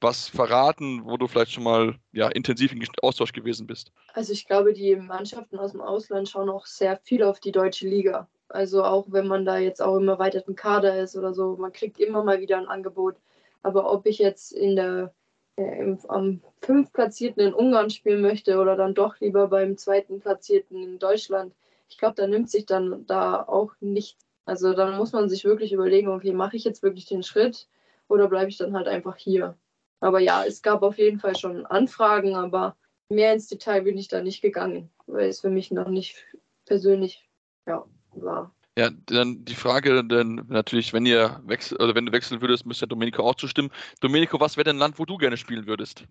was 0.00 0.28
verraten, 0.28 1.04
wo 1.04 1.16
du 1.16 1.26
vielleicht 1.26 1.52
schon 1.52 1.64
mal 1.64 1.96
ja, 2.12 2.28
intensiv 2.28 2.72
im 2.72 2.82
Austausch 3.02 3.32
gewesen 3.32 3.66
bist? 3.66 3.92
Also 4.14 4.32
ich 4.32 4.46
glaube, 4.46 4.72
die 4.72 4.96
Mannschaften 4.96 5.58
aus 5.58 5.72
dem 5.72 5.80
Ausland 5.80 6.28
schauen 6.28 6.48
auch 6.48 6.66
sehr 6.66 6.96
viel 6.96 7.22
auf 7.22 7.40
die 7.40 7.52
deutsche 7.52 7.88
Liga. 7.88 8.28
Also 8.48 8.84
auch 8.84 9.06
wenn 9.08 9.26
man 9.26 9.44
da 9.44 9.58
jetzt 9.58 9.80
auch 9.80 9.96
im 9.96 10.08
erweiterten 10.08 10.54
Kader 10.54 11.00
ist 11.00 11.16
oder 11.16 11.34
so, 11.34 11.56
man 11.56 11.72
kriegt 11.72 11.98
immer 11.98 12.22
mal 12.22 12.40
wieder 12.40 12.58
ein 12.58 12.68
Angebot. 12.68 13.16
Aber 13.62 13.90
ob 13.90 14.06
ich 14.06 14.18
jetzt 14.18 14.52
in 14.52 14.76
der 14.76 15.14
äh, 15.56 15.80
im, 15.80 15.98
am 16.08 16.40
fünf 16.60 16.92
Platzierten 16.92 17.42
in 17.42 17.54
Ungarn 17.54 17.90
spielen 17.90 18.22
möchte 18.22 18.58
oder 18.58 18.76
dann 18.76 18.94
doch 18.94 19.20
lieber 19.20 19.48
beim 19.48 19.76
zweiten 19.76 20.20
Platzierten 20.20 20.82
in 20.82 20.98
Deutschland, 20.98 21.54
ich 21.92 21.98
glaube, 21.98 22.14
da 22.16 22.26
nimmt 22.26 22.50
sich 22.50 22.64
dann 22.64 23.06
da 23.06 23.42
auch 23.42 23.72
nichts. 23.80 24.24
Also 24.46 24.72
dann 24.72 24.96
muss 24.96 25.12
man 25.12 25.28
sich 25.28 25.44
wirklich 25.44 25.72
überlegen, 25.72 26.08
okay, 26.08 26.32
mache 26.32 26.56
ich 26.56 26.64
jetzt 26.64 26.82
wirklich 26.82 27.04
den 27.04 27.22
Schritt 27.22 27.68
oder 28.08 28.28
bleibe 28.28 28.48
ich 28.48 28.56
dann 28.56 28.74
halt 28.74 28.88
einfach 28.88 29.16
hier? 29.16 29.56
Aber 30.00 30.18
ja, 30.18 30.44
es 30.44 30.62
gab 30.62 30.82
auf 30.82 30.98
jeden 30.98 31.20
Fall 31.20 31.36
schon 31.36 31.66
Anfragen, 31.66 32.34
aber 32.34 32.76
mehr 33.08 33.34
ins 33.34 33.46
Detail 33.46 33.82
bin 33.82 33.98
ich 33.98 34.08
da 34.08 34.22
nicht 34.22 34.40
gegangen, 34.40 34.90
weil 35.06 35.28
es 35.28 35.42
für 35.42 35.50
mich 35.50 35.70
noch 35.70 35.88
nicht 35.88 36.16
persönlich 36.64 37.28
ja, 37.66 37.84
war. 38.14 38.52
Ja, 38.76 38.88
dann 39.06 39.44
die 39.44 39.54
Frage, 39.54 40.02
denn 40.02 40.46
natürlich, 40.48 40.94
wenn 40.94 41.04
ihr 41.04 41.42
wechsel, 41.44 41.76
oder 41.76 41.94
wenn 41.94 42.06
du 42.06 42.12
wechseln 42.12 42.40
würdest, 42.40 42.64
müsste 42.64 42.88
Domenico 42.88 43.22
auch 43.22 43.34
zustimmen. 43.34 43.70
Domenico, 44.00 44.40
was 44.40 44.56
wäre 44.56 44.64
denn 44.64 44.76
ein 44.76 44.80
Land, 44.80 44.98
wo 44.98 45.04
du 45.04 45.18
gerne 45.18 45.36
spielen 45.36 45.66
würdest? 45.66 46.06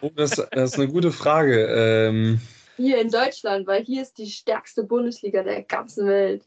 oh, 0.00 0.10
das, 0.16 0.30
das, 0.30 0.72
ist 0.72 0.78
eine 0.78 0.88
gute 0.88 1.12
Frage. 1.12 1.66
Ähm, 1.66 2.40
hier 2.80 3.00
in 3.00 3.10
Deutschland, 3.10 3.66
weil 3.66 3.84
hier 3.84 4.02
ist 4.02 4.18
die 4.18 4.30
stärkste 4.30 4.84
Bundesliga 4.84 5.42
der 5.42 5.62
ganzen 5.62 6.06
Welt. 6.06 6.42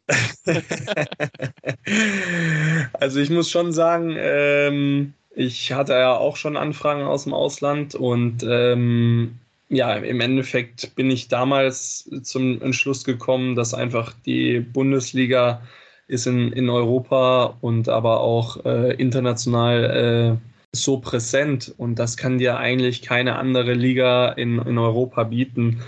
also 2.93 3.19
ich 3.19 3.29
muss 3.29 3.49
schon 3.49 3.71
sagen, 3.71 4.15
ähm, 4.17 5.13
ich 5.35 5.71
hatte 5.71 5.93
ja 5.93 6.15
auch 6.15 6.35
schon 6.35 6.57
Anfragen 6.57 7.03
aus 7.03 7.23
dem 7.23 7.33
Ausland 7.33 7.95
und 7.95 8.43
ähm, 8.43 9.39
ja, 9.69 9.95
im 9.95 10.21
Endeffekt 10.21 10.95
bin 10.95 11.09
ich 11.09 11.29
damals 11.29 12.09
zum 12.23 12.61
Entschluss 12.61 13.03
gekommen, 13.03 13.55
dass 13.55 13.73
einfach 13.73 14.13
die 14.25 14.59
Bundesliga 14.59 15.61
ist 16.07 16.27
in, 16.27 16.51
in 16.51 16.69
Europa 16.69 17.57
und 17.61 17.89
aber 17.89 18.19
auch 18.19 18.63
äh, 18.65 18.93
international 18.95 20.33
äh, 20.33 20.75
so 20.75 20.97
präsent 20.97 21.73
und 21.77 21.97
das 21.97 22.17
kann 22.17 22.37
dir 22.37 22.57
eigentlich 22.57 23.01
keine 23.01 23.37
andere 23.37 23.73
Liga 23.73 24.29
in, 24.29 24.59
in 24.59 24.77
Europa 24.77 25.23
bieten. 25.23 25.81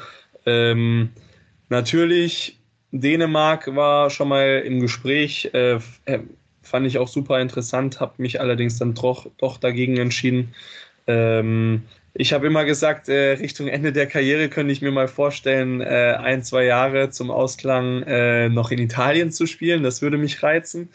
Ähm, 0.45 1.09
natürlich, 1.69 2.59
Dänemark 2.91 3.75
war 3.75 4.09
schon 4.09 4.29
mal 4.29 4.63
im 4.65 4.79
Gespräch, 4.79 5.49
äh, 5.53 5.79
äh 6.05 6.19
fand 6.61 6.87
ich 6.87 6.97
auch 6.97 7.07
super 7.07 7.39
interessant, 7.39 7.99
habe 7.99 8.13
mich 8.17 8.41
allerdings 8.41 8.79
dann 8.79 8.95
doch, 8.95 9.27
doch 9.37 9.57
dagegen 9.57 9.97
entschieden. 9.97 10.55
Ähm, 11.05 11.83
ich 12.17 12.33
habe 12.33 12.47
immer 12.47 12.65
gesagt, 12.65 13.09
äh, 13.09 13.33
Richtung 13.33 13.67
Ende 13.67 13.91
der 13.91 14.07
Karriere 14.07 14.49
könnte 14.49 14.71
ich 14.71 14.81
mir 14.81 14.91
mal 14.91 15.07
vorstellen, 15.07 15.81
äh, 15.81 16.17
ein, 16.17 16.43
zwei 16.43 16.63
Jahre 16.65 17.09
zum 17.09 17.29
Ausklang 17.29 18.03
äh, 18.03 18.49
noch 18.49 18.71
in 18.71 18.79
Italien 18.79 19.31
zu 19.31 19.45
spielen. 19.45 19.83
Das 19.83 20.01
würde 20.01 20.17
mich 20.17 20.41
reizen. 20.41 20.89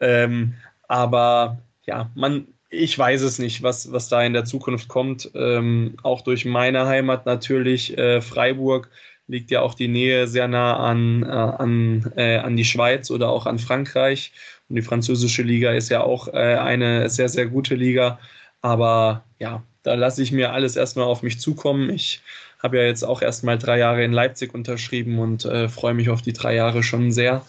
Ähm, 0.00 0.54
aber 0.88 1.58
ja, 1.86 2.10
man, 2.14 2.48
ich 2.74 2.98
weiß 2.98 3.22
es 3.22 3.38
nicht, 3.38 3.62
was, 3.62 3.92
was 3.92 4.08
da 4.08 4.22
in 4.22 4.32
der 4.32 4.44
Zukunft 4.44 4.88
kommt. 4.88 5.30
Ähm, 5.34 5.96
auch 6.02 6.22
durch 6.22 6.44
meine 6.44 6.86
Heimat 6.86 7.26
natürlich, 7.26 7.96
äh, 7.96 8.20
Freiburg, 8.20 8.90
liegt 9.26 9.50
ja 9.50 9.62
auch 9.62 9.74
die 9.74 9.88
Nähe 9.88 10.26
sehr 10.26 10.48
nah 10.48 10.76
an, 10.76 11.22
äh, 11.22 11.26
an, 11.26 12.12
äh, 12.16 12.36
an 12.36 12.56
die 12.56 12.64
Schweiz 12.64 13.10
oder 13.10 13.30
auch 13.30 13.46
an 13.46 13.58
Frankreich. 13.58 14.32
Und 14.68 14.76
die 14.76 14.82
französische 14.82 15.42
Liga 15.42 15.72
ist 15.72 15.88
ja 15.88 16.02
auch 16.02 16.28
äh, 16.28 16.56
eine 16.56 17.08
sehr, 17.08 17.28
sehr 17.28 17.46
gute 17.46 17.74
Liga. 17.74 18.18
Aber 18.60 19.24
ja, 19.38 19.62
da 19.82 19.94
lasse 19.94 20.22
ich 20.22 20.32
mir 20.32 20.52
alles 20.52 20.76
erstmal 20.76 21.06
auf 21.06 21.22
mich 21.22 21.40
zukommen. 21.40 21.90
Ich 21.90 22.22
habe 22.62 22.78
ja 22.78 22.84
jetzt 22.84 23.04
auch 23.04 23.22
erstmal 23.22 23.58
drei 23.58 23.78
Jahre 23.78 24.04
in 24.04 24.12
Leipzig 24.12 24.54
unterschrieben 24.54 25.18
und 25.18 25.44
äh, 25.44 25.68
freue 25.68 25.94
mich 25.94 26.10
auf 26.10 26.22
die 26.22 26.32
drei 26.32 26.54
Jahre 26.54 26.82
schon 26.82 27.12
sehr. 27.12 27.44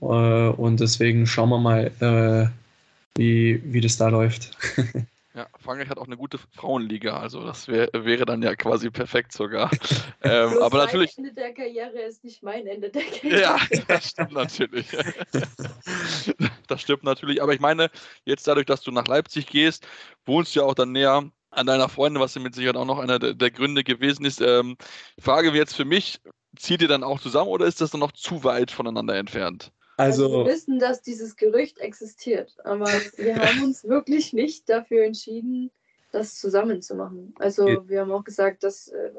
Äh, 0.00 0.04
und 0.04 0.80
deswegen 0.80 1.26
schauen 1.26 1.50
wir 1.50 1.58
mal, 1.58 2.52
wie, 3.18 3.60
wie 3.64 3.80
das 3.80 3.96
da 3.96 4.08
läuft. 4.08 4.56
Ja, 5.34 5.46
Frankreich 5.60 5.88
hat 5.88 5.98
auch 5.98 6.06
eine 6.06 6.16
gute 6.16 6.36
Frauenliga, 6.36 7.20
also 7.20 7.44
das 7.44 7.68
wär, 7.68 7.90
wäre 7.92 8.24
dann 8.24 8.42
ja 8.42 8.56
quasi 8.56 8.90
perfekt 8.90 9.32
sogar. 9.32 9.70
ähm, 10.22 10.60
aber 10.60 10.78
natürlich. 10.78 11.16
Ende 11.16 11.32
der 11.32 11.54
Karriere 11.54 12.00
ist 12.00 12.24
nicht 12.24 12.42
mein 12.42 12.66
Ende 12.66 12.90
der 12.90 13.02
Karriere. 13.02 13.40
Ja, 13.40 13.56
das 13.86 14.08
stimmt 14.08 14.32
natürlich. 14.32 14.86
das 16.66 16.80
stimmt 16.80 17.04
natürlich. 17.04 17.40
Aber 17.40 17.54
ich 17.54 17.60
meine, 17.60 17.88
jetzt 18.24 18.48
dadurch, 18.48 18.66
dass 18.66 18.80
du 18.80 18.90
nach 18.90 19.06
Leipzig 19.06 19.46
gehst, 19.46 19.86
wohnst 20.26 20.56
du 20.56 20.60
ja 20.60 20.66
auch 20.66 20.74
dann 20.74 20.90
näher 20.90 21.30
an 21.50 21.66
deiner 21.66 21.88
Freundin, 21.88 22.20
was 22.20 22.34
ja 22.34 22.40
mit 22.40 22.56
Sicherheit 22.56 22.76
auch 22.76 22.84
noch 22.84 22.98
einer 22.98 23.20
der, 23.20 23.34
der 23.34 23.52
Gründe 23.52 23.84
gewesen 23.84 24.24
ist. 24.24 24.40
Ähm, 24.40 24.76
Frage 25.20 25.52
jetzt 25.52 25.76
für 25.76 25.84
mich, 25.84 26.20
zieht 26.56 26.82
ihr 26.82 26.88
dann 26.88 27.04
auch 27.04 27.20
zusammen 27.20 27.50
oder 27.50 27.66
ist 27.66 27.80
das 27.80 27.90
dann 27.90 28.00
noch 28.00 28.12
zu 28.12 28.42
weit 28.42 28.72
voneinander 28.72 29.14
entfernt? 29.14 29.72
Also, 29.98 30.26
also, 30.26 30.44
wir 30.44 30.52
wissen, 30.52 30.78
dass 30.78 31.02
dieses 31.02 31.34
Gerücht 31.34 31.80
existiert, 31.80 32.56
aber 32.62 32.86
wir 33.16 33.36
haben 33.36 33.64
uns 33.64 33.82
wirklich 33.82 34.32
nicht 34.32 34.68
dafür 34.68 35.04
entschieden, 35.04 35.72
das 36.12 36.38
zusammen 36.38 36.80
zu 36.82 36.94
machen. 36.94 37.34
Also 37.40 37.66
wir 37.88 38.00
haben 38.00 38.12
auch 38.12 38.22
gesagt, 38.22 38.62
das 38.62 38.88
äh, 38.88 39.10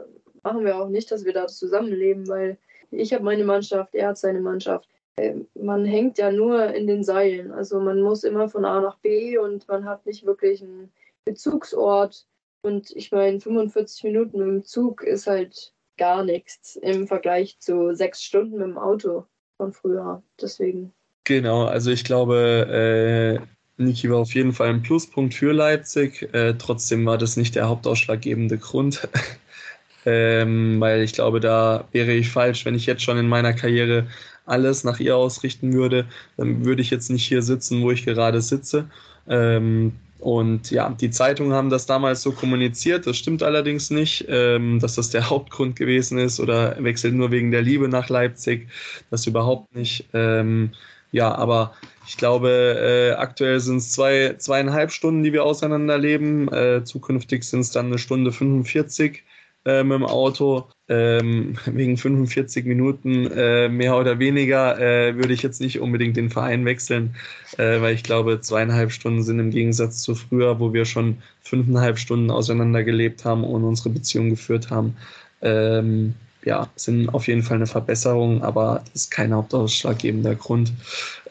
machen 0.41 0.63
wir 0.63 0.77
auch 0.77 0.87
nicht, 0.87 1.11
dass 1.11 1.25
wir 1.25 1.33
da 1.33 1.47
zusammenleben, 1.47 2.29
weil 2.29 2.57
ich 2.91 3.13
habe 3.13 3.25
meine 3.25 3.43
Mannschaft, 3.43 3.93
er 3.93 4.07
hat 4.07 4.17
seine 4.17 4.39
Mannschaft. 4.39 4.87
Äh, 5.17 5.35
man 5.53 5.83
hängt 5.83 6.17
ja 6.17 6.31
nur 6.31 6.73
in 6.73 6.87
den 6.87 7.03
Seilen. 7.03 7.51
Also 7.51 7.81
man 7.81 8.01
muss 8.01 8.23
immer 8.23 8.47
von 8.47 8.63
A 8.63 8.79
nach 8.79 8.99
B 8.99 9.37
und 9.37 9.67
man 9.67 9.83
hat 9.83 10.05
nicht 10.05 10.25
wirklich 10.25 10.61
einen 10.61 10.93
Bezugsort. 11.25 12.25
Und 12.61 12.91
ich 12.91 13.11
meine, 13.11 13.41
45 13.41 14.05
Minuten 14.05 14.37
mit 14.37 14.47
dem 14.47 14.63
Zug 14.63 15.03
ist 15.03 15.27
halt 15.27 15.73
gar 15.97 16.23
nichts 16.23 16.77
im 16.77 17.05
Vergleich 17.05 17.59
zu 17.59 17.93
sechs 17.93 18.23
Stunden 18.23 18.57
mit 18.57 18.67
dem 18.67 18.77
Auto 18.77 19.25
von 19.59 19.73
früher. 19.73 20.23
Deswegen. 20.41 20.93
Genau, 21.25 21.65
also 21.65 21.91
ich 21.91 22.05
glaube, 22.05 23.37
äh, 23.77 23.83
Niki 23.83 24.09
war 24.09 24.19
auf 24.19 24.33
jeden 24.33 24.53
Fall 24.53 24.69
ein 24.69 24.81
Pluspunkt 24.81 25.33
für 25.33 25.51
Leipzig. 25.51 26.33
Äh, 26.33 26.55
trotzdem 26.57 27.05
war 27.05 27.17
das 27.17 27.37
nicht 27.37 27.55
der 27.55 27.67
hauptausschlaggebende 27.67 28.57
Grund. 28.57 29.07
ähm, 30.05 30.79
weil 30.79 31.03
ich 31.03 31.13
glaube, 31.13 31.41
da 31.41 31.87
wäre 31.91 32.13
ich 32.13 32.29
falsch, 32.29 32.65
wenn 32.65 32.73
ich 32.73 32.85
jetzt 32.85 33.03
schon 33.03 33.17
in 33.17 33.27
meiner 33.27 33.53
Karriere 33.53 34.07
alles 34.45 34.83
nach 34.83 34.99
ihr 34.99 35.15
ausrichten 35.15 35.73
würde, 35.73 36.07
dann 36.37 36.65
würde 36.65 36.81
ich 36.81 36.89
jetzt 36.89 37.09
nicht 37.09 37.25
hier 37.25 37.43
sitzen, 37.43 37.81
wo 37.81 37.91
ich 37.91 38.05
gerade 38.05 38.41
sitze. 38.41 38.89
Ähm, 39.27 39.93
und 40.19 40.69
ja, 40.69 40.89
die 40.89 41.11
Zeitungen 41.11 41.53
haben 41.53 41.69
das 41.69 41.85
damals 41.85 42.21
so 42.21 42.31
kommuniziert. 42.31 43.07
Das 43.07 43.17
stimmt 43.17 43.41
allerdings 43.41 43.89
nicht, 43.89 44.25
ähm, 44.27 44.79
dass 44.79 44.95
das 44.95 45.09
der 45.09 45.29
Hauptgrund 45.29 45.75
gewesen 45.75 46.17
ist 46.17 46.39
oder 46.39 46.81
wechselt 46.83 47.13
nur 47.13 47.31
wegen 47.31 47.51
der 47.51 47.61
Liebe 47.61 47.87
nach 47.87 48.09
Leipzig. 48.09 48.67
Das 49.09 49.25
überhaupt 49.27 49.73
nicht. 49.75 50.05
Ähm, 50.13 50.71
ja, 51.11 51.33
aber 51.33 51.73
ich 52.07 52.17
glaube, 52.17 52.49
äh, 52.49 53.11
aktuell 53.17 53.59
sind 53.59 53.77
es 53.77 53.91
zwei, 53.91 54.35
zweieinhalb 54.37 54.91
Stunden, 54.91 55.23
die 55.23 55.33
wir 55.33 55.43
auseinanderleben. 55.43 56.51
Äh, 56.51 56.83
zukünftig 56.83 57.43
sind 57.43 57.61
es 57.61 57.71
dann 57.71 57.87
eine 57.87 57.97
Stunde 57.97 58.31
45 58.31 59.23
äh, 59.65 59.83
mit 59.83 59.99
dem 59.99 60.05
Auto. 60.05 60.69
Ähm, 60.87 61.55
wegen 61.65 61.97
45 61.97 62.65
Minuten 62.65 63.27
äh, 63.31 63.69
mehr 63.69 63.97
oder 63.97 64.19
weniger 64.19 64.79
äh, 64.79 65.15
würde 65.15 65.33
ich 65.33 65.43
jetzt 65.43 65.61
nicht 65.61 65.79
unbedingt 65.79 66.17
den 66.17 66.29
Verein 66.29 66.65
wechseln, 66.65 67.15
äh, 67.57 67.79
weil 67.81 67.93
ich 67.93 68.03
glaube, 68.03 68.41
zweieinhalb 68.41 68.91
Stunden 68.91 69.23
sind 69.23 69.39
im 69.39 69.51
Gegensatz 69.51 70.01
zu 70.01 70.15
früher, 70.15 70.59
wo 70.59 70.73
wir 70.73 70.85
schon 70.85 71.17
fünfeinhalb 71.41 71.99
Stunden 71.99 72.31
auseinander 72.31 72.83
gelebt 72.83 73.25
haben 73.25 73.43
und 73.43 73.63
unsere 73.63 73.89
Beziehung 73.89 74.29
geführt 74.29 74.69
haben. 74.69 74.95
Ähm, 75.41 76.15
ja, 76.43 76.69
sind 76.75 77.09
auf 77.09 77.27
jeden 77.27 77.43
Fall 77.43 77.57
eine 77.57 77.67
Verbesserung, 77.67 78.43
aber 78.43 78.81
das 78.93 79.03
ist 79.03 79.11
kein 79.11 79.33
hauptausschlaggebender 79.33 80.35
Grund. 80.35 80.71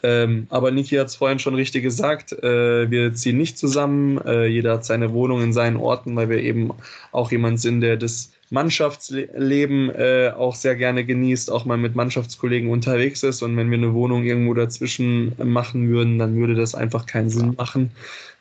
Ähm, 0.03 0.47
aber 0.51 0.71
Niki 0.71 0.97
hat 0.97 1.09
es 1.09 1.17
vorhin 1.17 1.39
schon 1.39 1.55
richtig 1.55 1.83
gesagt, 1.83 2.33
äh, 2.33 2.91
wir 2.91 3.15
ziehen 3.15 3.39
nicht 3.39 3.59
zusammen, 3.59 4.19
äh, 4.27 4.47
jeder 4.47 4.75
hat 4.75 4.85
seine 4.85 5.13
Wohnung 5.13 5.43
in 5.43 5.53
seinen 5.53 5.77
Orten, 5.77 6.15
weil 6.15 6.29
wir 6.29 6.39
eben 6.39 6.71
auch 7.11 7.33
jemand 7.33 7.61
sind, 7.61 7.81
der 7.81 7.97
das 7.97 8.31
Mannschaftsleben 8.51 9.91
äh, 9.91 10.33
auch 10.37 10.55
sehr 10.55 10.75
gerne 10.75 11.05
genießt, 11.05 11.51
auch 11.51 11.65
mal 11.65 11.77
mit 11.77 11.95
Mannschaftskollegen 11.95 12.71
unterwegs 12.71 13.23
ist. 13.23 13.43
Und 13.43 13.57
wenn 13.57 13.71
wir 13.71 13.77
eine 13.77 13.93
Wohnung 13.93 14.25
irgendwo 14.25 14.55
dazwischen 14.55 15.35
machen 15.43 15.91
würden, 15.91 16.19
dann 16.19 16.37
würde 16.37 16.55
das 16.55 16.75
einfach 16.75 17.05
keinen 17.05 17.29
Sinn 17.29 17.55
machen. 17.59 17.91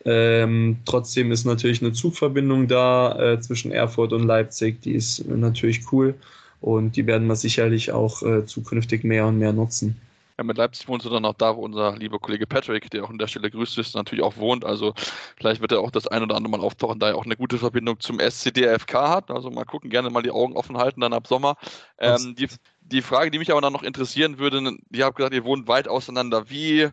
Ähm, 0.06 0.78
trotzdem 0.86 1.32
ist 1.32 1.46
natürlich 1.46 1.82
eine 1.82 1.92
Zugverbindung 1.92 2.68
da 2.68 3.20
äh, 3.20 3.40
zwischen 3.42 3.72
Erfurt 3.72 4.14
und 4.14 4.24
Leipzig, 4.24 4.82
die 4.82 4.94
ist 4.94 5.28
natürlich 5.28 5.82
cool. 5.92 6.16
Und 6.62 6.96
die 6.96 7.06
werden 7.06 7.28
wir 7.28 7.36
sicherlich 7.36 7.92
auch 7.92 8.22
äh, 8.24 8.46
zukünftig 8.46 9.04
mehr 9.04 9.28
und 9.28 9.38
mehr 9.38 9.54
nutzen. 9.54 10.00
Ja, 10.38 10.44
mit 10.44 10.58
Leipzig 10.58 10.88
wohnst 10.88 11.04
du 11.04 11.10
dann 11.10 11.26
auch 11.26 11.34
da, 11.34 11.56
wo 11.56 11.62
unser 11.62 11.98
lieber 11.98 12.20
Kollege 12.20 12.46
Patrick, 12.46 12.92
der 12.92 13.04
auch 13.04 13.10
an 13.10 13.18
der 13.18 13.26
Stelle 13.26 13.50
grüßt 13.50 13.76
ist, 13.80 13.96
natürlich 13.96 14.24
auch 14.24 14.38
wohnt. 14.38 14.66
Also 14.66 14.94
vielleicht 15.36 15.62
wird 15.62 15.72
er 15.72 15.80
auch 15.80 15.90
das 15.90 16.06
ein 16.06 16.22
oder 16.22 16.36
andere 16.36 16.52
Mal 16.52 16.62
auftauchen, 16.62 17.00
da 17.00 17.10
er 17.10 17.16
auch 17.16 17.26
eine 17.26 17.36
gute 17.36 17.58
Verbindung 17.58 18.00
zum 18.00 18.20
SCDFK 18.20 19.10
hat. 19.10 19.32
Also 19.32 19.50
mal 19.50 19.66
gucken, 19.66 19.90
gerne 19.90 20.12
mal 20.12 20.22
die 20.22 20.30
Augen 20.30 20.56
offen 20.56 20.78
halten 20.78 21.02
dann 21.02 21.14
ab 21.14 21.26
Sommer. 21.26 21.58
Ähm, 21.98 22.36
die, 22.38 22.50
die 22.82 23.02
Frage, 23.02 23.32
die 23.32 23.40
mich 23.40 23.50
aber 23.50 23.62
dann 23.62 23.74
noch 23.74 23.82
interessieren 23.82 24.38
würde, 24.38 24.78
ihr 24.92 25.06
habt 25.06 25.16
gesagt, 25.16 25.34
ihr 25.34 25.44
wohnt 25.44 25.68
weit 25.68 25.88
auseinander. 25.88 26.52
Wie 26.52 26.88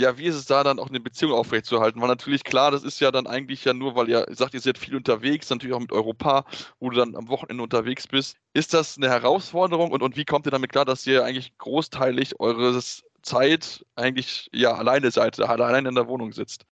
ja, 0.00 0.18
wie 0.18 0.26
ist 0.26 0.34
es 0.34 0.46
da 0.46 0.64
dann 0.64 0.78
auch 0.78 0.88
eine 0.88 1.00
Beziehung 1.00 1.32
aufrechtzuerhalten? 1.32 2.00
Weil 2.00 2.08
natürlich 2.08 2.42
klar, 2.42 2.70
das 2.70 2.82
ist 2.82 3.00
ja 3.00 3.10
dann 3.10 3.26
eigentlich 3.26 3.64
ja 3.64 3.74
nur, 3.74 3.94
weil 3.94 4.08
ihr 4.08 4.26
sagt, 4.30 4.54
ihr 4.54 4.60
seid 4.60 4.78
viel 4.78 4.96
unterwegs, 4.96 5.50
natürlich 5.50 5.74
auch 5.74 5.80
mit 5.80 5.92
Europa, 5.92 6.44
wo 6.78 6.90
du 6.90 6.96
dann 6.96 7.14
am 7.14 7.28
Wochenende 7.28 7.62
unterwegs 7.62 8.08
bist. 8.08 8.36
Ist 8.54 8.74
das 8.74 8.96
eine 8.96 9.08
Herausforderung 9.08 9.92
und, 9.92 10.02
und 10.02 10.16
wie 10.16 10.24
kommt 10.24 10.46
ihr 10.46 10.50
damit 10.50 10.72
klar, 10.72 10.84
dass 10.84 11.06
ihr 11.06 11.24
eigentlich 11.24 11.56
großteilig 11.58 12.40
eures 12.40 13.02
Zeit 13.22 13.84
eigentlich 13.96 14.48
ja 14.52 14.74
alleine 14.74 15.10
seid, 15.10 15.38
alleine 15.38 15.90
in 15.90 15.94
der 15.94 16.08
Wohnung 16.08 16.32
sitzt? 16.32 16.64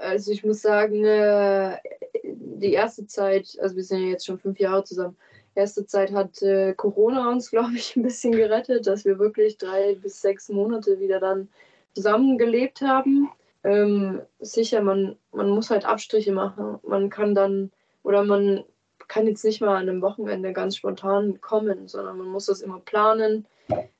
Also 0.00 0.32
ich 0.32 0.44
muss 0.44 0.62
sagen, 0.62 1.04
äh, 1.04 1.78
die 2.24 2.72
erste 2.72 3.06
Zeit, 3.06 3.56
also 3.60 3.76
wir 3.76 3.84
sind 3.84 4.02
ja 4.02 4.08
jetzt 4.08 4.26
schon 4.26 4.38
fünf 4.38 4.58
Jahre 4.58 4.84
zusammen, 4.84 5.16
erste 5.54 5.86
Zeit 5.86 6.12
hat 6.12 6.42
äh, 6.42 6.74
Corona 6.74 7.30
uns, 7.30 7.50
glaube 7.50 7.74
ich, 7.74 7.96
ein 7.96 8.02
bisschen 8.02 8.32
gerettet, 8.32 8.86
dass 8.86 9.04
wir 9.04 9.18
wirklich 9.18 9.58
drei 9.58 9.94
bis 9.96 10.20
sechs 10.20 10.48
Monate 10.48 11.00
wieder 11.00 11.20
dann 11.20 11.48
zusammengelebt 11.96 12.82
haben. 12.82 13.30
Ähm, 13.64 14.20
sicher, 14.38 14.82
man, 14.82 15.16
man 15.32 15.48
muss 15.48 15.70
halt 15.70 15.86
Abstriche 15.86 16.30
machen. 16.30 16.78
Man 16.86 17.08
kann 17.08 17.34
dann, 17.34 17.72
oder 18.02 18.22
man 18.22 18.64
kann 19.08 19.26
jetzt 19.26 19.44
nicht 19.44 19.62
mal 19.62 19.76
an 19.76 19.88
einem 19.88 20.02
Wochenende 20.02 20.52
ganz 20.52 20.76
spontan 20.76 21.40
kommen, 21.40 21.88
sondern 21.88 22.18
man 22.18 22.26
muss 22.26 22.46
das 22.46 22.60
immer 22.60 22.80
planen. 22.80 23.46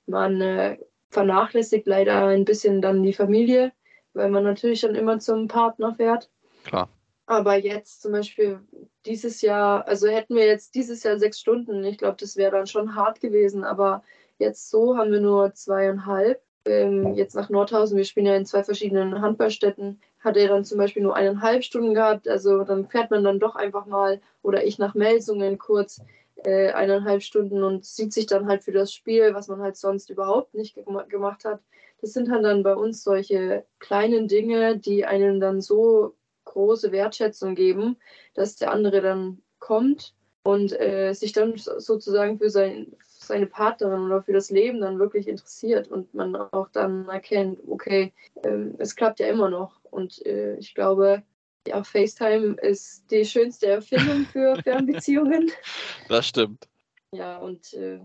Man 0.07 0.41
äh, 0.43 0.77
vernachlässigt 1.09 1.87
leider 1.87 2.27
ein 2.27 2.45
bisschen 2.45 2.83
dann 2.83 3.03
die 3.03 3.15
Familie, 3.15 3.73
weil 4.13 4.29
man 4.29 4.45
natürlich 4.45 4.83
dann 4.83 4.95
immer 4.95 5.19
zum 5.19 5.49
Partner 5.49 5.95
fährt. 5.95 6.29
Klar. 6.65 6.91
Aber 7.25 7.57
jetzt 7.57 8.03
zum 8.03 8.13
Beispiel 8.13 8.61
dieses 9.07 9.41
Jahr, 9.41 9.89
also 9.89 10.07
hätten 10.07 10.37
wir 10.37 10.45
jetzt 10.45 10.75
dieses 10.75 11.03
Jahr 11.03 11.19
sechs 11.19 11.41
Stunden, 11.41 11.83
ich 11.83 11.97
glaube, 11.97 12.19
das 12.21 12.37
wäre 12.37 12.53
dann 12.53 12.67
schon 12.67 12.95
hart 12.95 13.21
gewesen, 13.21 13.65
aber 13.65 14.03
jetzt 14.39 14.69
so 14.69 14.99
haben 14.99 15.11
wir 15.11 15.21
nur 15.21 15.55
zweieinhalb 15.55 16.46
ähm, 16.67 17.15
jetzt 17.15 17.35
nach 17.35 17.49
Nordhausen, 17.49 17.97
wir 17.97 18.05
spielen 18.05 18.27
ja 18.27 18.37
in 18.37 18.47
zwei 18.47 18.65
verschiedenen 18.65 19.21
Handballstätten, 19.21 20.01
hat 20.21 20.37
er 20.37 20.49
dann 20.49 20.65
zum 20.65 20.79
Beispiel 20.79 21.03
nur 21.03 21.17
eineinhalb 21.17 21.65
Stunden 21.65 21.95
gehabt. 21.95 22.29
Also 22.29 22.65
dann 22.65 22.87
fährt 22.89 23.11
man 23.11 23.25
dann 23.25 23.41
doch 23.41 23.57
einfach 23.57 23.87
mal 23.87 24.21
oder 24.43 24.65
ich 24.65 24.79
nach 24.79 24.95
Melsungen 24.95 25.59
kurz 25.59 26.01
äh, 26.45 26.73
eineinhalb 26.73 27.23
Stunden 27.23 27.63
und 27.63 27.85
sieht 27.85 28.13
sich 28.13 28.27
dann 28.27 28.47
halt 28.47 28.65
für 28.65 28.73
das 28.73 28.93
Spiel, 28.93 29.35
was 29.35 29.49
man 29.49 29.61
halt 29.61 29.77
sonst 29.77 30.11
überhaupt 30.11 30.55
nicht 30.55 30.75
ge 30.75 30.85
gemacht 31.09 31.45
hat. 31.45 31.61
Das 32.01 32.13
sind 32.13 32.31
halt 32.31 32.45
dann 32.45 32.63
bei 32.63 32.75
uns 32.75 33.03
solche 33.03 33.65
kleinen 33.79 34.29
Dinge, 34.29 34.79
die 34.79 35.07
einem 35.07 35.41
dann 35.41 35.61
so 35.61 36.15
große 36.45 36.93
Wertschätzung 36.93 37.55
geben, 37.55 37.97
dass 38.35 38.57
der 38.57 38.71
andere 38.71 39.01
dann 39.01 39.43
kommt 39.59 40.15
und 40.43 40.79
äh, 40.79 41.13
sich 41.13 41.33
dann 41.33 41.55
sozusagen 41.57 42.39
für 42.39 42.51
sein, 42.51 42.93
seine 43.27 43.47
Partnerin 43.47 44.03
oder 44.03 44.23
für 44.23 44.33
das 44.33 44.51
Leben 44.51 44.81
dann 44.81 44.99
wirklich 44.99 45.29
interessiert 45.29 45.89
und 45.89 46.13
man 46.15 46.37
auch 46.37 46.69
dann 46.71 47.09
erkennt, 47.09 47.61
okay, 47.69 48.13
ähm, 48.45 48.75
es 48.79 48.97
klappt 48.97 49.21
ja 49.21 49.29
immer 49.29 49.51
noch. 49.51 49.81
Und 49.91 50.25
äh, 50.27 50.57
ich 50.57 50.75
glaube, 50.75 51.23
ja, 51.67 51.83
FaceTime 51.83 52.55
ist 52.63 53.11
die 53.11 53.25
schönste 53.25 53.67
Erfindung 53.67 54.25
für 54.27 54.57
Fernbeziehungen. 54.63 55.51
Das 56.09 56.29
stimmt. 56.29 56.69
Ja, 57.13 57.39
und 57.39 57.73
äh, 57.75 58.01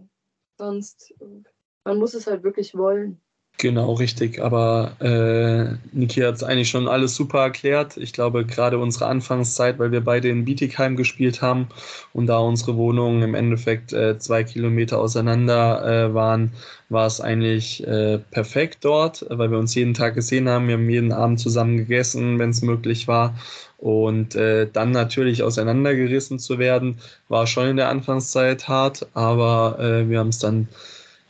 sonst, 0.57 1.13
man 1.83 1.97
muss 1.97 2.13
es 2.13 2.27
halt 2.27 2.43
wirklich 2.43 2.75
wollen. 2.75 3.21
Genau, 3.57 3.93
richtig. 3.93 4.41
Aber 4.41 4.95
äh, 5.01 5.77
Niki 5.95 6.21
hat 6.21 6.33
es 6.35 6.43
eigentlich 6.43 6.69
schon 6.69 6.87
alles 6.87 7.13
super 7.15 7.41
erklärt. 7.41 7.95
Ich 7.95 8.11
glaube, 8.11 8.43
gerade 8.43 8.79
unsere 8.79 9.05
Anfangszeit, 9.05 9.77
weil 9.77 9.91
wir 9.91 10.01
beide 10.03 10.29
in 10.29 10.45
Bietigheim 10.45 10.95
gespielt 10.95 11.43
haben 11.43 11.67
und 12.11 12.25
da 12.25 12.39
unsere 12.39 12.75
Wohnungen 12.75 13.21
im 13.21 13.35
Endeffekt 13.35 13.93
äh, 13.93 14.17
zwei 14.17 14.43
Kilometer 14.43 14.97
auseinander 14.99 16.07
äh, 16.09 16.13
waren, 16.15 16.53
war 16.89 17.05
es 17.05 17.21
eigentlich 17.21 17.85
äh, 17.85 18.17
perfekt 18.31 18.79
dort, 18.83 19.23
weil 19.29 19.51
wir 19.51 19.59
uns 19.59 19.75
jeden 19.75 19.93
Tag 19.93 20.15
gesehen 20.15 20.49
haben. 20.49 20.67
Wir 20.67 20.73
haben 20.73 20.89
jeden 20.89 21.11
Abend 21.11 21.39
zusammen 21.39 21.77
gegessen, 21.77 22.39
wenn 22.39 22.49
es 22.49 22.63
möglich 22.63 23.07
war. 23.07 23.35
Und 23.77 24.33
äh, 24.35 24.67
dann 24.71 24.89
natürlich 24.89 25.43
auseinandergerissen 25.43 26.39
zu 26.39 26.57
werden, 26.57 26.97
war 27.27 27.45
schon 27.45 27.67
in 27.67 27.77
der 27.77 27.89
Anfangszeit 27.89 28.67
hart, 28.67 29.07
aber 29.13 29.77
äh, 29.79 30.09
wir 30.09 30.17
haben 30.19 30.29
es 30.29 30.39
dann 30.39 30.67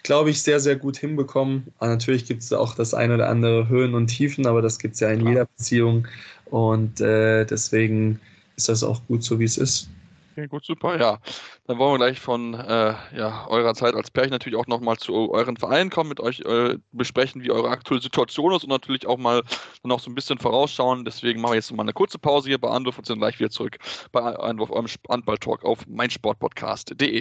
glaube 0.03 0.29
ich, 0.29 0.41
sehr, 0.41 0.59
sehr 0.59 0.75
gut 0.75 0.97
hinbekommen. 0.97 1.67
Aber 1.79 1.89
natürlich 1.91 2.25
gibt 2.25 2.43
es 2.43 2.53
auch 2.53 2.75
das 2.75 2.93
eine 2.93 3.15
oder 3.15 3.29
andere 3.29 3.67
Höhen 3.69 3.93
und 3.93 4.07
Tiefen, 4.07 4.47
aber 4.47 4.61
das 4.61 4.79
gibt 4.79 4.95
es 4.95 4.99
ja 4.99 5.09
in 5.09 5.25
jeder 5.25 5.45
Beziehung. 5.45 6.07
Und 6.45 6.99
äh, 7.01 7.45
deswegen 7.45 8.19
ist 8.55 8.69
das 8.69 8.83
auch 8.83 9.01
gut 9.07 9.23
so, 9.23 9.39
wie 9.39 9.45
es 9.45 9.57
ist. 9.57 9.89
Okay, 10.31 10.47
gut, 10.47 10.65
super, 10.65 10.97
ja. 10.97 11.19
Dann 11.67 11.77
wollen 11.77 11.93
wir 11.93 12.05
gleich 12.05 12.19
von 12.19 12.53
äh, 12.53 12.95
ja, 13.15 13.47
eurer 13.47 13.73
Zeit 13.73 13.95
als 13.95 14.09
Pärchen 14.09 14.31
natürlich 14.31 14.57
auch 14.57 14.67
nochmal 14.67 14.97
zu 14.97 15.31
euren 15.31 15.57
Vereinen 15.57 15.89
kommen, 15.89 16.09
mit 16.09 16.21
euch 16.21 16.39
äh, 16.41 16.77
besprechen, 16.93 17.43
wie 17.43 17.51
eure 17.51 17.69
aktuelle 17.69 18.01
Situation 18.01 18.53
ist 18.53 18.63
und 18.63 18.69
natürlich 18.69 19.07
auch 19.07 19.17
mal 19.17 19.43
noch 19.83 19.99
so 19.99 20.09
ein 20.09 20.15
bisschen 20.15 20.37
vorausschauen. 20.37 21.03
Deswegen 21.05 21.41
machen 21.41 21.51
wir 21.51 21.57
jetzt 21.57 21.71
mal 21.73 21.83
eine 21.83 21.93
kurze 21.93 22.17
Pause 22.17 22.47
hier 22.47 22.59
bei 22.59 22.69
Anwurf 22.69 22.97
und 22.97 23.05
sind 23.05 23.19
gleich 23.19 23.39
wieder 23.39 23.49
zurück 23.49 23.77
bei 24.11 24.21
Anwurf, 24.21 24.71
eurem 24.71 24.87
Handball-Talk 25.09 25.65
auf 25.65 25.85
meinsportpodcast.de. 25.87 27.20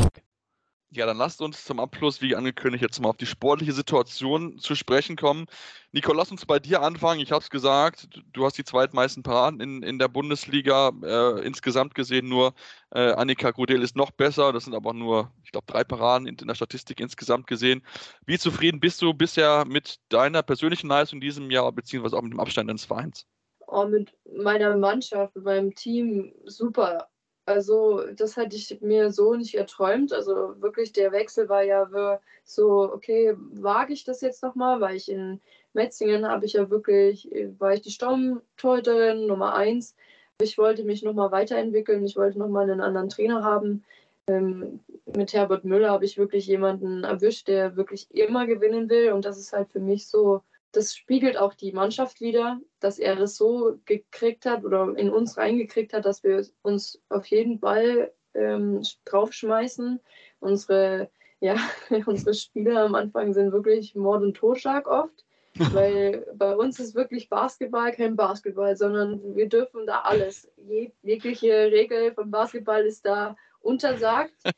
Ja, 0.93 1.05
dann 1.05 1.15
lasst 1.15 1.41
uns 1.41 1.63
zum 1.63 1.79
Abschluss, 1.79 2.21
wie 2.21 2.35
angekündigt, 2.35 2.81
jetzt 2.81 2.99
mal 2.99 3.07
auf 3.07 3.15
die 3.15 3.25
sportliche 3.25 3.71
Situation 3.71 4.59
zu 4.59 4.75
sprechen 4.75 5.15
kommen. 5.15 5.45
Nico, 5.93 6.11
lass 6.11 6.31
uns 6.31 6.45
bei 6.45 6.59
dir 6.59 6.81
anfangen. 6.81 7.21
Ich 7.21 7.31
habe 7.31 7.41
es 7.41 7.49
gesagt, 7.49 8.09
du 8.33 8.43
hast 8.43 8.57
die 8.57 8.65
zweitmeisten 8.65 9.23
Paraden 9.23 9.61
in, 9.61 9.83
in 9.83 9.99
der 9.99 10.09
Bundesliga. 10.09 10.91
Äh, 11.01 11.45
insgesamt 11.45 11.95
gesehen 11.95 12.27
nur 12.27 12.53
äh, 12.89 13.13
Annika 13.13 13.51
Grudel 13.51 13.81
ist 13.81 13.95
noch 13.95 14.11
besser. 14.11 14.51
Das 14.51 14.65
sind 14.65 14.75
aber 14.75 14.93
nur, 14.93 15.31
ich 15.45 15.53
glaube, 15.53 15.65
drei 15.65 15.85
Paraden 15.85 16.27
in, 16.27 16.35
in, 16.35 16.47
der 16.47 16.55
Statistik 16.55 16.99
insgesamt 16.99 17.47
gesehen. 17.47 17.83
Wie 18.25 18.37
zufrieden 18.37 18.81
bist 18.81 19.01
du 19.01 19.13
bisher 19.13 19.63
mit 19.63 19.95
deiner 20.09 20.43
persönlichen 20.43 20.89
Leistung 20.89 21.17
in 21.17 21.21
diesem 21.21 21.51
Jahr, 21.51 21.71
beziehungsweise 21.71 22.17
auch 22.17 22.21
mit 22.21 22.33
dem 22.33 22.41
Abstand 22.41 22.69
deines 22.69 22.83
Vereins? 22.83 23.25
Oh, 23.65 23.85
mit 23.85 24.13
meiner 24.25 24.75
Mannschaft, 24.75 25.33
mit 25.37 25.45
meinem 25.45 25.73
Team 25.73 26.33
super. 26.43 27.07
Also 27.51 28.03
das 28.15 28.37
hatte 28.37 28.55
ich 28.55 28.81
mir 28.81 29.11
so 29.11 29.35
nicht 29.35 29.55
erträumt. 29.55 30.13
Also 30.13 30.61
wirklich, 30.61 30.93
der 30.93 31.11
Wechsel 31.11 31.49
war 31.49 31.63
ja 31.63 32.19
so, 32.43 32.91
okay, 32.93 33.35
wage 33.53 33.93
ich 33.93 34.03
das 34.03 34.21
jetzt 34.21 34.43
nochmal, 34.43 34.81
weil 34.81 34.95
ich 34.95 35.09
in 35.09 35.39
Metzingen 35.73 36.27
habe 36.27 36.45
ich 36.45 36.53
ja 36.53 36.69
wirklich, 36.69 37.29
war 37.59 37.73
ich 37.73 37.81
die 37.81 37.91
Stammtorhüterin 37.91 39.27
Nummer 39.27 39.55
eins. 39.55 39.95
Ich 40.41 40.57
wollte 40.57 40.83
mich 40.83 41.03
nochmal 41.03 41.31
weiterentwickeln, 41.31 42.03
ich 42.03 42.15
wollte 42.15 42.39
nochmal 42.39 42.69
einen 42.69 42.81
anderen 42.81 43.09
Trainer 43.09 43.43
haben. 43.43 43.83
Ähm, 44.27 44.79
mit 45.15 45.33
Herbert 45.33 45.65
Müller 45.65 45.91
habe 45.91 46.05
ich 46.05 46.17
wirklich 46.17 46.47
jemanden 46.47 47.03
erwischt, 47.03 47.47
der 47.47 47.75
wirklich 47.75 48.07
immer 48.11 48.45
gewinnen 48.45 48.89
will. 48.89 49.11
Und 49.11 49.25
das 49.25 49.37
ist 49.37 49.53
halt 49.53 49.69
für 49.69 49.79
mich 49.79 50.07
so 50.07 50.41
das 50.71 50.95
spiegelt 50.95 51.37
auch 51.37 51.53
die 51.53 51.71
Mannschaft 51.71 52.21
wieder, 52.21 52.59
dass 52.79 52.97
er 52.99 53.15
das 53.15 53.35
so 53.35 53.79
gekriegt 53.85 54.45
hat 54.45 54.63
oder 54.63 54.95
in 54.95 55.09
uns 55.09 55.37
reingekriegt 55.37 55.93
hat, 55.93 56.05
dass 56.05 56.23
wir 56.23 56.45
uns 56.61 57.01
auf 57.09 57.25
jeden 57.27 57.59
Ball 57.59 58.11
ähm, 58.33 58.81
draufschmeißen. 59.05 59.99
Unsere, 60.39 61.09
ja, 61.39 61.57
unsere 62.05 62.33
Spieler 62.33 62.85
am 62.85 62.95
Anfang 62.95 63.33
sind 63.33 63.51
wirklich 63.51 63.95
Mord 63.95 64.23
und 64.23 64.35
Totschlag 64.35 64.87
oft, 64.87 65.25
weil 65.73 66.25
bei 66.35 66.55
uns 66.55 66.79
ist 66.79 66.95
wirklich 66.95 67.29
Basketball 67.29 67.91
kein 67.91 68.15
Basketball, 68.15 68.75
sondern 68.77 69.35
wir 69.35 69.49
dürfen 69.49 69.85
da 69.85 70.01
alles. 70.01 70.49
Je, 70.55 70.91
jegliche 71.03 71.71
Regel 71.71 72.13
vom 72.13 72.31
Basketball 72.31 72.85
ist 72.85 73.05
da 73.05 73.35
untersagt. 73.59 74.33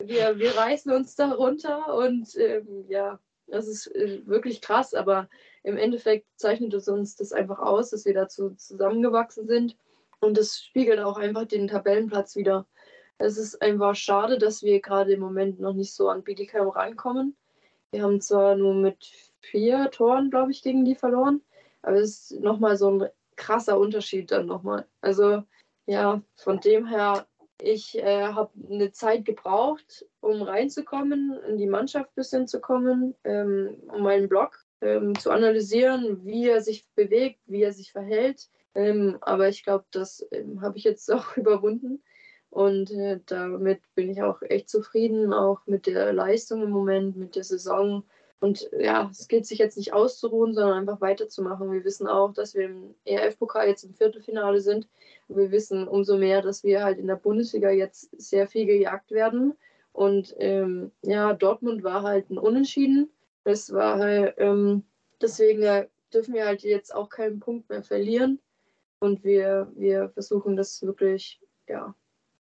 Wir, 0.00 0.38
wir 0.38 0.56
reißen 0.56 0.92
uns 0.92 1.16
da 1.16 1.32
runter 1.32 1.92
und 1.96 2.36
ähm, 2.36 2.84
ja, 2.88 3.18
das 3.50 3.66
ist 3.66 3.86
äh, 3.94 4.26
wirklich 4.26 4.60
krass, 4.60 4.94
aber 4.94 5.28
im 5.62 5.76
Endeffekt 5.76 6.26
zeichnet 6.36 6.74
es 6.74 6.88
uns 6.88 7.16
das 7.16 7.32
einfach 7.32 7.58
aus, 7.58 7.90
dass 7.90 8.04
wir 8.04 8.14
dazu 8.14 8.50
zusammengewachsen 8.50 9.46
sind. 9.46 9.76
Und 10.20 10.36
das 10.36 10.58
spiegelt 10.58 11.00
auch 11.00 11.16
einfach 11.16 11.44
den 11.44 11.68
Tabellenplatz 11.68 12.36
wieder. 12.36 12.66
Es 13.18 13.36
ist 13.36 13.60
einfach 13.62 13.94
schade, 13.94 14.38
dass 14.38 14.62
wir 14.62 14.80
gerade 14.80 15.12
im 15.12 15.20
Moment 15.20 15.60
noch 15.60 15.74
nicht 15.74 15.92
so 15.92 16.08
an 16.08 16.22
Bietigheim 16.22 16.68
rankommen. 16.68 17.36
Wir 17.90 18.02
haben 18.02 18.20
zwar 18.20 18.54
nur 18.54 18.74
mit 18.74 19.04
vier 19.40 19.90
Toren, 19.90 20.30
glaube 20.30 20.52
ich, 20.52 20.62
gegen 20.62 20.84
die 20.84 20.94
verloren, 20.94 21.42
Aber 21.82 21.96
es 21.96 22.30
ist 22.30 22.40
nochmal 22.40 22.76
so 22.76 22.90
ein 22.90 23.08
krasser 23.36 23.78
Unterschied 23.78 24.30
dann 24.30 24.46
nochmal. 24.46 24.86
Also 25.00 25.42
ja, 25.86 26.22
von 26.36 26.60
dem 26.60 26.86
her, 26.86 27.26
ich 27.60 27.96
äh, 27.98 28.24
habe 28.26 28.50
eine 28.70 28.92
Zeit 28.92 29.24
gebraucht, 29.24 30.04
um 30.20 30.42
reinzukommen, 30.42 31.38
in 31.48 31.58
die 31.58 31.66
Mannschaft 31.66 32.10
ein 32.10 32.16
bisschen 32.16 32.46
zu 32.46 32.60
kommen, 32.60 33.14
ähm, 33.24 33.76
um 33.92 34.02
meinen 34.02 34.28
Blog 34.28 34.64
ähm, 34.80 35.18
zu 35.18 35.30
analysieren, 35.30 36.24
wie 36.24 36.48
er 36.48 36.60
sich 36.60 36.86
bewegt, 36.94 37.40
wie 37.46 37.62
er 37.62 37.72
sich 37.72 37.92
verhält. 37.92 38.48
Ähm, 38.74 39.18
aber 39.20 39.48
ich 39.48 39.64
glaube, 39.64 39.84
das 39.90 40.26
ähm, 40.30 40.60
habe 40.60 40.78
ich 40.78 40.84
jetzt 40.84 41.10
auch 41.12 41.36
überwunden. 41.36 42.02
Und 42.50 42.90
äh, 42.90 43.20
damit 43.26 43.82
bin 43.94 44.08
ich 44.08 44.22
auch 44.22 44.40
echt 44.42 44.70
zufrieden, 44.70 45.32
auch 45.34 45.60
mit 45.66 45.86
der 45.86 46.12
Leistung 46.12 46.62
im 46.62 46.70
Moment, 46.70 47.16
mit 47.16 47.36
der 47.36 47.44
Saison. 47.44 48.04
Und 48.40 48.70
ja, 48.78 49.08
es 49.10 49.28
geht 49.28 49.46
sich 49.46 49.58
jetzt 49.58 49.76
nicht 49.76 49.92
auszuruhen, 49.92 50.54
sondern 50.54 50.78
einfach 50.78 51.00
weiterzumachen. 51.00 51.72
Wir 51.72 51.84
wissen 51.84 52.06
auch, 52.06 52.32
dass 52.32 52.54
wir 52.54 52.66
im 52.66 52.94
ERF-Pokal 53.04 53.68
jetzt 53.68 53.84
im 53.84 53.94
Viertelfinale 53.94 54.60
sind. 54.60 54.88
Wir 55.26 55.50
wissen 55.50 55.88
umso 55.88 56.16
mehr, 56.16 56.40
dass 56.40 56.62
wir 56.62 56.84
halt 56.84 56.98
in 56.98 57.08
der 57.08 57.16
Bundesliga 57.16 57.70
jetzt 57.70 58.08
sehr 58.18 58.46
viel 58.46 58.64
gejagt 58.64 59.10
werden. 59.10 59.54
Und 59.92 60.34
ähm, 60.38 60.92
ja, 61.02 61.32
Dortmund 61.34 61.82
war 61.82 62.02
halt 62.02 62.30
ein 62.30 62.38
Unentschieden. 62.38 63.10
Das 63.44 63.72
war 63.72 63.98
halt, 63.98 64.34
ähm, 64.38 64.84
deswegen 65.20 65.62
äh, 65.62 65.88
dürfen 66.12 66.34
wir 66.34 66.46
halt 66.46 66.62
jetzt 66.62 66.94
auch 66.94 67.08
keinen 67.08 67.40
Punkt 67.40 67.68
mehr 67.68 67.82
verlieren. 67.82 68.40
Und 69.00 69.24
wir, 69.24 69.70
wir 69.74 70.10
versuchen 70.10 70.56
das 70.56 70.82
wirklich, 70.82 71.40
ja, 71.68 71.94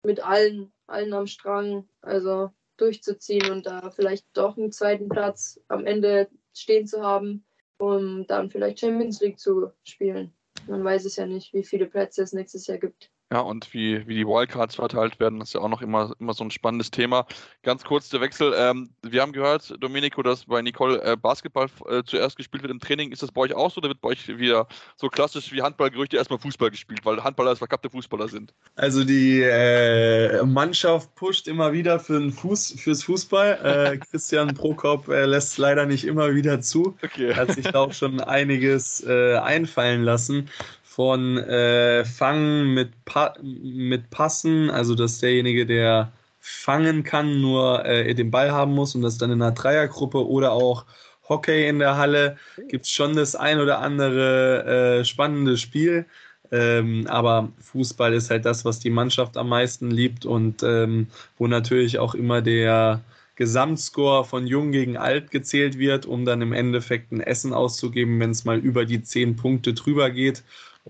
mit 0.03 0.23
allen, 0.23 0.71
allen 0.87 1.13
am 1.13 1.27
Strang, 1.27 1.87
also 2.01 2.51
durchzuziehen 2.77 3.51
und 3.51 3.65
da 3.65 3.91
vielleicht 3.91 4.25
doch 4.33 4.57
einen 4.57 4.71
zweiten 4.71 5.09
Platz 5.09 5.59
am 5.67 5.85
Ende 5.85 6.29
stehen 6.53 6.87
zu 6.87 7.01
haben, 7.01 7.45
um 7.77 8.25
dann 8.27 8.49
vielleicht 8.49 8.79
Champions 8.79 9.19
League 9.21 9.39
zu 9.39 9.71
spielen. 9.83 10.33
Man 10.67 10.83
weiß 10.83 11.05
es 11.05 11.15
ja 11.15 11.25
nicht, 11.25 11.53
wie 11.53 11.63
viele 11.63 11.87
Plätze 11.87 12.23
es 12.23 12.33
nächstes 12.33 12.67
Jahr 12.67 12.77
gibt. 12.77 13.11
Ja, 13.29 13.41
und 13.41 13.73
wie, 13.73 14.07
wie 14.07 14.15
die 14.15 14.25
Wildcards 14.25 14.75
verteilt 14.75 15.19
werden, 15.19 15.41
ist 15.41 15.53
ja 15.53 15.59
auch 15.59 15.67
noch 15.67 15.81
immer, 15.81 16.13
immer 16.17 16.33
so 16.33 16.45
ein 16.45 16.51
spannendes 16.51 16.91
Thema. 16.91 17.25
Ganz 17.61 17.83
kurz 17.83 18.07
der 18.07 18.21
Wechsel. 18.21 18.53
Ähm, 18.57 18.89
wir 19.01 19.21
haben 19.21 19.33
gehört, 19.33 19.75
Domenico, 19.81 20.23
dass 20.23 20.45
bei 20.45 20.61
Nicole 20.61 21.01
äh, 21.03 21.17
Basketball 21.17 21.67
äh, 21.89 22.03
zuerst 22.05 22.37
gespielt 22.37 22.63
wird 22.63 22.71
im 22.71 22.79
Training. 22.79 23.11
Ist 23.11 23.23
das 23.23 23.33
bei 23.33 23.41
euch 23.41 23.53
auch 23.53 23.69
so 23.69 23.79
oder 23.79 23.89
wird 23.89 23.99
bei 23.99 24.09
euch 24.09 24.29
wieder 24.29 24.65
so 24.95 25.09
klassisch 25.09 25.51
wie 25.51 25.61
Handballgerüchte 25.61 26.15
erstmal 26.15 26.39
Fußball 26.39 26.71
gespielt, 26.71 27.01
weil 27.03 27.21
Handballer 27.21 27.49
als 27.49 27.59
verkappte 27.59 27.89
Fußballer 27.89 28.29
sind? 28.29 28.53
Also 28.75 29.03
die 29.03 29.41
äh, 29.41 30.41
Mannschaft 30.45 31.13
pusht 31.15 31.49
immer 31.49 31.73
wieder 31.73 31.99
für 31.99 32.21
den 32.21 32.31
Fuß, 32.31 32.75
fürs 32.79 33.03
Fußball. 33.03 33.59
Äh, 33.61 33.97
Christian 34.09 34.53
Prokop 34.53 35.09
äh, 35.09 35.25
lässt 35.25 35.57
leider 35.57 35.85
nicht 35.85 36.05
immer 36.05 36.33
wieder 36.33 36.61
zu. 36.61 36.95
Okay. 37.03 37.35
Hat 37.35 37.51
sich 37.51 37.65
da 37.65 37.79
auch 37.79 37.93
schon 37.93 38.21
einiges 38.21 39.05
äh, 39.05 39.35
einfallen 39.35 40.03
lassen 40.03 40.49
von 40.97 41.37
äh, 41.37 42.05
Fangen 42.05 42.73
mit, 42.73 43.05
pa 43.05 43.35
mit 43.43 44.09
Passen, 44.09 44.71
also 44.71 44.95
dass 44.95 45.19
derjenige, 45.19 45.67
der 45.67 46.11
fangen 46.39 47.03
kann, 47.03 47.39
nur 47.39 47.85
äh, 47.85 48.15
den 48.15 48.31
Ball 48.31 48.51
haben 48.51 48.73
muss 48.73 48.95
und 48.95 49.03
das 49.03 49.19
dann 49.19 49.29
in 49.29 49.39
einer 49.39 49.51
Dreiergruppe 49.51 50.27
oder 50.27 50.53
auch 50.53 50.85
Hockey 51.29 51.67
in 51.67 51.77
der 51.77 51.97
Halle, 51.97 52.37
gibt 52.67 52.85
es 52.85 52.91
schon 52.91 53.15
das 53.15 53.35
ein 53.35 53.59
oder 53.59 53.77
andere 53.77 55.01
äh, 55.01 55.05
spannende 55.05 55.57
Spiel. 55.57 56.07
Ähm, 56.51 57.05
aber 57.05 57.49
Fußball 57.59 58.15
ist 58.15 58.31
halt 58.31 58.45
das, 58.45 58.65
was 58.65 58.79
die 58.79 58.89
Mannschaft 58.89 59.37
am 59.37 59.49
meisten 59.49 59.91
liebt 59.91 60.25
und 60.25 60.63
ähm, 60.63 61.09
wo 61.37 61.45
natürlich 61.45 61.99
auch 61.99 62.15
immer 62.15 62.41
der 62.41 63.03
Gesamtscore 63.35 64.25
von 64.25 64.47
Jung 64.47 64.71
gegen 64.71 64.97
Alt 64.97 65.29
gezählt 65.29 65.77
wird, 65.77 66.07
um 66.07 66.25
dann 66.25 66.41
im 66.41 66.53
Endeffekt 66.53 67.11
ein 67.11 67.21
Essen 67.21 67.53
auszugeben, 67.53 68.19
wenn 68.19 68.31
es 68.31 68.45
mal 68.45 68.57
über 68.57 68.83
die 68.85 69.03
zehn 69.03 69.35
Punkte 69.35 69.75
drüber 69.75 70.09
geht. 70.09 70.43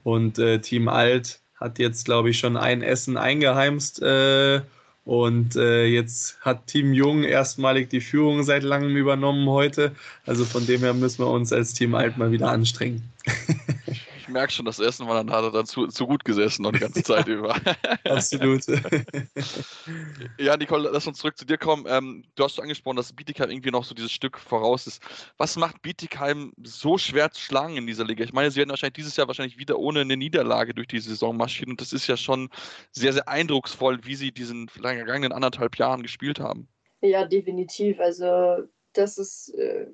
Und 0.04 0.40
äh, 0.40 0.60
Team 0.60 0.88
Alt 0.88 1.40
hat 1.56 1.80
jetzt, 1.80 2.06
glaube 2.06 2.30
ich, 2.30 2.40
schon 2.40 2.58
ein 2.58 2.82
Essen 2.82 3.18
eingeheimst. 3.18 4.02
Äh, 4.02 4.62
und 5.06 5.56
äh, 5.56 5.86
jetzt 5.86 6.38
hat 6.42 6.68
Team 6.68 6.94
Jung 6.94 7.24
erstmalig 7.24 7.90
die 7.90 8.02
Führung 8.02 8.44
seit 8.44 8.64
langem 8.64 8.98
übernommen 8.98 9.48
heute. 9.48 9.94
Also 10.26 10.44
von 10.44 10.66
dem 10.66 10.82
her 10.82 10.94
müssen 10.94 11.20
wir 11.20 11.30
uns 11.30 11.54
als 11.54 11.74
Team 11.74 11.96
Alt 11.96 12.18
mal 12.18 12.32
wieder 12.32 12.50
anstrengen. 12.50 13.02
ich 14.28 14.34
merke 14.34 14.52
schon, 14.52 14.66
das 14.66 14.80
erste 14.80 15.06
Mal 15.06 15.16
dann 15.16 15.32
hat 15.32 15.44
er 15.44 15.52
dann 15.52 15.66
zu, 15.66 15.88
zu 15.88 16.06
gut 16.06 16.26
gesessen 16.26 16.64
noch 16.64 16.72
die 16.72 16.80
ganze 16.80 17.02
Zeit 17.04 17.28
über. 17.28 17.56
Absolut. 18.04 18.66
ja, 20.38 20.58
Nicole, 20.58 20.90
lass 20.92 21.08
uns 21.08 21.20
zurück 21.20 21.38
zu 21.38 21.46
dir 21.46 21.58
kommen. 21.58 21.86
Ähm, 21.88 22.26
du 22.36 22.44
hast 22.44 22.60
angesprochen, 22.60 22.98
dass 22.98 23.14
Bietigheim 23.14 23.50
irgendwie 23.50 23.72
noch 23.72 23.86
so 23.86 23.96
dieses 23.96 24.12
Stück 24.12 24.38
voraus 24.38 24.86
ist. 24.88 25.02
Was 25.38 25.56
macht 25.56 25.82
Bietigheim 25.82 26.54
so 26.64 26.98
schwer 26.98 27.32
zu 27.32 27.42
schlagen 27.42 27.78
in 27.78 27.88
dieser 27.88 28.04
Liga? 28.04 28.24
Ich 28.24 28.34
meine, 28.34 28.52
sie 28.52 28.58
werden 28.58 28.70
wahrscheinlich 28.70 28.96
dieses 28.96 29.16
Jahr 29.16 29.28
wahrscheinlich 29.28 29.58
wieder 29.58 29.80
ohne 29.80 30.02
eine 30.02 30.18
Niederlage 30.18 30.74
durch 30.74 30.88
die 30.88 31.00
Saison 31.00 31.38
marschieren 31.38 31.72
und 31.72 31.82
das 31.82 31.94
ist 31.94 32.08
ja 32.08 32.18
schon 32.18 32.50
sehr, 32.92 33.14
sehr 33.14 33.28
eindrucksvoll, 33.28 34.04
wie 34.04 34.16
sie 34.16 34.32
diesen 34.32 34.68
vergangenen 34.68 35.32
anderthalb 35.32 35.78
Jahren 35.78 36.04
gespielt 36.04 36.40
haben. 36.40 36.68
Ja, 37.02 37.26
definitiv. 37.26 38.00
Also 38.00 38.68
das 38.94 39.18
ist 39.18 39.54
äh, 39.56 39.88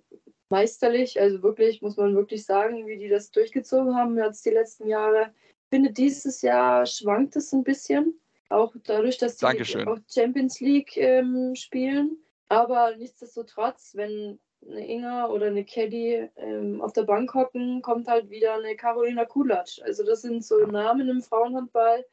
meisterlich. 0.54 1.20
Also 1.20 1.42
wirklich, 1.42 1.82
muss 1.82 1.98
man 1.98 2.16
wirklich 2.16 2.46
sagen, 2.46 2.86
wie 2.86 2.98
die 2.98 3.10
das 3.10 3.32
durchgezogen 3.32 3.96
haben 3.96 4.18
jetzt 4.18 4.46
die 4.46 4.52
letzten 4.52 4.88
Jahre. 4.88 5.34
Ich 5.50 5.70
finde, 5.72 5.92
dieses 5.92 6.44
Jahr 6.44 6.86
schwankt 6.86 7.36
es 7.36 7.52
ein 7.54 7.64
bisschen. 7.64 8.20
Auch 8.50 8.76
dadurch, 8.84 9.18
dass 9.18 9.38
die 9.38 9.46
Dankeschön. 9.46 9.88
auch 9.88 9.98
Champions 10.08 10.60
League 10.60 10.96
ähm, 10.96 11.56
spielen. 11.56 12.18
Aber 12.50 12.96
nichtsdestotrotz, 12.98 13.94
wenn 13.96 14.40
eine 14.70 14.88
Inga 14.88 15.28
oder 15.30 15.48
eine 15.48 15.66
Caddy 15.66 16.30
ähm, 16.36 16.82
auf 16.82 16.94
der 16.94 17.04
Bank 17.04 17.34
hocken, 17.34 17.82
kommt 17.82 18.08
halt 18.08 18.30
wieder 18.30 18.54
eine 18.54 18.76
Carolina 18.76 19.26
Kulatsch. 19.26 19.82
Also 19.82 20.04
das 20.06 20.22
sind 20.22 20.46
so 20.46 20.58
Namen 20.68 21.10
im 21.10 21.24
Frauenhandball. 21.24 22.06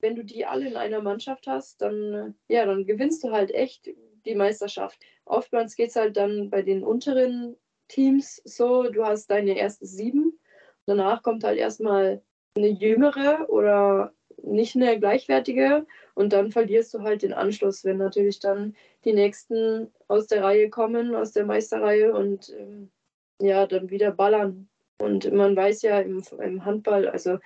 Wenn 0.00 0.16
du 0.16 0.24
die 0.24 0.46
alle 0.46 0.66
in 0.66 0.76
einer 0.76 1.02
Mannschaft 1.02 1.46
hast, 1.46 1.82
dann, 1.82 2.34
ja, 2.48 2.64
dann 2.64 2.86
gewinnst 2.86 3.22
du 3.22 3.32
halt 3.32 3.50
echt 3.50 3.90
die 4.24 4.34
Meisterschaft. 4.34 4.98
Oftmals 5.26 5.76
geht 5.76 5.90
es 5.90 5.96
halt 5.96 6.16
dann 6.16 6.48
bei 6.48 6.62
den 6.62 6.82
unteren 6.82 7.56
Teams 7.92 8.40
so, 8.44 8.84
du 8.84 9.04
hast 9.04 9.30
deine 9.30 9.56
erste 9.56 9.86
sieben. 9.86 10.38
Danach 10.86 11.22
kommt 11.22 11.44
halt 11.44 11.58
erstmal 11.58 12.22
eine 12.56 12.68
jüngere 12.68 13.48
oder 13.50 14.12
nicht 14.42 14.74
eine 14.74 14.98
gleichwertige 14.98 15.86
und 16.14 16.32
dann 16.32 16.50
verlierst 16.50 16.92
du 16.94 17.02
halt 17.02 17.22
den 17.22 17.34
Anschluss, 17.34 17.84
wenn 17.84 17.98
natürlich 17.98 18.40
dann 18.40 18.74
die 19.04 19.12
nächsten 19.12 19.92
aus 20.08 20.26
der 20.26 20.42
Reihe 20.42 20.70
kommen, 20.70 21.14
aus 21.14 21.32
der 21.32 21.44
Meisterreihe 21.44 22.14
und 22.14 22.48
ähm, 22.58 22.90
ja, 23.40 23.66
dann 23.66 23.90
wieder 23.90 24.10
ballern. 24.10 24.68
Und 24.98 25.30
man 25.32 25.54
weiß 25.54 25.82
ja 25.82 26.00
im, 26.00 26.22
im 26.40 26.64
Handball, 26.64 27.08
also 27.08 27.38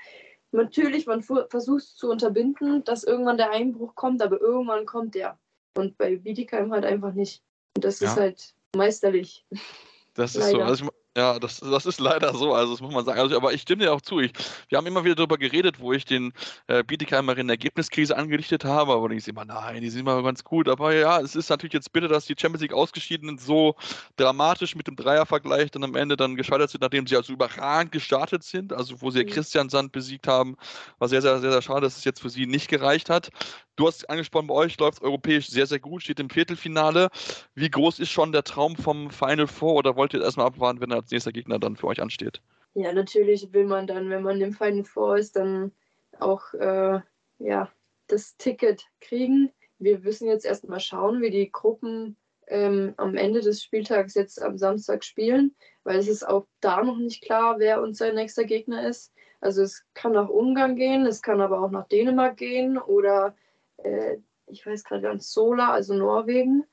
natürlich, 0.53 1.07
man 1.07 1.23
versucht 1.23 1.85
zu 1.85 2.09
unterbinden, 2.09 2.85
dass 2.85 3.05
irgendwann 3.05 3.37
der 3.37 3.51
Einbruch 3.51 3.95
kommt, 3.95 4.23
aber 4.23 4.41
irgendwann 4.41 4.87
kommt 4.87 5.15
der. 5.15 5.39
Und 5.77 5.99
bei 5.99 6.17
Bietigheim 6.17 6.73
halt 6.73 6.85
einfach 6.85 7.13
nicht. 7.13 7.43
Und 7.77 7.85
das 7.85 8.01
ja. 8.01 8.09
ist 8.09 8.17
halt 8.17 8.55
meisterlich. 8.77 9.45
Das 10.17 10.35
ist 10.35 10.53
Leider. 10.53 10.59
so. 10.59 10.63
Also 10.65 10.85
ich, 10.87 10.91
ja, 11.17 11.39
das, 11.39 11.61
das 11.61 11.87
ist 11.87 11.99
leider 11.99 12.35
so, 12.35 12.53
also 12.53 12.73
das 12.73 12.83
muss 12.83 12.93
man 12.93 13.05
sagen. 13.07 13.19
Also, 13.19 13.37
aber 13.37 13.55
ich 13.55 13.63
stimme 13.63 13.85
dir 13.85 13.93
auch 13.95 14.03
zu. 14.03 14.21
Ich, 14.21 14.33
wir 14.69 14.77
haben 14.77 14.87
immer 14.87 15.03
wieder 15.03 15.15
darüber 15.15 15.39
geredet, 15.39 15.81
wo 15.81 15.95
ich 15.95 16.05
den 16.05 16.35
äh, 16.67 16.85
der 16.85 17.49
Ergebniskrise 17.49 18.15
angerichtet 18.17 18.67
habe, 18.67 18.93
aber 18.93 19.11
ich 19.11 19.25
sehe 19.25 19.33
immer, 19.33 19.47
nein, 19.47 19.81
die 19.81 19.89
sind 19.89 20.01
immer 20.01 20.23
ganz 20.23 20.45
gut. 20.45 20.69
Aber 20.69 20.93
ja, 20.93 21.19
es 21.21 21.35
ist 21.35 21.49
natürlich 21.49 21.73
jetzt 21.73 21.91
bitter, 21.93 22.09
dass 22.09 22.27
die 22.27 22.35
Champions 22.39 22.61
League 22.61 22.75
ausgeschiedenen 22.75 23.39
so 23.39 23.77
dramatisch 24.17 24.77
mit 24.77 24.89
dem 24.89 24.97
Dreiervergleich 24.97 25.71
dann 25.71 25.85
am 25.85 25.95
Ende 25.95 26.19
dann 26.19 26.37
gescheitert 26.37 26.71
sind, 26.71 26.83
nachdem 26.83 27.07
sie 27.07 27.17
also 27.17 27.33
überragend 27.33 27.93
gestartet 27.93 28.43
sind, 28.43 28.75
also 28.75 29.01
wo 29.01 29.11
sie 29.11 29.25
mhm. 29.25 29.31
Christian 29.31 29.71
Sand 29.71 29.93
besiegt 29.93 30.29
haben. 30.29 30.57
War 30.99 31.09
sehr, 31.09 31.23
sehr, 31.23 31.41
sehr, 31.41 31.53
sehr 31.53 31.63
schade, 31.63 31.81
dass 31.81 31.97
es 31.97 32.05
jetzt 32.05 32.21
für 32.21 32.29
sie 32.29 32.47
nicht 32.47 32.69
gereicht 32.69 33.09
hat. 33.09 33.31
Du 33.77 33.87
hast 33.87 34.09
angesprochen, 34.09 34.47
bei 34.47 34.55
euch 34.55 34.79
läuft 34.79 34.99
es 34.99 35.03
europäisch 35.03 35.49
sehr, 35.49 35.67
sehr 35.67 35.79
gut, 35.79 36.03
steht 36.03 36.19
im 36.19 36.31
Viertelfinale. 36.31 37.11
Wie 37.55 37.69
groß 37.69 37.99
ist 37.99 38.11
schon 38.11 38.33
der 38.33 38.43
Traum 38.43 38.75
vom 38.75 39.11
Final 39.11 39.47
Four 39.47 39.75
oder 39.75 39.97
wollt 39.97 40.15
ihr 40.15 40.23
erstmal 40.23 40.47
abwarten, 40.47 40.81
wenn 40.81 40.91
er 40.91 41.06
als 41.07 41.13
nächster 41.13 41.33
Gegner 41.33 41.59
dann 41.59 41.77
für 41.77 41.87
euch 41.87 42.01
ansteht? 42.01 42.41
Ja, 42.75 42.93
natürlich 42.93 43.53
will 43.53 43.65
man 43.65 43.87
dann, 43.87 44.11
wenn 44.11 44.23
man 44.23 44.41
im 44.41 44.53
Final 44.53 44.85
Four 44.85 45.17
ist, 45.17 45.37
dann 45.37 45.73
auch 46.19 46.53
äh, 46.55 47.01
ja, 47.39 47.71
das 48.09 48.37
Ticket 48.37 48.85
kriegen. 49.01 49.51
Wir 49.79 50.01
müssen 50.01 50.29
jetzt 50.29 50.45
erstmal 50.45 50.81
schauen, 50.81 51.23
wie 51.23 51.31
die 51.31 51.51
Gruppen 51.51 52.17
ähm, 52.49 52.95
am 52.97 53.17
Ende 53.17 53.41
des 53.41 53.63
Spieltags 53.63 54.15
jetzt 54.15 54.43
am 54.43 54.59
Samstag 54.59 55.05
spielen, 55.05 55.55
weil 55.85 55.99
es 55.99 56.09
ist 56.09 56.27
auch 56.27 56.47
da 56.61 56.83
noch 56.83 56.97
nicht 56.97 57.23
klar, 57.23 57.59
wer 57.59 57.83
unser 57.83 58.13
nächster 58.13 58.45
Gegner 58.45 58.87
ist. 58.89 59.13
Also 59.41 59.63
es 59.63 59.85
kann 59.95 60.13
nach 60.13 60.29
Ungarn 60.29 60.77
gehen, 60.77 61.07
es 61.07 61.23
kann 61.23 61.41
aber 61.41 61.61
auch 61.61 61.71
nach 61.71 61.89
Dänemark 61.89 62.37
gehen 62.37 62.79
oder 62.79 63.37
äh, 63.79 64.17
ich 64.49 64.65
weiß 64.65 64.85
gerade 64.85 65.03
ganz 65.03 65.33
Sola, 65.33 65.73
also 65.73 65.95
Norwegen. 65.95 66.65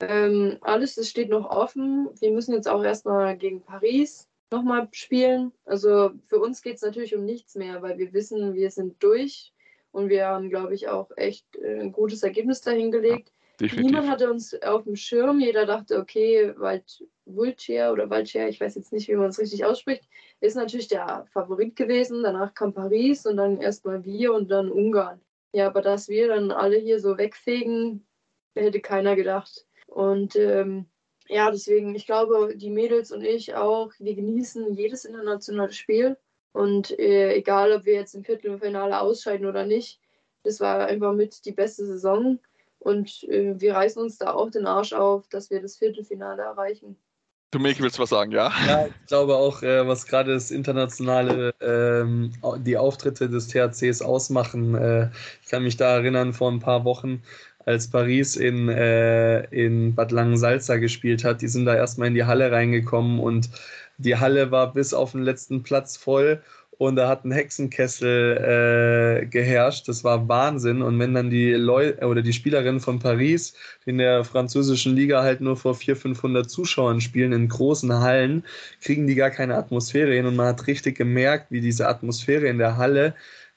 Ähm, 0.00 0.58
alles, 0.62 0.94
das 0.94 1.08
steht 1.08 1.28
noch 1.28 1.48
offen. 1.50 2.08
Wir 2.20 2.30
müssen 2.30 2.54
jetzt 2.54 2.68
auch 2.68 2.82
erstmal 2.82 3.36
gegen 3.36 3.62
Paris 3.62 4.28
nochmal 4.50 4.88
spielen. 4.92 5.52
Also 5.64 6.10
für 6.26 6.38
uns 6.38 6.62
geht 6.62 6.76
es 6.76 6.82
natürlich 6.82 7.14
um 7.14 7.24
nichts 7.24 7.54
mehr, 7.54 7.82
weil 7.82 7.98
wir 7.98 8.12
wissen, 8.12 8.54
wir 8.54 8.70
sind 8.70 9.02
durch 9.02 9.52
und 9.92 10.08
wir 10.08 10.26
haben, 10.26 10.50
glaube 10.50 10.74
ich, 10.74 10.88
auch 10.88 11.10
echt 11.16 11.56
äh, 11.56 11.80
ein 11.80 11.92
gutes 11.92 12.22
Ergebnis 12.22 12.60
dahingelegt. 12.60 13.32
Definitiv. 13.60 13.86
Niemand 13.86 14.08
hatte 14.08 14.30
uns 14.30 14.54
auf 14.62 14.84
dem 14.84 14.96
Schirm. 14.96 15.38
Jeder 15.38 15.66
dachte, 15.66 15.98
okay, 15.98 16.54
Wald, 16.56 17.04
Vulcier 17.26 17.90
oder 17.92 18.08
Valcier, 18.08 18.48
ich 18.48 18.60
weiß 18.60 18.74
jetzt 18.74 18.92
nicht, 18.92 19.08
wie 19.08 19.16
man 19.16 19.28
es 19.28 19.38
richtig 19.38 19.64
ausspricht, 19.66 20.04
ist 20.40 20.56
natürlich 20.56 20.88
der 20.88 21.26
Favorit 21.30 21.76
gewesen. 21.76 22.22
Danach 22.22 22.54
kam 22.54 22.72
Paris 22.72 23.26
und 23.26 23.36
dann 23.36 23.60
erstmal 23.60 24.02
wir 24.04 24.32
und 24.32 24.50
dann 24.50 24.70
Ungarn. 24.70 25.20
Ja, 25.52 25.66
aber 25.66 25.82
dass 25.82 26.08
wir 26.08 26.28
dann 26.28 26.50
alle 26.52 26.78
hier 26.78 27.00
so 27.00 27.18
wegfegen, 27.18 28.06
hätte 28.54 28.80
keiner 28.80 29.14
gedacht. 29.14 29.66
Und 29.90 30.36
ähm, 30.36 30.86
ja, 31.28 31.50
deswegen, 31.50 31.94
ich 31.94 32.06
glaube, 32.06 32.56
die 32.56 32.70
Mädels 32.70 33.12
und 33.12 33.22
ich 33.22 33.54
auch, 33.54 33.92
wir 33.98 34.14
genießen 34.14 34.72
jedes 34.74 35.04
internationale 35.04 35.72
Spiel. 35.72 36.16
Und 36.52 36.98
äh, 36.98 37.34
egal, 37.34 37.72
ob 37.72 37.84
wir 37.84 37.94
jetzt 37.94 38.14
im 38.14 38.24
Viertelfinale 38.24 39.00
ausscheiden 39.00 39.46
oder 39.46 39.66
nicht, 39.66 40.00
das 40.42 40.60
war 40.60 40.86
einfach 40.86 41.12
mit 41.12 41.44
die 41.44 41.52
beste 41.52 41.86
Saison. 41.86 42.38
Und 42.78 43.24
äh, 43.24 43.60
wir 43.60 43.74
reißen 43.74 44.02
uns 44.02 44.18
da 44.18 44.32
auch 44.32 44.50
den 44.50 44.66
Arsch 44.66 44.92
auf, 44.92 45.28
dass 45.28 45.50
wir 45.50 45.60
das 45.60 45.76
Viertelfinale 45.76 46.42
erreichen. 46.42 46.96
Du 47.52 47.58
Miki, 47.58 47.82
willst 47.82 47.98
du 47.98 48.02
was 48.02 48.10
sagen, 48.10 48.30
ja? 48.30 48.52
Ja, 48.66 48.86
ich 48.86 49.06
glaube 49.06 49.34
auch, 49.34 49.62
äh, 49.62 49.86
was 49.86 50.06
gerade 50.06 50.32
das 50.32 50.52
internationale, 50.52 51.52
ähm, 51.60 52.32
die 52.58 52.76
Auftritte 52.76 53.28
des 53.28 53.48
THCs 53.48 54.02
ausmachen. 54.02 54.76
Äh, 54.76 55.10
ich 55.42 55.48
kann 55.48 55.64
mich 55.64 55.76
da 55.76 55.96
erinnern, 55.96 56.32
vor 56.32 56.50
ein 56.50 56.60
paar 56.60 56.84
Wochen, 56.84 57.22
als 57.70 57.88
Paris 57.88 58.36
in, 58.36 58.68
äh, 58.68 59.42
in 59.46 59.94
Bad 59.94 60.12
Langensalza 60.12 60.76
gespielt 60.76 61.24
hat, 61.24 61.42
die 61.42 61.48
sind 61.48 61.64
da 61.64 61.74
erstmal 61.74 62.08
in 62.08 62.14
die 62.14 62.24
Halle 62.24 62.52
reingekommen 62.52 63.20
und 63.20 63.50
die 63.98 64.16
Halle 64.16 64.50
war 64.50 64.72
bis 64.72 64.94
auf 64.94 65.12
den 65.12 65.22
letzten 65.22 65.62
Platz 65.62 65.96
voll 65.96 66.40
und 66.80 66.96
da 66.96 67.10
hat 67.10 67.26
ein 67.26 67.30
Hexenkessel 67.30 69.20
äh, 69.22 69.26
geherrscht. 69.26 69.86
Das 69.86 70.02
war 70.02 70.26
Wahnsinn. 70.28 70.80
Und 70.80 70.98
wenn 70.98 71.12
dann 71.12 71.28
die 71.28 71.52
Leute 71.52 72.06
oder 72.06 72.22
die 72.22 72.32
Spielerinnen 72.32 72.80
von 72.80 72.98
Paris 72.98 73.52
die 73.84 73.90
in 73.90 73.98
der 73.98 74.24
französischen 74.24 74.96
Liga 74.96 75.22
halt 75.22 75.42
nur 75.42 75.58
vor 75.58 75.74
400, 75.74 76.00
500 76.00 76.50
Zuschauern 76.50 77.02
spielen 77.02 77.34
in 77.34 77.50
großen 77.50 77.92
Hallen, 77.92 78.44
kriegen 78.80 79.06
die 79.06 79.14
gar 79.14 79.28
keine 79.28 79.56
Atmosphäre 79.56 80.14
hin. 80.14 80.24
Und 80.24 80.36
man 80.36 80.46
hat 80.46 80.66
richtig 80.68 80.96
gemerkt, 80.96 81.48
wie 81.50 81.60
diese 81.60 81.86
Atmosphäre 81.86 82.46
in 82.46 82.56
der 82.56 82.78
Halle 82.78 83.14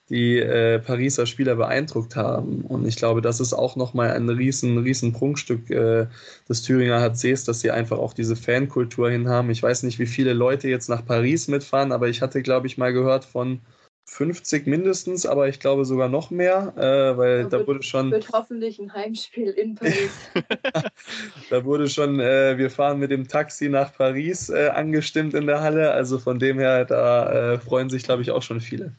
die 0.10 0.38
äh, 0.38 0.80
Pariser 0.80 1.26
Spieler 1.26 1.56
beeindruckt 1.56 2.16
haben. 2.16 2.62
Und 2.62 2.86
ich 2.86 2.98
glaube, 2.98 3.22
das 3.22 3.40
ist 3.40 3.54
auch 3.54 3.76
nochmal 3.76 4.12
ein 4.12 4.30
riesen, 4.30 4.78
riesen 4.80 5.14
Prunkstück 5.14 5.70
äh, 5.70 6.08
des 6.50 6.62
Thüringer 6.62 7.00
HCs, 7.02 7.46
dass 7.46 7.62
sie 7.62 7.72
einfach 7.72 7.98
auch 7.98 8.14
diese 8.14 8.36
Fankultur 8.36 9.10
hin 9.10 9.30
haben. 9.30 9.50
Ich 9.50 9.64
weiß 9.64 9.84
nicht, 9.84 10.00
wie 10.00 10.06
viele 10.06 10.34
Leute 10.34 10.68
jetzt 10.68 10.90
nach 10.90 11.06
Paris 11.06 11.48
mitfahren, 11.48 11.92
aber 11.92 12.10
ich 12.10 12.22
hatte, 12.22 12.42
glaube 12.42 12.68
ich, 12.68 12.78
mal 12.78 12.92
gehört 12.92 13.24
von 13.24 13.62
50 14.06 14.68
mindestens, 14.68 15.26
aber 15.26 15.48
ich 15.48 15.62
glaube 15.62 15.86
sogar 15.86 16.10
noch 16.10 16.30
mehr, 16.30 16.74
äh, 16.76 17.18
weil 17.18 17.44
da, 17.44 17.60
da 17.60 17.68
wurde 17.68 17.82
schon. 17.84 18.12
Wird 18.12 18.30
hoffentlich 18.34 18.80
ein 18.80 18.94
Heimspiel 18.94 19.52
in 19.52 19.76
Paris. 19.76 20.12
da 21.50 21.64
wurde 21.64 21.88
schon, 21.88 22.20
äh, 22.20 22.58
wir 22.58 22.70
fahren 22.70 23.00
mit 23.00 23.12
dem 23.12 23.28
Taxi 23.28 23.70
nach 23.70 23.94
Paris 23.94 24.50
äh, 24.50 24.68
angestimmt 24.68 25.34
in 25.34 25.48
der 25.48 25.62
Halle. 25.62 25.92
Also 25.92 26.20
von 26.20 26.40
dem 26.40 26.60
her, 26.60 26.84
da 26.84 27.54
äh, 27.54 27.60
freuen 27.60 27.90
sich, 27.90 28.04
glaube 28.04 28.22
ich, 28.22 28.32
auch 28.32 28.44
schon 28.44 28.60
viele. 28.60 28.94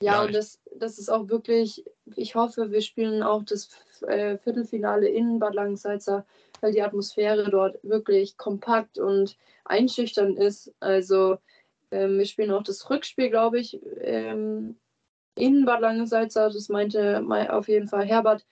Ja, 0.00 0.14
ja 0.14 0.24
und 0.24 0.34
das, 0.34 0.60
das 0.76 0.98
ist 0.98 1.08
auch 1.08 1.28
wirklich, 1.28 1.84
ich 2.16 2.34
hoffe, 2.34 2.70
wir 2.70 2.82
spielen 2.82 3.22
auch 3.22 3.42
das 3.42 3.70
äh, 4.06 4.38
Viertelfinale 4.38 5.08
in 5.08 5.38
Bad 5.38 5.54
Langensalza, 5.54 6.24
weil 6.60 6.72
die 6.72 6.82
Atmosphäre 6.82 7.50
dort 7.50 7.78
wirklich 7.82 8.36
kompakt 8.36 8.98
und 8.98 9.36
einschüchternd 9.64 10.38
ist. 10.38 10.72
Also 10.80 11.38
ähm, 11.90 12.18
wir 12.18 12.26
spielen 12.26 12.52
auch 12.52 12.62
das 12.62 12.88
Rückspiel, 12.88 13.30
glaube 13.30 13.58
ich, 13.58 13.80
ähm, 14.00 14.76
in 15.34 15.64
Bad 15.64 15.80
Langensalza, 15.80 16.48
das 16.48 16.68
meinte 16.68 17.24
auf 17.50 17.68
jeden 17.68 17.88
Fall 17.88 18.04
Herbert. 18.04 18.46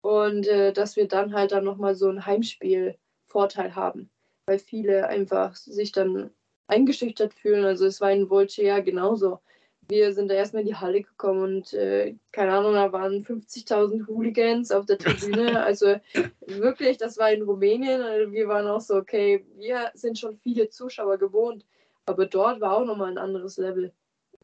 Und 0.00 0.48
äh, 0.48 0.72
dass 0.72 0.96
wir 0.96 1.06
dann 1.06 1.32
halt 1.32 1.52
dann 1.52 1.64
nochmal 1.64 1.94
so 1.94 2.08
einen 2.08 2.26
Heimspiel-Vorteil 2.26 3.76
haben, 3.76 4.10
weil 4.46 4.58
viele 4.58 5.06
einfach 5.06 5.54
sich 5.54 5.92
dann 5.92 6.30
eingeschüchtert 6.66 7.34
fühlen. 7.34 7.64
Also 7.64 7.86
es 7.86 8.00
war 8.00 8.10
in 8.10 8.28
Volce 8.28 8.82
genauso 8.84 9.40
wir 9.88 10.12
sind 10.14 10.28
da 10.28 10.34
erstmal 10.34 10.62
in 10.62 10.68
die 10.68 10.76
Halle 10.76 11.02
gekommen 11.02 11.42
und 11.42 11.72
äh, 11.74 12.14
keine 12.30 12.52
Ahnung, 12.52 12.74
da 12.74 12.92
waren 12.92 13.24
50.000 13.24 14.06
Hooligans 14.06 14.70
auf 14.70 14.86
der 14.86 14.98
Tribüne. 14.98 15.62
Also 15.64 15.96
wirklich, 16.46 16.98
das 16.98 17.18
war 17.18 17.30
in 17.32 17.42
Rumänien. 17.42 18.02
Also 18.02 18.32
wir 18.32 18.48
waren 18.48 18.66
auch 18.66 18.80
so, 18.80 18.94
okay, 18.96 19.44
wir 19.56 19.90
sind 19.94 20.18
schon 20.18 20.36
viele 20.38 20.68
Zuschauer 20.68 21.18
gewohnt, 21.18 21.64
aber 22.06 22.26
dort 22.26 22.60
war 22.60 22.76
auch 22.76 22.84
nochmal 22.84 23.10
ein 23.10 23.18
anderes 23.18 23.56
Level. 23.58 23.92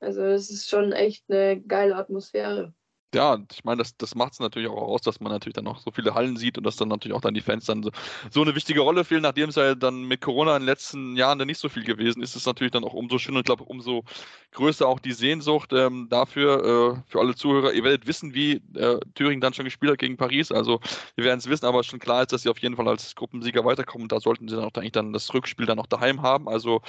Also 0.00 0.22
es 0.22 0.50
ist 0.50 0.68
schon 0.68 0.92
echt 0.92 1.24
eine 1.28 1.60
geile 1.60 1.96
Atmosphäre 1.96 2.72
ja, 3.14 3.38
ich 3.50 3.64
meine, 3.64 3.78
das, 3.78 3.96
das 3.96 4.14
macht 4.14 4.34
es 4.34 4.40
natürlich 4.40 4.68
auch 4.68 4.76
aus, 4.76 5.00
dass 5.00 5.18
man 5.20 5.32
natürlich 5.32 5.54
dann 5.54 5.64
noch 5.64 5.78
so 5.78 5.90
viele 5.90 6.14
Hallen 6.14 6.36
sieht 6.36 6.58
und 6.58 6.64
dass 6.64 6.76
dann 6.76 6.88
natürlich 6.88 7.16
auch 7.16 7.22
dann 7.22 7.32
die 7.32 7.40
Fans 7.40 7.64
dann 7.64 7.82
so, 7.82 7.90
so 8.30 8.42
eine 8.42 8.54
wichtige 8.54 8.80
Rolle 8.80 9.02
fehlen, 9.04 9.22
nachdem 9.22 9.48
es 9.48 9.54
ja 9.56 9.74
dann 9.74 10.04
mit 10.04 10.20
Corona 10.20 10.56
in 10.56 10.62
den 10.62 10.66
letzten 10.66 11.16
Jahren 11.16 11.38
dann 11.38 11.46
nicht 11.46 11.58
so 11.58 11.70
viel 11.70 11.84
gewesen 11.84 12.22
ist, 12.22 12.30
ist 12.30 12.42
es 12.42 12.46
natürlich 12.46 12.72
dann 12.72 12.84
auch 12.84 12.92
umso 12.92 13.18
schöner 13.18 13.36
und 13.36 13.40
ich 13.40 13.46
glaube, 13.46 13.64
umso 13.64 14.04
größer 14.52 14.86
auch 14.86 15.00
die 15.00 15.12
Sehnsucht 15.12 15.72
ähm, 15.72 16.08
dafür, 16.10 16.98
äh, 16.98 17.10
für 17.10 17.20
alle 17.20 17.34
Zuhörer. 17.34 17.72
Ihr 17.72 17.84
werdet 17.84 18.06
wissen, 18.06 18.34
wie 18.34 18.60
äh, 18.74 19.00
Thüringen 19.14 19.40
dann 19.40 19.54
schon 19.54 19.64
gespielt 19.64 19.92
hat 19.92 19.98
gegen 20.00 20.18
Paris, 20.18 20.52
also 20.52 20.80
wir 21.16 21.24
werden 21.24 21.38
es 21.38 21.48
wissen, 21.48 21.64
aber 21.64 21.82
schon 21.84 22.00
klar 22.00 22.22
ist, 22.22 22.32
dass 22.32 22.42
sie 22.42 22.50
auf 22.50 22.58
jeden 22.58 22.76
Fall 22.76 22.88
als 22.88 23.14
Gruppensieger 23.14 23.64
weiterkommen 23.64 24.04
und 24.04 24.12
da 24.12 24.20
sollten 24.20 24.48
sie 24.48 24.56
dann 24.56 24.64
auch 24.64 24.74
eigentlich 24.74 24.92
dann 24.92 25.14
das 25.14 25.32
Rückspiel 25.32 25.64
dann 25.64 25.78
auch 25.78 25.86
daheim 25.86 26.20
haben, 26.20 26.46
also 26.46 26.80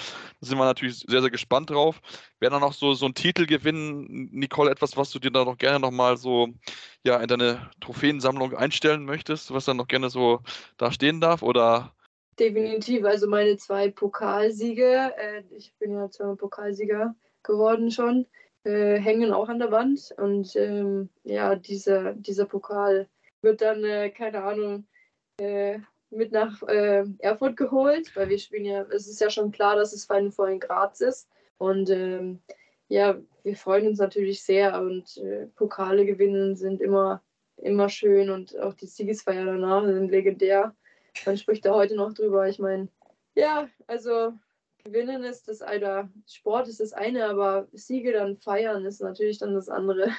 da 0.42 0.48
sind 0.48 0.58
wir 0.58 0.66
natürlich 0.66 0.98
sehr, 1.08 1.22
sehr 1.22 1.32
gespannt 1.32 1.70
drauf. 1.70 2.02
Wer 2.40 2.50
dann 2.50 2.62
noch 2.62 2.74
so, 2.74 2.94
so 2.94 3.06
einen 3.06 3.16
Titel 3.16 3.46
gewinnen, 3.46 4.30
Nicole, 4.32 4.72
etwas, 4.72 4.96
was 4.96 5.12
du 5.12 5.20
dir 5.20 5.32
da 5.32 5.44
noch 5.44 5.58
gerne 5.58 5.80
nochmal 5.80 6.18
so 6.18 6.50
ja, 7.04 7.18
in 7.18 7.28
deine 7.28 7.70
Trophäensammlung 7.82 8.56
einstellen 8.56 9.04
möchtest, 9.06 9.54
was 9.54 9.66
dann 9.66 9.78
noch 9.78 9.88
gerne 9.88 10.10
so 10.10 10.40
da 10.78 10.92
stehen 10.92 11.20
darf? 11.20 11.44
Oder 11.44 11.94
Definitiv, 12.40 13.04
also 13.04 13.28
meine 13.28 13.58
zwei 13.58 13.90
Pokalsiege, 13.90 15.14
äh, 15.18 15.44
ich 15.52 15.74
bin 15.78 15.94
ja 15.94 16.10
zweimal 16.10 16.38
Pokalsieger 16.38 17.14
geworden 17.44 17.92
schon, 17.92 18.26
äh, 18.64 18.98
hängen 18.98 19.34
auch 19.34 19.50
an 19.50 19.60
der 19.60 19.72
Wand. 19.72 20.14
Und 20.18 20.56
ähm, 20.56 21.10
ja, 21.24 21.56
dieser, 21.56 22.14
dieser 22.14 22.46
Pokal 22.46 23.10
wird 23.42 23.62
dann, 23.62 23.84
äh, 23.84 24.10
keine 24.10 24.42
Ahnung, 24.44 24.88
äh, 25.38 25.80
mit 26.12 26.32
nach 26.32 26.64
äh, 26.64 27.04
Erfurt 27.20 27.58
geholt, 27.58 28.16
weil 28.16 28.30
wir 28.30 28.40
spielen 28.40 28.66
ja, 28.66 28.84
es 28.84 29.08
ist 29.08 29.20
ja 29.20 29.30
schon 29.30 29.52
klar, 29.52 29.76
dass 29.76 29.94
es 29.94 30.06
Final 30.06 30.32
Four 30.32 30.50
in 30.50 30.60
Graz 30.60 31.02
ist. 31.02 31.30
Und 31.60 31.90
ähm, 31.90 32.42
ja, 32.88 33.20
wir 33.44 33.56
freuen 33.56 33.88
uns 33.88 34.00
natürlich 34.00 34.42
sehr 34.42 34.82
und 34.82 35.18
äh, 35.18 35.46
Pokale 35.56 36.06
gewinnen 36.06 36.56
sind 36.56 36.82
immer, 36.82 37.22
immer 37.58 37.90
schön 37.90 38.30
und 38.30 38.58
auch 38.60 38.74
die 38.74 38.88
Siegesfeier 38.88 39.46
danach 39.46 39.86
sind 39.86 40.10
legendär. 40.10 40.76
Man 41.26 41.38
spricht 41.38 41.66
da 41.66 41.74
heute 41.76 41.96
noch 41.96 42.14
drüber. 42.14 42.48
Ich 42.48 42.60
meine, 42.60 42.88
ja, 43.36 43.70
also 43.88 44.34
gewinnen 44.84 45.24
ist 45.24 45.48
das 45.50 45.62
eine, 45.62 46.10
Sport 46.28 46.70
ist 46.70 46.80
das 46.80 46.94
eine, 46.94 47.26
aber 47.26 47.68
Siege 47.74 48.14
dann 48.14 48.38
feiern 48.38 48.86
ist 48.86 49.02
natürlich 49.02 49.38
dann 49.38 49.54
das 49.54 49.70
andere. 49.70 50.10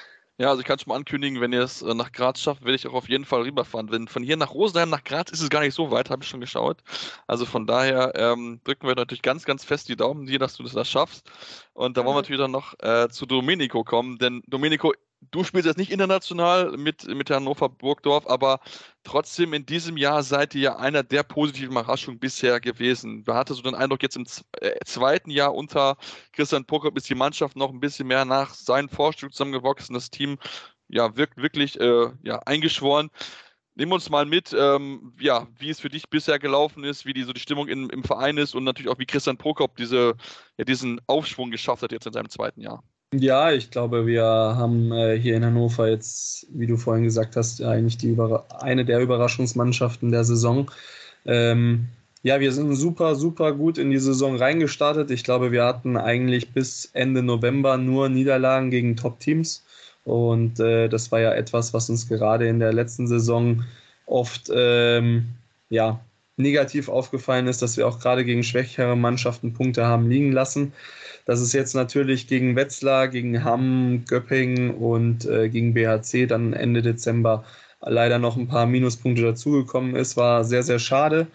Ja, 0.41 0.49
also 0.49 0.61
ich 0.61 0.67
kann 0.67 0.79
schon 0.79 0.89
mal 0.89 0.97
ankündigen, 0.97 1.43
wenn 1.43 1.53
ihr 1.53 1.61
es 1.61 1.83
äh, 1.83 1.93
nach 1.93 2.12
Graz 2.12 2.41
schafft, 2.41 2.62
werde 2.62 2.75
ich 2.75 2.87
auch 2.89 2.95
auf 2.95 3.11
jeden 3.11 3.27
Fall 3.27 3.43
rüberfahren. 3.43 3.91
Wenn 3.91 4.09
von 4.09 4.23
hier 4.23 4.39
nach 4.39 4.55
Rosenheim 4.55 4.89
nach 4.89 5.05
Graz 5.05 5.31
ist 5.31 5.43
es 5.43 5.51
gar 5.51 5.61
nicht 5.61 5.75
so 5.75 5.91
weit, 5.91 6.09
habe 6.09 6.23
ich 6.23 6.31
schon 6.31 6.41
geschaut. 6.41 6.79
Also 7.27 7.45
von 7.45 7.67
daher 7.67 8.15
ähm, 8.17 8.59
drücken 8.65 8.89
wir 8.89 8.95
natürlich 8.95 9.21
ganz, 9.21 9.45
ganz 9.45 9.65
fest 9.65 9.91
die 9.91 9.97
Daumen 9.97 10.25
dir, 10.25 10.39
dass 10.39 10.57
du 10.57 10.62
das 10.62 10.89
schaffst. 10.89 11.31
Und 11.75 11.99
da 11.99 12.07
wollen 12.07 12.15
wir 12.17 12.23
natürlich 12.23 12.41
dann 12.41 12.53
noch 12.53 12.73
äh, 12.79 13.11
zu 13.11 13.27
Domenico 13.27 13.85
kommen, 13.85 14.17
denn 14.17 14.43
Domenico 14.47 14.95
du 15.21 15.45
spielst 15.45 15.67
jetzt 15.67 15.79
nicht 15.79 15.91
international 15.91 16.77
mit, 16.77 17.07
mit 17.07 17.31
Hannover 17.31 17.69
Burgdorf, 17.69 18.27
aber 18.27 18.61
trotzdem 19.05 19.53
in 19.53 19.67
diesem 19.67 19.97
Jahr 19.97 20.23
seid 20.23 20.55
ihr 20.55 20.61
ja 20.61 20.77
einer 20.77 21.03
der 21.03 21.23
positiven 21.23 21.73
Überraschungen 21.73 22.19
bisher 22.19 22.61
gewesen. 22.61 23.23
Wer 23.27 23.35
hatte 23.35 23.55
so 23.55 23.63
den 23.63 23.75
Eindruck, 23.75 24.03
jetzt 24.03 24.17
im 24.17 24.27
äh, 24.61 24.73
zweiten 24.85 25.31
Jahr 25.31 25.55
unter 25.55 25.97
Christian 26.33 26.65
Prokop 26.65 26.97
ist 26.97 27.09
die 27.09 27.15
Mannschaft 27.15 27.57
noch 27.57 27.71
ein 27.71 27.81
bisschen 27.81 28.09
mehr 28.09 28.25
nach 28.25 28.55
seinen 28.55 28.89
Vorstellungen 28.89 29.33
zusammengewachsen, 29.33 29.95
das 29.95 30.11
Team 30.11 30.39
ja 30.89 31.17
wirkt 31.17 31.37
wirklich 31.37 31.79
äh, 31.81 32.11
ja, 32.23 32.39
eingeschworen. 32.47 33.11
Nimm 33.77 33.93
uns 33.93 34.11
mal 34.11 34.27
mit, 34.27 34.53
ähm, 34.53 35.15
ja, 35.21 35.47
wie 35.59 35.71
es 35.71 35.81
für 35.81 35.89
dich 35.89 36.11
bisher 36.11 36.39
gelaufen 36.39 36.85
ist, 36.85 37.07
wie 37.07 37.15
die, 37.15 37.23
so 37.23 37.33
die 37.33 37.41
Stimmung 37.41 37.69
in, 37.69 37.89
im 37.91 38.05
Verein 38.05 38.37
ist 38.37 38.55
und 38.55 38.65
natürlich 38.65 38.91
auch, 38.91 38.99
wie 38.99 39.07
Christian 39.07 39.39
Prokop 39.39 39.77
diese, 39.77 40.17
ja, 40.59 40.65
diesen 40.65 41.01
Aufschwung 41.07 41.51
geschafft 41.51 41.83
hat 41.83 41.93
jetzt 41.93 42.07
in 42.07 42.13
seinem 42.13 42.29
zweiten 42.29 42.61
Jahr. 42.61 42.83
Ja, 43.12 43.51
ich 43.51 43.73
glaube, 43.73 44.07
wir 44.07 44.23
haben 44.24 44.93
äh, 44.93 45.19
hier 45.19 45.37
in 45.37 45.45
Hannover 45.45 45.89
jetzt, 45.89 46.47
wie 46.51 46.69
du 46.69 46.77
vorhin 46.77 47.03
gesagt 47.03 47.35
hast, 47.35 47.61
eigentlich 47.61 47.99
die 47.99 48.16
eine 48.61 48.85
der 48.85 49.01
Überraschungsmannschaften 49.01 50.12
der 50.12 50.23
Saison. 50.23 50.70
Ähm, 51.27 51.89
ja, 52.23 52.39
wir 52.39 52.53
sind 52.53 52.73
super, 52.77 53.16
super 53.16 53.53
gut 53.53 53.78
in 53.78 53.91
die 53.91 53.99
Saison 53.99 54.37
reingestartet. 54.37 55.11
Ich 55.11 55.24
glaube, 55.24 55.51
wir 55.51 55.65
hatten 55.65 55.97
eigentlich 55.97 56.53
bis 56.53 56.85
Ende 56.93 57.23
November 57.24 57.78
nur 57.78 58.09
Niederlagen 58.09 58.70
gegen 58.70 58.95
Top-Teams. 58.97 59.65
Und 60.05 60.61
äh, 60.61 60.89
das 60.89 61.11
war 61.11 61.20
ja 61.20 61.32
etwas, 61.35 61.74
was 61.74 61.91
uns 61.91 62.09
gerade 62.09 62.47
in 62.47 62.61
der 62.61 62.73
letzten 62.73 63.09
Saison 63.09 63.65
oft 64.07 64.51
ähm, 64.55 65.31
ja, 65.69 66.01
negativ 66.41 66.89
aufgefallen 66.89 67.47
ist, 67.47 67.62
dass 67.62 67.77
wir 67.77 67.87
auch 67.87 68.01
gerade 68.01 68.25
gegen 68.25 68.43
schwächere 68.43 68.97
Mannschaften 68.97 69.53
Punkte 69.53 69.87
haben 69.87 70.09
liegen 70.09 70.33
lassen. 70.33 70.73
Das 71.27 71.41
ist 71.41 71.53
jetzt 71.53 71.75
natürlich 71.75 72.27
gegen 72.27 72.57
Wetzlar, 72.57 73.09
gegen 73.09 73.45
Hamm, 73.45 74.05
Göppingen 74.07 74.71
und 74.71 75.27
äh, 75.27 75.49
gegen 75.49 75.75
BHC 75.75 76.27
dann 76.27 76.53
Ende 76.53 76.83
Dezember 76.83 77.45
leider 77.81 78.19
noch 78.19 78.37
ein 78.37 78.49
paar 78.49 78.67
Minuspunkte 78.67 79.23
dazugekommen 79.23 79.97
ist, 79.97 80.17
war 80.17 80.45
sehr, 80.45 80.62
sehr 80.62 80.79
schade. 80.79 81.29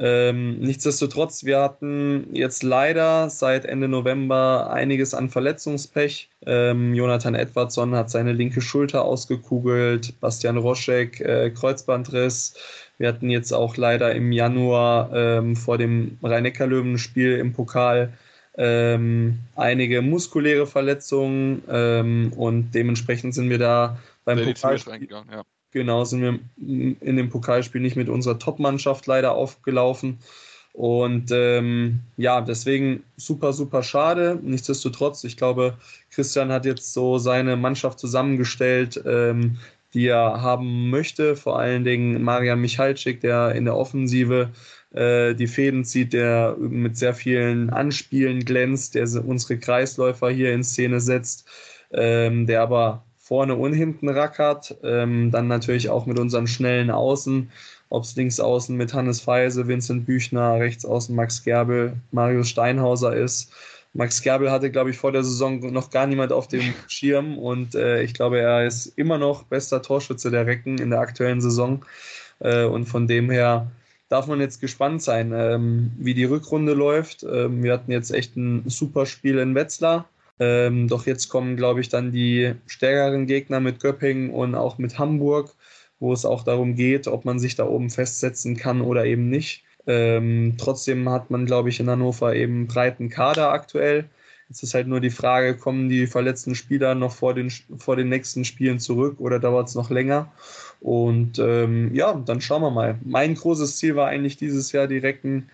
Ähm, 0.00 0.58
nichtsdestotrotz, 0.58 1.44
wir 1.44 1.60
hatten 1.60 2.26
jetzt 2.32 2.64
leider 2.64 3.30
seit 3.30 3.64
Ende 3.64 3.86
November 3.86 4.70
einiges 4.72 5.14
an 5.14 5.30
Verletzungspech. 5.30 6.30
Ähm, 6.46 6.94
Jonathan 6.94 7.36
Edwardson 7.36 7.94
hat 7.94 8.10
seine 8.10 8.32
linke 8.32 8.60
Schulter 8.60 9.04
ausgekugelt, 9.04 10.18
Bastian 10.20 10.56
Roschek 10.56 11.20
äh, 11.20 11.50
Kreuzbandriss. 11.50 12.54
Wir 12.98 13.08
hatten 13.08 13.30
jetzt 13.30 13.52
auch 13.52 13.76
leider 13.76 14.14
im 14.14 14.32
Januar 14.32 15.10
ähm, 15.12 15.56
vor 15.56 15.78
dem 15.78 16.18
Rhein-Neckar-Löwen-Spiel 16.22 17.38
im 17.38 17.52
Pokal 17.52 18.12
ähm, 18.56 19.40
einige 19.56 20.00
muskuläre 20.00 20.66
Verletzungen 20.66 21.62
ähm, 21.68 22.32
und 22.36 22.72
dementsprechend 22.72 23.34
sind 23.34 23.50
wir 23.50 23.58
da 23.58 23.98
beim 24.24 24.42
Pokalspiel, 24.44 25.08
ja. 25.10 25.42
genau, 25.72 26.04
sind 26.04 26.22
wir 26.22 26.38
in 26.56 27.16
dem 27.16 27.30
Pokalspiel 27.30 27.80
nicht 27.80 27.96
mit 27.96 28.08
unserer 28.08 28.38
Top-Mannschaft 28.38 29.06
leider 29.06 29.32
aufgelaufen. 29.32 30.18
Und 30.72 31.30
ähm, 31.30 32.00
ja, 32.16 32.40
deswegen 32.40 33.04
super, 33.16 33.52
super 33.52 33.84
schade. 33.84 34.40
Nichtsdestotrotz, 34.42 35.22
ich 35.22 35.36
glaube, 35.36 35.76
Christian 36.10 36.50
hat 36.50 36.64
jetzt 36.64 36.92
so 36.92 37.18
seine 37.18 37.56
Mannschaft 37.56 38.00
zusammengestellt, 38.00 39.00
ähm, 39.06 39.58
die 39.94 40.08
er 40.08 40.42
haben 40.42 40.90
möchte. 40.90 41.36
Vor 41.36 41.58
allen 41.58 41.84
Dingen 41.84 42.22
Marian 42.22 42.60
Michalczyk, 42.60 43.20
der 43.20 43.54
in 43.54 43.64
der 43.64 43.76
Offensive 43.76 44.50
äh, 44.92 45.34
die 45.34 45.46
Fäden 45.46 45.84
zieht, 45.84 46.12
der 46.12 46.56
mit 46.58 46.96
sehr 46.96 47.14
vielen 47.14 47.70
Anspielen 47.70 48.44
glänzt, 48.44 48.94
der 48.94 49.08
unsere 49.24 49.58
Kreisläufer 49.58 50.30
hier 50.30 50.52
in 50.52 50.64
Szene 50.64 51.00
setzt, 51.00 51.48
ähm, 51.92 52.46
der 52.46 52.62
aber 52.62 53.04
vorne 53.18 53.54
und 53.54 53.72
hinten 53.72 54.08
rackert. 54.08 54.76
Ähm, 54.82 55.30
dann 55.30 55.48
natürlich 55.48 55.88
auch 55.88 56.06
mit 56.06 56.18
unseren 56.18 56.46
schnellen 56.46 56.90
Außen, 56.90 57.50
ob 57.88 58.04
es 58.04 58.16
links 58.16 58.38
außen 58.40 58.76
mit 58.76 58.92
Hannes 58.92 59.20
Feise, 59.20 59.66
Vincent 59.66 60.04
Büchner, 60.04 60.60
rechts 60.60 60.84
außen 60.84 61.14
Max 61.14 61.42
Gerbel, 61.42 61.94
Marius 62.12 62.50
Steinhauser 62.50 63.16
ist. 63.16 63.52
Max 63.94 64.22
Gerbel 64.22 64.50
hatte, 64.50 64.70
glaube 64.70 64.90
ich, 64.90 64.98
vor 64.98 65.12
der 65.12 65.22
Saison 65.22 65.60
noch 65.72 65.90
gar 65.90 66.06
niemand 66.06 66.32
auf 66.32 66.48
dem 66.48 66.74
Schirm 66.88 67.38
und 67.38 67.74
äh, 67.74 68.02
ich 68.02 68.12
glaube, 68.12 68.40
er 68.40 68.66
ist 68.66 68.86
immer 68.98 69.18
noch 69.18 69.44
bester 69.44 69.82
Torschütze 69.82 70.30
der 70.30 70.46
Recken 70.46 70.78
in 70.78 70.90
der 70.90 71.00
aktuellen 71.00 71.40
Saison. 71.40 71.84
Äh, 72.40 72.64
und 72.64 72.86
von 72.86 73.06
dem 73.06 73.30
her 73.30 73.70
darf 74.08 74.26
man 74.26 74.40
jetzt 74.40 74.60
gespannt 74.60 75.02
sein, 75.02 75.32
ähm, 75.34 75.92
wie 75.96 76.14
die 76.14 76.24
Rückrunde 76.24 76.74
läuft. 76.74 77.22
Ähm, 77.22 77.62
wir 77.62 77.72
hatten 77.72 77.92
jetzt 77.92 78.10
echt 78.10 78.36
ein 78.36 78.68
super 78.68 79.06
Spiel 79.06 79.38
in 79.38 79.54
Wetzlar. 79.54 80.08
Ähm, 80.40 80.88
doch 80.88 81.06
jetzt 81.06 81.28
kommen, 81.28 81.56
glaube 81.56 81.80
ich, 81.80 81.88
dann 81.88 82.12
die 82.12 82.54
stärkeren 82.66 83.26
Gegner 83.26 83.60
mit 83.60 83.80
Göppingen 83.80 84.30
und 84.30 84.54
auch 84.54 84.78
mit 84.78 84.98
Hamburg, 84.98 85.54
wo 86.00 86.12
es 86.12 86.24
auch 86.24 86.42
darum 86.42 86.74
geht, 86.74 87.06
ob 87.06 87.24
man 87.24 87.38
sich 87.38 87.54
da 87.54 87.66
oben 87.66 87.90
festsetzen 87.90 88.56
kann 88.56 88.80
oder 88.80 89.04
eben 89.04 89.30
nicht. 89.30 89.63
Ähm, 89.86 90.54
trotzdem 90.58 91.08
hat 91.08 91.30
man, 91.30 91.46
glaube 91.46 91.68
ich, 91.68 91.80
in 91.80 91.90
Hannover 91.90 92.34
eben 92.34 92.54
einen 92.54 92.66
breiten 92.66 93.08
Kader 93.08 93.50
aktuell. 93.50 94.08
Jetzt 94.48 94.62
ist 94.62 94.74
halt 94.74 94.86
nur 94.86 95.00
die 95.00 95.10
Frage, 95.10 95.56
kommen 95.56 95.88
die 95.88 96.06
verletzten 96.06 96.54
Spieler 96.54 96.94
noch 96.94 97.12
vor 97.12 97.34
den, 97.34 97.50
vor 97.50 97.96
den 97.96 98.08
nächsten 98.08 98.44
Spielen 98.44 98.78
zurück 98.78 99.18
oder 99.18 99.38
dauert 99.38 99.68
es 99.68 99.74
noch 99.74 99.90
länger? 99.90 100.32
Und 100.80 101.38
ähm, 101.38 101.94
ja, 101.94 102.12
dann 102.14 102.40
schauen 102.40 102.62
wir 102.62 102.70
mal. 102.70 102.98
Mein 103.04 103.34
großes 103.34 103.78
Ziel 103.78 103.96
war 103.96 104.08
eigentlich 104.08 104.36
dieses 104.36 104.72
Jahr 104.72 104.86
die 104.86 104.98
Recken 104.98 105.48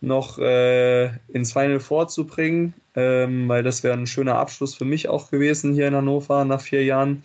noch 0.00 0.38
äh, 0.38 1.06
ins 1.32 1.52
Final 1.52 1.80
vorzubringen, 1.80 2.74
ähm, 2.94 3.48
weil 3.48 3.62
das 3.62 3.82
wäre 3.82 3.94
ein 3.94 4.06
schöner 4.06 4.36
Abschluss 4.36 4.74
für 4.74 4.84
mich 4.84 5.08
auch 5.08 5.30
gewesen 5.30 5.72
hier 5.72 5.88
in 5.88 5.94
Hannover 5.94 6.44
nach 6.44 6.60
vier 6.60 6.84
Jahren. 6.84 7.24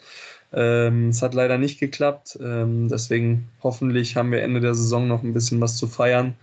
Ähm, 0.53 1.09
es 1.09 1.21
hat 1.21 1.34
leider 1.34 1.57
nicht 1.57 1.80
geklappt. 1.80 2.38
Ähm, 2.41 2.88
deswegen 2.88 3.49
hoffentlich 3.61 4.15
haben 4.15 4.31
wir 4.31 4.41
Ende 4.41 4.59
der 4.59 4.76
Saison 4.76 5.07
noch 5.07 5.23
ein 5.23 5.34
bisschen 5.34 5.61
was 5.61 5.77
zu 5.77 5.88
feiern, 5.88 6.35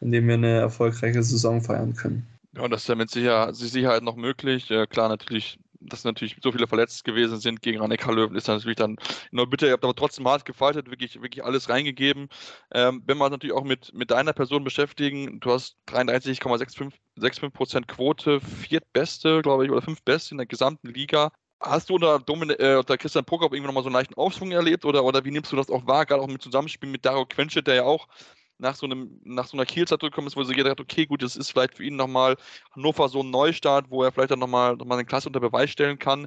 indem 0.00 0.28
wir 0.28 0.34
eine 0.34 0.58
erfolgreiche 0.60 1.22
Saison 1.22 1.60
feiern 1.60 1.94
können. 1.94 2.26
Ja, 2.56 2.66
das 2.68 2.82
ist 2.82 2.88
ja 2.88 2.94
mit 2.94 3.10
Sicherheit 3.10 4.02
noch 4.02 4.16
möglich. 4.16 4.70
Äh, 4.70 4.86
klar, 4.86 5.08
natürlich 5.08 5.58
dass 5.80 6.04
natürlich 6.04 6.36
so 6.42 6.52
viele 6.52 6.66
verletzt 6.66 7.04
gewesen 7.04 7.40
sind 7.40 7.62
gegen 7.62 7.80
Ranek 7.80 8.06
Löwen, 8.06 8.36
ist 8.36 8.48
natürlich 8.48 8.76
dann 8.76 8.96
nur 9.30 9.48
bitte, 9.48 9.66
ihr 9.66 9.72
habt 9.72 9.84
aber 9.84 9.94
trotzdem 9.94 10.28
hart 10.28 10.44
gefaltet, 10.44 10.90
wirklich, 10.90 11.20
wirklich 11.22 11.44
alles 11.44 11.68
reingegeben. 11.68 12.28
Ähm, 12.72 13.02
wenn 13.06 13.18
wir 13.18 13.24
uns 13.24 13.32
natürlich 13.32 13.56
auch 13.56 13.64
mit, 13.64 13.92
mit 13.94 14.10
deiner 14.10 14.32
Person 14.32 14.64
beschäftigen, 14.64 15.40
du 15.40 15.50
hast 15.52 15.76
33,65% 15.88 17.86
Quote, 17.86 18.40
viertbeste, 18.40 19.42
glaube 19.42 19.64
ich, 19.64 19.70
oder 19.70 19.82
fünftbeste 19.82 20.34
in 20.34 20.38
der 20.38 20.46
gesamten 20.46 20.88
Liga. 20.88 21.32
Hast 21.60 21.90
du 21.90 21.94
unter, 21.94 22.18
Domin 22.18 22.50
äh, 22.50 22.76
unter 22.78 22.96
Christian 22.96 23.24
Prokop 23.24 23.52
irgendwie 23.52 23.66
nochmal 23.66 23.82
so 23.82 23.88
einen 23.88 23.94
leichten 23.94 24.14
Aufschwung 24.14 24.50
erlebt 24.50 24.84
oder, 24.84 25.04
oder 25.04 25.24
wie 25.24 25.30
nimmst 25.30 25.52
du 25.52 25.56
das 25.56 25.68
auch 25.68 25.86
wahr, 25.86 26.06
gerade 26.06 26.22
auch 26.22 26.26
mit 26.26 26.40
Zusammenspiel 26.40 26.88
mit 26.88 27.04
Dario 27.04 27.26
Quenschet, 27.26 27.66
der 27.66 27.74
ja 27.74 27.84
auch 27.84 28.08
nach 28.60 28.74
so, 28.74 28.86
einem, 28.86 29.20
nach 29.24 29.46
so 29.46 29.56
einer 29.56 29.66
Kielzeit 29.66 30.00
zurückgekommen 30.00 30.28
ist, 30.28 30.36
wo 30.36 30.44
sie 30.44 30.54
gedacht 30.54 30.72
hat, 30.72 30.80
okay, 30.80 31.06
gut, 31.06 31.22
das 31.22 31.36
ist 31.36 31.50
vielleicht 31.50 31.74
für 31.74 31.84
ihn 31.84 31.96
nochmal 31.96 32.36
Hannover 32.74 33.08
so 33.08 33.22
ein 33.22 33.30
Neustart, 33.30 33.90
wo 33.90 34.02
er 34.02 34.12
vielleicht 34.12 34.30
dann 34.30 34.38
nochmal 34.38 34.76
noch 34.76 34.86
mal 34.86 34.94
eine 34.94 35.04
Klasse 35.04 35.28
unter 35.28 35.40
Beweis 35.40 35.70
stellen 35.70 35.98
kann. 35.98 36.26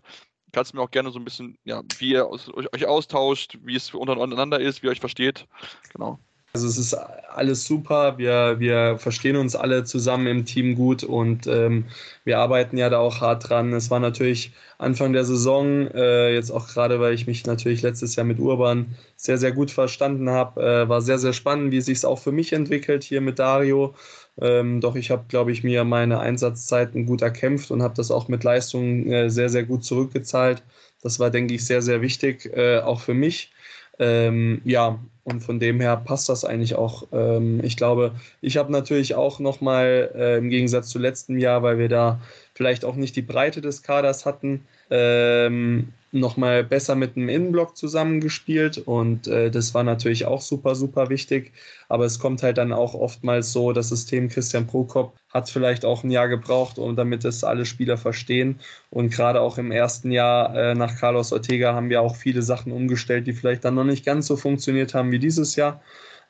Kannst 0.51 0.73
du 0.73 0.77
mir 0.77 0.83
auch 0.83 0.91
gerne 0.91 1.11
so 1.11 1.19
ein 1.19 1.25
bisschen, 1.25 1.57
ja, 1.63 1.81
wie 1.97 2.11
ihr 2.11 2.29
euch 2.29 2.85
austauscht, 2.85 3.57
wie 3.63 3.75
es 3.75 3.93
untereinander 3.93 4.59
ist, 4.59 4.81
wie 4.81 4.87
ihr 4.87 4.91
euch 4.91 4.99
versteht. 4.99 5.47
Genau. 5.93 6.19
Also 6.55 6.67
es 6.67 6.77
ist 6.77 6.93
alles 6.93 7.65
super, 7.65 8.19
wir, 8.19 8.59
wir 8.59 8.99
verstehen 8.99 9.37
uns 9.37 9.55
alle 9.55 9.85
zusammen 9.85 10.27
im 10.27 10.45
Team 10.45 10.75
gut 10.75 11.03
und 11.03 11.47
ähm, 11.47 11.85
wir 12.25 12.37
arbeiten 12.37 12.77
ja 12.77 12.91
da 12.91 12.99
auch 12.99 13.21
hart 13.21 13.49
dran. 13.49 13.73
Es 13.73 13.89
war 13.89 13.99
natürlich 13.99 14.51
Anfang 14.77 15.13
der 15.13 15.25
Saison, 15.25 15.87
äh, 15.87 16.31
jetzt 16.31 16.51
auch 16.51 16.67
gerade, 16.67 16.99
weil 16.99 17.15
ich 17.15 17.25
mich 17.25 17.43
natürlich 17.47 17.81
letztes 17.81 18.15
Jahr 18.15 18.25
mit 18.27 18.37
Urban 18.39 18.95
sehr, 19.15 19.39
sehr 19.39 19.51
gut 19.51 19.71
verstanden 19.71 20.29
habe, 20.29 20.61
äh, 20.61 20.89
war 20.89 21.01
sehr, 21.01 21.17
sehr 21.17 21.33
spannend, 21.33 21.71
wie 21.71 21.77
es 21.77 21.87
sich 21.87 22.05
auch 22.05 22.19
für 22.19 22.31
mich 22.31 22.53
entwickelt 22.53 23.03
hier 23.03 23.21
mit 23.21 23.39
Dario. 23.39 23.95
Ähm, 24.39 24.79
doch 24.79 24.95
ich 24.95 25.09
habe, 25.09 25.25
glaube 25.29 25.51
ich, 25.51 25.63
mir 25.63 25.83
meine 25.85 26.19
Einsatzzeiten 26.19 27.07
gut 27.07 27.23
erkämpft 27.23 27.71
und 27.71 27.81
habe 27.81 27.95
das 27.95 28.11
auch 28.11 28.27
mit 28.27 28.43
Leistung 28.43 29.07
äh, 29.07 29.29
sehr, 29.31 29.49
sehr 29.49 29.63
gut 29.63 29.83
zurückgezahlt. 29.83 30.61
Das 31.01 31.19
war, 31.19 31.31
denke 31.31 31.55
ich, 31.55 31.65
sehr, 31.65 31.81
sehr 31.81 32.01
wichtig, 32.01 32.45
äh, 32.55 32.79
auch 32.79 32.99
für 33.01 33.15
mich. 33.15 33.51
Ähm, 33.99 34.61
ja, 34.65 34.99
und 35.23 35.41
von 35.41 35.59
dem 35.59 35.79
her 35.79 35.97
passt 35.97 36.27
das 36.29 36.43
eigentlich 36.43 36.75
auch. 36.75 37.07
Ähm, 37.11 37.61
ich 37.63 37.77
glaube, 37.77 38.13
ich 38.41 38.57
habe 38.57 38.71
natürlich 38.71 39.15
auch 39.15 39.39
nochmal 39.39 40.11
äh, 40.15 40.37
im 40.37 40.49
Gegensatz 40.49 40.89
zu 40.89 40.99
letztem 40.99 41.37
Jahr, 41.37 41.63
weil 41.63 41.77
wir 41.77 41.89
da 41.89 42.19
vielleicht 42.53 42.83
auch 42.83 42.95
nicht 42.95 43.15
die 43.15 43.21
Breite 43.21 43.61
des 43.61 43.83
Kaders 43.83 44.25
hatten, 44.25 44.65
ähm, 44.93 45.91
nochmal 46.11 46.63
besser 46.63 46.93
mit 46.93 47.15
dem 47.15 47.27
Innenblock 47.27 47.75
zusammengespielt 47.75 48.77
und 48.77 49.27
äh, 49.27 49.49
das 49.49 49.73
war 49.73 49.83
natürlich 49.83 50.25
auch 50.25 50.41
super, 50.41 50.75
super 50.75 51.09
wichtig. 51.09 51.53
Aber 51.89 52.05
es 52.05 52.19
kommt 52.19 52.43
halt 52.43 52.59
dann 52.59 52.71
auch 52.71 52.93
oftmals 52.93 53.51
so, 53.51 53.73
das 53.73 53.89
System 53.89 54.29
Christian 54.29 54.67
Prokop 54.67 55.15
hat 55.29 55.49
vielleicht 55.49 55.85
auch 55.85 56.03
ein 56.03 56.11
Jahr 56.11 56.27
gebraucht, 56.27 56.77
um 56.77 56.95
damit 56.95 57.25
es 57.25 57.43
alle 57.43 57.65
Spieler 57.65 57.97
verstehen. 57.97 58.59
Und 58.91 59.09
gerade 59.09 59.41
auch 59.41 59.57
im 59.57 59.71
ersten 59.71 60.11
Jahr 60.11 60.55
äh, 60.55 60.75
nach 60.75 60.95
Carlos 60.99 61.33
Ortega 61.33 61.73
haben 61.73 61.89
wir 61.89 62.01
auch 62.01 62.15
viele 62.15 62.43
Sachen 62.43 62.71
umgestellt, 62.71 63.25
die 63.25 63.33
vielleicht 63.33 63.65
dann 63.65 63.75
noch 63.75 63.83
nicht 63.83 64.05
ganz 64.05 64.27
so 64.27 64.37
funktioniert 64.37 64.93
haben 64.93 65.11
wie 65.11 65.19
dieses 65.19 65.55
Jahr. 65.55 65.81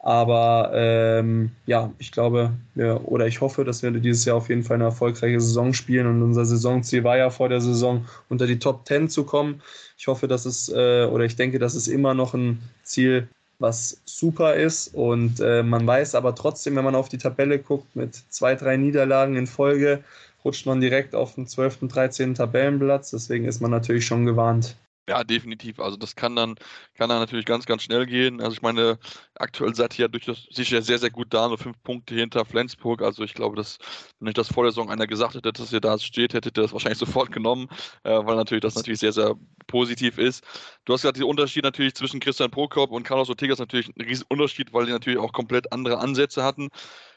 Aber 0.04 0.70
ähm, 0.74 1.52
ja, 1.66 1.94
ich 1.98 2.12
glaube 2.12 2.52
wir, 2.76 3.08
oder 3.08 3.26
ich 3.26 3.40
hoffe, 3.40 3.64
dass 3.64 3.84
wir 3.84 3.92
dieses 3.92 4.26
Jahr 4.26 4.36
auf 4.36 4.50
jeden 4.50 4.64
Fall 4.64 4.76
eine 4.76 4.84
erfolgreiche 4.84 5.40
Saison 5.40 5.74
spielen. 5.74 6.08
Und 6.08 6.22
unser 6.22 6.44
Saisonziel 6.44 7.06
war 7.06 7.18
ja 7.18 7.30
vor 7.30 7.48
der 7.48 7.62
Saison 7.62 8.06
unter 8.28 8.46
die 8.46 8.60
Top 8.60 8.86
10 8.86 9.08
zu 9.08 9.24
kommen. 9.24 9.62
Ich 9.98 10.08
hoffe, 10.08 10.28
dass 10.28 10.46
es 10.46 10.68
äh, 10.68 11.06
oder 11.06 11.24
ich 11.24 11.38
denke, 11.38 11.58
das 11.58 11.74
ist 11.74 11.88
immer 11.88 12.14
noch 12.14 12.34
ein 12.34 12.62
Ziel, 12.84 13.30
was 13.60 14.02
super 14.04 14.56
ist. 14.56 14.94
Und 14.94 15.40
äh, 15.40 15.64
man 15.64 15.88
weiß 15.88 16.16
aber 16.16 16.36
trotzdem, 16.36 16.76
wenn 16.76 16.84
man 16.84 16.96
auf 16.96 17.08
die 17.08 17.18
Tabelle 17.18 17.58
guckt, 17.58 17.96
mit 17.96 18.14
zwei, 18.30 18.56
drei 18.56 18.76
Niederlagen 18.76 19.38
in 19.38 19.48
Folge, 19.48 20.04
rutscht 20.44 20.66
man 20.66 20.82
direkt 20.82 21.16
auf 21.16 21.36
den 21.36 21.48
12., 21.48 21.88
13. 21.88 22.36
Tabellenplatz. 22.36 23.12
Deswegen 23.12 23.46
ist 23.46 23.62
man 23.62 23.72
natürlich 23.72 24.06
schon 24.06 24.26
gewarnt. 24.26 24.76
Ja, 25.10 25.26
definitiv. 25.26 25.82
Also 25.82 25.98
das 25.98 26.16
kann 26.16 26.34
dann, 26.38 26.56
kann 26.94 27.10
dann 27.10 27.20
natürlich 27.20 27.46
ganz, 27.46 27.66
ganz 27.66 27.84
schnell 27.84 28.06
gehen. 28.06 28.40
Also 28.40 28.54
ich 28.54 28.62
meine, 28.62 28.98
aktuell 29.36 29.76
seid 29.76 30.00
ihr 30.00 30.04
ja 30.04 30.08
durchaus 30.08 30.48
sicher 30.50 30.82
sehr, 30.82 30.98
sehr 30.98 31.10
gut 31.10 31.34
da, 31.34 31.50
nur 31.50 31.58
fünf 31.58 31.76
Punkte 31.84 32.16
hinter 32.16 32.46
Flensburg. 32.46 33.02
Also 33.02 33.22
ich 33.24 33.34
glaube, 33.34 33.58
dass, 33.58 33.80
wenn 34.20 34.30
euch 34.30 34.34
das 34.34 34.48
vor 34.48 34.64
der 34.64 34.72
Saison 34.72 34.90
einer 34.90 35.06
gesagt 35.06 35.36
hätte, 35.36 35.52
dass 35.52 35.74
ihr 35.74 35.82
da 35.82 36.00
steht, 36.00 36.34
hättet 36.34 36.58
ihr 36.58 36.62
das 36.62 36.72
wahrscheinlich 36.72 37.00
sofort 37.00 37.34
genommen, 37.34 37.68
äh, 38.04 38.12
weil 38.12 38.38
natürlich 38.38 38.62
das 38.62 38.76
natürlich 38.76 39.02
sehr, 39.02 39.12
sehr 39.12 39.36
positiv 39.68 40.18
ist. 40.18 40.42
Du 40.86 40.94
hast 40.94 41.02
gesagt, 41.02 41.18
der 41.18 41.28
Unterschied 41.28 41.66
natürlich 41.66 41.96
zwischen 41.96 42.22
Christian 42.22 42.50
Prokop 42.50 42.92
und 42.92 43.04
Carlos 43.04 43.28
Ortega 43.28 43.52
ist 43.54 43.60
natürlich 43.60 43.90
ein 43.90 44.02
riesen 44.02 44.26
Unterschied, 44.30 44.72
weil 44.72 44.86
die 44.86 44.94
natürlich 44.94 45.20
auch 45.20 45.34
komplett 45.34 45.74
andere 45.74 46.00
Ansätze 46.00 46.44
hatten. 46.46 46.70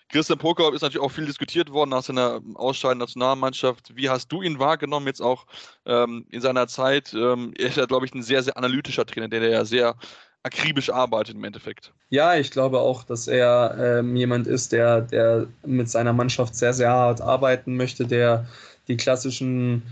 Christian 0.09 0.39
Prokop 0.39 0.75
ist 0.75 0.83
natürlich 0.83 1.05
auch 1.05 1.11
viel 1.11 1.27
diskutiert 1.27 1.71
worden 1.73 1.91
nach 1.91 2.03
seiner 2.03 2.41
Ausscheidung 2.55 2.99
Nationalmannschaft. 2.99 3.97
Wie 3.97 4.09
hast 4.09 4.29
du 4.29 4.43
ihn 4.43 4.59
wahrgenommen 4.59 5.07
jetzt 5.07 5.21
auch 5.21 5.47
ähm, 5.85 6.27
in 6.31 6.41
seiner 6.41 6.69
Zeit? 6.69 7.13
Ähm, 7.13 7.53
er 7.59 7.69
ist 7.69 7.77
ja, 7.77 7.87
glaube 7.87 8.07
ich, 8.07 8.15
ein 8.15 8.23
sehr, 8.23 8.43
sehr 8.43 8.57
analytischer 8.57 9.05
Trainer, 9.05 9.29
der 9.29 9.49
ja 9.49 9.65
sehr 9.65 9.97
akribisch 10.45 10.91
arbeitet 10.91 11.35
im 11.35 11.43
Endeffekt. 11.43 11.93
Ja, 12.11 12.37
ich 12.37 12.53
glaube 12.53 12.79
auch, 12.79 13.03
dass 13.03 13.27
er 13.27 13.99
ähm, 13.99 14.15
jemand 14.15 14.47
ist, 14.47 14.71
der, 14.71 15.01
der 15.01 15.49
mit 15.65 15.91
seiner 15.91 16.13
Mannschaft 16.13 16.55
sehr, 16.55 16.73
sehr 16.73 16.91
hart 16.91 17.21
arbeiten 17.21 17.77
möchte, 17.77 18.07
der 18.07 18.47
die 18.87 18.97
klassischen 18.97 19.83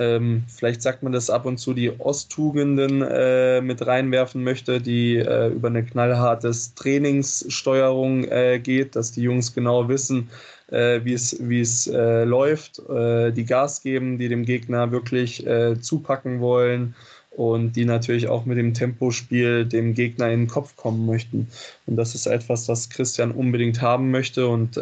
ähm, 0.00 0.44
vielleicht 0.48 0.82
sagt 0.82 1.02
man 1.02 1.12
das 1.12 1.30
ab 1.30 1.46
und 1.46 1.58
zu, 1.58 1.72
die 1.72 1.92
Osttugenden 2.00 3.02
äh, 3.02 3.60
mit 3.60 3.86
reinwerfen 3.86 4.42
möchte, 4.42 4.80
die 4.80 5.16
äh, 5.16 5.48
über 5.48 5.68
eine 5.68 5.84
knallharte 5.84 6.50
Trainingssteuerung 6.74 8.24
äh, 8.24 8.58
geht, 8.58 8.96
dass 8.96 9.12
die 9.12 9.22
Jungs 9.22 9.54
genau 9.54 9.88
wissen, 9.88 10.30
äh, 10.68 11.04
wie 11.04 11.12
es 11.12 11.36
wie 11.40 11.60
es 11.60 11.86
äh, 11.86 12.24
läuft, 12.24 12.80
äh, 12.88 13.30
die 13.30 13.44
Gas 13.44 13.82
geben, 13.82 14.18
die 14.18 14.28
dem 14.28 14.44
Gegner 14.44 14.90
wirklich 14.90 15.44
zupacken 15.80 16.40
wollen 16.40 16.94
und 17.30 17.74
die 17.74 17.84
natürlich 17.84 18.28
auch 18.28 18.44
mit 18.44 18.58
dem 18.58 18.74
Tempospiel 18.74 19.64
dem 19.64 19.94
Gegner 19.94 20.30
in 20.30 20.42
den 20.42 20.48
Kopf 20.48 20.76
kommen 20.76 21.06
möchten. 21.06 21.48
Und 21.86 21.96
das 21.96 22.14
ist 22.14 22.26
etwas, 22.26 22.66
das 22.66 22.90
Christian 22.90 23.30
unbedingt 23.32 23.82
haben 23.82 24.10
möchte. 24.10 24.46
Und 24.48 24.80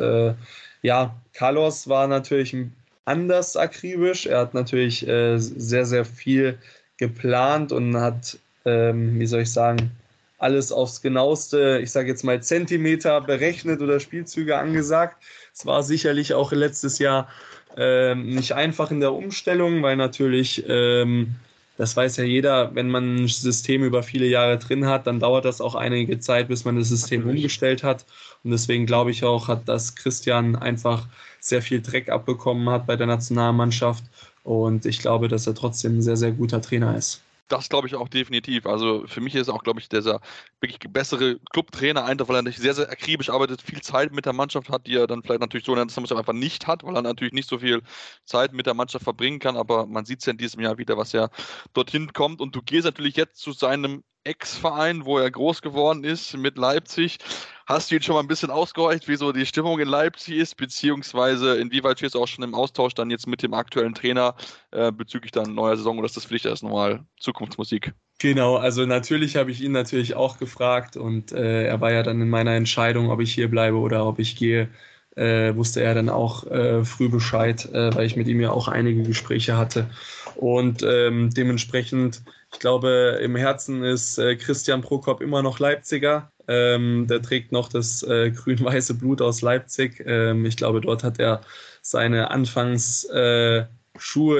ja, 0.83 1.17
Carlos 1.33 1.89
war 1.89 2.07
natürlich 2.09 2.53
ein 2.53 2.75
anders 3.05 3.57
akribisch. 3.57 4.27
Er 4.27 4.41
hat 4.41 4.55
natürlich 4.55 5.07
äh, 5.07 5.39
sehr, 5.39 5.85
sehr 5.85 6.05
viel 6.05 6.59
geplant 6.97 7.73
und 7.73 7.97
hat, 7.97 8.39
ähm, 8.65 9.19
wie 9.19 9.27
soll 9.27 9.43
ich 9.43 9.53
sagen, 9.53 9.91
alles 10.39 10.73
aufs 10.73 11.01
genaueste, 11.01 11.79
ich 11.83 11.93
sage 11.93 12.09
jetzt 12.09 12.24
mal 12.24 12.43
Zentimeter 12.43 13.20
berechnet 13.20 13.81
oder 13.81 14.01
Spielzüge 14.01 14.59
angesagt. 14.59 15.23
Es 15.55 15.65
war 15.66 15.83
sicherlich 15.83 16.35
auch 16.35 16.51
letztes 16.53 16.99
Jahr 16.99 17.29
ähm, 17.77 18.27
nicht 18.27 18.53
einfach 18.53 18.91
in 18.91 19.01
der 19.01 19.12
Umstellung, 19.12 19.83
weil 19.83 19.97
natürlich, 19.97 20.65
ähm, 20.69 21.37
das 21.79 21.97
weiß 21.97 22.16
ja 22.19 22.24
jeder, 22.24 22.74
wenn 22.74 22.91
man 22.91 23.16
ein 23.16 23.29
System 23.29 23.85
über 23.85 24.03
viele 24.03 24.27
Jahre 24.27 24.59
drin 24.59 24.87
hat, 24.87 25.07
dann 25.07 25.20
dauert 25.20 25.45
das 25.45 25.61
auch 25.61 25.74
einige 25.74 26.19
Zeit, 26.19 26.49
bis 26.49 26.65
man 26.65 26.77
das 26.77 26.89
System 26.89 27.27
umgestellt 27.29 27.83
hat. 27.83 28.05
Und 28.43 28.51
deswegen 28.51 28.85
glaube 28.85 29.12
ich 29.12 29.24
auch, 29.24 29.49
hat 29.49 29.69
das 29.69 29.95
Christian 29.95 30.57
einfach 30.57 31.07
sehr 31.43 31.60
viel 31.60 31.82
Dreck 31.82 32.09
abbekommen 32.09 32.69
hat 32.70 32.86
bei 32.86 32.97
der 32.97 33.06
Nationalmannschaft. 33.06 34.05
Und 34.44 34.86
ich 34.86 35.01
glaube, 35.01 35.28
dass 35.28 35.47
er 35.47 35.55
trotzdem 35.55 35.98
ein 35.98 36.02
sehr, 36.02 36.16
sehr 36.16 36.32
guter 36.32 36.60
Trainer 36.62 36.97
ist. 36.97 37.20
Das 37.48 37.69
glaube 37.69 37.86
ich 37.86 37.97
auch 37.97 38.09
definitiv. 38.09 38.64
Also 38.64 39.05
für 39.06 39.20
mich 39.20 39.35
ist 39.35 39.51
auch, 39.51 39.62
glaube 39.62 39.81
ich, 39.81 39.89
dieser 39.89 40.20
wirklich 40.60 40.78
bessere 40.90 41.39
Clubtrainer 41.51 42.05
einfach, 42.05 42.28
weil 42.28 42.36
er 42.36 42.43
nicht 42.43 42.59
sehr, 42.59 42.73
sehr 42.73 42.89
akribisch 42.90 43.28
arbeitet, 43.28 43.60
viel 43.60 43.82
Zeit 43.82 44.12
mit 44.12 44.24
der 44.24 44.32
Mannschaft 44.32 44.70
hat, 44.70 44.86
die 44.86 44.94
er 44.94 45.06
dann 45.06 45.23
vielleicht 45.23 45.40
natürlich 45.40 45.66
so 45.66 45.73
in 45.73 45.77
der 45.77 45.85
Nationalmannschaft 45.85 46.19
einfach 46.19 46.32
nicht 46.32 46.66
hat, 46.66 46.82
weil 46.82 46.97
er 46.97 47.02
natürlich 47.02 47.35
nicht 47.35 47.48
so 47.48 47.59
viel 47.59 47.82
Zeit 48.24 48.52
mit 48.52 48.66
der 48.66 48.74
Mannschaft 48.74 49.05
verbringen 49.05 49.39
kann. 49.39 49.56
Aber 49.56 49.86
man 49.86 50.06
sieht 50.06 50.20
es 50.20 50.27
ja 50.27 50.31
in 50.31 50.39
diesem 50.39 50.62
Jahr 50.62 50.78
wieder, 50.78 50.97
was 50.97 51.12
er 51.12 51.31
dorthin 51.74 52.12
kommt. 52.12 52.40
Und 52.40 52.56
du 52.56 52.62
gehst 52.62 52.86
natürlich 52.86 53.16
jetzt 53.16 53.39
zu 53.39 53.52
seinem 53.52 54.02
Ex-Verein, 54.24 55.05
wo 55.05 55.19
er 55.19 55.31
groß 55.31 55.62
geworden 55.62 56.05
ist, 56.05 56.36
mit 56.36 56.57
Leipzig. 56.57 57.19
Hast 57.66 57.90
du 57.90 57.97
ihn 57.97 58.03
schon 58.03 58.15
mal 58.15 58.20
ein 58.20 58.28
bisschen 58.28 58.51
ausgehorcht, 58.51 59.09
wie 59.09 59.16
so 59.16 59.32
die 59.32 59.47
Stimmung 59.47 59.78
in 59.78 59.89
Leipzig 59.89 60.36
ist, 60.36 60.57
beziehungsweise 60.57 61.57
inwieweit 61.57 61.99
stehst 61.99 62.15
du 62.15 62.20
auch 62.20 62.28
schon 62.28 62.44
im 62.44 62.55
Austausch 62.55 62.94
dann 62.94 63.11
jetzt 63.11 63.27
mit 63.27 63.43
dem 63.43 63.55
aktuellen 63.55 63.94
Trainer 63.94 64.35
äh, 64.73 64.93
bezüglich 64.93 65.32
dann 65.32 65.55
neuer 65.55 65.77
Saison 65.77 65.99
oder 65.99 66.07
ist 66.07 66.16
das 66.16 66.27
für 66.27 66.36
erst 66.36 66.62
nochmal 66.62 67.05
Zukunftsmusik? 67.19 67.94
Genau, 68.19 68.57
also 68.57 68.86
natürlich 68.86 69.36
habe 69.36 69.51
ich 69.51 69.61
ihn 69.61 69.73
natürlich 69.73 70.15
auch 70.15 70.39
gefragt 70.39 70.97
und 70.97 71.32
äh, 71.32 71.65
er 71.65 71.81
war 71.81 71.93
ja 71.93 72.03
dann 72.03 72.20
in 72.20 72.31
meiner 72.31 72.53
Entscheidung, 72.53 73.11
ob 73.11 73.20
ich 73.20 73.35
hier 73.35 73.49
bleibe 73.49 73.78
oder 73.78 74.07
ob 74.07 74.19
ich 74.19 74.36
gehe, 74.36 74.69
äh, 75.16 75.55
wusste 75.57 75.82
er 75.82 75.94
dann 75.94 76.09
auch 76.09 76.47
äh, 76.47 76.85
früh 76.85 77.09
Bescheid, 77.09 77.69
äh, 77.73 77.94
weil 77.94 78.07
ich 78.07 78.16
mit 78.16 78.28
ihm 78.28 78.40
ja 78.40 78.51
auch 78.51 78.69
einige 78.69 79.03
Gespräche 79.03 79.57
hatte. 79.57 79.90
Und 80.36 80.82
ähm, 80.82 81.31
dementsprechend, 81.31 82.23
ich 82.53 82.59
glaube, 82.59 83.19
im 83.23 83.35
Herzen 83.37 83.83
ist 83.83 84.19
äh, 84.19 84.37
Christian 84.37 84.83
Prokop 84.83 85.20
immer 85.20 85.43
noch 85.43 85.59
Leipziger. 85.59 86.31
Ähm, 86.49 87.07
der 87.09 87.23
trägt 87.23 87.51
noch 87.53 87.69
das 87.69 88.03
äh, 88.03 88.31
grün-weiße 88.37 88.95
Blut 88.95 89.23
aus 89.23 89.43
Leipzig. 89.43 90.03
Ähm, 90.07 90.45
ich 90.45 90.57
glaube, 90.57 90.81
dort 90.81 91.03
hat 91.03 91.19
er 91.19 91.41
seine 91.81 92.31
Anfangsschuhe 92.31 93.69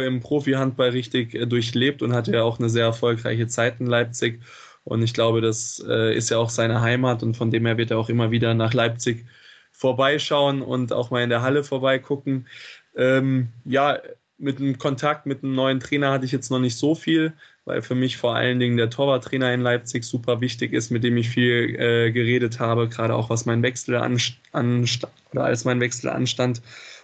äh, 0.02 0.06
im 0.06 0.20
Profihandball 0.20 0.90
richtig 0.90 1.34
äh, 1.34 1.47
durchlebt 1.47 2.02
und 2.02 2.12
hatte 2.12 2.32
ja 2.32 2.43
auch 2.43 2.59
eine 2.59 2.68
sehr 2.68 2.84
erfolgreiche 2.84 3.48
Zeit 3.48 3.80
in 3.80 3.86
Leipzig. 3.86 4.43
Und 4.84 5.02
ich 5.02 5.14
glaube, 5.14 5.40
das 5.40 5.82
äh, 5.89 6.14
ist 6.14 6.30
ja 6.30 6.39
auch 6.39 6.51
seine 6.51 6.80
Heimat 6.82 7.22
und 7.22 7.36
von 7.36 7.51
dem 7.51 7.66
her 7.66 7.78
wird 7.78 7.93
er 7.93 7.98
auch 7.98 8.09
immer 8.09 8.30
wieder 8.30 8.55
nach 8.55 8.74
Leipzig 8.74 9.26
vorbeischauen 9.72 10.62
und 10.62 10.93
auch 10.93 11.10
mal 11.10 11.22
in 11.22 11.30
der 11.30 11.43
Halle 11.43 11.64
vorbeigucken. 11.64 12.47
Ähm, 12.94 13.52
ja, 13.64 13.98
mit 14.43 14.59
dem 14.59 14.77
Kontakt 14.77 15.24
mit 15.27 15.43
einem 15.43 15.55
neuen 15.55 15.81
Trainer 15.81 16.10
hatte 16.10 16.24
ich 16.24 16.32
jetzt 16.32 16.51
noch 16.51 16.59
nicht 16.59 16.77
so 16.77 16.94
viel, 16.94 17.32
weil 17.64 17.81
für 17.81 17.94
mich 17.94 18.16
vor 18.16 18.35
allen 18.35 18.59
Dingen 18.59 18.77
der 18.77 18.90
Torwarttrainer 18.90 19.55
in 19.55 19.60
Leipzig 19.60 20.05
super 20.05 20.40
wichtig 20.40 20.73
ist, 20.73 20.90
mit 20.90 21.05
dem 21.05 21.16
ich 21.16 21.31
viel 21.31 21.77
äh, 21.78 22.10
geredet 22.10 22.59
habe, 22.59 22.89
gerade 22.89 23.14
auch 23.14 23.31
was 23.31 23.47
mein 23.47 23.62
Wechsel 23.62 23.97
anstand 23.97 25.12
oder 25.31 25.44
als 25.44 25.64
mein 25.64 25.81
Wechsel 25.81 26.10
anstand. 26.10 26.60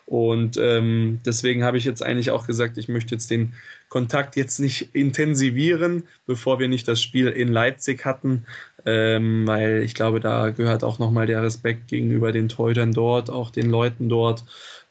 Und 0.08 0.56
ähm, 0.56 1.20
deswegen 1.26 1.64
habe 1.64 1.76
ich 1.76 1.84
jetzt 1.84 2.02
eigentlich 2.02 2.30
auch 2.30 2.46
gesagt, 2.46 2.78
ich 2.78 2.88
möchte 2.88 3.14
jetzt 3.14 3.30
den 3.30 3.52
Kontakt 3.90 4.36
jetzt 4.36 4.58
nicht 4.58 4.94
intensivieren, 4.94 6.04
bevor 6.26 6.58
wir 6.58 6.68
nicht 6.68 6.88
das 6.88 7.02
Spiel 7.02 7.28
in 7.28 7.48
Leipzig 7.48 8.06
hatten, 8.06 8.46
ähm, 8.86 9.46
weil 9.46 9.82
ich 9.82 9.94
glaube, 9.94 10.20
da 10.20 10.48
gehört 10.48 10.82
auch 10.82 10.98
nochmal 10.98 11.26
der 11.26 11.42
Respekt 11.42 11.88
gegenüber 11.88 12.32
den 12.32 12.48
Teutern 12.48 12.92
dort, 12.92 13.28
auch 13.28 13.50
den 13.50 13.68
Leuten 13.68 14.08
dort. 14.08 14.44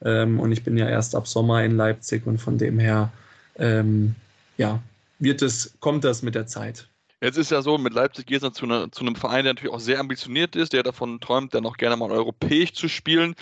Ähm, 0.03 0.39
und 0.39 0.51
ich 0.51 0.63
bin 0.63 0.77
ja 0.77 0.87
erst 0.87 1.15
ab 1.15 1.27
Sommer 1.27 1.63
in 1.63 1.75
Leipzig 1.75 2.25
und 2.25 2.39
von 2.39 2.57
dem 2.57 2.79
her, 2.79 3.11
ähm, 3.57 4.15
ja, 4.57 4.81
wird 5.19 5.41
es, 5.41 5.73
kommt 5.79 6.03
das 6.03 6.21
mit 6.21 6.35
der 6.35 6.47
Zeit. 6.47 6.87
Jetzt 7.19 7.37
ist 7.37 7.49
ja 7.49 7.63
so, 7.63 7.79
mit 7.79 7.93
Leipzig 7.93 8.27
geht 8.27 8.43
es 8.43 8.53
zu, 8.53 8.67
ne, 8.67 8.89
zu, 8.91 9.01
einem 9.01 9.15
Verein, 9.15 9.43
der 9.43 9.55
natürlich 9.55 9.73
auch 9.73 9.79
sehr 9.79 9.99
ambitioniert 9.99 10.55
ist, 10.55 10.73
der 10.73 10.83
davon 10.83 11.19
träumt, 11.19 11.55
dann 11.55 11.65
auch 11.65 11.77
gerne 11.77 11.97
mal 11.97 12.11
europäisch 12.11 12.73
zu 12.73 12.87
spielen. 12.87 13.33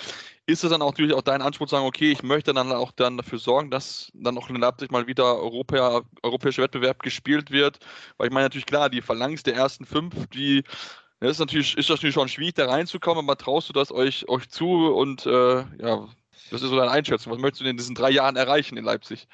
Ist 0.46 0.64
es 0.64 0.70
dann 0.70 0.82
auch 0.82 0.92
natürlich 0.92 1.14
auch 1.14 1.24
dein 1.24 1.42
Anspruch 1.42 1.68
zu 1.68 1.76
sagen, 1.76 1.86
okay, 1.86 2.12
ich 2.12 2.24
möchte 2.24 2.54
dann 2.54 2.72
auch 2.72 2.94
dann 2.94 3.18
dafür 3.18 3.40
sorgen, 3.40 3.72
dass 3.72 4.12
dann 4.14 4.38
auch 4.38 4.50
in 4.50 4.56
Leipzig 4.56 4.92
mal 4.92 5.08
wieder 5.08 5.38
Europa, 5.38 6.04
europäischer 6.24 6.64
Wettbewerb 6.64 7.04
gespielt 7.04 7.52
wird? 7.52 7.80
Weil 8.18 8.28
ich 8.28 8.34
meine 8.34 8.46
natürlich 8.46 8.66
klar, 8.66 8.90
die 8.90 9.02
Phalanx 9.02 9.44
der 9.44 9.56
ersten 9.56 9.86
fünf, 9.86 10.28
die 10.28 10.64
das 11.20 11.32
ist 11.32 11.40
natürlich, 11.40 11.78
ist 11.78 11.90
natürlich 11.90 12.14
schon 12.14 12.28
schwierig, 12.28 12.56
da 12.56 12.68
reinzukommen, 12.68 13.26
aber 13.26 13.38
traust 13.38 13.70
du 13.70 13.74
das 13.74 13.92
euch, 13.92 14.28
euch 14.30 14.50
zu 14.50 14.94
und 14.94 15.26
äh, 15.26 15.64
ja, 15.82 16.08
das 16.52 16.62
ist 16.62 16.70
so 16.70 16.76
deine 16.76 16.92
Einschätzung. 16.92 17.34
Was 17.34 17.40
möchtest 17.40 17.62
du 17.62 17.66
in 17.66 17.78
diesen 17.78 17.96
drei 17.96 18.12
Jahren 18.12 18.36
erreichen 18.36 18.78
in 18.78 18.84
Leipzig? 18.84 19.28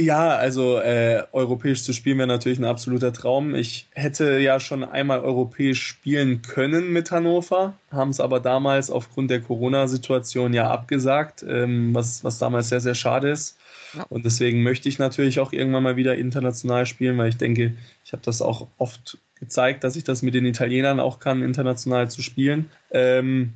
Ja, 0.00 0.36
also 0.36 0.78
äh, 0.78 1.24
europäisch 1.32 1.82
zu 1.82 1.92
spielen 1.92 2.18
wäre 2.18 2.28
natürlich 2.28 2.60
ein 2.60 2.64
absoluter 2.64 3.12
Traum. 3.12 3.56
Ich 3.56 3.88
hätte 3.94 4.38
ja 4.38 4.60
schon 4.60 4.84
einmal 4.84 5.18
europäisch 5.18 5.82
spielen 5.82 6.40
können 6.42 6.92
mit 6.92 7.10
Hannover, 7.10 7.74
haben 7.90 8.10
es 8.10 8.20
aber 8.20 8.38
damals 8.38 8.92
aufgrund 8.92 9.28
der 9.28 9.40
Corona-Situation 9.40 10.54
ja 10.54 10.70
abgesagt, 10.70 11.44
ähm, 11.48 11.92
was, 11.96 12.22
was 12.22 12.38
damals 12.38 12.68
sehr, 12.68 12.80
sehr 12.80 12.94
schade 12.94 13.30
ist. 13.30 13.58
Ja. 13.92 14.04
Und 14.08 14.24
deswegen 14.24 14.62
möchte 14.62 14.88
ich 14.88 15.00
natürlich 15.00 15.40
auch 15.40 15.52
irgendwann 15.52 15.82
mal 15.82 15.96
wieder 15.96 16.14
international 16.14 16.86
spielen, 16.86 17.18
weil 17.18 17.30
ich 17.30 17.36
denke, 17.38 17.74
ich 18.04 18.12
habe 18.12 18.22
das 18.24 18.40
auch 18.40 18.68
oft 18.78 19.18
gezeigt, 19.40 19.82
dass 19.82 19.96
ich 19.96 20.04
das 20.04 20.22
mit 20.22 20.34
den 20.34 20.46
Italienern 20.46 21.00
auch 21.00 21.18
kann, 21.18 21.42
international 21.42 22.08
zu 22.08 22.22
spielen. 22.22 22.70
Ähm, 22.92 23.52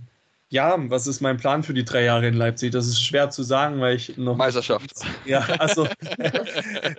ja, 0.52 0.76
was 0.90 1.06
ist 1.06 1.22
mein 1.22 1.38
Plan 1.38 1.62
für 1.62 1.72
die 1.72 1.82
drei 1.82 2.04
Jahre 2.04 2.28
in 2.28 2.34
Leipzig? 2.34 2.72
Das 2.72 2.86
ist 2.86 3.02
schwer 3.02 3.30
zu 3.30 3.42
sagen, 3.42 3.80
weil 3.80 3.96
ich 3.96 4.18
noch. 4.18 4.36
Meisterschaft. 4.36 4.92
Ja, 5.24 5.40
also 5.58 5.88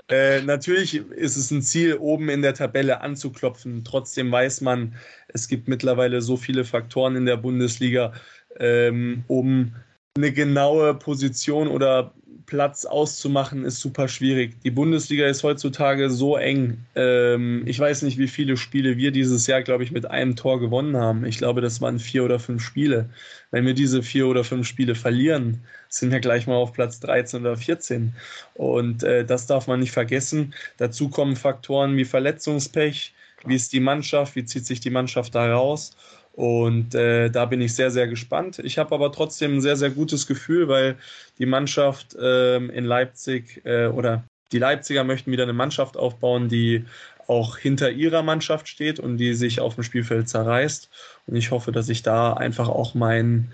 äh, 0.10 0.42
natürlich 0.42 0.96
ist 0.96 1.38
es 1.38 1.52
ein 1.52 1.62
Ziel, 1.62 1.98
oben 1.98 2.30
in 2.30 2.42
der 2.42 2.56
Tabelle 2.56 3.02
anzuklopfen. 3.02 3.84
Trotzdem 3.84 4.32
weiß 4.32 4.62
man, 4.62 4.96
es 5.28 5.48
gibt 5.48 5.68
mittlerweile 5.68 6.24
so 6.24 6.36
viele 6.36 6.66
Faktoren 6.66 7.16
in 7.16 7.28
der 7.28 7.38
Bundesliga, 7.38 8.14
ähm, 8.60 9.24
um 9.28 9.76
eine 10.18 10.32
genaue 10.32 10.96
Position 10.96 11.68
oder 11.68 12.12
Platz 12.54 12.86
auszumachen, 12.86 13.66
ist 13.66 13.80
super 13.80 14.08
schwierig. 14.08 14.62
Die 14.62 14.70
Bundesliga 14.70 15.26
ist 15.26 15.42
heutzutage 15.42 16.12
so 16.12 16.38
eng. 16.38 16.86
Ähm, 16.94 17.64
ich 17.66 17.80
weiß 17.80 18.04
nicht, 18.04 18.20
wie 18.20 18.28
viele 18.28 18.58
Spiele 18.58 18.96
wir 18.96 19.10
dieses 19.10 19.48
Jahr, 19.48 19.64
glaube 19.64 19.84
ich, 19.84 19.92
mit 19.92 20.06
einem 20.12 20.36
Tor 20.36 20.60
gewonnen 20.60 20.96
haben. 20.96 21.26
Ich 21.26 21.40
glaube, 21.40 21.62
das 21.62 21.82
waren 21.82 21.98
vier 21.98 22.24
oder 22.24 22.38
fünf 22.38 22.64
Spiele. 22.64 23.10
Wenn 23.50 23.66
wir 23.66 23.74
diese 23.74 24.04
vier 24.04 24.28
oder 24.28 24.44
fünf 24.44 24.68
Spiele 24.68 24.94
verlieren, 24.94 25.64
sind 25.90 26.12
wir 26.12 26.20
gleich 26.20 26.46
mal 26.46 26.54
auf 26.54 26.74
Platz 26.74 27.00
13 27.00 27.42
oder 27.42 27.58
14. 27.58 28.14
Und 28.54 29.02
äh, 29.02 29.26
das 29.26 29.48
darf 29.48 29.66
man 29.66 29.80
nicht 29.80 29.92
vergessen. 29.92 30.54
Dazu 30.78 31.10
kommen 31.10 31.36
Faktoren 31.36 31.98
wie 31.98 32.06
Verletzungspech. 32.06 33.16
Wie 33.46 33.56
ist 33.56 33.74
die 33.74 33.80
Mannschaft? 33.80 34.36
Wie 34.36 34.46
zieht 34.46 34.68
sich 34.68 34.80
die 34.80 34.92
Mannschaft 34.92 35.34
da 35.34 35.52
raus? 35.52 35.98
Und 36.34 36.96
äh, 36.96 37.30
da 37.30 37.46
bin 37.46 37.62
ich 37.62 37.76
sehr, 37.76 37.92
sehr 37.92 38.08
gespannt. 38.08 38.60
Ich 38.60 38.80
habe 38.80 38.94
aber 38.96 39.12
trotzdem 39.12 39.58
ein 39.58 39.62
sehr, 39.62 39.76
sehr 39.76 39.92
gutes 39.92 40.26
Gefühl, 40.26 40.68
weil 40.68 40.98
die 41.38 41.46
Mannschaft 41.46 42.16
äh, 42.16 42.58
in 42.58 42.86
Leipzig 42.86 43.62
äh, 43.66 43.88
oder 43.88 44.24
die 44.52 44.58
Leipziger 44.60 45.04
möchten 45.04 45.32
wieder 45.32 45.44
eine 45.44 45.54
Mannschaft 45.54 45.96
aufbauen, 45.96 46.50
die 46.50 46.86
auch 47.28 47.58
hinter 47.58 47.92
ihrer 47.92 48.24
Mannschaft 48.24 48.68
steht 48.68 49.00
und 49.00 49.18
die 49.18 49.34
sich 49.36 49.60
auf 49.60 49.76
dem 49.76 49.84
Spielfeld 49.84 50.28
zerreißt. 50.28 50.90
Und 51.28 51.36
ich 51.36 51.52
hoffe, 51.52 51.72
dass 51.72 51.90
ich 51.90 52.02
da 52.02 52.34
einfach 52.34 52.68
auch 52.68 52.96
mein, 52.96 53.52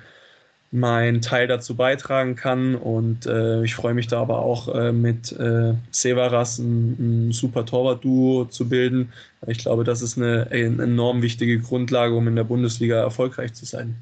mein 0.71 1.21
Teil 1.21 1.47
dazu 1.47 1.75
beitragen 1.75 2.35
kann. 2.35 2.75
Und 2.75 3.25
äh, 3.25 3.63
ich 3.63 3.75
freue 3.75 3.93
mich 3.93 4.07
da 4.07 4.21
aber 4.21 4.39
auch 4.39 4.73
äh, 4.73 4.91
mit 4.91 5.31
äh, 5.33 5.73
Severas 5.91 6.59
ein, 6.59 7.27
ein 7.27 7.31
super 7.31 7.65
Torwart-Duo 7.65 8.45
zu 8.45 8.69
bilden. 8.69 9.11
Ich 9.47 9.59
glaube, 9.59 9.83
das 9.83 10.01
ist 10.01 10.17
eine, 10.17 10.47
eine, 10.51 10.83
enorm 10.83 11.21
wichtige 11.21 11.59
Grundlage, 11.59 12.13
um 12.13 12.27
in 12.27 12.35
der 12.35 12.43
Bundesliga 12.43 12.97
erfolgreich 12.97 13.53
zu 13.53 13.65
sein. 13.65 13.95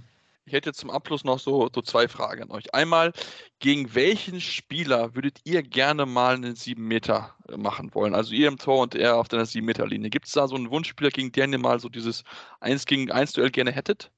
Ich 0.46 0.54
hätte 0.54 0.72
zum 0.72 0.90
Abschluss 0.90 1.26
noch 1.26 1.40
so, 1.40 1.70
so 1.74 1.82
zwei 1.82 2.08
Fragen 2.08 2.44
an 2.44 2.52
euch. 2.52 2.74
Einmal, 2.74 3.12
gegen 3.60 3.94
welchen 3.96 4.40
Spieler 4.40 5.14
würdet 5.14 5.40
ihr 5.44 5.62
gerne 5.62 6.06
mal 6.06 6.36
einen 6.36 6.56
7 6.56 6.82
Meter 6.82 7.36
machen 7.58 7.94
wollen? 7.94 8.16
Also 8.16 8.34
ihr 8.34 8.48
im 8.48 8.58
Tor 8.58 8.84
und 8.84 8.96
er 8.96 9.18
auf 9.18 9.28
der 9.28 9.46
7 9.46 9.66
Meter 9.66 9.86
Linie. 9.86 10.10
Gibt 10.10 10.28
es 10.28 10.32
da 10.32 10.48
so 10.48 10.56
einen 10.56 10.70
Wunschspieler, 10.70 11.10
gegen 11.10 11.34
den 11.34 11.52
ihr 11.52 11.60
mal 11.60 11.82
so 11.82 11.90
dieses 11.90 12.24
1 12.62 12.86
gegen 12.86 13.12
1 13.12 13.34
Duell 13.34 13.52
gerne 13.52 13.74
hättet? 13.74 14.10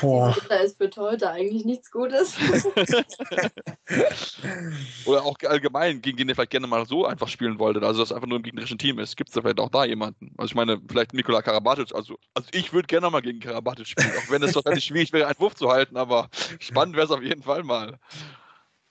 Boah. 0.00 0.36
Da 0.48 0.56
ist 0.56 0.78
für 0.78 0.90
Torhüter 0.90 1.32
eigentlich 1.32 1.64
nichts 1.64 1.90
Gutes. 1.90 2.34
Oder 5.06 5.24
auch 5.24 5.36
allgemein, 5.44 6.02
gegen 6.02 6.16
den 6.16 6.28
ihr 6.28 6.34
vielleicht 6.34 6.50
gerne 6.50 6.66
mal 6.66 6.86
so 6.86 7.06
einfach 7.06 7.28
spielen 7.28 7.58
wolltet, 7.58 7.84
also 7.84 8.00
das 8.00 8.12
einfach 8.12 8.26
nur 8.26 8.38
im 8.38 8.42
gegnerischen 8.42 8.78
Team 8.78 8.98
ist. 8.98 9.16
Gibt 9.16 9.30
es 9.30 9.34
da 9.34 9.42
vielleicht 9.42 9.60
auch 9.60 9.70
da 9.70 9.84
jemanden? 9.84 10.32
Also 10.36 10.50
ich 10.50 10.54
meine, 10.54 10.80
vielleicht 10.88 11.14
Nikola 11.14 11.42
Karabatic, 11.42 11.94
also, 11.94 12.18
also 12.34 12.48
ich 12.52 12.72
würde 12.72 12.86
gerne 12.86 13.10
mal 13.10 13.22
gegen 13.22 13.40
Karabatic 13.40 13.86
spielen, 13.86 14.12
auch 14.18 14.30
wenn 14.30 14.42
es 14.42 14.54
wahrscheinlich 14.54 14.84
schwierig 14.84 15.12
wäre, 15.12 15.26
einen 15.26 15.38
Wurf 15.38 15.54
zu 15.54 15.70
halten, 15.70 15.96
aber 15.96 16.28
spannend 16.58 16.96
wäre 16.96 17.06
es 17.06 17.12
auf 17.12 17.22
jeden 17.22 17.42
Fall 17.42 17.62
mal. 17.62 17.98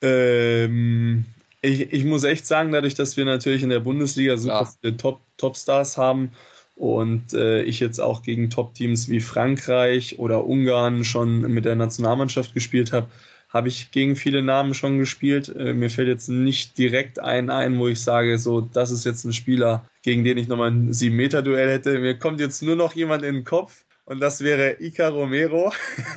Ähm, 0.02 1.26
ich, 1.62 1.94
ich 1.94 2.06
muss 2.06 2.24
echt 2.24 2.46
sagen, 2.46 2.72
dadurch, 2.72 2.96
dass 2.96 3.18
wir 3.18 3.26
natürlich 3.26 3.64
in 3.64 3.70
der 3.70 3.80
Bundesliga 3.80 4.38
super 4.38 4.62
ja. 4.62 4.72
viele 4.82 4.98
Top, 4.98 5.22
Topstars 5.38 5.98
haben, 5.98 6.32
und 6.76 7.34
äh, 7.34 7.64
ich 7.64 7.80
jetzt 7.80 8.00
auch 8.00 8.22
gegen 8.22 8.50
Top-Teams 8.50 9.10
wie 9.10 9.22
Frankreich 9.22 10.20
oder 10.20 10.46
Ungarn 10.46 11.04
schon 11.04 11.42
mit 11.42 11.66
der 11.66 11.76
Nationalmannschaft 11.76 12.54
gespielt 12.54 12.92
habe, 12.92 13.08
habe 13.50 13.70
ich 13.70 13.92
gegen 13.92 14.18
viele 14.18 14.42
Namen 14.42 14.74
schon 14.74 15.00
gespielt. 15.00 15.54
Äh, 15.56 15.74
mir 15.74 15.90
fällt 15.90 16.10
jetzt 16.10 16.28
nicht 16.28 16.78
direkt 16.78 17.20
ein 17.20 17.50
ein, 17.50 17.80
wo 17.80 17.88
ich 17.88 18.02
sage, 18.02 18.38
so, 18.38 18.60
das 18.60 18.92
ist 18.92 19.06
jetzt 19.06 19.24
ein 19.24 19.32
Spieler, 19.32 19.86
gegen 20.04 20.26
den 20.26 20.38
ich 20.38 20.50
nochmal 20.50 20.72
ein 20.72 20.92
7-Meter-Duell 20.92 21.70
hätte. 21.72 21.98
Mir 22.00 22.20
kommt 22.20 22.42
jetzt 22.42 22.62
nur 22.62 22.76
noch 22.76 22.94
jemand 22.94 23.24
in 23.24 23.36
den 23.36 23.44
Kopf 23.46 23.86
und 24.04 24.20
das 24.20 24.44
wäre 24.44 24.76
Ica 24.82 25.08
Romero. 25.08 25.72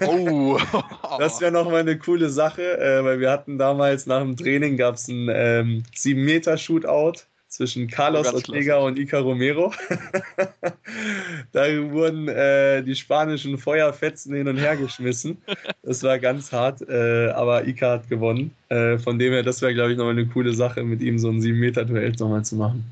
Oh. 0.05 0.59
das 1.21 1.41
wäre 1.41 1.53
nochmal 1.53 1.81
eine 1.81 1.97
coole 1.97 2.29
Sache, 2.29 2.79
äh, 2.79 3.05
weil 3.05 3.21
wir 3.21 3.31
hatten 3.31 3.59
damals 3.59 4.07
nach 4.07 4.21
dem 4.21 4.37
Training 4.37 4.77
gab 4.77 4.97
es 4.97 5.07
ein 5.07 5.29
ähm, 5.33 5.85
7-Meter-Shootout 5.95 7.23
zwischen 7.49 7.89
Carlos 7.89 8.33
Ortega 8.33 8.75
klasse. 8.75 8.85
und 8.85 8.99
Ica 8.99 9.19
Romero. 9.19 9.73
da 11.53 11.65
wurden 11.91 12.29
äh, 12.29 12.83
die 12.83 12.95
spanischen 12.95 13.59
Feuerfetzen 13.59 14.35
hin 14.35 14.49
und 14.49 14.59
her 14.59 14.77
geschmissen. 14.77 15.39
Das 15.83 16.03
war 16.03 16.19
ganz 16.19 16.53
hart, 16.53 16.83
äh, 16.89 17.29
aber 17.31 17.67
Ica 17.67 17.93
hat 17.93 18.09
gewonnen. 18.09 18.55
Äh, 18.69 18.99
von 18.99 19.19
dem 19.19 19.33
her, 19.33 19.43
das 19.43 19.63
wäre, 19.63 19.75
glaube 19.75 19.93
ich, 19.93 19.99
nochmal 19.99 20.13
eine 20.13 20.27
coole 20.27 20.53
Sache, 20.53 20.83
mit 20.85 21.01
ihm 21.01 21.19
so 21.19 21.31
ein 21.31 21.41
7-Meter-Duell 21.41 22.13
nochmal 22.19 22.45
zu 22.45 22.57
machen. 22.57 22.85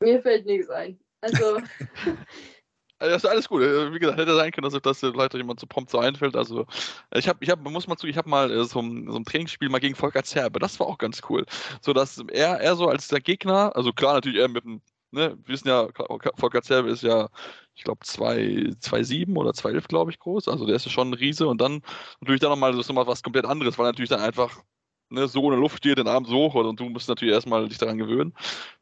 Mir 0.00 0.20
fällt 0.20 0.46
nichts 0.46 0.68
ein. 0.70 0.98
Also, 1.20 1.58
Also 2.98 3.12
das 3.12 3.24
ist 3.24 3.30
alles 3.30 3.48
gut. 3.48 3.62
Äh, 3.62 3.92
wie 3.92 3.98
gesagt, 3.98 4.18
hätte 4.18 4.34
sein 4.36 4.52
können, 4.52 4.70
dass 4.70 4.80
das 4.80 5.00
vielleicht 5.00 5.34
jemand 5.34 5.60
so 5.60 5.66
prompt 5.66 5.90
so 5.90 5.98
einfällt. 5.98 6.36
Also 6.36 6.66
ich 7.14 7.28
habe, 7.28 7.38
ich 7.42 7.50
habe, 7.50 7.68
muss 7.70 7.86
mal 7.88 7.96
zu, 7.96 8.06
ich 8.06 8.16
habe 8.16 8.28
mal 8.30 8.50
äh, 8.50 8.64
so 8.64 8.80
ein, 8.80 9.10
so 9.10 9.16
ein 9.18 9.24
Trainingsspiel 9.24 9.68
mal 9.68 9.80
gegen 9.80 9.94
Volker 9.94 10.22
Zerbe. 10.22 10.58
Das 10.60 10.78
war 10.80 10.86
auch 10.86 10.98
ganz 10.98 11.20
cool. 11.28 11.44
So 11.80 11.92
dass 11.92 12.22
er, 12.32 12.60
er 12.60 12.76
so 12.76 12.88
als 12.88 13.08
der 13.08 13.20
Gegner, 13.20 13.74
also 13.76 13.92
klar 13.92 14.14
natürlich 14.14 14.40
er 14.40 14.48
mit 14.48 14.64
dem, 14.64 14.80
ne, 15.10 15.36
wir 15.44 15.48
wissen 15.54 15.68
ja, 15.68 15.88
Volker 16.36 16.62
Zerbe 16.62 16.90
ist 16.90 17.02
ja, 17.02 17.28
ich 17.74 17.84
glaube 17.84 18.04
2,7 18.04 19.36
oder 19.36 19.50
2,11 19.50 19.88
glaube 19.88 20.10
ich 20.12 20.18
groß. 20.20 20.48
Also 20.48 20.66
der 20.66 20.76
ist 20.76 20.86
ja 20.86 20.90
schon 20.92 21.10
ein 21.10 21.14
Riese 21.14 21.48
und 21.48 21.60
dann 21.60 21.82
natürlich 22.20 22.40
dann 22.40 22.50
nochmal, 22.50 22.72
nochmal 22.74 23.06
was 23.06 23.22
komplett 23.22 23.44
anderes, 23.46 23.78
weil 23.78 23.86
natürlich 23.86 24.10
dann 24.10 24.20
einfach 24.20 24.62
ne, 25.14 25.28
so 25.28 25.42
in 25.44 25.50
der 25.50 25.60
Luft 25.60 25.78
steht, 25.78 25.98
den 25.98 26.08
Arm 26.08 26.24
so 26.24 26.52
hoch 26.52 26.54
und 26.54 26.78
du 26.78 26.88
musst 26.88 27.08
natürlich 27.08 27.34
erstmal 27.34 27.68
dich 27.68 27.78
daran 27.78 27.98
gewöhnen. 27.98 28.34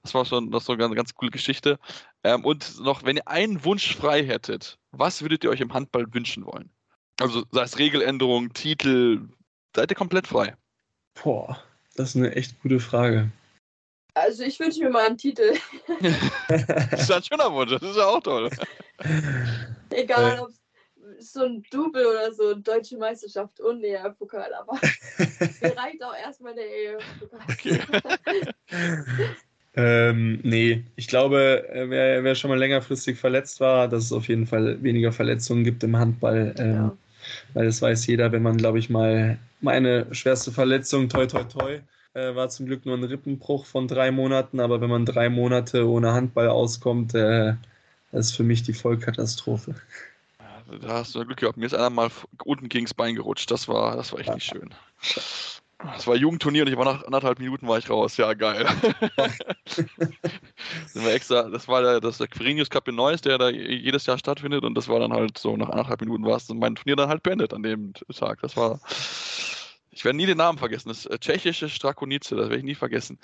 Das 0.02 0.14
war 0.14 0.24
schon 0.24 0.50
das 0.50 0.68
war 0.68 0.78
eine 0.78 0.94
ganz 0.94 1.14
coole 1.14 1.30
Geschichte. 1.30 1.78
Ähm, 2.24 2.44
und 2.44 2.80
noch, 2.80 3.04
wenn 3.04 3.16
ihr 3.16 3.28
einen 3.28 3.64
Wunsch 3.64 3.96
frei 3.96 4.24
hättet, 4.24 4.78
was 4.90 5.22
würdet 5.22 5.44
ihr 5.44 5.50
euch 5.50 5.60
im 5.60 5.72
Handball 5.72 6.12
wünschen 6.12 6.44
wollen? 6.44 6.70
Also 7.20 7.44
sei 7.50 7.62
es 7.62 7.78
Regeländerung, 7.78 8.52
Titel, 8.52 9.28
seid 9.76 9.90
ihr 9.90 9.96
komplett 9.96 10.26
frei? 10.26 10.56
Boah, 11.22 11.62
das 11.94 12.10
ist 12.10 12.16
eine 12.16 12.34
echt 12.34 12.60
gute 12.62 12.80
Frage. 12.80 13.30
Also 14.14 14.42
ich 14.42 14.58
wünsche 14.60 14.80
mir 14.80 14.90
mal 14.90 15.06
einen 15.06 15.18
Titel. 15.18 15.54
das 16.48 17.02
ist 17.02 17.12
ein 17.12 17.22
schöner 17.22 17.52
Wunsch, 17.52 17.72
das 17.72 17.82
ist 17.82 17.96
ja 17.96 18.06
auch 18.06 18.20
toll. 18.20 18.50
Egal, 19.90 20.40
ob 20.40 20.48
es 20.48 20.61
so 21.22 21.44
ein 21.44 21.62
Double 21.70 22.04
oder 22.06 22.32
so, 22.32 22.54
deutsche 22.54 22.96
Meisterschaft 22.96 23.60
und 23.60 23.84
ER-Pokal, 23.84 24.52
aber 24.54 24.72
mir 25.18 25.76
reicht 25.76 26.02
auch 26.02 26.16
erstmal 26.16 26.54
der 26.54 26.66
ER-Pokal. 26.66 27.40
Okay. 27.50 27.80
ähm, 29.74 30.40
nee, 30.42 30.84
ich 30.96 31.08
glaube, 31.08 31.68
äh, 31.68 31.88
wer, 31.88 32.24
wer, 32.24 32.34
schon 32.34 32.50
mal 32.50 32.58
längerfristig 32.58 33.18
verletzt 33.18 33.60
war, 33.60 33.88
dass 33.88 34.04
es 34.04 34.12
auf 34.12 34.28
jeden 34.28 34.46
Fall 34.46 34.82
weniger 34.82 35.12
Verletzungen 35.12 35.64
gibt 35.64 35.84
im 35.84 35.96
Handball. 35.96 36.54
Ähm, 36.58 36.74
ja. 36.74 36.96
Weil 37.54 37.66
das 37.66 37.80
weiß 37.80 38.06
jeder, 38.06 38.32
wenn 38.32 38.42
man, 38.42 38.56
glaube 38.56 38.78
ich, 38.78 38.90
mal 38.90 39.38
meine 39.60 40.12
schwerste 40.12 40.50
Verletzung, 40.50 41.08
toi, 41.08 41.26
toi, 41.26 41.44
toi, 41.44 41.80
äh, 42.14 42.34
war 42.34 42.48
zum 42.48 42.66
Glück 42.66 42.84
nur 42.84 42.96
ein 42.96 43.04
Rippenbruch 43.04 43.64
von 43.64 43.88
drei 43.88 44.10
Monaten, 44.10 44.60
aber 44.60 44.80
wenn 44.80 44.90
man 44.90 45.06
drei 45.06 45.28
Monate 45.28 45.88
ohne 45.88 46.12
Handball 46.12 46.48
auskommt, 46.48 47.14
äh, 47.14 47.54
das 48.10 48.26
ist 48.26 48.36
für 48.36 48.42
mich 48.42 48.62
die 48.62 48.74
Vollkatastrophe 48.74 49.74
da 50.80 50.88
hast 50.88 51.14
du 51.14 51.24
Glück 51.24 51.38
gehabt. 51.38 51.56
Mir 51.56 51.66
ist 51.66 51.74
einer 51.74 51.90
mal 51.90 52.10
unten 52.44 52.68
gegen 52.68 52.84
das 52.86 52.94
Bein 52.94 53.14
gerutscht. 53.14 53.50
Das 53.50 53.68
war, 53.68 53.96
das 53.96 54.12
war 54.12 54.20
echt 54.20 54.34
nicht 54.34 54.46
schön. 54.46 54.74
Das 55.84 56.06
war 56.06 56.14
ein 56.14 56.20
Jugendturnier 56.20 56.62
und 56.62 56.68
ich 56.68 56.76
war 56.76 56.84
nach 56.84 57.04
anderthalb 57.04 57.38
Minuten 57.40 57.66
war 57.66 57.78
ich 57.78 57.90
raus. 57.90 58.16
Ja, 58.16 58.34
geil. 58.34 58.64
das 59.64 60.94
war 60.94 61.12
extra, 61.12 61.42
das 61.50 61.66
war 61.66 61.82
der, 61.82 62.00
das 62.00 62.18
der 62.18 62.28
Quirinius 62.28 62.70
Cup 62.70 62.86
in 62.88 62.94
Neuss, 62.94 63.20
der 63.20 63.38
da 63.38 63.48
jedes 63.48 64.06
Jahr 64.06 64.18
stattfindet 64.18 64.64
und 64.64 64.74
das 64.74 64.88
war 64.88 65.00
dann 65.00 65.12
halt 65.12 65.38
so, 65.38 65.56
nach 65.56 65.70
anderthalb 65.70 66.00
Minuten 66.00 66.24
war 66.24 66.36
es 66.36 66.48
mein 66.48 66.76
Turnier 66.76 66.96
dann 66.96 67.08
halt 67.08 67.22
beendet 67.22 67.52
an 67.52 67.62
dem 67.62 67.94
Tag. 68.16 68.40
Das 68.42 68.56
war, 68.56 68.80
ich 69.90 70.04
werde 70.04 70.16
nie 70.16 70.26
den 70.26 70.38
Namen 70.38 70.58
vergessen, 70.58 70.88
das 70.88 71.06
äh, 71.06 71.18
tschechische 71.18 71.68
Strakonice, 71.68 72.36
das 72.36 72.48
werde 72.48 72.58
ich 72.58 72.64
nie 72.64 72.76
vergessen. 72.76 73.18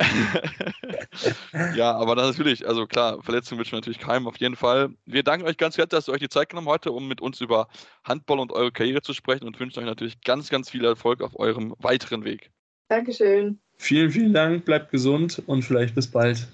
ja, 1.76 1.92
aber 1.96 2.14
dann 2.14 2.26
natürlich, 2.26 2.66
also 2.66 2.86
klar, 2.86 3.22
Verletzungen 3.22 3.58
wünschen 3.58 3.72
wir 3.72 3.78
natürlich 3.78 3.98
keinem 3.98 4.28
auf 4.28 4.36
jeden 4.38 4.56
Fall. 4.56 4.90
Wir 5.06 5.22
danken 5.22 5.46
euch 5.46 5.56
ganz 5.56 5.76
herzlich, 5.76 5.98
dass 5.98 6.08
ihr 6.08 6.12
euch 6.12 6.20
die 6.20 6.28
Zeit 6.28 6.48
genommen 6.50 6.68
heute, 6.68 6.92
um 6.92 7.08
mit 7.08 7.20
uns 7.20 7.40
über 7.40 7.68
Handball 8.04 8.38
und 8.38 8.52
eure 8.52 8.72
Karriere 8.72 9.02
zu 9.02 9.12
sprechen 9.12 9.46
und 9.46 9.58
wünschen 9.58 9.80
euch 9.80 9.86
natürlich 9.86 10.20
ganz, 10.22 10.48
ganz 10.50 10.70
viel 10.70 10.84
Erfolg 10.84 11.22
auf 11.22 11.38
eurem 11.38 11.74
weiteren 11.78 12.24
Weg. 12.24 12.50
Dankeschön. 12.88 13.60
Vielen, 13.76 14.10
vielen 14.10 14.32
Dank, 14.32 14.64
bleibt 14.64 14.90
gesund 14.90 15.42
und 15.46 15.62
vielleicht 15.62 15.94
bis 15.94 16.08
bald 16.08 16.48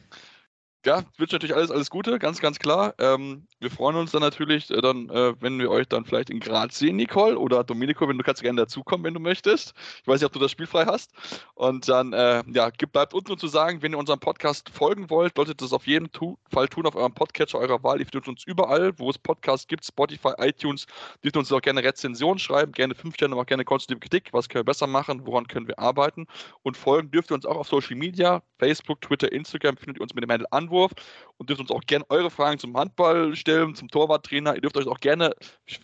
ja, 0.84 1.02
wünsche 1.16 1.34
natürlich 1.34 1.54
alles, 1.54 1.70
alles 1.70 1.88
Gute, 1.88 2.18
ganz, 2.18 2.40
ganz 2.40 2.58
klar. 2.58 2.94
Ähm, 2.98 3.46
wir 3.58 3.70
freuen 3.70 3.96
uns 3.96 4.10
dann 4.10 4.20
natürlich, 4.20 4.70
äh, 4.70 4.82
dann, 4.82 5.08
äh, 5.08 5.34
wenn 5.40 5.58
wir 5.58 5.70
euch 5.70 5.88
dann 5.88 6.04
vielleicht 6.04 6.28
in 6.28 6.40
Graz 6.40 6.78
sehen, 6.78 6.96
Nicole 6.96 7.38
oder 7.38 7.64
Domenico, 7.64 8.06
wenn 8.06 8.18
du 8.18 8.24
kannst 8.24 8.42
gerne 8.42 8.60
dazukommen, 8.60 9.04
wenn 9.04 9.14
du 9.14 9.20
möchtest. 9.20 9.72
Ich 10.02 10.06
weiß 10.06 10.20
nicht, 10.20 10.26
ob 10.26 10.32
du 10.32 10.38
das 10.38 10.50
Spiel 10.50 10.66
frei 10.66 10.84
hast. 10.84 11.12
Und 11.54 11.88
dann, 11.88 12.12
äh, 12.12 12.42
ja, 12.52 12.70
bleibt 12.92 13.14
uns 13.14 13.28
nur 13.28 13.38
zu 13.38 13.48
sagen, 13.48 13.80
wenn 13.80 13.92
ihr 13.92 13.98
unserem 13.98 14.20
Podcast 14.20 14.68
folgen 14.68 15.08
wollt, 15.08 15.36
solltet 15.36 15.62
ihr 15.62 15.64
das 15.64 15.72
auf 15.72 15.86
jeden 15.86 16.12
tu 16.12 16.36
Fall 16.50 16.68
tun 16.68 16.86
auf 16.86 16.96
eurem 16.96 17.14
Podcatcher 17.14 17.58
eurer 17.58 17.82
Wahl. 17.82 18.00
Ihr 18.00 18.06
findet 18.06 18.28
uns 18.28 18.44
überall, 18.44 18.92
wo 18.98 19.08
es 19.08 19.16
Podcasts 19.16 19.66
gibt, 19.66 19.86
Spotify, 19.86 20.32
iTunes. 20.38 20.86
Dürft 21.22 21.36
uns 21.38 21.50
auch 21.50 21.62
gerne 21.62 21.82
Rezensionen 21.82 22.38
schreiben, 22.38 22.72
gerne 22.72 22.94
fünf 22.94 23.14
Sterne, 23.14 23.32
aber 23.32 23.42
auch 23.42 23.46
gerne 23.46 23.64
konstruktive 23.64 24.00
Kritik. 24.00 24.32
Was 24.32 24.48
können 24.48 24.60
wir 24.60 24.70
besser 24.70 24.86
machen? 24.86 25.26
Woran 25.26 25.48
können 25.48 25.66
wir 25.66 25.78
arbeiten? 25.78 26.26
Und 26.62 26.76
folgen 26.76 27.10
dürft 27.10 27.30
ihr 27.30 27.34
uns 27.36 27.46
auch 27.46 27.56
auf 27.56 27.68
Social 27.68 27.96
Media, 27.96 28.42
Facebook, 28.58 29.00
Twitter, 29.00 29.32
Instagram, 29.32 29.78
findet 29.78 29.98
ihr 29.98 30.02
uns 30.02 30.14
mit 30.14 30.22
dem 30.22 30.30
Handel 30.30 30.46
Anwurf 30.50 30.73
Einwurf 30.74 30.92
und 31.36 31.48
dürft 31.48 31.60
uns 31.60 31.70
auch 31.70 31.80
gerne 31.80 32.04
eure 32.10 32.30
Fragen 32.30 32.58
zum 32.58 32.76
Handball 32.76 33.34
stellen, 33.34 33.74
zum 33.74 33.88
Torwarttrainer. 33.88 34.54
Ihr 34.54 34.60
dürft 34.60 34.76
euch 34.76 34.86
auch 34.86 35.00
gerne 35.00 35.34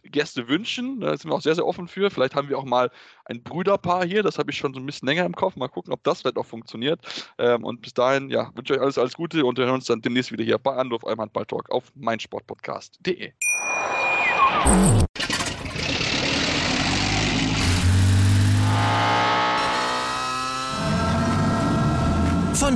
Gäste 0.04 0.48
wünschen. 0.48 1.00
Da 1.00 1.16
sind 1.16 1.30
wir 1.30 1.34
auch 1.34 1.40
sehr, 1.40 1.54
sehr 1.54 1.66
offen 1.66 1.88
für. 1.88 2.10
Vielleicht 2.10 2.34
haben 2.34 2.48
wir 2.48 2.58
auch 2.58 2.64
mal 2.64 2.90
ein 3.24 3.42
Brüderpaar 3.42 4.04
hier. 4.04 4.22
Das 4.22 4.38
habe 4.38 4.50
ich 4.50 4.58
schon 4.58 4.74
so 4.74 4.80
ein 4.80 4.86
bisschen 4.86 5.08
länger 5.08 5.24
im 5.24 5.34
Kopf. 5.34 5.56
Mal 5.56 5.68
gucken, 5.68 5.92
ob 5.92 6.04
das 6.04 6.20
vielleicht 6.20 6.36
auch 6.36 6.46
funktioniert. 6.46 7.00
Ähm, 7.38 7.64
und 7.64 7.82
bis 7.82 7.94
dahin, 7.94 8.30
ja, 8.30 8.50
wünsche 8.54 8.74
ich 8.74 8.78
euch 8.78 8.84
alles, 8.84 8.98
alles 8.98 9.14
Gute 9.14 9.44
und 9.44 9.58
wir 9.58 9.64
hören 9.64 9.76
uns 9.76 9.86
dann 9.86 10.02
demnächst 10.02 10.30
wieder 10.30 10.44
hier 10.44 10.58
bei 10.58 10.74
Anruf, 10.74 11.04
eurem 11.04 11.20
Handball-Talk 11.20 11.70
auf 11.70 11.92
meinsportpodcast.de. 11.96 13.32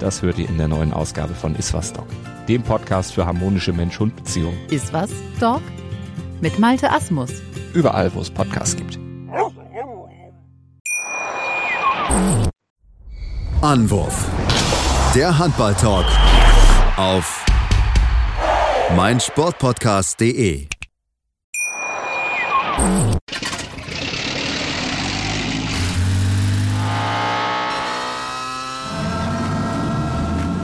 das 0.00 0.22
hört 0.22 0.38
ihr 0.38 0.48
in 0.48 0.58
der 0.58 0.68
neuen 0.68 0.92
Ausgabe 0.92 1.34
von 1.34 1.54
Iswas 1.54 1.92
Dog, 1.92 2.06
dem 2.48 2.62
Podcast 2.62 3.14
für 3.14 3.26
harmonische 3.26 3.72
Mensch-Hund-Beziehungen. 3.72 4.58
Iswas 4.70 5.10
Dog 5.38 5.62
mit 6.40 6.58
Malte 6.58 6.90
Asmus. 6.90 7.30
Überall, 7.74 8.12
wo 8.14 8.20
es 8.20 8.30
Podcasts 8.30 8.76
gibt. 8.76 8.98
Anwurf. 13.60 14.26
Der 15.14 15.38
Handball-Talk 15.38 16.06
auf 16.96 17.44
meinsportpodcast.de. 18.96 20.66